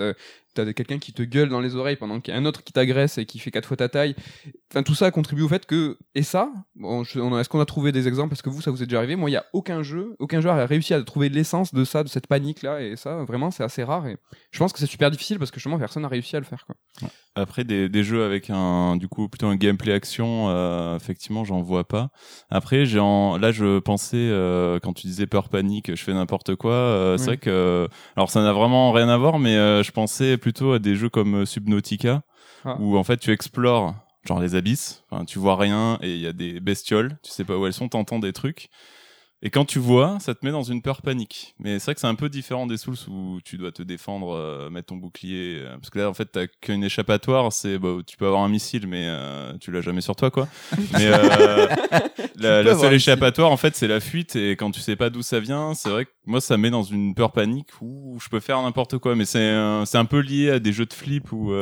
t'as 0.54 0.72
quelqu'un 0.74 1.00
qui 1.00 1.14
te 1.14 1.24
gueule 1.24 1.50
dans 1.50 1.60
les 1.60 1.76
oreilles 1.76 1.96
pendant 1.96 2.20
qu'il 2.20 2.34
y 2.34 2.38
a 2.38 2.40
un 2.40 2.46
autre 2.46 2.64
qui 2.64 2.74
t'agresse 2.74 3.18
et 3.18 3.26
qui 3.26 3.40
fait 3.40 3.52
quatre 3.52 3.68
fois 3.68 3.78
ta 3.78 3.90
taille. 3.90 4.16
Enfin, 4.72 4.84
tout 4.84 4.96
ça 4.96 5.12
contribue 5.12 5.44
au 5.44 5.48
fait 5.48 5.66
que, 5.66 5.98
et 6.16 6.24
ça, 6.24 6.52
est-ce 6.78 7.50
qu'on 7.50 7.60
a 7.60 7.66
trouvé 7.66 7.92
des 7.92 8.08
exemples? 8.08 8.34
Est-ce 8.34 8.44
que 8.44 8.50
vous, 8.50 8.62
ça 8.62 8.72
vous 8.72 8.84
est 8.84 8.86
déjà 8.86 8.98
arrivé 8.98 9.16
Moi, 9.16 9.30
il 9.30 9.34
y 9.34 9.38
a 9.38 9.46
aucun 9.54 9.84
jeu, 9.84 10.16
aucun 10.20 10.42
joueur 10.42 10.56
a 10.56 10.66
réussi 10.66 10.94
à 10.94 11.02
trouver 11.04 11.30
l'essence 11.30 11.74
de 11.74 11.84
ça, 11.84 12.04
de 12.04 12.10
cette 12.10 12.28
panique-là, 12.28 12.82
et 12.82 12.96
ça, 12.96 13.24
vraiment, 13.24 13.52
c'est 13.52 13.64
assez 13.64 13.84
rare. 13.84 14.08
Et 14.08 14.18
je 14.52 14.60
pense 14.60 14.74
que 14.74 14.80
c'est 14.80 14.86
super 14.86 15.12
difficile 15.12 15.40
parce 15.40 15.52
que 15.52 15.60
justement, 15.60 15.80
personne 15.80 16.04
n'a 16.04 16.10
réussi 16.10 16.36
à 16.36 16.40
le 16.40 16.46
faire. 16.46 16.66
Quoi. 16.66 17.10
Après 17.40 17.64
des, 17.64 17.90
des 17.90 18.04
jeux 18.04 18.24
avec 18.24 18.50
un 18.50 18.96
du 18.98 19.08
coup 19.08 19.28
plutôt 19.30 19.48
un 19.48 19.56
gameplay 19.56 19.94
action, 19.94 20.50
euh, 20.50 20.96
effectivement 20.96 21.44
j'en 21.44 21.62
vois 21.62 21.88
pas. 21.88 22.10
Après 22.50 22.86
j'ai 22.86 23.00
en 23.00 23.38
là 23.38 23.52
je 23.52 23.80
pensais 23.80 24.18
euh, 24.18 24.80
quand 24.82 24.94
tu 24.94 25.08
disais 25.08 25.28
peur 25.28 25.50
panique, 25.50 25.96
je 25.96 26.04
fais 26.04 26.14
n'importe 26.14 26.56
quoi. 26.56 26.74
euh, 26.74 27.18
C'est 27.18 27.26
vrai 27.26 27.38
que 27.38 27.88
alors 28.16 28.30
ça 28.30 28.42
n'a 28.42 28.54
vraiment 28.54 28.92
rien 28.92 29.10
à 29.10 29.18
voir, 29.18 29.40
mais 29.40 29.56
euh, 29.56 29.84
je 29.84 29.92
pensais 29.92 30.38
plutôt 30.38 30.74
à 30.74 30.80
des 30.80 30.96
jeux 30.96 31.10
comme 31.10 31.42
euh, 31.42 31.46
Subnautica 31.46 32.24
Ah. 32.66 32.76
où 32.80 32.98
en 32.98 33.04
fait 33.04 33.18
tu 33.18 33.32
explores 33.32 33.96
genre 34.26 34.40
les 34.42 34.56
abysses, 34.56 35.04
tu 35.28 35.40
vois 35.40 35.56
rien 35.56 35.98
et 36.02 36.14
il 36.14 36.20
y 36.20 36.28
a 36.28 36.34
des 36.34 36.60
bestioles, 36.60 37.18
tu 37.24 37.32
sais 37.32 37.46
pas 37.46 37.58
où 37.58 37.66
elles 37.66 37.74
sont, 37.74 37.88
t'entends 37.88 38.20
des 38.20 38.34
trucs. 38.34 38.70
Et 39.42 39.50
quand 39.50 39.64
tu 39.64 39.80
vois, 39.80 40.18
ça 40.20 40.36
te 40.36 40.46
met 40.46 40.52
dans 40.52 40.64
une 40.64 40.82
peur 40.82 41.02
panique. 41.02 41.56
Mais 41.60 41.80
c'est 41.80 41.86
vrai 41.86 41.96
que 41.96 42.02
c'est 42.02 42.08
un 42.08 42.16
peu 42.16 42.28
différent 42.28 42.68
des 42.68 42.76
Souls 42.76 42.98
où 43.08 43.40
tu 43.46 43.58
dois 43.58 43.72
te 43.72 43.82
défendre, 43.82 44.36
euh, 44.36 44.70
mettre 44.70 44.88
ton 44.88 44.98
bouclier. 44.98 45.60
euh, 45.62 45.78
parce 45.78 45.90
que 45.90 46.00
là, 46.00 46.10
en 46.10 46.14
fait, 46.14 46.26
t'as 46.26 46.48
qu'une 46.48 46.84
échappatoire. 46.84 47.54
C'est, 47.54 47.80
bah, 47.80 48.00
tu 48.06 48.18
peux 48.18 48.26
avoir 48.28 48.42
un 48.44 48.50
missile, 48.50 48.86
mais 48.86 49.06
euh, 49.08 49.54
tu 49.62 49.72
l'as 49.72 49.80
jamais 49.80 50.02
sur 50.02 50.18
toi, 50.18 50.30
quoi. 50.30 50.50
mais 50.94 51.06
euh, 51.08 51.68
la, 52.36 52.64
la 52.64 52.76
seule 52.78 52.94
échappatoire, 52.94 53.50
en 53.50 53.58
fait, 53.58 53.78
c'est 53.78 53.88
la 53.88 54.02
fuite. 54.02 54.36
Et 54.36 54.52
quand 54.58 54.72
tu 54.72 54.82
sais 54.82 54.98
pas 54.98 55.10
d'où 55.10 55.22
ça 55.22 55.40
vient, 55.40 55.74
c'est 55.74 55.90
vrai 55.90 56.04
que 56.06 56.12
moi, 56.26 56.42
ça 56.42 56.58
me 56.58 56.64
met 56.64 56.70
dans 56.70 56.84
une 56.84 57.16
peur 57.16 57.32
panique 57.32 57.70
où 57.82 58.18
je 58.22 58.28
peux 58.28 58.42
faire 58.42 58.62
n'importe 58.62 58.98
quoi. 58.98 59.16
Mais 59.16 59.26
c'est, 59.26 59.56
c'est 59.86 59.98
un 59.98 60.06
peu 60.06 60.20
lié 60.20 60.50
à 60.52 60.60
des 60.60 60.74
jeux 60.74 60.86
de 60.86 60.94
flip 60.94 61.32
où. 61.32 61.54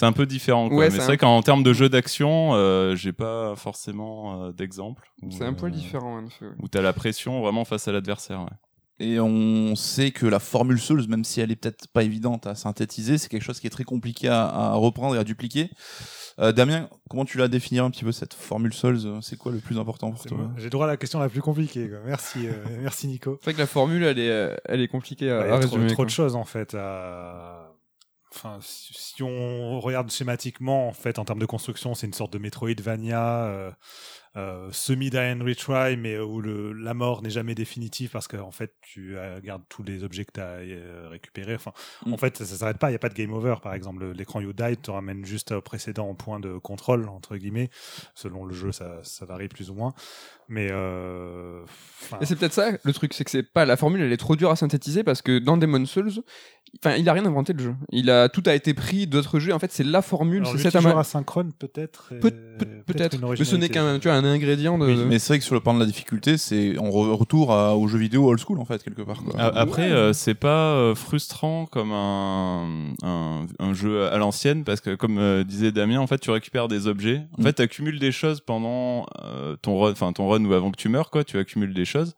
C'est 0.00 0.06
un 0.06 0.12
peu 0.12 0.26
différent, 0.26 0.68
quoi. 0.68 0.78
Ouais, 0.78 0.90
mais 0.90 0.96
c'est 0.96 1.02
un- 1.02 1.06
vrai 1.06 1.16
qu'en 1.18 1.40
termes 1.42 1.62
de 1.62 1.72
jeux 1.72 1.88
d'action, 1.88 2.54
euh, 2.54 2.96
j'ai 2.96 3.12
pas 3.12 3.54
forcément 3.56 4.42
euh, 4.44 4.52
d'exemple. 4.52 5.10
où, 5.22 5.30
C'est 5.30 5.44
un 5.44 5.52
poil 5.52 5.70
euh, 5.72 5.74
différent, 5.74 6.16
en 6.18 6.24
ouais. 6.24 6.52
où 6.60 6.68
t'as 6.68 6.82
la 6.82 6.92
pression 6.92 7.40
vraiment 7.42 7.64
face 7.64 7.86
à 7.86 7.92
l'adversaire. 7.92 8.40
Ouais. 8.40 9.06
Et 9.06 9.18
on 9.18 9.74
sait 9.76 10.10
que 10.10 10.26
la 10.26 10.38
formule 10.40 10.78
Souls, 10.78 11.06
même 11.08 11.24
si 11.24 11.40
elle 11.40 11.50
est 11.50 11.56
peut-être 11.56 11.88
pas 11.88 12.02
évidente 12.02 12.46
à 12.46 12.54
synthétiser, 12.54 13.16
c'est 13.16 13.28
quelque 13.30 13.42
chose 13.44 13.58
qui 13.58 13.66
est 13.66 13.70
très 13.70 13.84
compliqué 13.84 14.28
à, 14.28 14.44
à 14.46 14.74
reprendre 14.74 15.16
et 15.16 15.18
à 15.18 15.24
dupliquer. 15.24 15.70
Euh, 16.38 16.52
Damien, 16.52 16.88
comment 17.08 17.24
tu 17.24 17.38
l'as 17.38 17.48
définir 17.48 17.84
un 17.84 17.90
petit 17.90 18.04
peu 18.04 18.12
cette 18.12 18.34
formule 18.34 18.74
Souls? 18.74 18.98
C'est 19.22 19.36
quoi 19.38 19.52
le 19.52 19.58
plus 19.58 19.78
important 19.78 20.10
pour 20.10 20.20
C'est 20.20 20.28
toi? 20.28 20.50
J'ai 20.58 20.68
droit 20.68 20.84
à 20.84 20.88
la 20.88 20.96
question 20.98 21.18
la 21.18 21.30
plus 21.30 21.40
compliquée. 21.40 21.88
quoi. 21.88 21.98
Merci, 22.04 22.46
euh, 22.46 22.52
merci 22.82 23.06
Nico. 23.06 23.38
C'est 23.40 23.44
vrai 23.46 23.54
que 23.54 23.58
la 23.60 23.66
formule, 23.66 24.02
elle 24.04 24.18
est, 24.18 24.60
elle 24.66 24.82
est 24.82 24.88
compliquée 24.88 25.30
à, 25.30 25.46
Il 25.46 25.48
y 25.48 25.52
à 25.52 25.54
a 25.54 25.60
trop, 25.60 25.70
résumer. 25.76 25.86
trop 25.88 25.96
quoi. 25.96 26.04
de 26.04 26.10
choses 26.10 26.36
en 26.36 26.44
fait. 26.44 26.74
à- 26.74 27.69
Enfin, 28.32 28.58
si 28.62 29.22
on 29.24 29.80
regarde 29.80 30.10
schématiquement, 30.10 30.86
en 30.88 30.92
fait, 30.92 31.18
en 31.18 31.24
termes 31.24 31.40
de 31.40 31.46
construction, 31.46 31.94
c'est 31.94 32.06
une 32.06 32.12
sorte 32.12 32.32
de 32.32 32.38
Metroidvania, 32.38 33.44
euh, 33.46 33.70
euh, 34.36 34.68
semi 34.70 35.10
die 35.10 35.18
and 35.18 35.40
retry, 35.44 35.96
mais 35.96 36.16
où 36.16 36.40
le, 36.40 36.72
la 36.72 36.94
mort 36.94 37.22
n'est 37.22 37.30
jamais 37.30 37.56
définitive 37.56 38.10
parce 38.10 38.28
qu'en 38.28 38.52
fait, 38.52 38.72
tu 38.82 39.18
euh, 39.18 39.40
gardes 39.40 39.64
tous 39.68 39.82
les 39.82 40.04
objets 40.04 40.24
que 40.24 40.30
tu 40.34 40.40
as 40.40 41.08
récupérés. 41.08 41.56
Enfin, 41.56 41.72
Mm. 42.06 42.12
en 42.14 42.16
fait, 42.18 42.36
ça, 42.36 42.46
ça 42.46 42.54
s'arrête 42.56 42.78
pas. 42.78 42.86
Il 42.88 42.92
n'y 42.92 42.96
a 42.96 43.00
pas 43.00 43.08
de 43.08 43.14
game 43.14 43.32
over. 43.32 43.56
Par 43.60 43.74
exemple, 43.74 44.04
Le- 44.04 44.12
l'écran 44.12 44.40
You 44.40 44.52
Died 44.52 44.80
te 44.80 44.92
ramène 44.92 45.24
juste 45.26 45.50
au 45.50 45.60
précédent 45.60 46.14
point 46.14 46.38
de 46.38 46.56
contrôle 46.56 47.08
entre 47.08 47.36
guillemets. 47.36 47.68
Selon 48.14 48.44
le 48.44 48.54
jeu, 48.54 48.70
ça, 48.70 49.00
ça 49.02 49.26
varie 49.26 49.48
plus 49.48 49.70
ou 49.70 49.74
moins. 49.74 49.92
Mais 50.46 50.68
euh, 50.70 51.62
enfin, 52.02 52.18
Et 52.20 52.26
c'est 52.26 52.36
peut-être 52.36 52.52
ça 52.52 52.70
le 52.82 52.92
truc, 52.92 53.12
c'est 53.14 53.24
que 53.24 53.30
c'est 53.30 53.42
pas 53.42 53.64
la 53.64 53.76
formule, 53.76 54.00
elle 54.02 54.12
est 54.12 54.16
trop 54.16 54.34
dure 54.36 54.50
à 54.50 54.56
synthétiser 54.56 55.04
parce 55.04 55.22
que 55.22 55.38
dans 55.38 55.56
Demon 55.56 55.84
Souls, 55.86 56.10
enfin, 56.84 56.96
il 56.96 57.08
a 57.08 57.12
rien 57.12 57.24
inventé 57.26 57.52
le 57.52 57.58
jeu. 57.62 57.74
Il 57.90 58.10
a 58.10 58.28
tout 58.28 58.42
a 58.46 58.54
été 58.54 58.74
pris 58.74 59.06
d'autres 59.06 59.38
jeux. 59.40 59.52
En 59.52 59.58
fait, 59.58 59.72
c'est 59.72 59.84
la 59.84 60.02
formule, 60.02 60.44
c'est 60.46 60.58
cette 60.58 60.76
ama- 60.76 60.98
asynchrone 60.98 61.52
peut-être. 61.58 62.12
Peut- 62.20 62.30
peut- 62.58 62.66
peut-être, 62.86 63.18
mais 63.38 63.44
ce 63.44 63.56
n'est 63.56 63.68
qu'un, 63.68 63.98
tu 63.98 64.08
vois, 64.08 64.16
un 64.16 64.24
ingrédient 64.24 64.78
de. 64.78 64.86
Oui, 64.86 65.04
mais 65.08 65.18
c'est 65.18 65.28
vrai 65.34 65.38
que 65.38 65.44
sur 65.44 65.54
le 65.54 65.60
plan 65.60 65.74
de 65.74 65.80
la 65.80 65.86
difficulté, 65.86 66.36
c'est 66.38 66.78
on 66.78 66.90
re- 66.90 67.12
retour 67.14 67.52
à- 67.52 67.76
au 67.76 67.86
jeu 67.88 67.98
vidéo 67.98 68.26
old 68.28 68.38
school 68.40 68.58
en 68.60 68.64
fait 68.64 68.82
quelque 68.82 69.02
part. 69.02 69.22
Quoi. 69.22 69.40
Après, 69.40 69.90
euh, 69.92 70.12
c'est 70.12 70.34
pas 70.34 70.72
euh, 70.74 70.94
frustrant 70.94 71.66
comme 71.66 71.92
un, 71.92 72.92
un, 73.02 73.46
un 73.58 73.74
jeu 73.74 74.06
à 74.06 74.16
l'ancienne 74.18 74.64
parce 74.64 74.80
que, 74.80 74.94
comme 74.94 75.18
euh, 75.18 75.44
disait 75.44 75.72
Damien, 75.72 76.00
en 76.00 76.06
fait, 76.06 76.18
tu 76.18 76.30
récupères 76.30 76.68
des 76.68 76.86
objets. 76.86 77.22
En 77.38 77.42
Mm. 77.42 77.44
fait, 77.44 77.52
tu 77.54 77.62
accumules 77.62 77.98
des 77.98 78.12
choses 78.12 78.40
pendant 78.40 79.06
euh, 79.24 79.56
ton 79.62 79.78
run, 79.78 79.92
enfin 79.92 80.12
ton 80.12 80.28
run 80.28 80.44
ou 80.44 80.52
avant 80.52 80.70
que 80.70 80.76
tu 80.76 80.88
meurs, 80.88 81.10
quoi. 81.10 81.24
Tu 81.24 81.38
accumules 81.38 81.74
des 81.74 81.84
choses. 81.84 82.14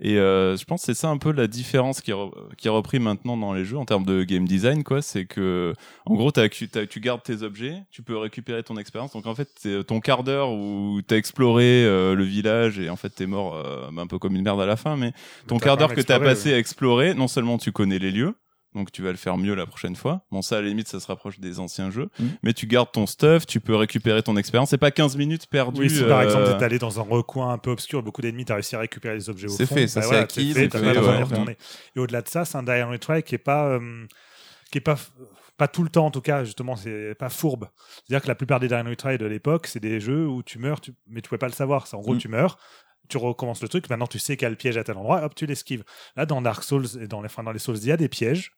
Et 0.00 0.16
euh, 0.16 0.56
je 0.56 0.64
pense 0.64 0.82
que 0.82 0.86
c'est 0.86 1.00
ça 1.00 1.08
un 1.08 1.16
peu 1.18 1.32
la 1.32 1.48
différence 1.48 2.00
qui 2.00 2.12
est, 2.12 2.14
re- 2.14 2.32
qui 2.56 2.68
est 2.68 2.70
repris 2.70 3.00
maintenant 3.00 3.36
dans 3.36 3.52
les 3.52 3.64
jeux 3.64 3.78
en 3.78 3.84
termes 3.84 4.04
de 4.04 4.22
game 4.22 4.46
design, 4.46 4.84
quoi. 4.84 5.02
C'est 5.02 5.24
que, 5.24 5.74
en 6.06 6.14
gros, 6.14 6.30
tu 6.30 7.00
gardes 7.00 7.22
tes 7.22 7.42
objets, 7.42 7.82
tu 7.90 8.02
peux 8.02 8.16
récupérer 8.16 8.62
ton 8.62 8.76
expérience. 8.76 9.12
Donc 9.12 9.26
en 9.26 9.34
fait, 9.34 9.48
c'est 9.58 9.84
ton 9.84 9.98
quart 10.00 10.22
d'heure 10.22 10.50
où 10.52 11.00
t'as 11.06 11.16
exploré 11.16 11.84
euh, 11.84 12.14
le 12.14 12.24
village 12.24 12.78
et 12.78 12.90
en 12.90 12.96
fait 12.96 13.10
t'es 13.10 13.26
mort 13.26 13.56
euh, 13.56 13.88
bah, 13.92 14.02
un 14.02 14.06
peu 14.06 14.18
comme 14.18 14.36
une 14.36 14.42
merde 14.42 14.60
à 14.60 14.66
la 14.66 14.76
fin, 14.76 14.96
mais 14.96 15.12
ton 15.46 15.58
quart 15.58 15.76
d'heure 15.76 15.94
que 15.94 16.00
t'as 16.00 16.18
passé 16.20 16.52
à 16.54 16.58
explorer, 16.58 17.14
non 17.14 17.26
seulement 17.26 17.58
tu 17.58 17.72
connais 17.72 17.98
les 17.98 18.12
lieux, 18.12 18.34
donc 18.74 18.92
tu 18.92 19.02
vas 19.02 19.10
le 19.10 19.16
faire 19.16 19.38
mieux 19.38 19.54
la 19.54 19.66
prochaine 19.66 19.96
fois. 19.96 20.24
Bon, 20.30 20.42
ça, 20.42 20.58
à 20.58 20.60
la 20.60 20.68
limite, 20.68 20.88
ça 20.88 21.00
se 21.00 21.06
rapproche 21.06 21.40
des 21.40 21.58
anciens 21.58 21.90
jeux. 21.90 22.10
Mhm. 22.18 22.30
Mais 22.42 22.52
tu 22.52 22.66
gardes 22.66 22.92
ton 22.92 23.06
stuff, 23.06 23.46
tu 23.46 23.60
peux 23.60 23.74
récupérer 23.74 24.22
ton 24.22 24.36
expérience. 24.36 24.70
C'est 24.70 24.78
pas 24.78 24.90
15 24.90 25.16
minutes 25.16 25.46
perdues. 25.46 25.80
Oui, 25.82 25.90
si 25.90 26.02
par 26.04 26.20
euh, 26.20 26.24
exemple 26.24 26.58
t'es 26.58 26.64
allé 26.64 26.78
dans 26.78 27.00
un 27.00 27.02
recoin 27.02 27.50
un 27.52 27.58
peu 27.58 27.70
obscur, 27.70 28.02
beaucoup 28.02 28.20
d'ennemis, 28.22 28.44
t'as 28.44 28.54
réussi 28.54 28.76
à 28.76 28.80
récupérer 28.80 29.14
les 29.14 29.30
objets 29.30 29.46
au 29.46 29.50
C'est 29.50 29.66
fond. 29.66 29.74
fait, 29.74 29.86
ça, 29.88 30.00
bah 30.00 30.02
c'est 30.02 30.08
voilà, 30.08 30.22
acquis, 30.24 30.52
fait, 30.52 30.68
c'est 30.70 30.78
fait, 30.78 30.98
ouais. 31.46 31.56
Et 31.96 31.98
au-delà 32.00 32.22
de 32.22 32.28
ça, 32.28 32.44
c'est 32.44 32.56
un 32.58 32.66
and 32.68 32.90
retry 32.90 33.22
qui 33.22 33.34
est 33.34 33.38
pas, 33.38 33.68
euh, 33.68 34.06
qui 34.70 34.78
est 34.78 34.82
pas, 34.82 34.96
pas 35.56 35.66
tout 35.68 35.82
le 35.82 35.88
temps 35.88 36.06
en 36.06 36.10
tout 36.10 36.20
cas, 36.20 36.44
justement, 36.44 36.76
c'est 36.76 37.14
pas 37.18 37.30
fourbe. 37.30 37.68
C'est-à-dire 38.06 38.22
que 38.22 38.28
la 38.28 38.34
plupart 38.34 38.60
des 38.60 38.68
die 38.68 38.74
and 38.74 38.88
retry 38.88 39.18
de 39.18 39.26
l'époque, 39.26 39.66
c'est 39.66 39.80
des 39.80 39.98
jeux 39.98 40.26
où 40.28 40.42
tu 40.42 40.58
meurs, 40.58 40.80
tu... 40.80 40.92
mais 41.08 41.20
tu 41.20 41.28
pouvais 41.28 41.38
pas 41.38 41.48
le 41.48 41.52
savoir. 41.52 41.86
C'est 41.86 41.96
en 41.96 42.00
gros, 42.00 42.14
Mm. 42.14 42.18
tu 42.18 42.28
meurs. 42.28 42.58
tu 43.08 43.16
recommences 43.16 43.62
le 43.62 43.68
truc. 43.68 43.88
Maintenant, 43.88 44.06
tu 44.06 44.18
sais 44.18 44.36
quel 44.36 44.54
piège 44.58 44.76
à 44.76 44.84
tel 44.84 44.98
endroit, 44.98 45.24
hop, 45.24 45.34
tu 45.34 45.46
l'esquives. 45.46 45.82
Là, 46.14 46.26
dans 46.26 46.42
Dark 46.42 46.62
Souls 46.62 46.84
et 47.00 47.06
dans 47.08 47.22
les, 47.22 47.26
enfin, 47.26 47.42
dans 47.42 47.52
les 47.52 47.58
Souls, 47.58 47.78
il 47.78 47.86
y 47.86 47.92
a 47.92 47.96
des 47.96 48.10
pièges. 48.10 48.52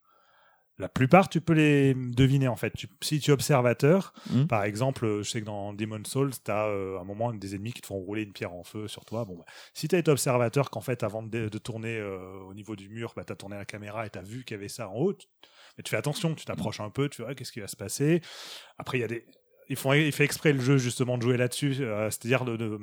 La 0.81 0.89
plupart, 0.89 1.29
tu 1.29 1.41
peux 1.41 1.53
les 1.53 1.95
deviner 1.95 2.49
en 2.49 2.57
fait. 2.57 2.71
Tu- 2.71 2.89
si 3.03 3.21
tu 3.21 3.31
es 3.31 3.35
observateur, 3.35 4.13
Mhm. 4.31 4.47
par 4.47 4.65
exemple, 4.65 5.05
euh, 5.05 5.23
je 5.23 5.31
sais 5.31 5.41
que 5.41 5.47
dans 5.47 5.73
Demon 5.75 6.03
Souls, 6.05 6.33
tu 6.45 6.51
as 6.51 6.65
un 6.65 7.05
moment 7.05 7.33
des 7.33 7.55
ennemis 7.55 7.73
qui 7.73 7.83
te 7.83 7.87
font 7.87 7.97
rouler 7.99 8.23
une 8.23 8.33
pierre 8.33 8.53
en 8.55 8.65
feu 8.65 8.89
sur 8.89 9.05
toi. 9.05 9.25
Bon, 9.25 9.37
bah, 9.37 9.45
si 9.75 9.89
tu 9.89 9.95
as 9.95 9.99
été 9.99 10.11
observateur, 10.11 10.71
qu'en 10.71 10.81
fait, 10.81 11.03
avant 11.03 11.23
de, 11.23 11.49
de 11.49 11.59
tourner 11.59 11.97
euh, 11.99 12.41
au 12.49 12.55
niveau 12.55 12.77
du 12.77 12.89
mur, 12.89 13.13
bah, 13.15 13.25
tu 13.25 13.33
as 13.33 13.37
tourné 13.37 13.57
la 13.57 13.65
caméra 13.65 14.07
et 14.07 14.11
tu 14.11 14.19
as 14.19 14.23
vu 14.23 14.45
qu'il 14.45 14.57
y 14.57 14.59
avait 14.59 14.69
ça 14.69 14.89
en 14.89 14.95
haut, 14.95 15.13
tu- 15.13 15.27
mais 15.77 15.83
tu 15.85 15.91
fais 15.91 15.97
attention, 15.99 16.35
tu 16.35 16.45
t'approches 16.45 16.81
un 16.81 16.91
peu, 16.91 17.09
tu 17.09 17.19
fais 17.19 17.25
ouais, 17.29 17.35
qu'est-ce 17.35 17.53
qui 17.53 17.61
va 17.61 17.69
se 17.69 17.77
passer? 17.77 18.23
Après, 18.79 18.99
il 18.99 19.03
y 19.03 19.05
a 19.05 19.09
des. 19.09 19.25
Ils 19.71 19.77
font, 19.77 19.93
il 19.95 20.11
fait 20.13 20.25
exprès 20.25 20.53
le 20.53 20.61
jeu 20.61 20.77
justement 20.77 21.17
de 21.17 21.23
jouer 21.23 21.37
là-dessus, 21.39 21.77
euh, 21.81 22.11
c'est-à-dire 22.11 22.45
de, 22.45 22.57
de- 22.57 22.79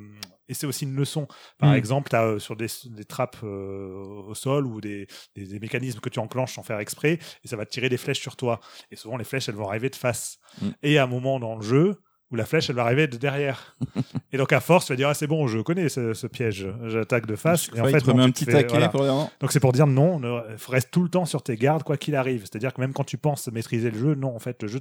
et 0.48 0.54
c'est 0.54 0.66
aussi 0.66 0.84
une 0.86 0.96
leçon. 0.96 1.28
Par 1.58 1.70
Mm. 1.70 1.74
exemple, 1.76 2.16
as 2.16 2.38
sur 2.40 2.56
des, 2.56 2.66
des 2.86 3.04
trappes 3.04 3.36
euh, 3.44 3.92
au 4.26 4.34
sol 4.34 4.66
ou 4.66 4.80
des, 4.80 5.06
des, 5.36 5.44
des 5.46 5.60
mécanismes 5.60 6.00
que 6.00 6.08
tu 6.08 6.18
enclenches 6.18 6.54
sans 6.54 6.62
faire 6.62 6.78
exprès, 6.80 7.18
et 7.44 7.48
ça 7.48 7.56
va 7.56 7.66
tirer 7.66 7.88
des 7.90 7.98
flèches 7.98 8.20
sur 8.20 8.34
toi. 8.36 8.58
Et 8.90 8.96
souvent, 8.96 9.16
les 9.18 9.24
flèches, 9.24 9.48
elles 9.48 9.54
vont 9.54 9.68
arriver 9.68 9.90
de 9.90 9.96
face. 9.96 10.38
Mm. 10.62 10.68
Et 10.82 10.98
à 10.98 11.04
un 11.04 11.06
moment 11.06 11.38
dans 11.38 11.54
le 11.56 11.62
jeu 11.62 12.00
où 12.30 12.36
la 12.36 12.44
flèche, 12.44 12.68
elle 12.68 12.76
va 12.76 12.82
arriver 12.82 13.06
de 13.06 13.16
derrière. 13.16 13.76
et 14.32 14.36
donc, 14.38 14.52
à 14.52 14.60
force, 14.60 14.84
tu 14.86 14.92
vas 14.92 14.96
dire, 14.96 15.08
ah, 15.08 15.14
c'est 15.14 15.26
bon, 15.26 15.46
je 15.46 15.60
connais 15.60 15.88
ce, 15.88 16.12
ce 16.14 16.26
piège, 16.26 16.68
j'attaque 16.86 17.24
de 17.26 17.36
face. 17.36 17.68
Et 17.74 17.80
en 17.80 17.86
fait, 17.86 18.06
non, 18.06 18.18
un 18.18 18.26
tu 18.26 18.32
petit 18.32 18.44
fais- 18.46 18.52
taquet 18.52 18.68
voilà. 18.68 18.88
pour. 18.88 19.02
Donc 19.40 19.50
c'est 19.52 19.60
pour 19.60 19.72
dire 19.72 19.86
non, 19.86 20.20
ne, 20.20 20.28
reste 20.68 20.90
tout 20.90 21.02
le 21.02 21.08
temps 21.10 21.24
sur 21.26 21.42
tes 21.42 21.56
gardes 21.56 21.82
quoi 21.84 21.96
qu'il 21.98 22.14
arrive. 22.14 22.40
C'est-à-dire 22.42 22.72
que 22.74 22.80
même 22.82 22.92
quand 22.94 23.04
tu 23.04 23.16
penses 23.18 23.46
maîtriser 23.48 23.90
le 23.90 23.98
jeu, 23.98 24.14
non, 24.14 24.34
en 24.34 24.38
fait, 24.38 24.62
le 24.62 24.68
jeu, 24.68 24.80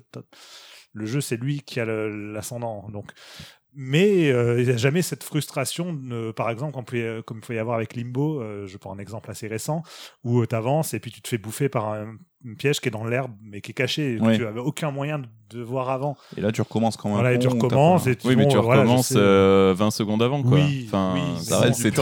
le 0.98 1.06
jeu 1.06 1.22
c'est 1.22 1.38
lui 1.38 1.62
qui 1.62 1.80
a 1.80 1.86
l'ascendant. 1.86 2.88
Donc, 2.92 3.12
mais 3.80 4.32
euh, 4.32 4.60
il 4.60 4.66
n'y 4.68 4.74
a 4.74 4.78
jamais 4.78 5.04
cette 5.04 5.24
frustration, 5.24 5.94
de- 5.94 6.32
par 6.32 6.50
exemple, 6.50 6.74
comme, 6.74 6.86
peut- 6.86 7.22
comme 7.26 7.38
il 7.40 7.46
faut 7.46 7.54
y 7.54 7.60
avoir 7.60 7.76
avec 7.76 7.96
Limbo, 7.96 8.42
euh, 8.42 8.66
je 8.66 8.76
prends 8.78 8.92
un 8.94 8.98
exemple 8.98 9.30
assez 9.30 9.48
récent, 9.48 9.84
où 10.24 10.44
tu 10.48 10.56
avances 10.56 10.96
et 10.96 11.00
puis 11.00 11.12
tu 11.12 11.22
te 11.22 11.28
fais 11.28 11.38
bouffer 11.38 11.70
par 11.70 11.90
un, 11.94 12.16
un 12.48 12.54
piège 12.56 12.80
qui 12.80 12.88
est 12.88 12.92
dans 12.92 13.04
l'herbe 13.04 13.32
mais 13.44 13.62
qui 13.62 13.72
est 13.72 13.74
caché, 13.76 14.18
que 14.20 14.26
Oui. 14.26 14.38
tu 14.38 14.44
n'avais 14.44 14.62
aucun 14.62 14.90
moyen 14.90 15.20
de, 15.20 15.28
de 15.50 15.62
voir 15.62 15.90
avant. 15.92 16.18
Et 16.38 16.42
là, 16.42 16.52
tu 16.52 16.62
recommences 16.62 16.98
quand 16.98 17.10
même. 17.10 17.20
Voilà, 17.20 17.34
et 17.34 17.40
tu 17.40 17.48
recommences. 17.50 18.08
Et 18.08 18.16
tu 18.16 18.28
Oui, 18.28 18.36
mais 18.36 18.48
tu 18.48 18.58
voilà, 18.58 18.82
recommences 18.82 19.10
sais. 19.10 19.16
euh, 19.18 19.76
20 19.78 19.92
secondes 19.92 20.24
avant, 20.24 20.42
quoi. 20.42 20.54
Oui, 20.58 20.86
enfin, 20.88 21.14
oui, 21.16 21.44
ça 21.44 21.60
mais 21.60 21.66
reste, 21.68 21.82
c'est 21.82 21.96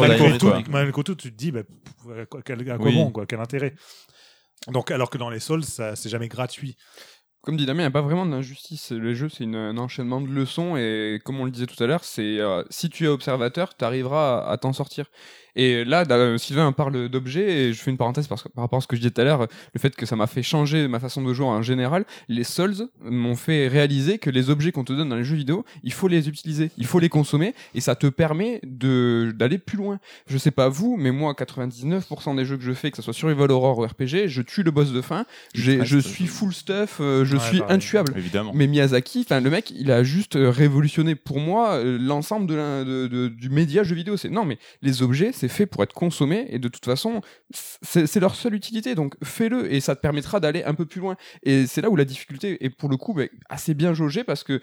malgré 0.71 0.93
tout, 1.03 1.15
tu 1.15 1.31
te 1.31 1.35
dis, 1.37 1.51
bah, 1.51 1.63
pff, 1.63 2.25
quoi- 2.29 2.41
quel- 2.41 2.69
à 2.71 2.77
quoi 2.77 2.85
Oui. 2.87 2.95
bon, 2.95 3.11
quoi, 3.11 3.25
quel 3.25 3.39
intérêt 3.41 3.73
donc, 4.71 4.89
alors 4.89 5.09
que 5.11 5.17
dans 5.19 5.29
les 5.29 5.39
Souls, 5.39 5.63
ça 5.63 5.95
c'est 5.95 6.09
jamais 6.09 6.27
gratuit. 6.27 6.75
Comme 7.45 7.57
dit 7.57 7.65
Damien, 7.67 7.81
il 7.81 7.85
n'y 7.85 7.87
a 7.87 7.91
pas 7.91 8.01
vraiment 8.01 8.25
d'injustice. 8.25 8.91
Le 8.91 9.13
jeu, 9.13 9.29
c'est 9.29 9.43
un 9.45 9.77
enchaînement 9.77 10.19
de 10.19 10.27
leçons 10.27 10.75
et 10.77 11.21
comme 11.23 11.39
on 11.39 11.45
le 11.45 11.51
disait 11.51 11.67
tout 11.67 11.81
à 11.83 11.85
l'heure, 11.87 12.03
c'est 12.03 12.39
euh, 12.39 12.63
si 12.71 12.89
tu 12.89 13.05
es 13.05 13.07
observateur, 13.07 13.77
tu 13.77 13.85
arriveras 13.85 14.39
à, 14.39 14.51
à 14.51 14.57
t'en 14.57 14.73
sortir. 14.73 15.05
Et 15.57 15.85
là, 15.85 16.03
da- 16.03 16.37
Sylvain 16.37 16.69
parle 16.73 17.07
d'objets 17.07 17.49
et 17.67 17.73
je 17.73 17.81
fais 17.81 17.89
une 17.89 17.95
parenthèse 17.95 18.27
parce 18.27 18.43
que, 18.43 18.49
par 18.49 18.63
rapport 18.65 18.77
à 18.79 18.81
ce 18.81 18.87
que 18.87 18.97
je 18.97 19.01
disais 19.01 19.11
tout 19.11 19.21
à 19.21 19.23
l'heure, 19.23 19.47
le 19.73 19.79
fait 19.79 19.95
que 19.95 20.05
ça 20.05 20.17
m'a 20.17 20.27
fait 20.27 20.43
changer 20.43 20.89
ma 20.89 20.99
façon 20.99 21.21
de 21.23 21.33
jouer 21.33 21.45
en 21.45 21.61
général. 21.61 22.03
Les 22.27 22.43
Souls 22.43 22.89
m'ont 23.01 23.37
fait 23.37 23.69
réaliser 23.69 24.17
que 24.17 24.29
les 24.29 24.49
objets 24.49 24.73
qu'on 24.73 24.83
te 24.83 24.91
donne 24.91 25.07
dans 25.07 25.15
les 25.15 25.23
jeux 25.23 25.37
vidéo, 25.37 25.63
il 25.83 25.93
faut 25.93 26.09
les 26.09 26.27
utiliser, 26.27 26.71
il 26.77 26.85
faut 26.85 26.99
les 26.99 27.07
consommer 27.07 27.53
et 27.73 27.79
ça 27.79 27.95
te 27.95 28.07
permet 28.07 28.59
de 28.63 29.31
d'aller 29.33 29.57
plus 29.57 29.77
loin. 29.77 29.99
Je 30.27 30.37
sais 30.37 30.51
pas 30.51 30.67
vous, 30.67 30.97
mais 30.97 31.11
moi, 31.11 31.31
99% 31.33 32.35
des 32.35 32.43
jeux 32.43 32.57
que 32.57 32.63
je 32.63 32.73
fais, 32.73 32.91
que 32.91 32.97
ce 32.97 33.03
soit 33.03 33.13
Survival 33.13 33.49
Horror 33.51 33.77
ou 33.79 33.83
RPG, 33.85 34.27
je 34.27 34.41
tue 34.41 34.63
le 34.63 34.71
boss 34.71 34.91
de 34.91 35.01
fin, 35.01 35.25
je 35.85 35.97
suis 35.99 36.27
full 36.27 36.53
stuff, 36.53 36.97
euh, 36.99 37.23
je 37.35 37.43
Ouais, 37.43 37.47
suis 37.49 37.59
pareil. 37.59 37.75
intuable. 37.75 38.13
Évidemment. 38.17 38.51
Mais 38.53 38.67
Miyazaki, 38.67 39.21
enfin 39.25 39.39
le 39.41 39.49
mec, 39.49 39.71
il 39.71 39.91
a 39.91 40.03
juste 40.03 40.35
euh, 40.35 40.49
révolutionné 40.49 41.15
pour 41.15 41.39
moi 41.39 41.73
euh, 41.75 41.97
l'ensemble 41.99 42.47
de 42.47 42.55
la- 42.55 42.83
de- 42.83 43.07
de- 43.07 43.27
du 43.27 43.49
média 43.49 43.83
jeu 43.83 43.95
vidéo. 43.95 44.17
C'est 44.17 44.29
non, 44.29 44.45
mais 44.45 44.57
les 44.81 45.01
objets, 45.01 45.31
c'est 45.33 45.47
fait 45.47 45.65
pour 45.65 45.83
être 45.83 45.93
consommé 45.93 46.45
et 46.49 46.59
de 46.59 46.67
toute 46.67 46.85
façon, 46.85 47.21
c'est 47.51 48.07
c'est 48.07 48.19
leur 48.19 48.35
seule 48.35 48.53
utilité. 48.55 48.95
Donc 48.95 49.15
fais-le 49.23 49.71
et 49.73 49.79
ça 49.79 49.95
te 49.95 50.01
permettra 50.01 50.39
d'aller 50.39 50.63
un 50.63 50.73
peu 50.73 50.85
plus 50.85 51.01
loin. 51.01 51.15
Et 51.43 51.67
c'est 51.67 51.81
là 51.81 51.89
où 51.89 51.95
la 51.95 52.05
difficulté 52.05 52.63
est 52.63 52.69
pour 52.69 52.89
le 52.89 52.97
coup 52.97 53.13
bah, 53.13 53.23
assez 53.49 53.73
bien 53.73 53.93
jaugée 53.93 54.23
parce 54.23 54.43
que 54.43 54.61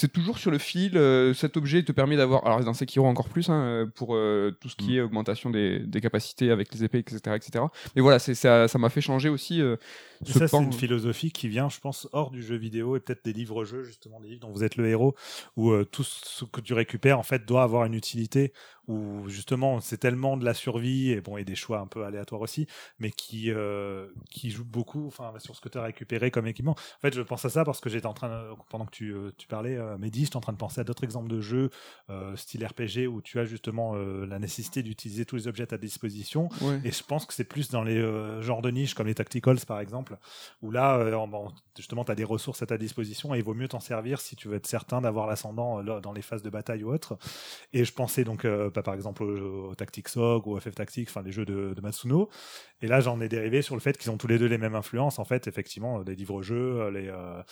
c'est 0.00 0.10
toujours 0.10 0.38
sur 0.38 0.50
le 0.50 0.56
fil. 0.56 0.96
euh, 0.96 1.34
cet 1.34 1.58
objet 1.58 1.82
te 1.82 1.92
permet 1.92 2.16
d'avoir, 2.16 2.46
alors 2.46 2.64
dans 2.64 2.72
Sekiro 2.72 3.06
encore 3.06 3.28
plus 3.28 3.50
hein, 3.50 3.62
euh, 3.62 3.86
pour 3.86 4.14
euh, 4.14 4.56
tout 4.58 4.70
ce 4.70 4.76
qui 4.76 4.96
est 4.96 5.02
augmentation 5.02 5.50
des, 5.50 5.80
des 5.80 6.00
capacités 6.00 6.50
avec 6.50 6.72
les 6.72 6.84
épées, 6.84 7.00
etc., 7.00 7.18
etc. 7.36 7.64
Mais 7.94 8.00
voilà, 8.00 8.18
ça, 8.18 8.66
ça 8.66 8.78
m'a 8.78 8.88
fait 8.88 9.02
changer 9.02 9.28
aussi. 9.28 9.60
euh, 9.60 9.76
ce 10.24 10.32
ça, 10.38 10.48
c'est 10.48 10.56
une 10.56 10.72
philosophie 10.72 11.32
qui 11.32 11.48
vient, 11.48 11.68
je 11.68 11.80
pense, 11.80 12.08
hors 12.12 12.30
du 12.30 12.42
jeu 12.42 12.56
vidéo 12.56 12.96
et 12.96 13.00
peut-être 13.00 13.24
des 13.24 13.34
livres-jeux, 13.34 13.82
justement, 13.82 14.20
des 14.20 14.28
livres 14.28 14.40
dont 14.40 14.50
vous 14.50 14.64
êtes 14.64 14.76
le 14.76 14.88
héros, 14.88 15.14
où 15.56 15.74
tout 15.84 16.02
ce 16.02 16.44
que 16.46 16.62
tu 16.62 16.72
récupères, 16.72 17.18
en 17.18 17.22
fait, 17.22 17.44
doit 17.46 17.62
avoir 17.62 17.84
une 17.84 17.94
utilité, 17.94 18.52
où 18.90 19.28
justement, 19.28 19.80
c'est 19.80 19.98
tellement 19.98 20.36
de 20.36 20.44
la 20.44 20.54
survie, 20.54 21.10
et 21.12 21.20
bon, 21.20 21.36
et 21.36 21.44
des 21.44 21.54
choix 21.54 21.78
un 21.78 21.86
peu 21.86 22.04
aléatoires 22.04 22.40
aussi, 22.40 22.66
mais 22.98 23.10
qui, 23.10 23.50
euh, 23.50 24.08
qui 24.30 24.50
joue 24.50 24.64
beaucoup 24.64 25.06
enfin, 25.06 25.32
sur 25.38 25.54
ce 25.54 25.60
que 25.60 25.68
tu 25.68 25.78
as 25.78 25.82
récupéré 25.82 26.30
comme 26.30 26.46
équipement. 26.46 26.72
En 26.72 27.00
fait, 27.00 27.14
je 27.14 27.22
pense 27.22 27.44
à 27.44 27.50
ça 27.50 27.64
parce 27.64 27.80
que 27.80 27.88
j'étais 27.88 28.06
en 28.06 28.14
train, 28.14 28.28
de- 28.28 28.54
pendant 28.68 28.84
que 28.86 28.90
tu, 28.90 29.12
euh, 29.14 29.30
tu 29.38 29.46
parlais, 29.46 29.76
euh, 29.76 29.96
Mehdi, 29.98 30.24
j'étais 30.24 30.36
en 30.36 30.40
train 30.40 30.52
de 30.52 30.58
penser 30.58 30.80
à 30.80 30.84
d'autres 30.84 31.04
exemples 31.04 31.28
de 31.30 31.40
jeux, 31.40 31.70
euh, 32.10 32.34
style 32.36 32.64
RPG, 32.66 33.06
où 33.06 33.20
tu 33.22 33.38
as 33.38 33.44
justement 33.44 33.92
euh, 33.94 34.26
la 34.26 34.38
nécessité 34.38 34.82
d'utiliser 34.82 35.24
tous 35.24 35.36
les 35.36 35.46
objets 35.48 35.64
à 35.64 35.68
ta 35.68 35.78
disposition, 35.78 36.48
Ouais. 36.60 36.80
et 36.84 36.90
je 36.90 37.02
pense 37.04 37.26
que 37.26 37.32
c'est 37.34 37.44
plus 37.44 37.70
dans 37.70 37.82
les 37.84 37.96
euh, 37.98 38.42
genres 38.42 38.62
de 38.62 38.70
niche, 38.70 38.94
comme 38.94 39.06
les 39.06 39.14
tacticals 39.14 39.60
par 39.66 39.80
exemple, 39.80 40.16
où 40.62 40.70
là, 40.70 40.96
euh, 40.98 41.16
justement, 41.76 42.04
tu 42.04 42.10
as 42.12 42.14
des 42.16 42.24
ressources 42.24 42.62
à 42.62 42.66
ta 42.66 42.76
disposition 42.78 43.34
et 43.34 43.38
il 43.38 43.44
vaut 43.44 43.54
mieux 43.54 43.68
t'en 43.68 43.80
servir 43.80 44.20
si 44.20 44.34
tu 44.36 44.48
veux 44.48 44.56
être 44.56 44.66
certain 44.66 45.00
d'avoir 45.00 45.26
l'ascendant 45.26 45.80
euh, 45.80 46.00
dans 46.00 46.12
les 46.12 46.22
phases 46.22 46.42
de 46.42 46.50
bataille 46.50 46.82
ou 46.82 46.92
autre. 46.92 47.18
Et 47.72 47.84
je 47.84 47.92
pensais 47.92 48.24
donc, 48.24 48.44
euh, 48.80 48.82
bah, 48.82 48.84
par 48.84 48.94
exemple, 48.94 49.22
au, 49.22 49.70
au 49.70 49.74
Tactics 49.74 50.08
ou 50.16 50.58
FF 50.58 50.74
Tactics, 50.74 51.08
enfin 51.08 51.22
les 51.22 51.32
jeux 51.32 51.44
de, 51.44 51.74
de 51.74 51.80
Matsuno. 51.80 52.28
Et 52.82 52.86
là, 52.86 53.00
j'en 53.00 53.20
ai 53.20 53.28
dérivé 53.28 53.60
sur 53.60 53.74
le 53.74 53.80
fait 53.80 53.98
qu'ils 53.98 54.10
ont 54.10 54.16
tous 54.16 54.26
les 54.26 54.38
deux 54.38 54.46
les 54.46 54.56
mêmes 54.56 54.74
influences. 54.74 55.18
En 55.18 55.24
fait, 55.24 55.46
effectivement, 55.46 55.98
les 56.06 56.14
livres-jeux, 56.14 56.80
euh, 56.80 56.90
les, 56.90 57.08
euh, 57.08 57.42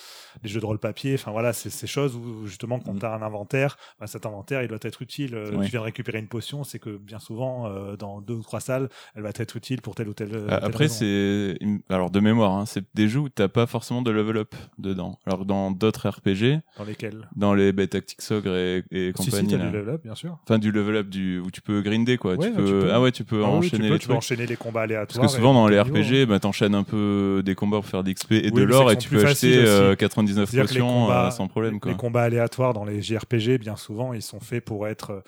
les 0.43 0.49
jeux 0.49 0.61
de 0.61 0.65
rôle 0.67 0.79
papier, 0.79 1.15
enfin 1.15 1.33
voilà, 1.33 1.53
c'est 1.53 1.69
ces 1.71 1.87
choses 1.87 2.17
où 2.17 2.47
justement, 2.47 2.79
quand 2.81 2.95
Mm. 2.95 2.99
tu 3.01 3.07
as 3.07 3.13
un 3.15 3.23
inventaire, 3.23 3.77
bah, 4.01 4.07
cet 4.07 4.25
inventaire, 4.27 4.63
il 4.63 4.69
doit 4.69 4.79
être 4.83 5.03
utile. 5.03 5.35
Euh, 5.35 5.49
Ouais. 5.59 5.65
Tu 5.65 5.71
viens 5.73 5.81
de 5.81 5.85
récupérer 5.85 6.19
une 6.19 6.29
potion, 6.29 6.65
c'est 6.65 6.79
que 6.79 6.97
bien 6.97 7.19
souvent, 7.19 7.67
euh, 7.67 7.97
dans 7.97 8.21
deux 8.21 8.35
ou 8.35 8.43
trois 8.43 8.61
salles, 8.61 8.89
elle 9.15 9.23
va 9.23 9.31
être 9.31 9.57
utile 9.57 9.81
pour 9.83 9.95
telle 9.95 10.09
ou 10.09 10.15
telle. 10.15 10.35
Euh, 10.35 10.47
telle 10.47 10.65
Après, 10.65 10.89
c'est 10.89 11.59
alors 11.91 12.11
de 12.11 12.21
mémoire, 12.21 12.53
hein, 12.53 12.65
c'est 12.67 12.85
des 12.95 13.09
jeux 13.09 13.21
où 13.21 13.29
t'as 13.29 13.49
pas 13.49 13.67
forcément 13.67 14.03
de 14.03 14.11
level 14.11 14.37
up 14.39 14.55
dedans. 14.79 15.19
Alors 15.27 15.45
dans 15.45 15.71
d'autres 15.71 16.09
RPG, 16.09 16.61
Dans 16.79 16.85
lesquels? 16.85 17.29
dans 17.37 17.55
les 17.55 17.73
bah, 17.73 17.87
Tactics 17.87 18.21
Ogre 18.31 18.55
et, 18.57 18.85
et 18.91 19.13
Si, 19.17 19.25
si, 19.25 19.31
compagnie, 19.31 19.53
là. 19.57 19.67
du 19.67 19.73
level 19.77 19.95
up, 19.95 20.03
bien 20.03 20.15
sûr. 20.15 20.39
enfin 20.45 20.59
du 20.59 20.71
level 20.71 20.97
up 20.97 21.09
du 21.09 21.18
où 21.45 21.51
tu 21.51 21.61
peux 21.61 21.81
grinder 21.83 22.17
quoi. 22.19 22.35
Ouais, 22.37 22.47
tu, 22.47 22.51
bah, 22.53 22.57
peux... 22.59 22.65
tu 22.65 22.73
peux. 22.73 22.93
Ah 22.93 23.01
ouais, 23.01 23.13
tu 23.13 23.25
peux 23.25 23.43
Ah 23.45 23.49
oui, 23.51 23.57
enchaîner 23.59 23.71
tu 23.71 23.79
peux, 23.79 23.83
les 23.85 23.91
tu 23.91 23.99
peux 23.99 23.99
trucs. 24.13 24.17
enchaîner 24.19 24.47
les 24.47 24.57
combats 24.57 24.81
Parce 24.81 24.85
aléatoires. 24.91 25.27
que 25.27 25.33
souvent 25.33 25.55
dans 25.55 25.67
les 25.69 25.83
niveau, 25.83 25.97
RPG, 26.01 26.27
bah, 26.27 26.41
t'enchaînes 26.41 26.75
un 26.75 26.83
peu 26.85 27.43
des 27.45 27.55
combats 27.55 27.79
pour 27.79 27.87
faire 27.87 28.03
de 28.05 28.11
l'XP 28.11 28.33
et 28.33 28.51
Oui, 28.53 28.61
de 28.61 28.63
l'or 28.65 28.91
et 28.93 28.97
tu 28.99 29.09
peux 29.09 29.17
acheter 29.25 29.29
faciles 29.55 29.59
euh, 29.67 29.89
aussi. 29.91 29.97
99 29.99 30.51
C'est-à-dire 30.51 30.69
que 30.71 30.75
les 30.75 30.81
potions 30.81 31.01
combats- 31.07 31.27
euh, 31.27 31.31
sans 31.31 31.49
problème 31.49 31.75
Les 31.75 31.81
quoi. 31.81 31.95
combats 31.95 32.23
aléatoires 32.23 32.73
dans 32.75 32.85
les 32.85 33.03
JRPG, 33.03 33.59
bien 33.59 33.77
souvent, 33.77 34.13
ils 34.13 34.23
sont 34.23 34.41
faits 34.41 34.65
pour 34.65 34.87
être 34.89 35.23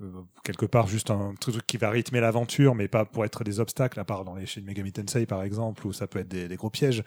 euh, 0.00 0.06
quelque 0.42 0.66
part 0.66 0.88
juste 0.88 1.10
un 1.10 1.34
truc 1.40 1.64
qui 1.66 1.76
va 1.76 1.90
rythmer 1.90 2.20
l'aventure, 2.20 2.74
mais 2.74 2.88
pas 2.88 3.04
pour 3.04 3.24
être 3.24 3.44
des 3.44 3.60
obstacles, 3.60 4.00
à 4.00 4.04
part 4.04 4.24
dans 4.24 4.34
les 4.34 4.46
Shin 4.46 4.62
Megami 4.66 4.90
Tensei 4.90 5.26
par 5.26 5.42
exemple, 5.44 5.86
où 5.86 5.92
ça 5.92 6.06
peut 6.08 6.18
être 6.18 6.28
des, 6.28 6.48
des 6.48 6.56
gros 6.56 6.70
pièges. 6.70 7.02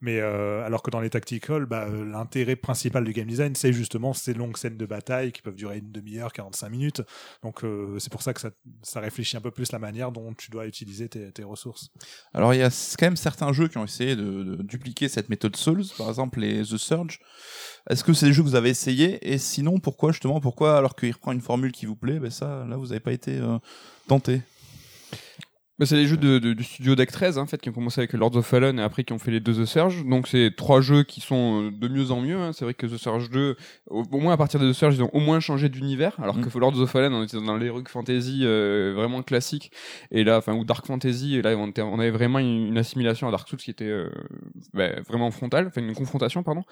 Mais 0.00 0.20
euh, 0.20 0.64
alors 0.64 0.82
que 0.82 0.90
dans 0.90 1.00
les 1.00 1.10
tactical, 1.10 1.66
bah, 1.66 1.86
euh, 1.88 2.04
l'intérêt 2.04 2.56
principal 2.56 3.04
du 3.04 3.12
game 3.12 3.26
design, 3.26 3.54
c'est 3.56 3.72
justement 3.72 4.14
ces 4.14 4.32
longues 4.32 4.56
scènes 4.56 4.76
de 4.76 4.86
bataille 4.86 5.32
qui 5.32 5.42
peuvent 5.42 5.56
durer 5.56 5.78
une 5.78 5.90
demi-heure, 5.90 6.32
45 6.32 6.68
minutes. 6.68 7.02
Donc 7.42 7.64
euh, 7.64 7.98
c'est 7.98 8.12
pour 8.12 8.22
ça 8.22 8.32
que 8.32 8.40
ça, 8.40 8.50
ça 8.82 9.00
réfléchit 9.00 9.36
un 9.36 9.40
peu 9.40 9.50
plus 9.50 9.72
la 9.72 9.78
manière 9.78 10.12
dont 10.12 10.34
tu 10.34 10.50
dois 10.50 10.66
utiliser 10.66 11.08
tes, 11.08 11.32
tes 11.32 11.42
ressources. 11.42 11.88
Alors 12.32 12.54
il 12.54 12.60
y 12.60 12.62
a 12.62 12.70
quand 12.98 13.06
même 13.06 13.16
certains 13.16 13.52
jeux 13.52 13.68
qui 13.68 13.78
ont 13.78 13.84
essayé 13.84 14.14
de, 14.14 14.44
de 14.44 14.62
dupliquer 14.62 15.08
cette 15.08 15.28
méthode 15.28 15.56
Souls, 15.56 15.84
par 15.96 16.08
exemple 16.08 16.40
les 16.40 16.62
The 16.62 16.76
Surge. 16.76 17.18
Est-ce 17.90 18.04
que 18.04 18.12
c'est 18.12 18.26
des 18.26 18.32
jeux 18.32 18.42
que 18.42 18.48
vous 18.48 18.54
avez 18.54 18.70
essayé 18.70 19.18
Et 19.28 19.38
sinon, 19.38 19.80
pourquoi 19.80 20.12
justement 20.12 20.40
Pourquoi 20.40 20.76
alors 20.76 20.94
qu'il 20.94 21.10
reprend 21.12 21.32
une 21.32 21.40
formule 21.40 21.72
qui 21.72 21.86
vous 21.86 21.96
plaît, 21.96 22.20
ben 22.20 22.30
ça, 22.30 22.64
là 22.68 22.76
vous 22.76 22.88
n'avez 22.88 23.00
pas 23.00 23.12
été 23.12 23.38
euh, 23.38 23.58
tenté? 24.06 24.42
Bah, 25.78 25.86
c'est 25.86 25.94
les 25.96 26.06
jeux 26.06 26.16
de, 26.16 26.38
de- 26.40 26.54
du 26.54 26.64
studio 26.64 26.96
Deck 26.96 27.12
13 27.12 27.38
hein, 27.38 27.42
en 27.42 27.46
fait, 27.46 27.60
qui 27.60 27.68
ont 27.68 27.72
commencé 27.72 28.00
avec 28.00 28.12
Lords 28.14 28.34
of 28.36 28.44
Fallen 28.46 28.78
et 28.80 28.82
après 28.82 29.04
qui 29.04 29.12
ont 29.12 29.18
fait 29.18 29.30
les 29.30 29.38
deux 29.38 29.54
The 29.54 29.64
Surge. 29.64 30.04
Donc 30.04 30.26
c'est 30.26 30.52
trois 30.56 30.80
jeux 30.80 31.04
qui 31.04 31.20
sont 31.20 31.62
euh, 31.66 31.70
de 31.70 31.86
mieux 31.88 32.10
en 32.10 32.20
mieux. 32.20 32.36
hein. 32.36 32.52
C'est 32.52 32.64
vrai 32.64 32.74
que 32.74 32.86
The 32.86 32.96
Surge 32.96 33.30
2, 33.30 33.56
au, 33.88 34.02
au 34.10 34.18
moins 34.20 34.32
à 34.32 34.36
partir 34.36 34.58
de 34.58 34.68
The 34.70 34.74
Surge, 34.74 34.96
ils 34.96 35.02
ont 35.04 35.10
au 35.12 35.20
moins 35.20 35.38
changé 35.40 35.68
d'univers. 35.68 36.16
Alors 36.20 36.36
Mm. 36.36 36.46
que 36.46 36.58
Lords 36.58 36.80
of 36.80 36.90
Fallen, 36.90 37.12
on 37.14 37.22
était 37.22 37.36
dans 37.40 37.56
l'heroic 37.56 37.84
fantasy 37.88 38.40
euh, 38.42 38.92
vraiment 38.96 39.22
classique. 39.22 39.70
Et 40.10 40.24
là, 40.24 40.38
enfin, 40.38 40.54
ou 40.54 40.64
Dark 40.64 40.84
Fantasy, 40.86 41.36
et 41.36 41.42
là 41.42 41.56
on, 41.56 41.68
était- 41.68 41.82
on 41.82 41.98
avait 42.00 42.10
vraiment 42.10 42.40
une, 42.40 42.66
une 42.68 42.78
assimilation 42.78 43.28
à 43.28 43.30
Dark 43.30 43.48
Souls 43.48 43.58
qui 43.60 43.70
était 43.70 43.84
euh, 43.84 44.10
bah, 44.74 44.88
vraiment 45.08 45.30
frontale, 45.30 45.68
enfin 45.68 45.80
une 45.80 45.94
confrontation, 45.94 46.42
pardon. 46.42 46.64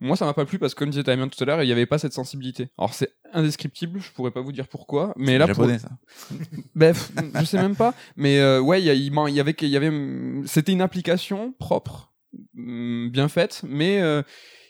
Moi, 0.00 0.16
ça 0.16 0.24
m'a 0.24 0.32
pas 0.34 0.44
plu 0.44 0.58
parce 0.58 0.74
que 0.74 0.80
comme 0.80 0.90
disait 0.90 1.02
Damien 1.04 1.28
tout 1.28 1.40
à 1.42 1.46
l'heure, 1.46 1.62
il 1.62 1.66
n'y 1.66 1.72
avait 1.72 1.86
pas 1.86 1.98
cette 1.98 2.14
sensibilité. 2.14 2.68
Alors 2.78 2.94
c'est 2.94 3.12
indescriptible, 3.32 4.00
je 4.00 4.10
pourrais 4.10 4.32
pas 4.32 4.40
vous 4.40 4.50
dire 4.50 4.66
pourquoi, 4.66 5.12
mais 5.16 5.38
là, 5.38 5.46
pour, 5.46 5.54
japonais 5.66 5.78
ça. 5.78 5.90
Bref, 6.74 7.12
je 7.38 7.44
sais 7.44 7.58
même 7.58 7.76
pas. 7.76 7.94
Mais 8.16 8.39
euh, 8.40 8.60
ouais, 8.60 8.80
il 8.80 8.84
y, 8.84 8.86
y 8.86 9.40
avait, 9.40 9.54
il 9.60 9.68
y 9.68 9.76
avait, 9.76 9.88
hum, 9.88 10.42
c'était 10.46 10.72
une 10.72 10.82
application 10.82 11.52
propre, 11.58 12.12
hum, 12.56 13.08
bien 13.12 13.28
faite, 13.28 13.62
mais 13.68 14.00
euh, 14.00 14.22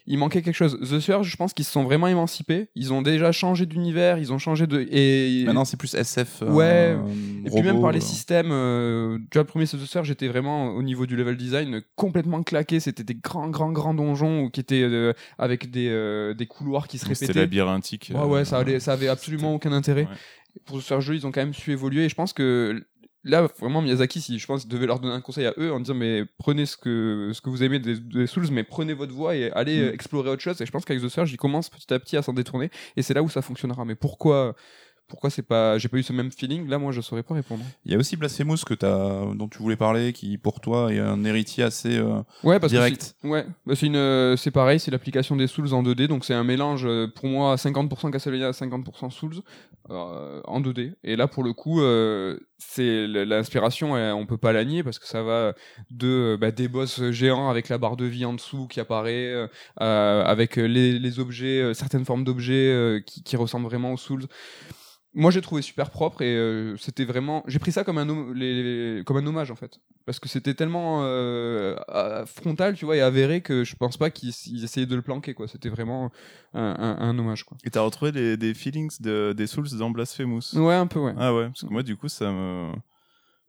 il 0.07 0.19
manquait 0.19 0.43
quelque 0.43 0.55
chose. 0.57 0.79
The 0.81 0.99
Surge, 0.99 1.29
je 1.29 1.37
pense 1.37 1.53
qu'ils 1.53 1.65
se 1.67 1.71
sont 1.71 1.85
vraiment 1.85 2.09
émancipés. 2.09 2.69
Ils 2.75 2.93
ont 2.93 3.01
déjà 3.03 3.31
changé 3.33 3.65
d'univers, 3.67 4.19
ils 4.19 4.33
ont 4.33 4.39
changé 4.39 4.67
de. 4.67 4.85
Et 4.91 5.45
Maintenant, 5.45 5.65
c'est 5.65 5.77
plus 5.77 5.95
SF. 5.95 6.43
euh, 6.43 6.51
Ouais. 6.51 6.97
Et 7.45 7.51
puis 7.51 7.63
même 7.63 7.81
par 7.81 7.93
les 7.93 7.99
euh. 7.99 8.03
systèmes, 8.03 8.49
euh, 8.51 9.19
tu 9.31 9.37
vois, 9.39 9.43
le 9.43 9.47
premier 9.47 9.67
The 9.67 9.77
Surge, 9.85 10.09
j'étais 10.09 10.27
vraiment 10.27 10.71
au 10.71 10.83
niveau 10.83 11.07
du 11.07 11.15
level 11.17 11.37
design 11.37 11.83
complètement 11.95 12.43
claqué. 12.43 12.81
C'était 12.81 13.05
des 13.05 13.15
grands, 13.15 13.51
grands, 13.51 13.71
grands 13.71 13.95
donjons 13.95 14.49
qui 14.49 14.59
étaient 14.61 14.83
euh, 14.83 15.13
avec 15.39 15.71
des, 15.71 15.89
euh, 15.91 16.35
des 16.35 16.47
couloirs 16.47 16.89
qui 16.89 16.99
se 16.99 17.05
C'était 17.07 17.27
répétaient. 17.27 17.41
labyrinthique. 17.41 18.11
Ouais, 18.13 18.25
ouais, 18.25 18.45
ça, 18.45 18.59
allait, 18.59 18.81
ça 18.81 18.95
avait 18.95 19.09
absolument 19.09 19.55
aucun 19.55 19.71
intérêt. 19.73 20.05
Ouais. 20.07 20.17
Pour 20.65 20.83
ce 20.83 20.99
jeu, 20.99 21.15
ils 21.15 21.27
ont 21.27 21.31
quand 21.31 21.43
même 21.43 21.55
su 21.55 21.71
évoluer. 21.71 22.07
Et 22.07 22.09
je 22.09 22.17
pense 22.17 22.33
que 22.33 22.85
là, 23.25 23.49
vraiment, 23.59 23.83
Miyazaki, 23.83 24.21
si 24.21 24.39
je 24.39 24.47
pense, 24.47 24.67
devait 24.67 24.87
leur 24.87 24.99
donner 25.01 25.15
un 25.15 25.21
conseil 25.21 25.47
à 25.47 25.55
eux 25.59 25.73
en 25.73 25.81
disant, 25.81 25.95
mais 25.95 26.25
prenez 26.39 26.67
ce 26.67 26.77
que, 26.77 27.31
ce 27.35 27.41
que 27.41 27.51
vous 27.51 27.63
aimez 27.63 27.79
des, 27.79 27.99
des 27.99 28.27
Souls, 28.27 28.47
mais 28.51 28.65
prenez 28.65 28.95
votre 28.95 29.13
voie 29.15 29.37
et 29.37 29.51
allez 29.53 29.91
Mm. 29.91 29.95
explorer 29.95 30.31
autre 30.31 30.43
chose. 30.43 30.61
Et 30.61 30.67
je 30.67 30.71
pense 30.71 30.85
qu'avec 30.85 31.03
The 31.03 31.09
Surge, 31.09 31.33
ils 31.33 31.37
commencent 31.37 31.69
petit 31.71 31.93
à 31.93 31.99
petit 31.99 32.17
à 32.17 32.23
s'en 32.23 32.33
détourner. 32.33 32.71
Et 32.97 33.03
c'est 33.03 33.15
là 33.15 33.23
où 33.23 33.29
ça 33.29 33.43
fonctionnera. 33.43 33.85
Mais 33.85 33.95
pourquoi, 33.95 34.55
pourquoi 35.11 35.29
c'est 35.29 35.43
pas, 35.43 35.77
j'ai 35.77 35.89
pas 35.89 35.99
eu 35.99 36.03
ce 36.03 36.13
même 36.15 36.31
feeling 36.31 36.67
Là, 36.69 36.79
moi, 36.79 36.93
je 36.93 37.01
saurais 37.03 37.23
pas 37.23 37.35
répondre. 37.35 37.63
Il 37.85 37.93
y 37.93 37.95
a 37.95 37.99
aussi 37.99 38.17
Blasphemous 38.17 38.59
que 38.65 38.75
as, 38.87 39.35
dont 39.35 39.49
tu 39.49 39.59
voulais 39.59 39.77
parler, 39.77 40.13
qui 40.15 40.39
pour 40.39 40.61
toi 40.61 40.93
est 40.93 40.99
un 41.01 41.23
héritier 41.25 41.65
assez 41.65 41.99
euh, 41.99 42.23
Ouais, 42.45 42.59
parce 42.59 42.73
direct. 42.73 43.17
que 43.23 43.29
ouais, 43.29 43.45
bah, 43.67 43.75
c'est 43.77 43.87
une, 43.87 43.97
euh, 43.97 44.37
c'est 44.37 44.51
pareil, 44.51 44.81
c'est 44.81 44.91
l'application 44.91 45.37
des 45.37 45.47
Souls 45.47 45.75
en 45.75 45.83
2D, 45.83 46.07
donc 46.07 46.25
c'est 46.25 46.35
un 46.35 46.45
mélange 46.45 46.87
euh, 46.87 47.07
pour 47.15 47.27
moi 47.27 47.57
50% 47.57 48.11
Castlevania, 48.11 48.53
50% 48.53 49.11
Souls 49.11 49.41
euh, 49.91 50.41
en 50.45 50.61
2D. 50.61 50.93
Et 51.05 51.17
là, 51.17 51.27
pour 51.27 51.43
le 51.43 51.53
coup, 51.53 51.81
euh, 51.83 52.39
c'est 52.59 53.07
l'inspiration, 53.07 53.95
on 53.95 54.27
peut 54.27 54.37
pas 54.39 54.53
la 54.53 54.65
nier 54.65 54.83
parce 54.85 54.99
que 54.99 55.07
ça 55.07 55.23
va 55.23 55.55
de 55.91 56.37
bah, 56.41 56.51
des 56.51 56.69
boss 56.69 57.03
géants 57.11 57.49
avec 57.51 57.69
la 57.69 57.79
barre 57.79 57.97
de 57.97 58.05
vie 58.05 58.25
en 58.25 58.35
dessous 58.35 58.69
qui 58.69 58.81
apparaît, 58.81 59.49
avec 59.79 60.57
les, 60.57 60.99
les 60.99 61.19
objets, 61.21 61.73
certaines 61.75 62.05
formes 62.05 62.23
d'objets 62.25 63.03
qui, 63.07 63.23
qui 63.23 63.37
ressemblent 63.37 63.65
vraiment 63.67 63.93
aux 63.93 63.97
Souls. 63.97 64.27
Moi, 65.13 65.33
j'ai 65.33 65.41
trouvé 65.41 65.61
super 65.61 65.91
propre 65.91 66.23
et 66.23 66.37
euh, 66.37 66.77
c'était 66.77 67.05
vraiment. 67.05 67.43
J'ai 67.49 67.59
pris 67.59 67.73
ça 67.73 67.83
comme 67.83 67.99
un, 67.99 68.09
hom- 68.09 68.33
les- 68.33 68.97
les- 68.99 69.05
comme 69.05 69.17
un 69.17 69.27
hommage 69.27 69.51
en 69.51 69.57
fait 69.57 69.81
parce 70.07 70.19
que 70.21 70.29
c'était 70.29 70.55
tellement 70.55 71.01
euh, 71.05 71.77
frontal, 72.27 72.75
tu 72.75 72.85
vois, 72.85 72.97
et 72.97 73.01
avéré 73.01 73.41
que 73.43 73.65
je 73.65 73.75
pense 73.77 73.97
pas 73.97 74.11
qu'ils 74.11 74.33
ils 74.47 74.65
essayaient 74.65 74.87
de 74.87 74.95
le 74.97 75.03
planquer, 75.03 75.35
quoi. 75.35 75.47
C'était 75.49 75.69
vraiment 75.69 76.11
un, 76.55 76.63
un- 76.79 76.97
un 77.01 77.19
hommage, 77.19 77.45
quoi. 77.45 77.57
Et 77.65 77.71
t'as 77.71 77.81
retrouvé 77.83 78.13
des, 78.13 78.37
des 78.37 78.55
feelings 78.55 79.01
de, 79.01 79.33
des 79.37 79.47
Souls 79.47 79.69
dans 79.79 79.91
Blasphemous? 79.91 80.55
Ouais, 80.55 80.75
un 80.75 80.87
peu, 80.87 81.01
ouais. 81.01 81.15
Ah 81.19 81.35
ouais, 81.35 81.47
parce 81.47 81.63
que 81.63 81.73
moi, 81.73 81.83
du 81.83 81.97
coup, 81.97 82.09
ça 82.09 82.31
me. 82.31 82.73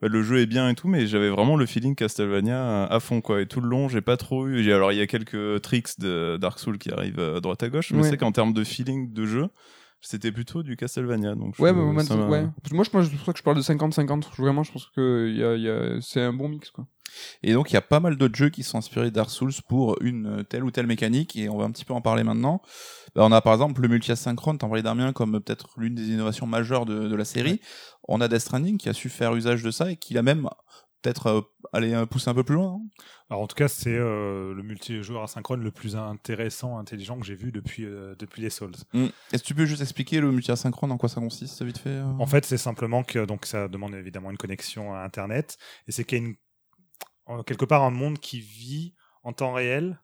bah, 0.01 0.07
le 0.07 0.23
jeu 0.23 0.39
est 0.39 0.45
bien 0.47 0.67
et 0.69 0.75
tout, 0.75 0.87
mais 0.87 1.05
j'avais 1.07 1.29
vraiment 1.29 1.55
le 1.57 1.65
feeling 1.67 1.95
Castlevania 1.95 2.85
à 2.85 2.99
fond, 2.99 3.21
quoi. 3.21 3.41
Et 3.41 3.47
tout 3.47 3.61
le 3.61 3.69
long, 3.69 3.87
j'ai 3.87 4.01
pas 4.01 4.17
trop 4.17 4.47
eu. 4.47 4.71
Alors, 4.71 4.91
il 4.91 4.97
y 4.97 5.01
a 5.01 5.07
quelques 5.07 5.61
tricks 5.61 5.99
de 5.99 6.37
Dark 6.41 6.59
Souls 6.59 6.77
qui 6.79 6.91
arrivent 6.91 7.19
à 7.19 7.39
droite 7.39 7.63
à 7.63 7.69
gauche, 7.69 7.91
mais 7.91 8.01
Ouais. 8.01 8.09
c'est 8.09 8.17
qu'en 8.17 8.31
termes 8.31 8.53
de 8.53 8.63
feeling 8.63 9.13
de 9.13 9.25
jeu, 9.25 9.47
c'était 10.01 10.31
plutôt 10.31 10.63
du 10.63 10.75
Castlevania. 10.75 11.35
Donc 11.35 11.55
je- 11.57 11.61
Ouais, 11.61 11.71
mais 11.73 11.81
moi, 11.93 12.03
ouais. 12.29 12.47
Que 12.69 12.75
moi, 12.75 12.83
je 12.83 12.89
pense 12.89 13.09
que 13.09 13.15
je 13.37 13.43
parle 13.43 13.57
de 13.57 13.61
50-50. 13.61 14.29
Vraiment, 14.37 14.63
je 14.63 14.71
pense 14.71 14.87
que 14.95 15.29
y 15.33 15.43
a, 15.43 15.55
il 15.55 15.61
y 15.63 15.69
a- 15.69 15.99
c'est 16.01 16.21
un 16.21 16.33
bon 16.33 16.49
mix, 16.49 16.69
quoi. 16.71 16.85
Et 17.43 17.51
donc, 17.53 17.71
il 17.71 17.73
y 17.73 17.77
a 17.77 17.81
pas 17.81 17.99
mal 17.99 18.15
d'autres 18.15 18.35
jeux 18.35 18.49
qui 18.49 18.63
sont 18.63 18.77
inspirés 18.77 19.09
de 19.09 19.15
Dark 19.15 19.29
Souls 19.29 19.51
pour 19.67 19.97
une 20.01 20.45
telle 20.47 20.63
ou 20.63 20.71
telle 20.71 20.87
mécanique, 20.87 21.35
et 21.35 21.49
on 21.49 21.57
va 21.57 21.65
un 21.65 21.71
petit 21.71 21.83
peu 21.83 21.93
en 21.93 21.99
parler 21.99 22.23
maintenant. 22.23 22.61
Bah, 23.15 23.23
on 23.25 23.31
a 23.33 23.41
par 23.41 23.51
exemple 23.53 23.81
le 23.81 23.89
multi-asynchrone, 23.89 24.57
t'en 24.57 24.67
parlais 24.69 24.81
Damien, 24.81 25.11
comme 25.11 25.41
peut-être 25.41 25.71
l'une 25.77 25.93
des 25.93 26.07
innovations 26.09 26.47
majeures 26.47 26.85
de, 26.85 27.09
de 27.09 27.15
la 27.15 27.25
série. 27.25 27.59
On 28.07 28.21
a 28.21 28.29
Death 28.29 28.39
Stranding 28.39 28.77
qui 28.77 28.87
a 28.87 28.93
su 28.93 29.09
faire 29.09 29.35
usage 29.35 29.61
de 29.61 29.71
ça 29.71 29.91
et 29.91 29.97
qui 29.97 30.17
a 30.17 30.21
même 30.21 30.47
peut-être 31.01 31.27
euh, 31.27 31.41
aller 31.73 32.05
pousser 32.09 32.29
un 32.29 32.33
peu 32.33 32.43
plus 32.43 32.55
loin. 32.55 32.81
Alors 33.29 33.41
en 33.41 33.47
tout 33.47 33.55
cas, 33.55 33.67
c'est 33.67 33.95
euh, 33.95 34.53
le 34.53 34.63
multijoueur 34.63 35.23
asynchrone 35.23 35.63
le 35.63 35.71
plus 35.71 35.95
intéressant, 35.95 36.77
intelligent 36.77 37.19
que 37.19 37.25
j'ai 37.25 37.35
vu 37.35 37.51
depuis, 37.51 37.85
euh, 37.85 38.15
depuis 38.19 38.41
les 38.41 38.49
Souls. 38.49 38.75
Mm. 38.93 39.07
Est-ce 39.31 39.43
que 39.43 39.47
tu 39.47 39.55
peux 39.55 39.65
juste 39.65 39.81
expliquer 39.81 40.19
le 40.19 40.31
multi-asynchrone, 40.31 40.91
en 40.91 40.97
quoi 40.97 41.09
ça 41.09 41.21
consiste, 41.21 41.63
vite 41.63 41.77
fait 41.77 41.89
euh? 41.89 42.05
En 42.19 42.25
fait, 42.25 42.45
c'est 42.45 42.57
simplement 42.57 43.03
que 43.03 43.25
donc 43.25 43.45
ça 43.45 43.67
demande 43.67 43.95
évidemment 43.95 44.31
une 44.31 44.37
connexion 44.37 44.93
à 44.93 44.99
Internet, 44.99 45.57
et 45.87 45.91
c'est 45.91 46.03
qu'il 46.03 46.17
y 46.17 46.21
a 46.21 46.25
une, 46.25 47.43
quelque 47.43 47.65
part 47.65 47.83
un 47.83 47.91
monde 47.91 48.19
qui 48.19 48.39
vit 48.39 48.93
en 49.23 49.33
temps 49.33 49.53
réel 49.53 49.99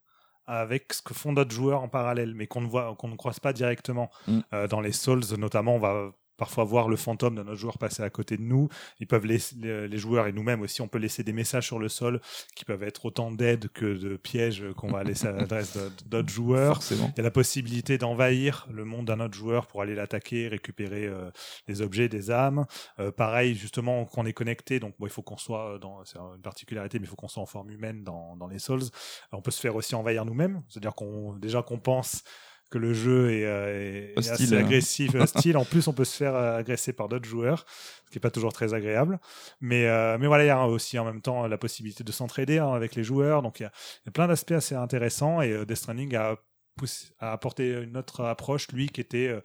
avec 0.45 0.93
ce 0.93 1.01
que 1.01 1.13
font 1.13 1.33
d'autres 1.33 1.51
joueurs 1.51 1.81
en 1.81 1.89
parallèle, 1.89 2.33
mais 2.33 2.47
qu'on 2.47 2.61
ne 2.61 2.67
voit, 2.67 2.95
qu'on 2.95 3.09
ne 3.09 3.17
croise 3.17 3.39
pas 3.39 3.51
directement. 3.51 4.09
Mm. 4.27 4.39
Euh, 4.53 4.67
dans 4.67 4.79
les 4.79 4.93
Souls, 4.93 5.23
notamment, 5.37 5.75
on 5.75 5.79
va 5.79 6.11
parfois 6.37 6.63
voir 6.63 6.87
le 6.87 6.95
fantôme 6.95 7.35
de 7.35 7.43
notre 7.43 7.59
joueur 7.59 7.77
passer 7.77 8.03
à 8.03 8.09
côté 8.09 8.37
de 8.37 8.43
nous. 8.43 8.69
Ils 8.99 9.07
peuvent 9.07 9.25
laisser, 9.25 9.55
les, 9.55 9.97
joueurs 9.97 10.27
et 10.27 10.31
nous-mêmes 10.31 10.61
aussi, 10.61 10.81
on 10.81 10.87
peut 10.87 10.99
laisser 10.99 11.23
des 11.23 11.33
messages 11.33 11.65
sur 11.65 11.79
le 11.79 11.89
sol 11.89 12.21
qui 12.55 12.65
peuvent 12.65 12.83
être 12.83 13.05
autant 13.05 13.31
d'aide 13.31 13.69
que 13.69 13.85
de 13.85 14.17
pièges 14.17 14.63
qu'on 14.77 14.91
va 14.91 15.03
laisser 15.03 15.27
à 15.27 15.31
l'adresse 15.31 15.77
d'autres 16.05 16.29
joueurs. 16.29 16.75
Forcément. 16.75 17.11
Il 17.15 17.17
y 17.17 17.21
a 17.21 17.23
la 17.23 17.31
possibilité 17.31 17.97
d'envahir 17.97 18.67
le 18.71 18.85
monde 18.85 19.05
d'un 19.05 19.19
autre 19.19 19.35
joueur 19.35 19.67
pour 19.67 19.81
aller 19.81 19.95
l'attaquer, 19.95 20.47
récupérer 20.47 21.05
euh, 21.05 21.29
des 21.67 21.81
objets, 21.81 22.09
des 22.09 22.31
âmes. 22.31 22.65
Euh, 22.99 23.11
pareil, 23.11 23.55
justement, 23.55 24.05
qu'on 24.05 24.25
est 24.25 24.33
connecté, 24.33 24.79
donc 24.79 24.95
bon, 24.99 25.07
il 25.07 25.11
faut 25.11 25.21
qu'on 25.21 25.37
soit 25.37 25.79
dans, 25.79 26.03
c'est 26.05 26.17
une 26.17 26.41
particularité, 26.41 26.99
mais 26.99 27.05
il 27.05 27.09
faut 27.09 27.15
qu'on 27.15 27.27
soit 27.27 27.43
en 27.43 27.47
forme 27.47 27.71
humaine 27.71 28.03
dans, 28.03 28.35
dans 28.35 28.47
les 28.47 28.59
Souls. 28.59 28.83
On 29.31 29.41
peut 29.41 29.51
se 29.51 29.59
faire 29.59 29.75
aussi 29.75 29.95
envahir 29.95 30.25
nous-mêmes, 30.25 30.61
c'est-à-dire 30.69 30.93
qu'on 30.95 31.33
déjà 31.33 31.61
qu'on 31.63 31.79
pense 31.79 32.23
que 32.69 32.77
le 32.77 32.93
jeu 32.93 33.31
est, 33.31 33.45
euh, 33.45 34.11
est- 34.13 34.17
Hostile, 34.17 34.33
assez 34.33 34.55
hein. 34.55 34.59
agressif 34.65 35.15
hostile. 35.15 35.57
en 35.57 35.65
plus, 35.65 35.87
on 35.87 35.93
peut 35.93 36.05
se 36.05 36.15
faire 36.17 36.35
euh, 36.35 36.57
agresser 36.57 36.93
par 36.93 37.07
d'autres 37.09 37.27
joueurs, 37.27 37.65
ce 38.05 38.11
qui 38.11 38.17
est 38.17 38.21
pas 38.21 38.31
toujours 38.31 38.53
très 38.53 38.73
agréable. 38.73 39.19
Mais, 39.61 39.85
euh, 39.87 40.17
mais 40.19 40.27
voilà, 40.27 40.43
il 40.43 40.47
y 40.47 40.49
a 40.51 40.65
aussi 40.67 40.97
en 40.99 41.05
même 41.05 41.21
temps 41.21 41.47
la 41.47 41.57
possibilité 41.57 42.03
de 42.03 42.11
s'entraider 42.11 42.57
hein, 42.59 42.71
avec 42.73 42.95
les 42.95 43.03
joueurs. 43.03 43.41
Donc 43.41 43.59
il 43.59 43.63
y 43.63 43.65
y 43.65 44.09
a 44.09 44.11
plein 44.11 44.27
d'aspects 44.27 44.51
assez 44.53 44.75
intéressants 44.75 45.41
et 45.41 45.51
euh, 45.51 45.65
Death 45.65 45.77
Stranding 45.77 46.15
a 46.15 46.35
poussé- 46.77 47.11
a 47.19 47.31
apporté 47.31 47.71
une 47.83 47.97
autre 47.97 48.23
approche, 48.23 48.67
lui, 48.69 48.87
qui 48.89 49.01
était 49.01 49.27
euh, 49.27 49.41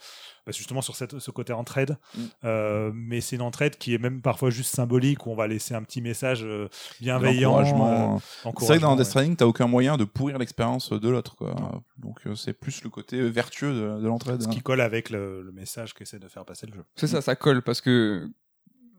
bah, 0.47 0.53
justement 0.53 0.83
sur 0.83 0.95
cette, 0.97 1.19
ce 1.19 1.31
côté 1.31 1.53
entraide. 1.53 1.97
Mm. 2.15 2.21
Euh, 2.45 2.91
mais 2.95 3.21
c'est 3.21 3.37
une 3.37 3.43
entraide 3.43 3.77
qui 3.79 3.95
est 3.95 3.99
même 3.99 4.21
parfois 4.23 4.51
juste 4.51 4.75
symbolique, 4.75 5.27
où 5.27 5.31
on 5.31 5.35
va 5.35 5.47
laisser 5.47 5.75
un 5.75 5.83
petit 5.83 6.01
message 6.01 6.45
euh, 6.45 6.69
bienveillant. 7.01 7.59
Euh, 7.61 8.19
C'est 8.59 8.67
vrai 8.67 8.77
que 8.77 8.83
dans 8.83 8.97
Death 8.97 8.99
ouais. 8.99 9.11
Stranding, 9.11 9.37
t'as 9.37 9.47
aucun 9.47 9.67
moyen 9.67 9.97
de 9.97 10.05
pourrir 10.05 10.39
l'expérience 10.39 10.93
de 10.93 11.09
l'autre. 11.09 11.37
Donc 11.97 12.21
euh, 12.27 12.35
c'est 12.35 12.53
plus 12.53 12.83
le 12.85 12.91
côté 12.91 13.21
vertueux 13.31 13.73
de, 13.73 14.01
de 14.01 14.07
l'entraide. 14.07 14.43
Ce 14.43 14.49
hein. 14.49 14.51
qui 14.51 14.61
colle 14.61 14.81
avec 14.81 15.11
le, 15.11 15.43
le 15.43 15.53
message 15.53 15.95
qu'essaie 15.95 16.19
de 16.19 16.29
faire 16.29 16.45
passer 16.45 16.67
le 16.67 16.75
jeu. 16.75 16.85
C'est 16.97 17.07
ça, 17.07 17.21
ça 17.23 17.37
colle 17.37 17.63
parce 17.63 17.81
que 17.81 18.29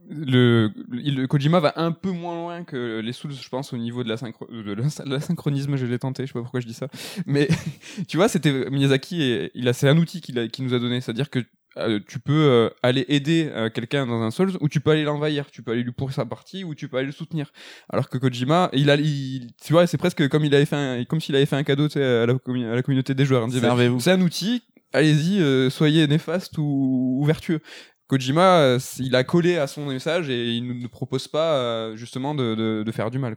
le, 0.09 0.71
le 0.91 1.25
Kojima 1.27 1.59
va 1.59 1.73
un 1.77 1.91
peu 1.91 2.11
moins 2.11 2.35
loin 2.35 2.63
que 2.63 2.99
les 2.99 3.13
Souls, 3.13 3.31
je 3.33 3.49
pense, 3.49 3.73
au 3.73 3.77
niveau 3.77 4.03
de 4.03 4.09
la, 4.09 4.15
synchro- 4.15 4.49
de 4.51 4.73
la- 4.73 5.05
de 5.05 5.09
la 5.13 5.19
synchronisme. 5.19 5.75
Je 5.75 5.85
l'ai 5.85 5.99
tenté, 5.99 6.23
je 6.23 6.27
sais 6.27 6.33
pas 6.33 6.41
pourquoi 6.41 6.59
je 6.59 6.67
dis 6.67 6.73
ça, 6.73 6.87
mais 7.25 7.47
tu 8.07 8.17
vois, 8.17 8.27
c'était 8.27 8.69
Miyazaki 8.69 9.21
et 9.23 9.51
il 9.55 9.67
a 9.67 9.73
c'est 9.73 9.87
un 9.89 9.97
outil 9.97 10.21
qu'il 10.21 10.37
a- 10.39 10.47
qu'il 10.47 10.65
nous 10.65 10.73
a 10.73 10.79
donné, 10.79 11.01
c'est-à-dire 11.01 11.29
que 11.29 11.39
euh, 11.77 11.99
tu 12.07 12.19
peux 12.19 12.33
euh, 12.33 12.69
aller 12.83 13.03
aider 13.07 13.49
euh, 13.51 13.67
quelqu'un 13.71 14.05
dans 14.05 14.21
un 14.21 14.29
Souls 14.29 14.51
ou 14.61 14.69
tu 14.69 14.79
peux 14.79 14.91
aller 14.91 15.03
l'envahir, 15.03 15.49
tu 15.49 15.63
peux 15.63 15.71
aller 15.71 15.81
lui 15.81 15.91
pourrir 15.91 16.13
sa 16.13 16.23
partie 16.25 16.63
ou 16.63 16.75
tu 16.75 16.87
peux 16.87 16.97
aller 16.97 17.07
le 17.07 17.11
soutenir. 17.13 17.51
Alors 17.89 18.09
que 18.09 18.19
Kojima, 18.19 18.69
il 18.73 18.91
a, 18.91 18.95
il- 18.95 19.47
tu 19.63 19.73
vois, 19.73 19.87
c'est 19.87 19.97
presque 19.97 20.27
comme 20.29 20.45
il 20.45 20.53
avait 20.53 20.65
fait, 20.65 20.75
un- 20.75 21.03
comme 21.05 21.19
s'il 21.19 21.35
avait 21.35 21.47
fait 21.47 21.55
un 21.55 21.63
cadeau 21.63 21.87
tu 21.87 21.93
sais, 21.93 22.03
à 22.03 22.25
la, 22.27 22.33
commu- 22.35 22.65
à 22.69 22.75
la 22.75 22.83
communauté 22.83 23.15
des 23.15 23.25
joueurs. 23.25 23.41
Servez-vous. 23.69 23.99
c'est 23.99 24.11
un 24.11 24.21
outil, 24.21 24.61
allez-y, 24.93 25.41
euh, 25.41 25.71
soyez 25.71 26.05
néfaste 26.05 26.59
ou, 26.59 27.17
ou 27.19 27.25
vertueux. 27.25 27.59
Kojima, 28.07 28.57
euh, 28.59 28.79
il 28.99 29.15
a 29.15 29.23
collé 29.23 29.57
à 29.57 29.67
son 29.67 29.85
message 29.85 30.29
et 30.29 30.51
il 30.51 30.79
ne 30.79 30.87
propose 30.87 31.27
pas 31.27 31.55
euh, 31.55 31.95
justement 31.95 32.35
de, 32.35 32.83
faire 32.93 33.09
du 33.09 33.19
mal. 33.19 33.35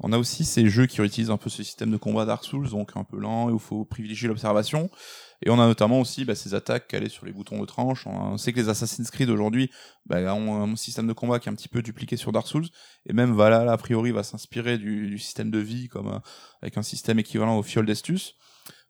On 0.00 0.12
a 0.12 0.18
aussi 0.18 0.44
ces 0.44 0.68
jeux 0.68 0.86
qui 0.86 1.00
utilisent 1.00 1.30
un 1.30 1.36
peu 1.36 1.50
ce 1.50 1.62
système 1.62 1.90
de 1.90 1.96
combat 1.96 2.24
Dark 2.24 2.44
Souls, 2.44 2.68
donc 2.68 2.90
un 2.96 3.04
peu 3.04 3.18
lent, 3.18 3.48
et 3.48 3.52
où 3.52 3.56
il 3.56 3.60
faut 3.60 3.84
privilégier 3.84 4.28
l'observation. 4.28 4.90
Et 5.44 5.50
on 5.50 5.58
a 5.58 5.66
notamment 5.66 6.00
aussi 6.00 6.24
bah, 6.24 6.34
ces 6.34 6.54
attaques 6.54 6.86
calées 6.86 7.08
sur 7.08 7.26
les 7.26 7.32
boutons 7.32 7.60
de 7.60 7.66
tranche. 7.66 8.06
On 8.06 8.36
sait 8.38 8.52
que 8.52 8.60
les 8.60 8.68
Assassin's 8.68 9.10
Creed 9.10 9.28
aujourd'hui 9.28 9.70
bah, 10.06 10.34
ont 10.34 10.62
un 10.62 10.76
système 10.76 11.08
de 11.08 11.12
combat 11.12 11.40
qui 11.40 11.48
est 11.48 11.52
un 11.52 11.54
petit 11.54 11.68
peu 11.68 11.82
dupliqué 11.82 12.16
sur 12.16 12.30
Dark 12.30 12.46
Souls. 12.46 12.66
Et 13.06 13.12
même 13.12 13.34
Valhalla, 13.34 13.72
a 13.72 13.76
priori, 13.76 14.12
va 14.12 14.22
s'inspirer 14.22 14.78
du, 14.78 15.08
du 15.08 15.18
système 15.18 15.50
de 15.50 15.58
vie, 15.58 15.88
comme 15.88 16.08
euh, 16.08 16.18
avec 16.62 16.78
un 16.78 16.82
système 16.82 17.18
équivalent 17.18 17.58
au 17.58 17.62
Fiol 17.62 17.86
d'Estus. 17.86 18.36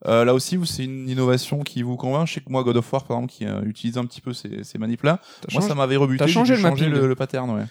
Euh, 0.08 0.24
là 0.24 0.34
aussi, 0.34 0.58
c'est 0.64 0.84
une 0.84 1.08
innovation 1.08 1.60
qui 1.60 1.82
vous 1.82 1.96
convainc. 1.96 2.26
Je 2.26 2.34
sais 2.34 2.40
que 2.40 2.50
moi, 2.50 2.64
God 2.64 2.76
of 2.76 2.92
War, 2.92 3.04
par 3.04 3.18
exemple, 3.18 3.32
qui 3.32 3.46
euh, 3.46 3.62
utilise 3.64 3.98
un 3.98 4.04
petit 4.04 4.20
peu 4.20 4.32
ces, 4.32 4.64
ces 4.64 4.78
manipes-là, 4.78 5.20
T'as 5.42 5.52
moi, 5.52 5.60
changé- 5.60 5.68
ça 5.68 5.74
m'avait 5.74 5.96
rebuté. 5.96 6.24
t'as 6.24 6.30
changé 6.30 6.56
dû 6.56 6.88
le 6.88 7.06
le, 7.06 7.14
pattern, 7.14 7.48
ouais. 7.50 7.62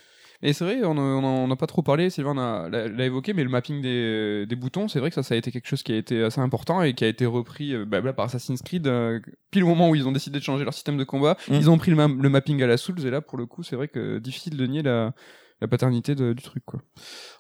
Et 0.44 0.54
c'est 0.54 0.64
vrai, 0.66 0.84
on 0.84 1.48
n'a 1.48 1.56
pas 1.56 1.68
trop 1.68 1.84
parlé, 1.84 2.10
Sylvain 2.10 2.36
a- 2.36 2.68
l'a 2.68 3.06
évoqué, 3.06 3.32
mais 3.34 3.44
le 3.44 3.50
mapping 3.50 3.80
des, 3.82 4.46
des 4.48 4.56
boutons, 4.56 4.88
c'est 4.88 5.00
vrai 5.00 5.10
que 5.10 5.14
ça, 5.16 5.22
ça 5.22 5.36
a 5.36 5.38
été 5.38 5.52
quelque 5.52 5.68
chose 5.68 5.84
qui 5.84 5.94
a 5.94 5.98
été 5.98 6.24
assez 6.24 6.42
important 6.42 6.82
et 6.82 6.96
qui 6.96 7.04
a 7.04 7.08
été 7.08 7.28
repris 7.28 7.76
euh, 7.76 7.86
bah, 7.86 8.02
par 8.14 8.26
Assassin's 8.26 8.62
Creed. 8.64 8.88
euh, 8.88 9.20
pile 9.52 9.64
au 9.66 9.68
moment 9.68 9.90
où 9.90 9.94
ils 9.96 10.08
ont 10.08 10.12
décidé 10.12 10.40
de 10.40 10.44
changer 10.44 10.64
leur 10.64 10.74
système 10.74 10.98
de 10.98 11.04
combat, 11.04 11.38
Mm. 11.48 11.54
ils 11.54 11.70
ont 11.70 11.78
pris 11.78 11.92
le, 11.92 11.98
ma- 11.98 12.08
le 12.08 12.30
mapping 12.30 12.64
à 12.64 12.68
la 12.68 12.78
Souls 12.78 13.06
et 13.06 13.12
là, 13.12 13.22
pour 13.22 13.38
le 13.38 13.46
coup, 13.46 13.62
c'est 13.62 13.76
vrai 13.76 13.88
que 13.88 14.18
difficile 14.18 14.58
de 14.58 14.66
nier 14.66 14.82
la, 14.82 15.14
la 15.62 15.68
paternité 15.68 16.16
de- 16.16 16.34
du 16.34 16.42
truc. 16.44 16.64
Quoi. 16.66 16.82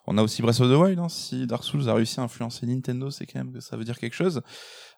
On 0.08 0.18
a 0.18 0.24
aussi 0.24 0.42
Breath 0.42 0.60
of 0.62 0.70
the 0.72 0.76
Wild. 0.76 1.00
hein. 1.00 1.10
Si 1.10 1.48
Dark 1.48 1.64
Souls 1.64 1.90
a 1.90 1.94
réussi 1.94 2.20
à 2.20 2.24
influencer 2.24 2.66
Nintendo, 2.68 3.10
c'est 3.10 3.26
quand 3.26 3.40
même 3.40 3.52
que 3.52 3.60
ça 3.60 3.76
veut 3.78 3.84
dire 3.84 3.98
quelque 4.00 4.16
chose. 4.16 4.42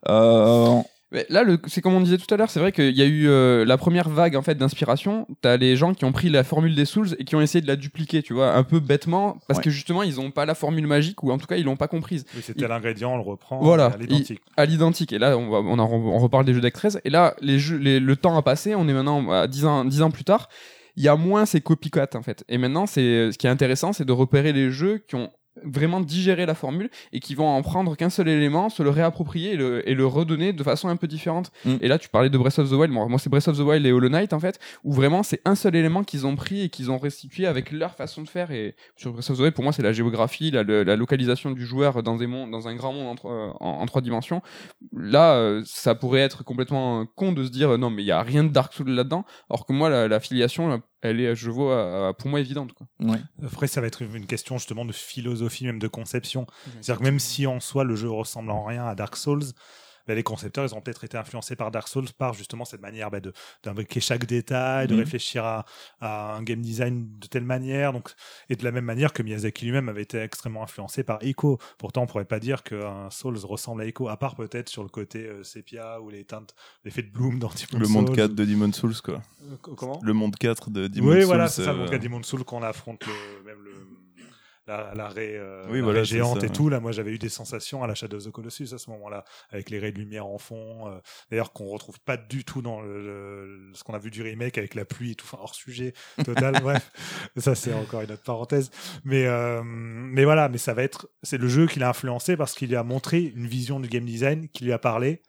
Euh, 0.10 0.80
Mais 1.12 1.28
là, 1.30 1.44
c'est 1.68 1.82
comme 1.82 1.94
on 1.94 2.02
disait 2.02 2.18
tout 2.18 2.34
à 2.34 2.38
l'heure, 2.38 2.50
c'est 2.50 2.60
vrai 2.60 2.72
qu'il 2.72 2.98
y 2.98 3.02
a 3.04 3.06
eu 3.06 3.28
euh, 3.28 3.66
la 3.66 3.78
première 3.78 4.10
vague 4.10 4.36
en 4.36 4.42
fait 4.42 4.56
d'inspiration. 4.56 5.28
T'as 5.42 5.58
les 5.58 5.76
gens 5.76 5.94
qui 5.94 6.06
ont 6.06 6.12
pris 6.12 6.28
la 6.32 6.44
formule 6.44 6.74
des 6.74 6.86
Souls 6.86 7.10
et 7.20 7.24
qui 7.24 7.36
ont 7.36 7.42
essayé 7.42 7.62
de 7.62 7.68
la 7.68 7.76
dupliquer, 7.76 8.24
tu 8.24 8.34
vois, 8.34 8.54
un 8.56 8.64
peu 8.64 8.80
bêtement, 8.80 9.38
parce 9.48 9.60
Ouais. 9.60 9.66
que 9.66 9.70
justement 9.70 10.02
ils 10.02 10.20
ont 10.20 10.32
pas 10.32 10.46
la 10.48 10.56
formule 10.56 10.88
magique 10.88 11.22
ou 11.22 11.32
en 11.32 11.38
tout 11.38 11.46
cas 11.46 11.56
ils 11.58 11.66
l'ont 11.66 11.76
pas 11.78 11.88
comprise 11.88 12.26
Oui, 12.36 12.42
c'est 12.44 12.56
tel 12.56 12.72
ingrédient, 12.72 13.14
on 13.14 13.18
le 13.18 13.22
reprend 13.22 13.60
Voilà. 13.62 13.86
à 13.94 13.98
l'identique. 13.98 14.42
à 14.58 14.66
l'identique. 14.66 15.14
Et 15.14 15.20
là, 15.20 15.38
on, 15.38 15.52
va, 15.52 15.60
on, 15.60 15.78
en- 15.78 15.92
on 15.92 16.18
reparle 16.18 16.46
des 16.46 16.54
jeux 16.56 16.62
13. 16.72 17.00
Et 17.06 17.12
là, 17.12 17.36
les 17.42 17.60
jeux, 17.60 17.78
les- 17.78 18.00
le 18.00 18.16
temps 18.16 18.36
a 18.36 18.42
passé. 18.42 18.74
On 18.74 18.88
est 18.88 18.94
maintenant 18.94 19.30
à 19.32 19.46
10 19.48 19.66
ans, 19.66 19.86
10 19.86 20.02
ans 20.02 20.10
plus 20.10 20.24
tard. 20.24 20.50
Il 20.96 21.04
y 21.04 21.08
a 21.08 21.16
moins 21.16 21.46
ces 21.46 21.62
copycats 21.62 22.10
en 22.14 22.22
fait. 22.22 22.44
Et 22.48 22.58
maintenant, 22.58 22.86
c'est 22.86 23.32
ce 23.32 23.38
qui 23.38 23.48
est 23.48 23.50
intéressant, 23.50 23.94
c'est 23.94 24.06
de 24.06 24.12
repérer 24.12 24.54
les 24.54 24.70
jeux 24.70 25.00
qui 25.00 25.16
ont 25.16 25.32
vraiment 25.64 26.00
digéré 26.00 26.46
la 26.46 26.56
formule 26.56 26.90
et 27.12 27.20
qui 27.20 27.36
vont 27.36 27.48
en 27.48 27.62
prendre 27.62 27.96
qu'un 27.96 28.10
seul 28.10 28.28
élément, 28.28 28.70
se 28.70 28.82
le 28.82 28.90
réapproprier 28.90 29.54
et 29.54 29.56
le, 29.58 29.88
et 29.88 29.94
le 29.94 30.06
redonner 30.06 30.52
de 30.54 30.64
façon 30.64 30.88
un 30.90 30.96
peu 30.96 31.08
différente. 31.08 31.52
Mm. 31.66 31.76
Et 31.82 31.88
là, 31.88 32.00
tu 32.00 32.10
parlais 32.10 32.30
de 32.30 32.38
Breath 32.38 32.58
of 32.60 32.70
the 32.70 32.74
Wild. 32.74 32.92
Moi, 32.92 33.08
moi, 33.08 33.20
c'est 33.20 33.30
Breath 33.30 33.48
of 33.48 33.58
the 33.58 33.62
Wild 33.62 33.86
et 33.86 33.92
Hollow 33.92 34.10
Knight 34.10 34.34
en 34.34 34.40
fait, 34.40 34.60
où 34.84 34.92
vraiment 34.94 35.22
c'est 35.22 35.42
un 35.46 35.56
seul 35.56 35.76
élément 35.76 36.04
qu'ils 36.04 36.26
ont 36.26 36.36
pris 36.36 36.62
et 36.62 36.70
qu'ils 36.70 36.90
ont 36.90 36.98
restitué 36.98 37.46
avec 37.46 37.72
leur 37.72 37.94
façon 37.96 38.24
de 38.24 38.30
faire. 38.30 38.52
Et 38.52 38.76
sur 38.96 39.14
Breath 39.14 39.30
of 39.30 39.38
the 39.38 39.42
Wild, 39.42 39.54
pour 39.54 39.64
moi, 39.64 39.74
c'est 39.74 39.84
la 39.84 39.94
géographie, 39.94 40.50
la, 40.52 40.64
la 40.64 40.96
localisation 40.96 41.52
du 41.52 41.66
joueur 41.66 42.02
dans 42.04 42.16
des 42.18 42.28
mondes, 42.28 42.50
dans 42.52 42.68
un 42.68 42.76
grand 42.76 42.94
monde 42.94 43.08
en, 43.08 43.16
trois- 43.16 43.56
en- 43.60 43.82
en 43.82 43.86
trois 43.86 44.02
dimensions. 44.02 44.42
Là, 44.92 45.36
euh, 45.36 45.62
ça 45.66 45.96
pourrait 45.96 46.22
être 46.22 46.44
complètement 46.44 47.02
euh, 47.02 47.04
con 47.16 47.32
de 47.32 47.44
se 47.44 47.50
dire 47.50 47.72
euh, 47.74 47.78
non, 47.78 47.90
mais 47.90 48.02
il 48.04 48.08
y 48.08 48.12
a 48.12 48.22
rien 48.22 48.44
de 48.44 48.50
Dark 48.50 48.74
Souls 48.74 48.90
là-dedans. 48.90 49.24
Alors 49.50 49.66
que 49.66 49.74
moi, 49.74 49.90
la, 49.90 50.08
la 50.08 50.20
filiation, 50.20 50.82
elle 51.04 51.20
est, 51.20 51.36
je 51.36 51.52
vois, 51.52 52.14
pour 52.18 52.30
moi 52.30 52.40
évidente. 52.40 52.74
Quoi. 52.74 52.88
Ouais. 53.00 53.20
Après, 53.44 53.68
ça 53.68 53.82
va 53.82 53.88
être 53.88 54.02
une 54.02 54.26
question 54.26 54.58
justement 54.58 54.86
de 54.86 54.92
philosophie, 54.94 55.66
même 55.66 55.80
de 55.80 55.88
conception. 55.88 56.48
C'est-à-dire 56.82 57.00
que 57.00 57.04
même 57.04 57.20
si 57.20 57.46
en 57.46 57.60
soi 57.60 57.84
le 57.84 57.96
jeu 57.96 58.10
ressemble 58.10 58.50
en 58.52 58.64
rien 58.64 58.86
à 58.86 58.96
Dark 58.96 59.16
Souls, 59.16 59.44
bah, 60.08 60.16
les 60.16 60.24
concepteurs, 60.24 60.66
ils 60.66 60.74
ont 60.76 60.82
peut-être 60.82 61.04
été 61.04 61.18
influencés 61.18 61.56
par 61.56 61.72
Dark 61.72 61.88
Souls 61.88 62.08
par 62.18 62.34
justement 62.34 62.66
cette 62.66 62.82
manière 62.82 63.10
bah, 63.12 63.20
de 63.20 63.34
d'imbriquer 63.64 64.00
chaque 64.00 64.26
détail, 64.26 64.88
de 64.88 64.94
Mhm. 64.94 65.00
réfléchir 65.00 65.46
à, 65.46 65.66
à 66.02 66.36
un 66.36 66.44
game 66.44 66.62
design 66.62 67.08
de 67.20 67.28
telle 67.28 67.44
manière, 67.46 67.94
donc 67.94 68.12
et 68.50 68.56
de 68.56 68.64
la 68.64 68.72
même 68.72 68.86
manière 68.86 69.14
que 69.14 69.24
Miyazaki 69.24 69.66
lui-même 69.66 69.90
avait 69.90 70.02
été 70.04 70.20
extrêmement 70.20 70.64
influencé 70.64 71.04
par 71.04 71.20
Echo. 71.22 71.58
Pourtant, 71.78 72.04
on 72.04 72.08
pourrait 72.08 72.26
pas 72.26 72.40
dire 72.40 72.64
qu'un 72.64 73.10
Souls 73.10 73.38
ressemble 73.38 73.82
à 73.82 73.86
Echo, 73.86 74.08
à 74.10 74.18
part 74.18 74.36
peut-être 74.36 74.70
sur 74.70 74.84
le 74.84 74.90
côté 74.90 75.26
euh, 75.26 75.44
sépia 75.44 76.02
ou 76.02 76.10
les 76.10 76.26
teintes, 76.26 76.54
l'effet 76.84 77.02
de 77.04 77.12
Bloom 77.12 77.40
dans 77.40 77.48
Demon's 77.50 77.80
Le 77.80 77.88
monde 77.88 78.08
Souls. 78.08 78.16
4 78.16 78.34
de 78.36 78.46
Demon's 78.46 78.76
Souls, 78.76 79.02
quoi. 79.04 79.22
Euh, 79.44 79.56
Comment? 79.62 80.00
Le 80.04 80.14
monde 80.14 80.36
4 80.36 80.70
de 80.70 80.88
Demon's 80.88 81.10
oui, 81.10 81.16
Souls. 81.22 81.26
voilà, 81.26 81.48
c'est 81.48 81.64
ça, 81.64 81.72
euh, 81.72 81.84
le 81.86 81.90
cas 81.90 81.98
Demon's 81.98 82.26
Souls 82.28 82.44
qu'on 82.44 82.64
affronte 82.64 83.06
le, 83.06 83.44
même 83.46 83.62
le, 83.64 83.72
la, 84.68 84.94
la 84.96 85.10
raie, 85.10 85.36
euh, 85.36 85.68
Oui, 85.70 85.82
la 85.82 85.84
voilà, 85.84 86.00
raie 86.00 86.06
c'est 86.06 86.18
géante 86.18 86.42
ça, 86.42 86.44
et 86.44 86.50
ouais. 86.50 86.50
tout. 86.50 86.70
Là, 86.70 86.80
moi, 86.80 86.92
j'avais 86.92 87.12
eu 87.12 87.18
des 87.20 87.30
sensations 87.30 87.84
à 87.84 87.88
la 87.88 87.96
Shadow 87.96 88.18
of 88.18 88.24
the 88.26 88.32
Colossus 88.32 88.74
à 88.74 88.78
ce 88.78 88.90
moment-là, 88.92 89.24
avec 89.50 89.70
les 89.70 89.80
raies 89.80 89.92
de 89.92 90.00
lumière 90.00 90.26
en 90.26 90.38
fond. 90.38 90.88
euh, 90.90 91.00
D'ailleurs, 91.32 91.54
qu'on 91.54 91.66
retrouve 91.68 92.00
pas 92.02 92.18
du 92.18 92.46
tout 92.46 92.62
dans 92.62 92.82
le, 92.82 93.02
le- 93.02 93.74
ce 93.74 93.84
qu'on 93.84 93.94
a 93.94 94.00
vu 94.00 94.12
du 94.12 94.22
remake 94.22 94.58
avec 94.58 94.76
la 94.76 94.86
pluie 94.86 95.12
et 95.12 95.16
tout, 95.16 95.26
enfin, 95.32 95.38
hors 95.42 95.56
sujet 95.56 95.94
total. 96.26 96.54
bref, 96.62 96.92
ça, 97.38 97.56
c'est 97.56 97.74
encore 97.74 98.02
une 98.02 98.12
autre 98.12 98.24
parenthèse. 98.24 98.72
Mais, 99.04 99.26
euh, 99.26 99.62
mais 99.66 100.24
voilà, 100.26 100.50
mais 100.50 100.58
ça 100.58 100.74
va 100.74 100.84
être, 100.84 101.10
c'est 101.24 101.38
le 101.38 101.48
jeu 101.48 101.68
qui 101.68 101.80
l'a 101.80 101.90
influencé 101.90 102.38
parce 102.38 102.54
qu'il 102.54 102.70
lui 102.70 102.76
a 102.76 102.84
montré 102.84 103.22
une 103.22 103.48
vision 103.48 103.80
du 103.80 103.90
game 103.90 104.06
design 104.06 104.48
qui 104.50 104.64
lui 104.66 104.74
a 104.74 104.80
parlé. 104.80 105.22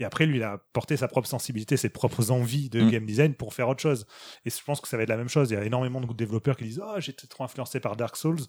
Et 0.00 0.04
après, 0.04 0.26
lui, 0.26 0.36
il 0.38 0.42
a 0.42 0.58
porté 0.72 0.96
sa 0.96 1.06
propre 1.08 1.28
sensibilité, 1.28 1.76
ses 1.76 1.88
propres 1.88 2.30
envies 2.30 2.68
de 2.68 2.82
Mm. 2.82 2.90
game 2.90 3.06
design 3.06 3.34
pour 3.34 3.54
faire 3.54 3.68
autre 3.68 3.80
chose. 3.80 4.06
Et 4.44 4.50
je 4.50 4.56
pense 4.64 4.80
que 4.80 4.88
ça 4.88 4.96
va 4.96 5.04
être 5.04 5.08
la 5.08 5.16
même 5.16 5.28
chose. 5.28 5.50
Il 5.50 5.54
y 5.54 5.56
a 5.56 5.64
énormément 5.64 6.00
de 6.00 6.12
développeurs 6.12 6.56
qui 6.56 6.64
disent 6.64 6.82
Ah, 6.84 6.98
j'étais 7.00 7.26
trop 7.26 7.44
influencé 7.44 7.78
par 7.80 7.96
Dark 7.96 8.16
Souls 8.16 8.40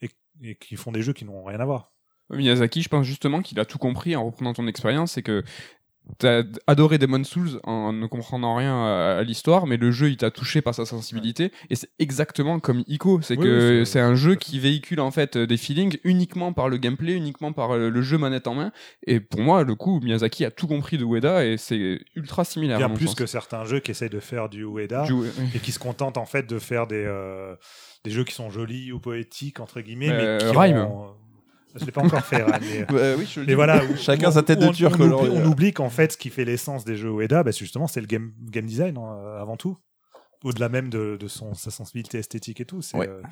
et, 0.00 0.10
et 0.42 0.54
qui 0.56 0.76
font 0.76 0.92
des 0.92 1.02
jeux 1.02 1.12
qui 1.12 1.24
n'ont 1.24 1.42
rien 1.44 1.58
à 1.60 1.64
voir. 1.64 1.90
Miyazaki, 2.30 2.82
je 2.82 2.88
pense 2.88 3.04
justement 3.04 3.42
qu'il 3.42 3.58
a 3.60 3.64
tout 3.64 3.78
compris 3.78 4.16
en 4.16 4.24
reprenant 4.24 4.54
ton 4.54 4.66
expérience, 4.66 5.12
c'est 5.12 5.22
que 5.22 5.42
t'as 6.18 6.42
adoré 6.66 6.98
Demon's 6.98 7.28
Souls 7.28 7.60
en 7.64 7.92
ne 7.92 8.06
comprenant 8.06 8.56
rien 8.56 8.74
à, 8.74 9.16
à 9.18 9.22
l'histoire, 9.22 9.66
mais 9.66 9.76
le 9.76 9.90
jeu 9.90 10.10
il 10.10 10.16
t'a 10.16 10.30
touché 10.30 10.60
par 10.60 10.74
sa 10.74 10.84
sensibilité, 10.84 11.52
et 11.70 11.76
c'est 11.76 11.88
exactement 11.98 12.58
comme 12.60 12.82
Ico, 12.88 13.20
c'est 13.22 13.36
Oui, 13.38 13.44
que 13.44 13.80
oui, 13.80 13.86
c'est- 13.86 14.00
un 14.00 14.14
jeu 14.14 14.34
qui 14.34 14.58
véhicule 14.58 15.00
en 15.00 15.10
fait 15.10 15.38
des 15.38 15.56
feelings 15.56 15.98
uniquement 16.04 16.52
par 16.52 16.68
le 16.68 16.76
gameplay, 16.76 17.14
uniquement 17.14 17.52
par 17.52 17.70
euh, 17.74 17.88
le 17.88 18.02
jeu 18.02 18.18
manette 18.18 18.46
en 18.48 18.54
main, 18.54 18.72
et 19.06 19.20
pour 19.20 19.40
moi 19.40 19.62
le 19.64 19.74
coup 19.74 20.00
Miyazaki 20.02 20.44
a 20.44 20.50
tout 20.50 20.66
compris 20.66 20.98
de 20.98 21.04
Ueda 21.04 21.44
et 21.46 21.56
c'est 21.56 22.00
ultra 22.16 22.44
similaire. 22.44 22.76
à 22.76 22.86
Bien 22.86 22.90
plus 22.90 23.06
sens. 23.06 23.14
que 23.14 23.26
certains 23.26 23.64
jeux 23.64 23.80
qui 23.80 23.90
essayent 23.92 24.10
de 24.10 24.20
faire 24.20 24.48
du 24.48 24.64
Ueda 24.64 25.06
et 25.54 25.58
qui 25.60 25.72
se 25.72 25.78
contentent 25.78 26.18
en 26.18 26.26
fait 26.26 26.46
de 26.48 26.58
faire 26.58 26.86
des, 26.86 27.04
euh, 27.06 27.54
des 28.04 28.10
jeux 28.10 28.24
qui 28.24 28.34
sont 28.34 28.50
jolis 28.50 28.90
ou 28.92 28.98
poétiques, 28.98 29.60
entre 29.60 29.80
guillemets. 29.80 30.10
Euh, 30.10 30.38
mais 30.42 30.50
qui 30.52 30.58
Rhyme. 30.58 30.78
ont- 30.78 31.06
Je 31.74 31.84
l'ai 31.84 31.92
pas 31.92 32.02
encore 32.02 32.24
fait, 32.24 32.42
Rhyme. 32.42 32.60
mais- 32.62 32.92
Ouais, 32.92 33.14
oui, 33.18 33.26
je 33.30 33.40
Mais 33.40 33.54
voilà, 33.54 33.84
où- 33.84 33.96
Chacun 33.96 34.28
où 34.28 34.32
sa 34.32 34.42
tête 34.42 34.58
on- 34.62 34.68
de 34.70 34.72
turc 34.74 34.94
On, 34.98 35.10
oublie, 35.10 35.28
on 35.30 35.44
oublie 35.46 35.72
qu'en 35.72 35.90
fait, 35.90 36.12
ce 36.12 36.16
qui 36.18 36.30
fait 36.30 36.44
l'essence 36.44 36.84
des 36.84 36.96
jeux 36.96 37.10
Ueda, 37.10 37.42
bah, 37.42 37.52
c'est 37.52 37.60
justement, 37.60 37.86
c'est 37.86 38.00
le 38.00 38.06
game, 38.06 38.32
game 38.40 38.66
design 38.66 38.96
hein, 38.98 39.36
avant 39.40 39.56
tout. 39.56 39.76
Au-delà 40.44 40.68
même 40.68 40.90
de, 40.90 41.16
de 41.20 41.28
son, 41.28 41.54
sa 41.54 41.70
sensibilité 41.70 42.18
esthétique 42.18 42.60
et 42.60 42.64
tout, 42.64 42.82
c'est 42.82 42.96
Ouais. 42.96 43.08
euh, 43.08 43.22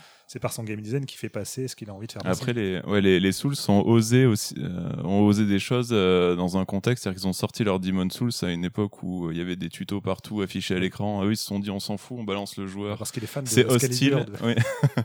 par 0.40 0.52
son 0.52 0.62
game 0.62 0.80
design 0.80 1.04
qu'il 1.06 1.18
fait 1.18 1.28
passer 1.28 1.66
ce 1.66 1.74
qu'il 1.74 1.90
a 1.90 1.92
envie 1.92 2.06
de 2.06 2.12
faire 2.12 2.22
passer. 2.22 2.40
Après, 2.40 2.52
les, 2.52 2.80
ouais, 2.86 3.00
les, 3.00 3.18
les 3.18 3.32
Souls 3.32 3.56
ont 3.66 3.82
osé 3.84 4.26
aussi, 4.26 4.54
euh, 4.58 5.02
ont 5.02 5.22
osé 5.26 5.44
des 5.44 5.58
choses 5.58 5.88
euh, 5.90 6.36
dans 6.36 6.56
un 6.56 6.64
contexte, 6.64 7.02
c'est-à-dire 7.02 7.20
qu'ils 7.20 7.28
ont 7.28 7.32
sorti 7.32 7.64
leur 7.64 7.80
Demon's 7.80 8.14
Souls 8.14 8.30
à 8.42 8.52
une 8.52 8.64
époque 8.64 9.02
où 9.02 9.26
euh, 9.26 9.32
il 9.32 9.38
y 9.38 9.40
avait 9.40 9.56
des 9.56 9.68
tutos 9.70 10.00
partout 10.00 10.40
affichés 10.40 10.76
à 10.76 10.78
l'écran. 10.78 11.24
Eux, 11.24 11.32
ils 11.32 11.36
se 11.36 11.44
sont 11.46 11.58
dit, 11.58 11.70
on 11.72 11.80
s'en 11.80 11.96
fout, 11.96 12.16
on 12.20 12.22
balance 12.22 12.56
le 12.56 12.68
joueur. 12.68 12.96
parce 12.96 13.10
qu'il 13.10 13.24
est 13.24 13.26
fan 13.26 13.42
de 13.42 13.48
C'est 13.48 13.64
hostile. 13.64 14.10
De- 14.14 14.46
oui. 14.46 14.54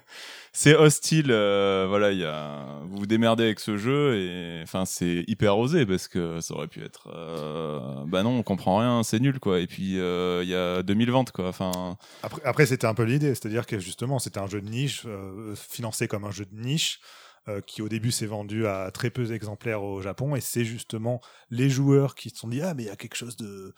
c'est 0.57 0.73
hostile. 0.75 1.27
euh, 1.31 1.85
voilà, 1.89 2.11
il 2.13 2.19
y 2.19 2.23
a, 2.25 2.65
vous 2.83 2.99
vous 2.99 3.05
démerdez 3.05 3.43
avec 3.43 3.59
ce 3.59 3.75
jeu 3.77 4.15
et 4.17 4.61
enfin 4.63 4.85
c'est 4.85 5.25
hyper 5.27 5.57
osé 5.57 5.85
parce 5.85 6.07
que 6.07 6.39
ça 6.39 6.53
aurait 6.53 6.67
pu 6.67 6.83
être. 6.83 7.09
euh, 7.13 7.79
bah 8.07 8.23
non, 8.23 8.37
on 8.39 8.43
comprend 8.43 8.77
rien, 8.77 9.03
c'est 9.03 9.19
nul 9.19 9.39
quoi. 9.39 9.59
Et 9.59 9.67
puis 9.67 9.99
euh, 9.99 10.41
il 10.43 10.49
y 10.49 10.55
a 10.55 10.81
2000 10.81 11.11
ventes 11.11 11.31
quoi. 11.31 11.49
Enfin, 11.49 11.97
Après, 12.23 12.41
après, 12.45 12.65
c'était 12.65 12.87
un 12.87 12.93
peu 12.93 13.03
l'idée, 13.03 13.35
c'est-à-dire 13.35 13.65
que 13.65 13.79
justement, 13.79 14.17
c'était 14.17 14.39
un 14.39 14.47
jeu 14.47 14.61
de 14.61 14.69
niche, 14.69 15.03
euh, 15.05 15.53
financé 15.55 16.07
comme 16.07 16.23
un 16.23 16.31
jeu 16.31 16.45
de 16.45 16.55
niche, 16.57 16.99
euh, 17.47 17.61
qui 17.61 17.81
au 17.81 17.89
début 17.89 18.11
s'est 18.11 18.25
vendu 18.25 18.65
à 18.65 18.89
très 18.91 19.09
peu 19.09 19.23
d'exemplaires 19.23 19.83
au 19.83 20.01
Japon, 20.01 20.35
et 20.35 20.41
c'est 20.41 20.65
justement 20.65 21.21
les 21.51 21.69
joueurs 21.69 22.15
qui 22.15 22.29
se 22.31 22.37
sont 22.37 22.47
dit 22.47 22.61
ah 22.61 22.73
mais 22.73 22.83
il 22.83 22.85
y 22.87 22.89
a 22.89 22.95
quelque 22.95 23.15
chose 23.15 23.37
de 23.37 23.73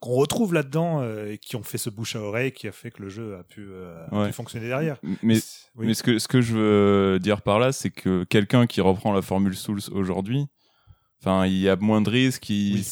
qu'on 0.00 0.14
retrouve 0.14 0.52
là-dedans 0.52 1.00
euh, 1.00 1.32
et 1.32 1.38
qui 1.38 1.56
ont 1.56 1.62
fait 1.62 1.78
ce 1.78 1.90
bouche 1.90 2.16
à 2.16 2.20
oreille 2.20 2.52
qui 2.52 2.66
a 2.66 2.72
fait 2.72 2.90
que 2.90 3.02
le 3.02 3.08
jeu 3.08 3.36
a 3.36 3.44
pu, 3.44 3.66
euh, 3.70 4.04
a 4.10 4.26
pu 4.26 4.32
fonctionner 4.32 4.66
derrière. 4.66 4.98
mais 5.22 5.38
Oui. 5.76 5.86
Mais 5.86 5.94
ce 5.94 6.02
que, 6.02 6.18
ce 6.18 6.28
que 6.28 6.40
je 6.40 6.54
veux 6.56 7.18
dire 7.20 7.42
par 7.42 7.58
là, 7.58 7.72
c'est 7.72 7.90
que 7.90 8.24
quelqu'un 8.24 8.66
qui 8.66 8.80
reprend 8.80 9.12
la 9.12 9.22
formule 9.22 9.54
Souls 9.56 9.80
aujourd'hui, 9.92 10.46
enfin, 11.24 11.46
il 11.46 11.58
y 11.58 11.68
a 11.68 11.76
moins 11.76 12.00
de 12.00 12.10
risques, 12.10 12.48
il- 12.50 12.74
Oui. 12.74 12.82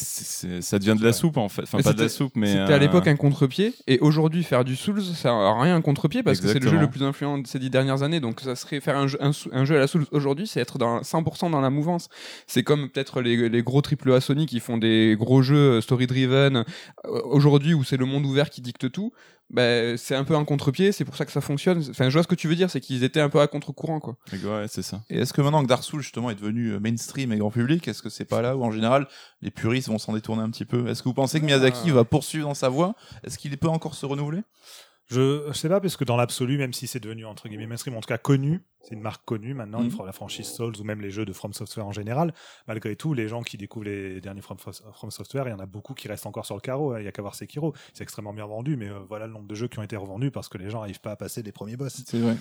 ça 0.61 0.79
devient 0.79 0.95
de 0.99 1.03
la 1.05 1.13
soupe 1.13 1.37
en 1.37 1.49
fait. 1.49 1.63
Enfin, 1.63 1.77
Mais 1.77 1.83
pas 1.83 1.93
de 1.93 2.01
la 2.01 2.09
c'était- 2.09 2.17
soupe, 2.17 2.33
mais. 2.35 2.47
C'était 2.47 2.59
à 2.61 2.71
euh, 2.71 2.79
l'époque 2.79 3.07
un 3.07 3.15
contre-pied, 3.15 3.73
et 3.87 3.99
aujourd'hui 3.99 4.43
faire 4.43 4.63
du 4.65 4.75
Souls, 4.75 5.01
ça 5.03 5.29
n'a 5.29 5.61
rien 5.61 5.75
un 5.75 5.81
contre-pied 5.81 6.23
parce 6.23 6.39
que 6.39 6.47
c'est 6.47 6.59
le 6.59 6.69
jeu 6.69 6.77
le 6.79 6.89
plus 6.89 7.03
influent 7.03 7.37
de 7.37 7.47
ces 7.47 7.59
dix 7.59 7.69
dernières 7.69 8.03
années. 8.03 8.19
Donc 8.19 8.39
ça 8.41 8.55
serait 8.55 8.79
faire 8.79 8.97
un 8.97 9.07
jeu, 9.07 9.17
un, 9.21 9.31
sou- 9.31 9.49
un 9.51 9.65
jeu 9.65 9.75
à 9.75 9.79
la 9.79 9.87
Souls 9.87 10.05
aujourd'hui, 10.11 10.47
c'est 10.47 10.59
être 10.59 10.77
dans 10.77 11.01
100% 11.03 11.49
dans 11.51 11.61
la 11.61 11.69
mouvance. 11.69 12.09
C'est 12.47 12.63
comme 12.63 12.89
peut-être 12.89 13.21
les, 13.21 13.49
les 13.49 13.63
gros 13.63 13.81
triple 13.81 14.11
A 14.13 14.21
Sony 14.21 14.45
qui 14.45 14.59
font 14.59 14.77
des 14.77 15.15
gros 15.17 15.41
jeux 15.41 15.81
story-driven 15.81 16.57
euh, 17.05 17.21
aujourd'hui 17.25 17.73
où 17.73 17.83
c'est 17.83 17.97
le 17.97 18.05
monde 18.05 18.25
ouvert 18.25 18.49
qui 18.49 18.61
dicte 18.61 18.91
tout. 18.91 19.11
Ben, 19.49 19.97
c'est 19.97 20.15
un 20.15 20.23
peu 20.23 20.35
un 20.35 20.45
contre-pied, 20.45 20.91
c'est 20.91 21.05
pour 21.05 21.15
ça 21.15 21.25
que 21.25 21.31
ça 21.31 21.41
fonctionne. 21.41 21.83
Enfin, 21.89 22.09
je 22.09 22.13
vois 22.13 22.23
ce 22.23 22.27
que 22.27 22.33
tu 22.33 22.47
veux 22.47 22.55
dire, 22.55 22.71
c'est 22.71 22.79
qu'ils 22.81 23.03
étaient 23.03 23.19
un 23.19 23.29
peu 23.29 23.39
à 23.39 23.47
contre-courant, 23.47 23.99
quoi. 23.99 24.17
Ouais, 24.31 24.65
c'est 24.67 24.81
ça. 24.81 25.01
Et 25.11 25.19
est-ce 25.19 25.31
que 25.33 25.41
maintenant 25.41 25.61
que 25.61 25.67
Dark 25.67 25.83
Souls 25.83 26.01
justement 26.01 26.31
est 26.31 26.35
devenu 26.35 26.69
euh, 26.69 26.79
mainstream 26.79 27.31
et 27.31 27.37
grand 27.37 27.51
public, 27.51 27.87
est-ce 27.87 28.01
que 28.01 28.09
c'est 28.09 28.25
pas 28.25 28.41
là 28.41 28.57
où 28.57 28.63
en 28.63 28.71
général 28.71 29.07
les 29.41 29.51
puristes 29.51 29.89
vont 29.89 29.99
s'en 29.99 30.13
détourner 30.13 30.41
un 30.41 30.49
petit 30.49 30.65
peu? 30.65 30.87
Est-ce 30.87 31.03
que 31.03 31.09
vous 31.09 31.13
pensez 31.13 31.39
que 31.39 31.45
Miyazaki 31.45 31.91
Euh. 31.91 31.93
va 31.93 32.03
poursuivre 32.03 32.47
dans 32.47 32.55
sa 32.55 32.69
voie? 32.69 32.95
Est-ce 33.23 33.37
qu'il 33.37 33.55
peut 33.57 33.67
encore 33.69 33.93
se 33.93 34.05
renouveler? 34.07 34.41
Je, 35.11 35.43
je 35.49 35.53
sais 35.53 35.69
pas, 35.69 35.79
parce 35.81 35.97
que 35.97 36.05
dans 36.05 36.15
l'absolu, 36.17 36.57
même 36.57 36.73
si 36.73 36.87
c'est 36.87 37.01
devenu 37.01 37.25
entre 37.25 37.47
guillemets 37.47 37.67
mainstream, 37.67 37.95
en 37.95 38.01
tout 38.01 38.07
cas 38.07 38.17
connu, 38.17 38.61
c'est 38.83 38.93
une 38.95 39.01
marque 39.01 39.23
connue 39.25 39.53
maintenant, 39.53 39.89
fra- 39.89 40.05
la 40.05 40.11
franchise 40.11 40.45
Souls 40.47 40.73
ou 40.79 40.83
même 40.83 40.99
les 41.01 41.09
jeux 41.09 41.25
de 41.25 41.31
From 41.33 41.53
Software 41.53 41.85
en 41.87 41.91
général, 41.93 42.33
malgré 42.67 42.95
tout, 42.95 43.13
les 43.13 43.27
gens 43.29 43.41
qui 43.41 43.57
découvrent 43.57 43.85
les 43.85 44.19
derniers 44.21 44.41
From, 44.41 44.57
From 44.57 45.09
Software, 45.09 45.47
il 45.47 45.51
y 45.51 45.53
en 45.53 45.59
a 45.59 45.65
beaucoup 45.65 45.93
qui 45.93 46.07
restent 46.07 46.25
encore 46.25 46.45
sur 46.45 46.55
le 46.55 46.61
carreau. 46.61 46.91
hein. 46.91 46.99
Il 46.99 47.05
y 47.05 47.07
a 47.07 47.11
qu'à 47.11 47.21
voir 47.21 47.33
Sekiro, 47.35 47.73
c'est 47.93 48.03
extrêmement 48.03 48.33
bien 48.33 48.45
vendu, 48.45 48.75
mais 48.75 48.89
euh, 48.89 48.99
voilà 49.07 49.25
le 49.27 49.33
nombre 49.33 49.47
de 49.47 49.55
jeux 49.55 49.67
qui 49.69 49.79
ont 49.79 49.83
été 49.83 49.95
revendus 49.95 50.31
parce 50.31 50.49
que 50.49 50.57
les 50.57 50.69
gens 50.69 50.79
n'arrivent 50.81 50.99
pas 51.01 51.11
à 51.11 51.15
passer 51.15 51.41
les 51.43 51.51
premiers 51.53 51.77
boss. 51.77 52.03
C'est 52.05 52.19
vrai. 52.19 52.35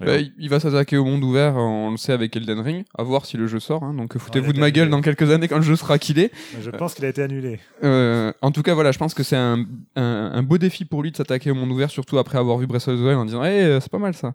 Ben, 0.00 0.26
il- 0.38 0.48
va 0.48 0.58
s'attaquer 0.60 0.96
au 0.96 1.04
monde 1.04 1.22
ouvert, 1.22 1.56
on 1.56 1.90
le 1.90 1.96
sait 1.98 2.12
avec 2.12 2.34
Elden 2.34 2.60
Ring, 2.60 2.84
à 2.96 3.02
voir 3.02 3.26
si 3.26 3.36
le 3.36 3.46
jeu 3.46 3.60
sort. 3.60 3.82
hein. 3.82 3.92
donc 3.92 4.16
foutez-vous 4.16 4.54
de 4.54 4.60
ma 4.60 4.70
gueule 4.70 4.88
dans 4.88 5.02
quelques 5.02 5.30
années 5.30 5.48
quand 5.48 5.56
le 5.56 5.62
jeu 5.62 5.76
sera 5.76 5.98
killé. 5.98 6.30
Je 6.62 6.70
pense 6.70 6.94
qu'il 6.94 7.04
a 7.04 7.08
été 7.08 7.22
annulé. 7.22 7.60
Euh, 7.82 8.32
en 8.40 8.50
tout 8.52 8.62
cas, 8.62 8.72
voilà, 8.72 8.90
je 8.92 8.98
pense 8.98 9.12
que 9.12 9.22
c'est 9.22 9.36
un, 9.36 9.66
un, 9.96 10.02
un 10.32 10.42
beau 10.42 10.56
défi 10.56 10.86
pour 10.86 11.02
lui 11.02 11.10
de 11.10 11.16
s'attaquer 11.18 11.50
au 11.50 11.54
monde 11.54 11.70
ouvert, 11.70 11.90
surtout 11.90 12.16
après 12.16 12.38
avoir 12.38 12.56
vu 12.56 12.66
Breath 12.66 12.88
of 12.88 12.98
the 12.98 13.02
Wild 13.02 13.18
en 13.18 13.24
disant, 13.26 13.44
hey, 13.44 13.60
euh, 13.64 13.80
c'est 13.80 13.90
pas 13.90 13.98
mal 13.98 14.14
ça. 14.14 14.32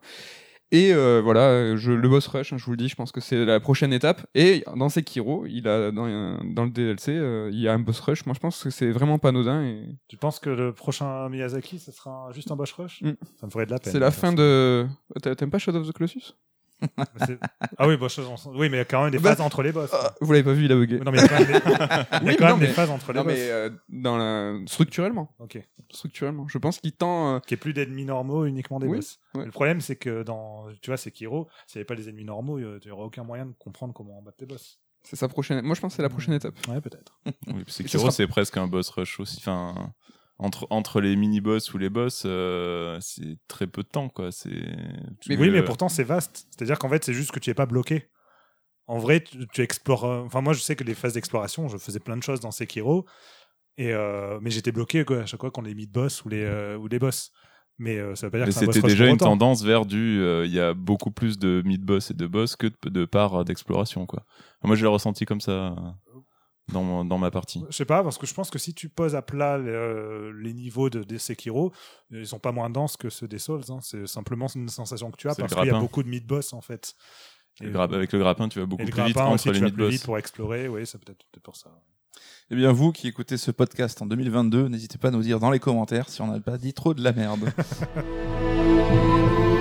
Et 0.71 0.93
euh, 0.93 1.19
voilà, 1.23 1.75
je, 1.77 1.91
le 1.91 2.07
boss 2.07 2.27
rush, 2.27 2.53
hein, 2.53 2.57
je 2.57 2.65
vous 2.65 2.71
le 2.71 2.77
dis, 2.77 2.89
je 2.89 2.95
pense 2.95 3.11
que 3.11 3.21
c'est 3.21 3.43
la 3.43 3.59
prochaine 3.59 3.91
étape. 3.91 4.27
Et 4.35 4.63
dans 4.75 4.87
Sekiro, 4.89 5.45
il 5.47 5.67
a 5.67 5.89
dans, 5.91 6.37
dans 6.43 6.63
le 6.65 6.69
DLC, 6.69 7.11
euh, 7.15 7.49
il 7.51 7.59
y 7.59 7.67
a 7.67 7.73
un 7.73 7.79
boss 7.79 7.99
rush. 8.01 8.25
Moi, 8.27 8.35
je 8.35 8.39
pense 8.39 8.63
que 8.63 8.69
c'est 8.69 8.91
vraiment 8.91 9.17
pas 9.17 9.29
anodin. 9.29 9.63
Et 9.63 9.87
Tu 10.07 10.17
penses 10.17 10.39
que 10.39 10.49
le 10.51 10.71
prochain 10.73 11.27
Miyazaki, 11.29 11.79
ce 11.79 11.91
sera 11.91 12.27
un- 12.27 12.31
juste 12.33 12.51
un 12.51 12.55
boss 12.55 12.71
rush? 12.73 13.01
Mm. 13.01 13.13
Ça 13.39 13.47
me 13.47 13.51
ferait 13.51 13.65
de 13.65 13.71
la 13.71 13.79
peine. 13.79 13.91
c'est 13.93 13.99
la 13.99 14.11
fin 14.11 14.31
de. 14.31 14.85
T'a- 15.23 15.35
T'aimes 15.35 15.49
pas 15.49 15.57
Shadow 15.57 15.79
of 15.79 15.87
the 15.87 15.91
Colossus? 15.91 16.35
Ah 17.77 17.87
oui, 17.87 17.97
bah, 17.97 18.07
je- 18.09 18.21
on- 18.21 18.35
oui, 18.57 18.69
mais 18.69 18.77
il 18.77 18.79
y 18.79 18.81
a 18.81 18.85
quand 18.85 19.01
même 19.03 19.11
des 19.11 19.19
Bah, 19.19 19.29
phases 19.31 19.41
entre 19.41 19.61
les 19.63 19.71
boss. 19.71 19.91
Vous 20.21 20.31
l'avez 20.31 20.43
pas 20.43 20.53
vu, 20.53 20.65
il 20.65 20.71
a 20.71 20.75
bugué. 20.75 20.99
Non, 20.99 21.11
mais 21.11 21.19
il 21.19 21.21
y 21.21 21.25
a 21.25 21.27
quand 21.27 21.39
même 21.39 21.47
des, 21.47 21.53
Oui, 22.29 22.35
quand 22.37 22.45
non, 22.49 22.57
même 22.57 22.67
des 22.67 22.73
phases 22.73 22.89
entre 22.89 23.11
les 23.13 23.19
Non, 23.19 23.25
boss. 23.25 23.33
mais 23.33 23.49
euh, 23.49 23.69
dans 23.89 24.17
la... 24.17 24.57
structurellement. 24.67 25.33
Ok. 25.39 25.59
Structurellement. 25.91 26.47
Je 26.47 26.57
pense 26.57 26.79
qu'il 26.79 26.91
tend. 26.93 27.35
euh, 27.35 27.39
Qu'il 27.39 27.55
n'y 27.55 27.59
ait 27.59 27.61
plus 27.61 27.73
d'ennemis 27.73 28.05
normaux, 28.05 28.45
uniquement 28.45 28.79
des 28.79 28.87
Oui, 28.87 28.97
boss. 28.97 29.19
ouais. 29.35 29.45
Le 29.45 29.51
problème, 29.51 29.81
c'est 29.81 29.95
que 29.95 30.23
dans, 30.23 30.67
tu 30.81 30.89
vois, 30.89 30.97
Sekiro, 30.97 31.47
s'il 31.67 31.79
n'y 31.79 31.81
avait 31.81 31.85
pas 31.85 31.95
les 31.95 32.09
ennemis 32.09 32.25
normaux, 32.25 32.59
il 32.59 32.79
n'y 32.85 32.91
aurait 32.91 33.03
aucun 33.05 33.23
moyen 33.23 33.45
de 33.45 33.53
comprendre 33.57 33.93
comment 33.93 34.21
battre 34.21 34.37
les 34.39 34.45
boss. 34.45 34.79
C'est 35.03 35.15
sa 35.15 35.27
prochaine. 35.29 35.61
Moi, 35.65 35.75
je 35.75 35.81
pense 35.81 35.93
que 35.93 35.95
c'est 35.97 36.01
la 36.03 36.09
prochaine 36.09 36.33
étape. 36.33 36.55
Ouais, 36.67 36.81
peut-être. 36.81 37.19
Oui, 37.25 37.33
parce 37.45 37.63
que 37.65 37.71
ce 37.71 37.83
Sekiro, 37.83 38.01
sera- 38.03 38.11
c'est 38.11 38.27
presque 38.27 38.57
un 38.57 38.67
boss 38.67 38.89
rush 38.89 39.19
aussi. 39.19 39.37
Enfin, 39.39 39.93
entre, 40.39 40.65
entre 40.69 41.01
les 41.01 41.15
mini-boss 41.15 41.73
ou 41.73 41.77
les 41.77 41.89
boss, 41.89 42.23
euh, 42.25 42.97
c'est 43.01 43.37
très 43.47 43.67
peu 43.67 43.83
de 43.83 43.89
temps, 43.89 44.09
quoi. 44.09 44.31
C'est, 44.31 44.49
oui, 45.29 45.37
mais 45.51 45.59
euh, 45.59 45.63
pourtant, 45.63 45.89
c'est 45.89 46.03
vaste. 46.03 46.47
C'est-à-dire 46.49 46.79
qu'en 46.79 46.89
fait, 46.89 47.03
c'est 47.03 47.13
juste 47.13 47.31
que 47.31 47.39
tu 47.39 47.49
n'es 47.49 47.53
pas 47.53 47.65
bloqué. 47.65 48.09
En 48.87 48.97
vrai, 48.97 49.21
tu, 49.23 49.45
tu 49.53 49.61
explores. 49.61 50.05
euh, 50.05 50.23
Enfin, 50.25 50.41
moi, 50.41 50.53
je 50.53 50.61
sais 50.61 50.75
que 50.75 50.83
les 50.83 50.95
phases 50.95 51.13
d'exploration, 51.13 51.67
je 51.67 51.77
faisais 51.77 51.99
plein 51.99 52.17
de 52.17 52.23
choses 52.23 52.39
dans 52.39 52.51
Sekiro. 52.51 53.05
Et 53.77 53.93
euh, 53.93 54.39
mais 54.41 54.49
j'étais 54.49 54.71
bloqué 54.71 55.05
quoi, 55.05 55.19
à 55.19 55.25
chaque 55.25 55.39
fois 55.39 55.51
qu'on 55.51 55.61
les 55.61 55.75
mid-boss 55.75 56.25
ou 56.25 56.29
les, 56.29 56.43
euh, 56.43 56.77
ou 56.77 56.87
les 56.87 56.99
boss. 56.99 57.31
Mais 57.77 57.97
euh, 57.97 58.13
ça 58.15 58.27
veut 58.27 58.31
pas 58.31 58.37
dire 58.39 58.47
Mais 58.47 58.51
c'est 58.51 58.65
boss 58.65 58.75
c'était 58.75 58.87
déjà 58.89 59.05
une 59.05 59.13
autant. 59.13 59.27
tendance 59.31 59.63
vers 59.63 59.85
du. 59.85 60.21
Il 60.45 60.51
y 60.51 60.59
a 60.59 60.73
beaucoup 60.73 61.11
plus 61.11 61.37
de 61.37 61.61
mid-boss 61.65 62.11
et 62.11 62.13
de 62.13 62.27
boss 62.27 62.55
que 62.55 62.67
de, 62.67 62.89
de 62.89 63.05
parts 63.05 63.45
d'exploration, 63.45 64.05
quoi. 64.05 64.25
Moi, 64.63 64.75
je 64.75 64.81
l'ai 64.81 64.89
ressenti 64.91 65.25
comme 65.25 65.39
ça 65.39 65.75
dans, 66.71 67.17
ma 67.17 67.31
partie. 67.31 67.63
Je 67.69 67.75
sais 67.75 67.85
pas, 67.85 68.03
parce 68.03 68.17
que 68.17 68.27
je 68.27 68.33
pense 68.33 68.49
que 68.49 68.59
si 68.59 68.73
tu 68.73 68.89
poses 68.89 69.15
à 69.15 69.21
plat 69.21 69.57
les, 69.57 69.69
euh, 69.69 70.31
les 70.41 70.53
niveaux 70.53 70.89
de, 70.89 71.03
des 71.03 71.19
Sekiro, 71.19 71.71
ils 72.11 72.27
sont 72.27 72.39
pas 72.39 72.51
moins 72.51 72.69
denses 72.69 72.97
que 72.97 73.09
ceux 73.09 73.27
des 73.27 73.39
Souls. 73.39 73.61
hein. 73.69 73.79
C'est 73.81 74.07
simplement 74.07 74.47
une 74.47 74.69
sensation 74.69 75.11
que 75.11 75.17
tu 75.17 75.29
as 75.29 75.35
parce 75.35 75.53
qu'il 75.53 75.59
y 75.59 75.67
a 75.67 75.71
grappin. 75.71 75.81
beaucoup 75.81 76.03
de 76.03 76.09
mid-boss 76.09 76.53
en 76.53 76.61
fait. 76.61 76.95
Et- 77.61 77.75
avec 77.75 78.13
le 78.13 78.19
grappin, 78.19 78.47
tu 78.47 78.59
vas 78.59 78.65
beaucoup 78.65 78.83
plus 78.83 79.03
vite 79.03 79.13
grappin 79.15 79.33
aussi, 79.33 79.49
entre 79.49 79.55
les 79.55 79.59
vas 79.59 79.65
plus 79.67 79.75
mid-boss. 79.75 79.91
vite 79.91 80.05
pour 80.05 80.17
explorer. 80.17 80.67
Oui, 80.67 80.85
c'est 80.85 80.97
peut-être 80.97 81.19
peut-être 81.31 81.43
pour 81.43 81.55
ça. 81.55 81.69
Eh 82.51 82.55
bien, 82.55 82.71
vous 82.71 82.91
qui 82.91 83.07
écoutez 83.07 83.37
ce 83.37 83.51
podcast 83.51 84.01
en 84.01 84.05
2022, 84.05 84.67
n'hésitez 84.67 84.97
pas 84.97 85.09
à 85.09 85.11
nous 85.11 85.21
dire 85.21 85.39
dans 85.39 85.51
les 85.51 85.59
commentaires 85.59 86.09
si 86.09 86.21
on 86.21 86.27
n'a 86.27 86.39
pas 86.39 86.57
dit 86.57 86.73
trop 86.73 86.93
de 86.93 87.03
la 87.03 87.13
merde. 87.13 87.51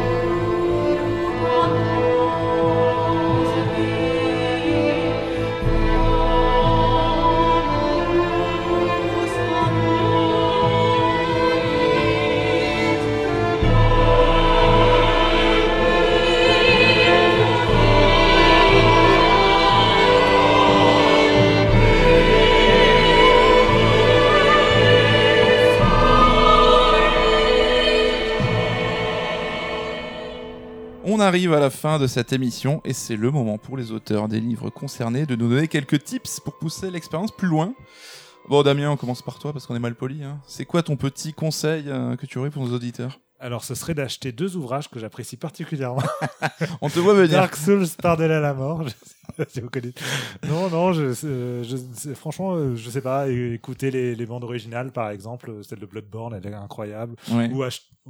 arrive 31.28 31.52
à 31.52 31.60
la 31.60 31.68
fin 31.68 31.98
de 31.98 32.06
cette 32.06 32.32
émission 32.32 32.80
et 32.86 32.94
c'est 32.94 33.14
le 33.16 33.30
moment 33.30 33.58
pour 33.58 33.76
les 33.76 33.92
auteurs 33.92 34.28
des 34.28 34.40
livres 34.40 34.70
concernés 34.70 35.26
de 35.26 35.36
nous 35.36 35.50
donner 35.50 35.68
quelques 35.68 36.02
tips 36.02 36.40
pour 36.40 36.58
pousser 36.58 36.90
l'expérience 36.90 37.30
plus 37.30 37.48
loin. 37.48 37.74
Bon 38.48 38.62
Damien, 38.62 38.90
on 38.90 38.96
commence 38.96 39.20
par 39.20 39.38
toi 39.38 39.52
parce 39.52 39.66
qu'on 39.66 39.76
est 39.76 39.80
mal 39.80 39.94
poli. 39.94 40.24
hein. 40.24 40.40
C'est 40.46 40.64
quoi 40.64 40.82
ton 40.82 40.96
petit 40.96 41.34
conseil 41.34 41.84
euh, 41.88 42.16
que 42.16 42.24
tu 42.24 42.38
aurais 42.38 42.48
pour 42.48 42.64
nos 42.66 42.74
auditeurs? 42.74 43.20
Alors, 43.40 43.62
ce 43.62 43.76
serait 43.76 43.94
d'acheter 43.94 44.32
deux 44.32 44.56
ouvrages 44.56 44.88
que 44.90 44.98
j'apprécie 44.98 45.36
particulièrement. 45.36 46.02
On 46.80 46.88
te 46.88 46.98
voit 46.98 47.14
venir. 47.14 47.32
Dark 47.38 47.54
Souls 47.54 47.86
par-delà 48.02 48.40
la 48.40 48.52
mort. 48.52 48.82
Je 48.82 48.88
sais 48.88 48.96
pas 49.36 49.44
si 49.48 49.60
vous 49.60 49.70
connaissez. 49.70 49.94
Non, 50.48 50.68
non, 50.70 50.92
je, 50.92 51.14
euh, 51.24 51.62
je, 51.62 52.14
franchement, 52.14 52.54
euh, 52.56 52.74
je 52.74 52.90
sais 52.90 53.00
pas. 53.00 53.28
Écouter 53.28 53.92
les, 53.92 54.16
les 54.16 54.26
bandes 54.26 54.42
originales, 54.42 54.90
par 54.90 55.10
exemple, 55.10 55.52
celle 55.62 55.78
de 55.78 55.86
Bloodborne, 55.86 56.34
elle 56.34 56.50
est 56.50 56.54
incroyable. 56.56 57.14
Ouais. 57.30 57.48
Ou 57.52 57.62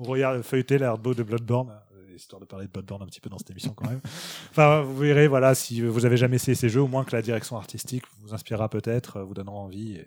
regarde, 0.02 0.40
feuilleter 0.40 0.78
l'hardbeau 0.78 1.12
de 1.12 1.22
Bloodborne, 1.22 1.74
histoire 2.18 2.40
de 2.40 2.46
parler 2.46 2.66
de 2.66 2.70
Bloodborne 2.70 3.02
un 3.02 3.06
petit 3.06 3.20
peu 3.20 3.30
dans 3.30 3.38
cette 3.38 3.50
émission 3.50 3.72
quand 3.72 3.88
même. 3.88 4.00
enfin, 4.50 4.82
vous 4.82 4.96
verrez, 4.96 5.28
voilà, 5.28 5.54
si 5.54 5.80
vous 5.80 6.06
avez 6.06 6.16
jamais 6.16 6.36
essayé 6.36 6.54
ces 6.54 6.68
jeux, 6.68 6.82
au 6.82 6.88
moins 6.88 7.04
que 7.04 7.14
la 7.14 7.22
direction 7.22 7.56
artistique 7.56 8.04
vous 8.20 8.34
inspirera 8.34 8.68
peut-être, 8.68 9.20
vous 9.20 9.34
donnera 9.34 9.56
envie. 9.56 10.00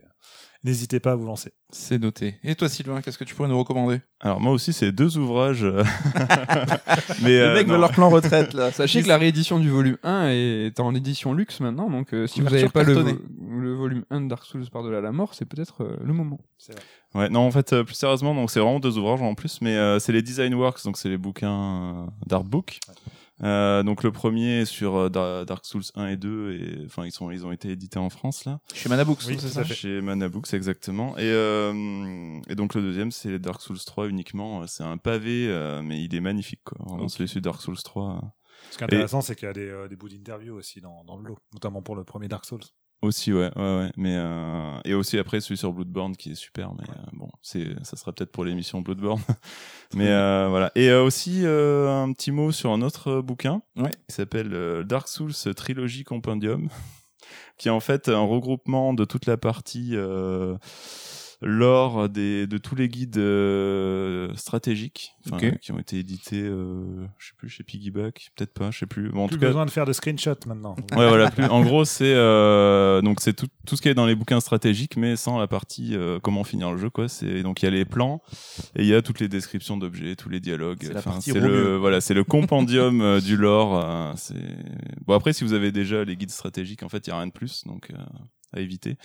N'hésitez 0.64 1.00
pas 1.00 1.14
à 1.14 1.16
vous 1.16 1.26
lancer. 1.26 1.54
C'est 1.72 1.98
noté. 1.98 2.36
Et 2.44 2.54
toi 2.54 2.70
Sylvain, 2.70 3.02
qu'est-ce 3.02 3.18
que 3.18 3.24
tu 3.24 3.34
pourrais 3.34 3.50
nous 3.50 3.58
recommander? 3.58 4.02
Alors, 4.20 4.40
moi 4.40 4.52
aussi, 4.52 4.74
c'est 4.74 4.92
deux 4.92 5.18
ouvrages. 5.18 5.64
euh, 5.64 5.84
mais, 7.24 7.30
Les 7.30 7.40
euh, 7.40 7.54
mecs 7.56 7.66
non. 7.68 7.74
veulent 7.74 7.82
leur 7.82 7.92
plan 7.92 8.10
retraite 8.10 8.54
là. 8.54 8.72
Sachez 8.74 9.02
que 9.02 9.08
la 9.08 9.18
réédition 9.18 9.60
du 9.60 9.70
volume 9.70 9.98
1 10.04 10.28
est 10.30 10.80
en 10.80 10.94
édition 10.94 11.34
luxe 11.34 11.60
maintenant, 11.62 11.90
donc 11.90 12.14
euh, 12.14 12.28
si 12.28 12.42
vous 12.42 12.50
n'avez 12.50 12.70
pas 12.70 12.84
le, 12.84 12.94
vo- 12.94 13.18
le 13.60 13.74
volume 13.74 14.04
1 14.12 14.22
de 14.22 14.28
Dark 14.30 14.46
Souls 14.46 14.70
par-delà 14.72 15.02
la 15.02 15.12
mort, 15.12 15.34
c'est 15.34 15.46
peut-être 15.46 15.84
euh, 15.84 15.98
le 16.04 16.14
moment. 16.14 16.40
C'est 16.60 16.74
vrai. 16.74 16.82
Ouais, 17.16 17.30
non, 17.30 17.42
en 17.42 17.52
fait, 17.52 17.74
euh, 17.74 17.84
plus 17.84 17.96
sérieusement, 17.96 18.36
donc 18.36 18.52
c'est 18.52 18.60
vraiment 18.60 18.80
deux 18.80 18.98
ouvrages 18.98 19.22
en 19.22 19.34
plus, 19.34 19.60
mais 19.62 19.76
euh, 19.76 19.98
c'est 20.00 20.12
les 20.14 20.22
Design 20.22 20.54
Works, 20.54 20.84
donc 20.86 20.98
c'est 20.98 21.10
les 21.10 21.18
bouquins 21.18 22.06
euh, 22.06 22.06
d'artbook. 22.28 22.80
Euh, 23.44 23.82
donc 23.84 24.04
le 24.04 24.12
premier 24.12 24.62
est 24.62 24.66
sur 24.66 24.96
euh, 24.96 25.10
Dar- 25.10 25.46
Dark 25.46 25.66
Souls 25.66 25.84
1 25.96 26.08
et 26.08 26.18
2, 26.18 26.54
et 26.54 26.86
enfin 26.86 27.06
ils 27.06 27.12
sont 27.12 27.32
ils 27.32 27.46
ont 27.46 27.52
été 27.52 27.70
édités 27.72 27.98
en 28.00 28.10
France 28.10 28.46
là, 28.46 28.60
Chez 28.74 28.88
Manabooks, 28.90 29.22
Oui, 29.28 29.38
c'est 29.40 29.48
ça 29.50 29.64
fait. 29.64 29.74
chez 29.74 30.00
Manabooks 30.02 30.54
exactement. 30.54 31.18
Et 31.18 31.22
euh, 31.24 32.40
et 32.50 32.56
donc 32.56 32.76
le 32.76 32.82
deuxième 32.82 33.12
c'est 33.12 33.40
Dark 33.40 33.62
Souls 33.62 33.80
3 33.80 34.08
uniquement. 34.10 34.66
C'est 34.68 34.84
un 34.84 34.98
pavé, 34.98 35.48
euh, 35.48 35.82
mais 35.82 36.04
il 36.04 36.14
est 36.14 36.20
magnifique 36.22 36.62
quoi. 36.64 36.78
Vraiment 36.86 37.04
Ok. 37.06 37.12
celui 37.12 37.34
de 37.34 37.40
Dark 37.40 37.62
Souls 37.62 37.78
3. 37.84 38.10
euh, 38.24 38.28
Ce 38.70 38.78
qui 38.78 38.84
est 38.84 38.86
intéressant, 38.86 39.22
c'est 39.22 39.36
qu'il 39.36 39.48
y 39.48 39.50
a 39.50 39.54
des, 39.54 39.68
euh, 39.70 39.88
des 39.88 39.96
bouts 39.96 40.10
d'interview 40.10 40.54
aussi 40.56 40.80
dans, 40.82 41.04
dans 41.06 41.18
le 41.18 41.24
lot, 41.28 41.40
notamment 41.54 41.82
pour 41.82 41.96
le 41.96 42.04
premier 42.04 42.28
Dark 42.28 42.46
Souls. 42.46 42.62
Aussi, 43.02 43.34
ouais, 43.34 43.50
ouais, 43.56 43.78
ouais. 43.80 43.92
Mais 43.98 44.16
euh, 44.16 44.78
et 44.86 44.94
aussi 44.94 45.18
après 45.18 45.42
celui 45.42 45.58
sur 45.58 45.74
Bloodborne 45.74 46.16
qui 46.16 46.32
est 46.34 46.36
super, 46.36 46.72
mais 46.76 46.88
euh, 46.88 47.02
bon, 47.14 47.30
c'est 47.42 47.66
ça 47.84 47.98
sera 47.98 48.12
peut-être 48.12 48.32
pour 48.32 48.46
l'émission 48.46 48.82
Bloodborne. 48.82 49.22
mais 49.96 50.08
euh, 50.10 50.48
voilà. 50.50 50.72
Et 50.76 50.90
euh, 50.90 51.02
aussi 51.04 51.42
euh, 51.44 51.90
un 51.90 52.14
petit 52.14 52.32
mot 52.32 52.52
sur 52.52 52.72
un 52.72 52.82
autre 52.84 53.22
bouquin 53.22 53.64
Ouais. 53.76 53.90
qui 54.08 54.16
s'appelle 54.16 54.84
Dark 54.86 55.08
Souls 55.08 55.34
Trilogy 55.56 56.04
Compendium, 56.04 56.70
qui 57.58 57.70
est 57.70 57.72
en 57.72 57.80
fait 57.80 58.08
un 58.08 58.20
regroupement 58.22 58.94
de 58.94 59.04
toute 59.06 59.26
la 59.26 59.38
partie 59.38 59.92
euh, 59.96 60.56
lore 61.42 62.08
des 62.10 62.48
de 62.48 62.58
tous 62.58 62.76
les 62.76 62.88
guides 62.88 63.18
euh, 63.18 64.34
stratégiques, 64.36 65.14
qui 65.62 65.72
ont 65.72 65.80
été 65.80 65.98
édités, 66.00 66.42
euh, 66.42 67.06
je 67.18 67.28
sais 67.28 67.34
plus, 67.38 67.50
chez 67.50 67.64
Piggyback, 67.64 68.32
peut-être 68.36 68.54
pas, 68.54 68.72
je 68.72 68.80
sais 68.80 68.86
plus. 68.86 69.10
Bon, 69.10 69.24
en 69.24 69.28
Plus 69.28 69.36
tout 69.38 69.42
cas, 69.42 69.48
besoin 69.48 69.66
de 69.66 69.72
faire 69.72 69.86
de 69.86 69.94
screenshots 69.94 70.48
maintenant. 70.48 70.76
Ouais, 70.92 71.08
voilà. 71.08 71.32
Plus, 71.32 71.46
en 71.46 71.62
gros, 71.64 71.86
c'est 71.86 72.14
euh, 72.14 73.02
donc 73.02 73.22
c'est 73.22 73.34
tout, 73.34 73.48
tout 73.66 73.76
ce 73.76 73.82
qui 73.82 73.90
est 73.90 73.94
dans 73.94 74.06
les 74.06 74.16
bouquins 74.16 74.40
stratégiques, 74.40 74.98
mais 74.98 75.16
sans 75.16 75.40
la 75.40 75.48
partie 75.48 75.96
euh, 75.96 76.20
comment 76.22 76.44
finir 76.44 76.72
le 76.72 76.78
jeu, 76.78 76.90
quoi. 76.90 77.08
C'est 77.08 77.42
donc 77.44 77.62
il 77.62 77.66
y 77.66 77.68
a 77.68 77.72
les 77.72 77.86
plans 77.86 78.22
et 78.76 78.82
il 78.84 78.88
y 78.88 78.94
a 78.94 79.02
toutes 79.02 79.20
les 79.20 79.28
descriptions 79.28 79.78
d'objets, 79.78 80.16
tous 80.16 80.30
les 80.30 80.40
dialogues. 80.40 80.80
C'est 80.82 80.98
Enfin, 80.98 81.20
le 81.34 81.76
voilà, 81.78 82.02
c'est 82.02 82.14
le 82.14 82.24
compendium 82.24 83.02
euh, 83.02 83.20
du 83.22 83.38
lore. 83.38 83.80
euh, 83.84 84.14
c'est 84.16 84.36
bon 85.06 85.14
après, 85.16 85.34
si 85.34 85.44
vous 85.44 85.54
avez 85.54 85.72
déjà 85.72 86.04
les 86.04 86.16
guides 86.16 86.32
stratégiques, 86.32 86.84
en 86.84 86.90
fait, 86.90 87.08
il 87.08 87.10
y 87.10 87.14
a 87.14 87.18
rien 87.18 87.28
de 87.28 87.32
plus, 87.32 87.64
donc 87.66 87.90
euh, 87.92 87.98
à 88.54 88.60
éviter. 88.60 88.98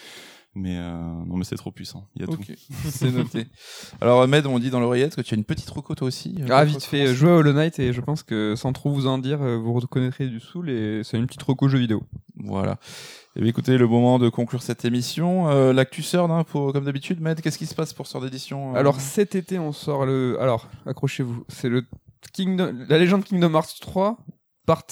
Mais 0.56 0.78
euh, 0.78 0.90
non, 1.26 1.36
mais 1.36 1.44
c'est 1.44 1.56
trop 1.56 1.70
puissant. 1.70 2.08
Il 2.16 2.22
y 2.22 2.24
a 2.24 2.28
tout. 2.28 2.40
C'est 2.88 3.10
noté. 3.10 3.46
Alors 4.00 4.22
Ahmed, 4.22 4.46
on 4.46 4.58
dit 4.58 4.70
dans 4.70 4.80
l'oreillette 4.80 5.14
que 5.14 5.20
tu 5.20 5.34
as 5.34 5.36
une 5.36 5.44
petite 5.44 5.68
roco 5.68 5.94
toi 5.94 6.08
aussi. 6.08 6.34
Ah, 6.48 6.64
vite 6.64 6.82
fait, 6.82 7.14
jouez 7.14 7.30
à 7.30 7.34
Hollow 7.34 7.52
Knight 7.52 7.78
et 7.78 7.92
je 7.92 8.00
pense 8.00 8.22
que 8.22 8.54
sans 8.56 8.72
trop 8.72 8.90
vous 8.90 9.06
en 9.06 9.18
dire, 9.18 9.42
euh, 9.42 9.58
vous 9.58 9.74
reconnaîtrez 9.74 10.28
du 10.28 10.40
soul 10.40 10.70
et 10.70 11.02
c'est 11.04 11.18
une 11.18 11.26
petite 11.26 11.42
reco 11.42 11.68
jeu 11.68 11.78
vidéo. 11.78 12.04
Voilà. 12.36 12.78
Eh 13.36 13.40
bien, 13.40 13.50
écoutez, 13.50 13.76
le 13.76 13.86
moment 13.86 14.18
de 14.18 14.30
conclure 14.30 14.62
cette 14.62 14.86
émission. 14.86 15.50
Euh, 15.50 15.74
L'actu 15.74 16.02
hein, 16.14 16.44
comme 16.48 16.84
d'habitude, 16.86 17.20
Med, 17.20 17.42
qu'est-ce 17.42 17.58
qui 17.58 17.66
se 17.66 17.74
passe 17.74 17.92
pour 17.92 18.06
Sord 18.06 18.22
d'édition 18.22 18.74
euh 18.74 18.78
Alors 18.78 18.98
cet 19.02 19.34
été, 19.34 19.58
on 19.58 19.72
sort 19.72 20.06
le. 20.06 20.38
Alors, 20.40 20.70
accrochez-vous, 20.86 21.44
c'est 21.48 21.68
le 21.68 21.84
Kingdom... 22.32 22.74
la 22.88 22.96
légende 22.96 23.24
Kingdom 23.24 23.52
Hearts 23.52 23.78
3, 23.78 24.16
part 24.64 24.86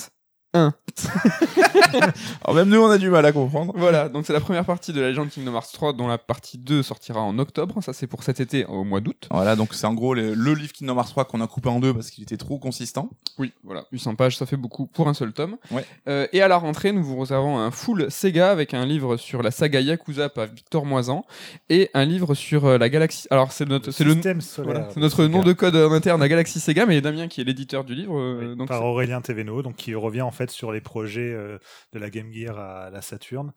1. 0.54 0.72
Alors, 2.44 2.54
même 2.54 2.68
nous, 2.68 2.78
on 2.80 2.90
a 2.90 2.98
du 2.98 3.10
mal 3.10 3.24
à 3.26 3.32
comprendre. 3.32 3.72
Voilà, 3.76 4.08
donc 4.08 4.26
c'est 4.26 4.32
la 4.32 4.40
première 4.40 4.64
partie 4.64 4.92
de 4.92 5.00
la 5.00 5.08
légende 5.08 5.28
Kingdom 5.30 5.54
Hearts 5.54 5.72
3, 5.72 5.92
dont 5.92 6.06
la 6.06 6.18
partie 6.18 6.58
2 6.58 6.82
sortira 6.82 7.20
en 7.20 7.38
octobre. 7.38 7.82
Ça, 7.82 7.92
c'est 7.92 8.06
pour 8.06 8.22
cet 8.22 8.40
été, 8.40 8.64
au 8.66 8.84
mois 8.84 9.00
d'août. 9.00 9.28
Voilà, 9.30 9.56
donc 9.56 9.74
c'est 9.74 9.86
en 9.86 9.94
gros 9.94 10.14
le, 10.14 10.34
le 10.34 10.54
livre 10.54 10.72
Kingdom 10.72 10.96
Hearts 10.96 11.10
3 11.10 11.24
qu'on 11.26 11.40
a 11.40 11.46
coupé 11.46 11.68
en 11.68 11.80
deux 11.80 11.92
parce 11.92 12.10
qu'il 12.10 12.22
était 12.22 12.36
trop 12.36 12.58
consistant. 12.58 13.10
Oui, 13.38 13.52
voilà, 13.64 13.84
800 13.92 14.14
pages, 14.14 14.36
ça 14.36 14.46
fait 14.46 14.56
beaucoup 14.56 14.86
pour 14.86 15.08
un 15.08 15.14
seul 15.14 15.32
tome. 15.32 15.56
Ouais. 15.70 15.84
Euh, 16.08 16.26
et 16.32 16.42
à 16.42 16.48
la 16.48 16.56
rentrée, 16.56 16.92
nous 16.92 17.02
vous 17.02 17.18
réservons 17.18 17.58
un 17.58 17.70
full 17.70 18.10
Sega 18.10 18.50
avec 18.50 18.74
un 18.74 18.86
livre 18.86 19.16
sur 19.16 19.42
la 19.42 19.50
saga 19.50 19.80
Yakuza 19.80 20.28
par 20.28 20.46
Victor 20.46 20.86
Moisan 20.86 21.24
et 21.68 21.90
un 21.94 22.04
livre 22.04 22.34
sur 22.34 22.66
euh, 22.66 22.78
la 22.78 22.88
galaxie. 22.88 23.26
Alors, 23.30 23.52
c'est 23.52 23.68
notre, 23.68 23.90
c'est 23.90 24.04
le, 24.04 24.12
système 24.14 24.40
solaire. 24.40 24.72
voilà, 24.72 24.88
c'est 24.92 25.00
notre 25.00 25.24
nom 25.26 25.42
de 25.42 25.52
code 25.52 25.76
en 25.76 25.92
interne 25.92 26.22
à 26.22 26.28
Galaxy 26.28 26.60
Sega, 26.60 26.86
mais 26.86 27.00
Damien 27.00 27.28
qui 27.28 27.40
est 27.40 27.44
l'éditeur 27.44 27.84
du 27.84 27.94
livre. 27.94 28.18
euh, 28.18 28.50
Oui, 28.50 28.56
donc 28.56 28.68
par 28.68 28.78
c'est- 28.78 28.84
Aurélien 28.84 29.20
Thévenot, 29.20 29.62
donc 29.62 29.76
qui 29.76 29.94
revient 29.94 30.22
en 30.22 30.30
fait 30.30 30.43
sur 30.50 30.72
les 30.72 30.80
projets 30.80 31.32
euh, 31.32 31.58
de 31.92 31.98
la 31.98 32.10
Game 32.10 32.32
Gear 32.32 32.58
à 32.58 32.90
la 32.90 33.02
Saturn 33.02 33.52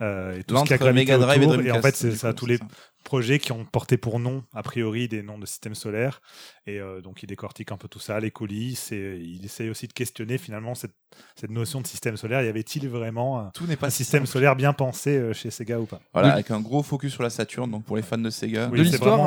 euh, 0.00 0.38
et 0.38 0.44
tout 0.44 0.56
ce 0.56 0.64
qui 0.64 0.74
a 0.74 0.92
Mega 0.92 1.18
Drive 1.18 1.42
et 1.42 1.46
autour. 1.46 1.56
Dreamcast. 1.62 1.78
en 1.78 1.82
fait, 1.82 1.96
c'est 1.96 2.12
ça, 2.12 2.30
coup, 2.32 2.36
tous 2.40 2.46
les 2.46 2.56
ça. 2.58 2.64
projets 3.04 3.38
qui 3.38 3.52
ont 3.52 3.64
porté 3.64 3.96
pour 3.96 4.18
nom, 4.18 4.44
a 4.54 4.62
priori, 4.62 5.08
des 5.08 5.22
noms 5.22 5.38
de 5.38 5.46
systèmes 5.46 5.74
solaires. 5.74 6.20
Et 6.66 6.80
euh, 6.80 7.00
donc, 7.00 7.22
il 7.22 7.26
décortique 7.26 7.70
un 7.72 7.76
peu 7.76 7.88
tout 7.88 8.00
ça, 8.00 8.18
les 8.20 8.30
coulisses, 8.30 8.92
et 8.92 9.18
il 9.20 9.44
essaye 9.44 9.70
aussi 9.70 9.86
de 9.86 9.92
questionner 9.92 10.38
finalement 10.38 10.74
cette, 10.74 10.94
cette 11.36 11.50
notion 11.50 11.80
de 11.80 11.86
système 11.86 12.16
solaire. 12.16 12.42
Y 12.42 12.48
avait-il 12.48 12.88
vraiment 12.88 13.40
un, 13.40 13.50
Tout 13.54 13.66
n'est 13.66 13.76
pas 13.76 13.86
un 13.86 13.90
si 13.90 13.98
système 13.98 14.22
simple. 14.22 14.32
solaire 14.32 14.56
bien 14.56 14.72
pensé 14.72 15.16
euh, 15.16 15.32
chez 15.32 15.50
Sega 15.50 15.78
ou 15.78 15.86
pas? 15.86 16.00
Voilà, 16.12 16.32
avec 16.34 16.50
un 16.50 16.60
gros 16.60 16.82
focus 16.82 17.12
sur 17.12 17.22
la 17.22 17.30
Saturne, 17.30 17.70
donc 17.70 17.84
pour 17.84 17.96
les 17.96 18.02
fans 18.02 18.18
de 18.18 18.30
Sega. 18.30 18.68
Oui, 18.72 18.78
De 18.78 18.84
c'est 18.84 18.90
l'histoire, 18.90 19.20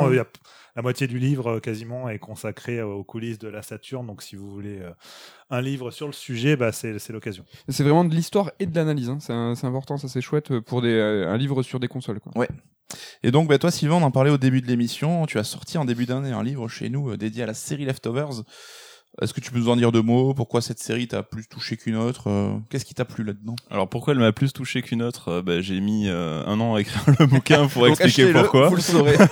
la 0.80 0.82
moitié 0.82 1.06
du 1.06 1.18
livre 1.18 1.56
euh, 1.56 1.60
quasiment 1.60 2.08
est 2.08 2.18
consacré 2.18 2.78
euh, 2.78 2.86
aux 2.86 3.04
coulisses 3.04 3.38
de 3.38 3.48
la 3.48 3.60
Saturne. 3.60 4.06
Donc, 4.06 4.22
si 4.22 4.34
vous 4.34 4.50
voulez 4.50 4.78
euh, 4.80 4.92
un 5.50 5.60
livre 5.60 5.90
sur 5.90 6.06
le 6.06 6.14
sujet, 6.14 6.56
bah, 6.56 6.72
c'est 6.72 7.10
l'occasion. 7.10 7.44
C'est 7.68 7.82
vraiment 7.82 8.02
de 8.02 8.14
l'histoire 8.14 8.50
et 8.58 8.64
de 8.64 8.74
l'analyse. 8.74 9.10
hein. 9.10 9.18
C'est 9.20 9.66
important, 9.66 9.98
ça 9.98 10.08
c'est 10.08 10.22
chouette 10.22 10.58
pour 10.60 10.80
des, 10.80 10.98
un 10.98 11.36
livre 11.36 11.62
sur 11.62 11.80
des 11.80 11.88
consoles. 11.88 12.18
Quoi. 12.18 12.32
Et 13.22 13.30
donc, 13.30 13.46
bah, 13.46 13.58
toi, 13.58 13.70
Sylvain, 13.70 13.96
on 13.96 14.02
en 14.02 14.10
parlait 14.10 14.30
au 14.30 14.38
début 14.38 14.62
de 14.62 14.68
l'émission. 14.68 15.26
Tu 15.26 15.38
as 15.38 15.44
sorti 15.44 15.76
en 15.76 15.84
début 15.84 16.06
d'année 16.06 16.32
un 16.32 16.42
livre 16.42 16.66
chez 16.66 16.88
nous 16.88 17.14
dédié 17.18 17.42
à 17.42 17.46
la 17.46 17.54
série 17.54 17.84
Leftovers. 17.84 18.42
Est-ce 19.20 19.34
que 19.34 19.40
tu 19.40 19.50
peux 19.50 19.58
nous 19.58 19.68
en 19.68 19.76
dire 19.76 19.92
deux 19.92 20.02
mots? 20.02 20.32
Pourquoi 20.34 20.60
cette 20.62 20.78
série 20.78 21.06
t'a 21.06 21.22
plus 21.22 21.46
touché 21.46 21.76
qu'une 21.76 21.96
autre? 21.96 22.28
Euh, 22.28 22.54
Qu'est-ce 22.70 22.84
qui 22.86 22.94
t'a 22.94 23.04
plu 23.04 23.22
là-dedans? 23.22 23.54
Alors 23.70 23.88
pourquoi 23.88 24.14
elle 24.14 24.20
m'a 24.20 24.32
plus 24.32 24.52
touché 24.52 24.80
qu'une 24.82 25.02
autre? 25.02 25.28
Euh, 25.28 25.42
bah, 25.42 25.60
J'ai 25.60 25.80
mis 25.80 26.08
euh, 26.08 26.42
un 26.46 26.58
an 26.60 26.74
à 26.76 26.80
écrire 26.80 27.02
le 27.18 27.26
bouquin 27.26 27.68
pour 27.68 27.82
Donc, 27.86 28.00
expliquer 28.00 28.32
pourquoi. 28.32 28.68
Vous 28.68 28.76
le 28.76 28.80
saurez. 28.80 29.16
ça, 29.16 29.28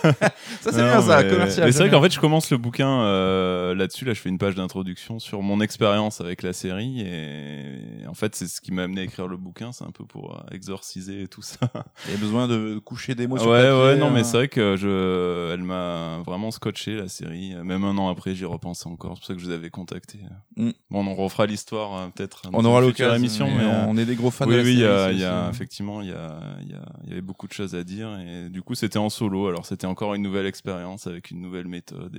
c'est 0.63 0.73
bien 0.75 1.01
ça, 1.01 1.23
mais- 1.23 1.31
commercial. 1.31 1.67
Mais 1.67 1.73
c'est 1.73 1.79
vrai 1.79 1.91
qu'en 1.91 2.03
fait, 2.03 2.13
je 2.13 2.21
commence 2.21 2.51
le 2.51 2.59
bouquin 2.59 3.01
euh, 3.01 3.75
là-dessus. 3.75 4.05
Là, 4.05 4.13
je 4.13 4.21
fais 4.21 4.29
une 4.29 4.39
page 4.39 4.55
d'introduction 4.55 5.19
sur 5.19 5.41
mon 5.43 5.61
expérience 5.61 6.21
avec 6.21 6.43
la 6.43 6.53
série. 6.53 7.01
Et 7.01 8.07
en 8.07 8.15
fait, 8.15 8.35
c'est 8.37 8.47
ce 8.47 8.61
qui 8.61 8.73
m'a 8.73 8.83
amené 8.83 9.01
à 9.01 9.05
écrire 9.05 9.27
le 9.27 9.37
bouquin. 9.39 9.73
C'est 9.73 9.85
un 9.85 9.91
peu 9.91 10.05
pour 10.05 10.37
euh, 10.37 10.55
exorciser 10.55 11.29
tout 11.29 11.43
ça. 11.43 11.71
Il 12.07 12.13
y 12.13 12.15
a 12.15 12.19
besoin 12.19 12.47
de 12.47 12.79
coucher 12.85 13.15
des 13.15 13.27
mots 13.27 13.37
ouais, 13.37 13.41
sur 13.41 13.51
papier, 13.51 13.71
ouais, 13.71 13.97
non, 13.97 14.11
mais 14.11 14.21
hein. 14.21 14.25
c'est 14.25 14.37
vrai 14.37 14.49
que 14.49 14.77
je, 14.77 15.53
elle 15.55 15.63
m'a 15.63 16.19
vraiment 16.27 16.51
scotché 16.51 16.95
la 16.95 17.09
série. 17.09 17.55
Même 17.65 17.85
un 17.85 17.97
an 17.97 18.09
après, 18.11 18.35
j'y 18.35 18.45
repense 18.45 18.85
encore. 18.85 19.13
C'est 19.15 19.21
pour 19.21 19.27
ça 19.29 19.35
que 19.35 19.41
je 19.41 19.47
vous 19.47 19.53
avais 19.53 19.71
contacté. 19.79 20.19
Mm. 20.57 20.71
Bon, 20.91 21.07
on 21.07 21.15
refera 21.15 21.47
l'histoire 21.47 21.97
euh, 21.97 22.09
peut-être. 22.15 22.51
dans 22.51 22.59
On 22.59 22.65
aura 22.65 22.81
l'occasion. 22.81 23.47
mais 23.47 23.55
mais. 23.57 23.65
euh, 23.65 23.85
on 23.89 23.97
est 23.97 24.05
des 24.05 24.17
gros 24.17 24.31
fans 24.31 24.47
oui, 24.47 24.53
de 24.53 24.57
la 24.59 24.63
oui, 24.65 24.73
il 24.73 24.79
y 25.21 25.25
a, 25.25 25.47
y 25.47 25.51
effectivement, 25.51 26.03
il 26.03 26.09
y, 26.09 26.13
a, 26.13 26.39
il 26.63 26.69
y, 26.71 26.75
a, 26.75 26.83
il 27.05 27.09
y 27.11 27.13
avait 27.13 27.21
beaucoup 27.23 27.47
de 27.47 27.53
choses 27.53 27.75
à 27.75 27.85
dire 27.85 28.19
et 28.21 28.49
du 28.49 28.63
coup, 28.63 28.75
c'était 28.75 28.99
en 28.99 29.09
solo. 29.11 29.47
Alors, 29.49 29.67
c'était 29.67 29.87
encore 29.87 30.15
une 30.15 30.23
nouvelle 30.23 30.47
expérience 30.47 31.07
avec 31.07 31.31
une 31.31 31.41
nouvelle 31.41 31.69
méthode. 31.69 32.17
Et, 32.17 32.19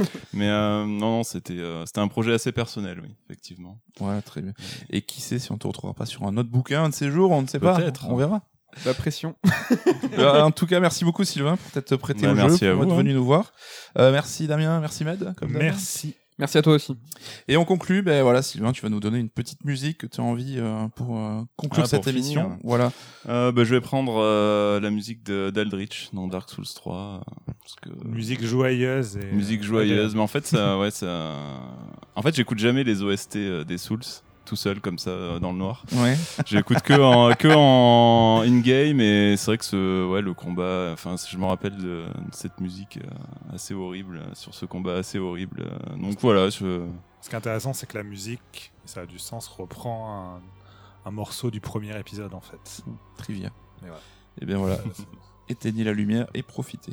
euh, 0.00 0.04
mais 0.32 0.48
euh, 0.48 0.84
non, 0.84 1.08
non, 1.18 1.22
c'était 1.22 1.58
euh, 1.58 1.86
c'était 1.86 2.00
un 2.00 2.08
projet 2.08 2.32
assez 2.34 2.52
personnel, 2.52 3.00
oui, 3.02 3.14
effectivement. 3.26 3.78
Ouais, 4.00 4.20
très 4.22 4.42
bien. 4.42 4.52
Et 4.90 5.02
qui 5.02 5.20
sait 5.20 5.38
si 5.38 5.50
on 5.52 5.58
te 5.58 5.66
retrouvera 5.66 5.94
pas 5.94 6.06
sur 6.06 6.24
un 6.24 6.36
autre 6.36 6.50
bouquin 6.50 6.84
un 6.84 6.88
de 6.90 6.94
ces 6.94 7.10
jours, 7.10 7.30
on 7.30 7.42
ne 7.42 7.46
sait 7.46 7.58
pas. 7.60 7.76
Peut-être. 7.76 8.06
On 8.08 8.16
verra. 8.16 8.42
La 8.84 8.94
pression. 8.94 9.34
Euh, 10.18 10.42
en 10.42 10.50
tout 10.50 10.66
cas, 10.66 10.78
merci 10.78 11.04
beaucoup 11.04 11.24
Sylvain 11.24 11.56
pour 11.56 11.70
t'être 11.72 11.96
prêté 11.96 12.26
Bah, 12.26 12.32
au 12.32 12.34
merci 12.34 12.64
jeu, 12.66 12.70
à 12.70 12.74
pour 12.74 12.82
vous, 12.82 12.88
être 12.90 12.94
hein. 12.94 12.98
venu 12.98 13.14
nous 13.14 13.24
voir. 13.24 13.52
Euh, 13.98 14.12
merci 14.12 14.46
Damien, 14.46 14.78
merci 14.80 15.04
Med. 15.04 15.34
Comme. 15.36 15.52
Merci. 15.52 16.14
Merci 16.38 16.56
à 16.58 16.62
toi 16.62 16.74
aussi. 16.74 16.96
Et 17.48 17.56
on 17.56 17.64
conclut, 17.64 18.02
ben 18.02 18.22
voilà 18.22 18.42
Sylvain, 18.42 18.70
tu 18.72 18.82
vas 18.82 18.88
nous 18.88 19.00
donner 19.00 19.18
une 19.18 19.28
petite 19.28 19.64
musique 19.64 19.98
que 19.98 20.06
tu 20.06 20.20
as 20.20 20.24
envie 20.24 20.56
euh, 20.58 20.86
pour 20.94 21.18
euh, 21.18 21.40
conclure 21.56 21.82
Ah, 21.84 21.88
cette 21.88 22.02
pour 22.02 22.10
émission. 22.12 22.42
finir. 22.44 22.58
Voilà. 22.62 22.92
Euh, 23.28 23.50
bah, 23.50 23.64
je 23.64 23.74
vais 23.74 23.80
prendre 23.80 24.16
euh, 24.22 24.78
la 24.78 24.90
musique 24.90 25.24
de- 25.24 25.50
d'Aldrich 25.50 26.10
dans 26.12 26.28
Dark 26.28 26.48
Souls 26.48 26.64
3. 26.72 26.96
euh, 26.96 27.52
Parce 27.60 27.74
que, 27.82 28.06
Musique 28.06 28.44
joyeuse. 28.44 29.16
Et, 29.16 29.34
musique 29.34 29.62
joyeuse. 29.64 30.14
Mais 30.14 30.20
en 30.20 30.28
fait, 30.28 30.46
ça, 30.46 30.78
ouais, 30.78 30.92
ça. 30.92 31.34
En 32.14 32.22
fait, 32.22 32.34
j'écoute 32.36 32.58
jamais 32.58 32.84
les 32.84 33.02
OST 33.02 33.36
euh, 33.36 33.64
des 33.64 33.78
Souls 33.78 34.00
tout 34.48 34.56
seul 34.56 34.80
comme 34.80 34.98
ça 34.98 35.10
euh, 35.10 35.38
dans 35.38 35.52
le 35.52 35.58
noir. 35.58 35.84
Ouais. 35.92 36.16
J'écoute 36.46 36.80
que 36.80 36.94
en 36.94 37.34
que 37.34 37.48
en 37.48 38.40
in 38.42 38.60
game 38.60 39.00
et 39.00 39.36
c'est 39.36 39.46
vrai 39.46 39.58
que 39.58 39.64
ce 39.64 40.06
ouais 40.10 40.22
le 40.22 40.32
combat 40.32 40.90
enfin 40.92 41.16
je 41.30 41.36
me 41.36 41.44
rappelle 41.44 41.76
de, 41.76 41.82
de 42.06 42.32
cette 42.32 42.58
musique 42.60 42.98
euh, 42.98 43.54
assez 43.54 43.74
horrible 43.74 44.22
sur 44.32 44.54
ce 44.54 44.64
combat 44.64 44.94
assez 44.94 45.18
horrible 45.18 45.66
donc 45.98 46.18
voilà 46.20 46.48
je 46.48 46.86
Ce 47.20 47.28
qui 47.28 47.34
est 47.34 47.38
intéressant, 47.38 47.72
c'est 47.74 47.86
que 47.86 47.98
la 47.98 48.04
musique, 48.04 48.72
ça 48.86 49.02
a 49.02 49.06
du 49.06 49.18
sens, 49.18 49.48
reprend 49.48 50.36
un, 50.36 50.40
un 51.08 51.10
morceau 51.10 51.50
du 51.50 51.60
premier 51.60 51.98
épisode 51.98 52.32
en 52.32 52.40
fait. 52.40 52.82
Trivia. 53.18 53.50
Et. 53.84 53.88
Et 54.40 54.46
bien 54.46 54.56
voilà. 54.56 54.78
Éteignez 55.48 55.84
la 55.84 55.92
lumière 55.92 56.26
et 56.34 56.42
profitez. 56.42 56.92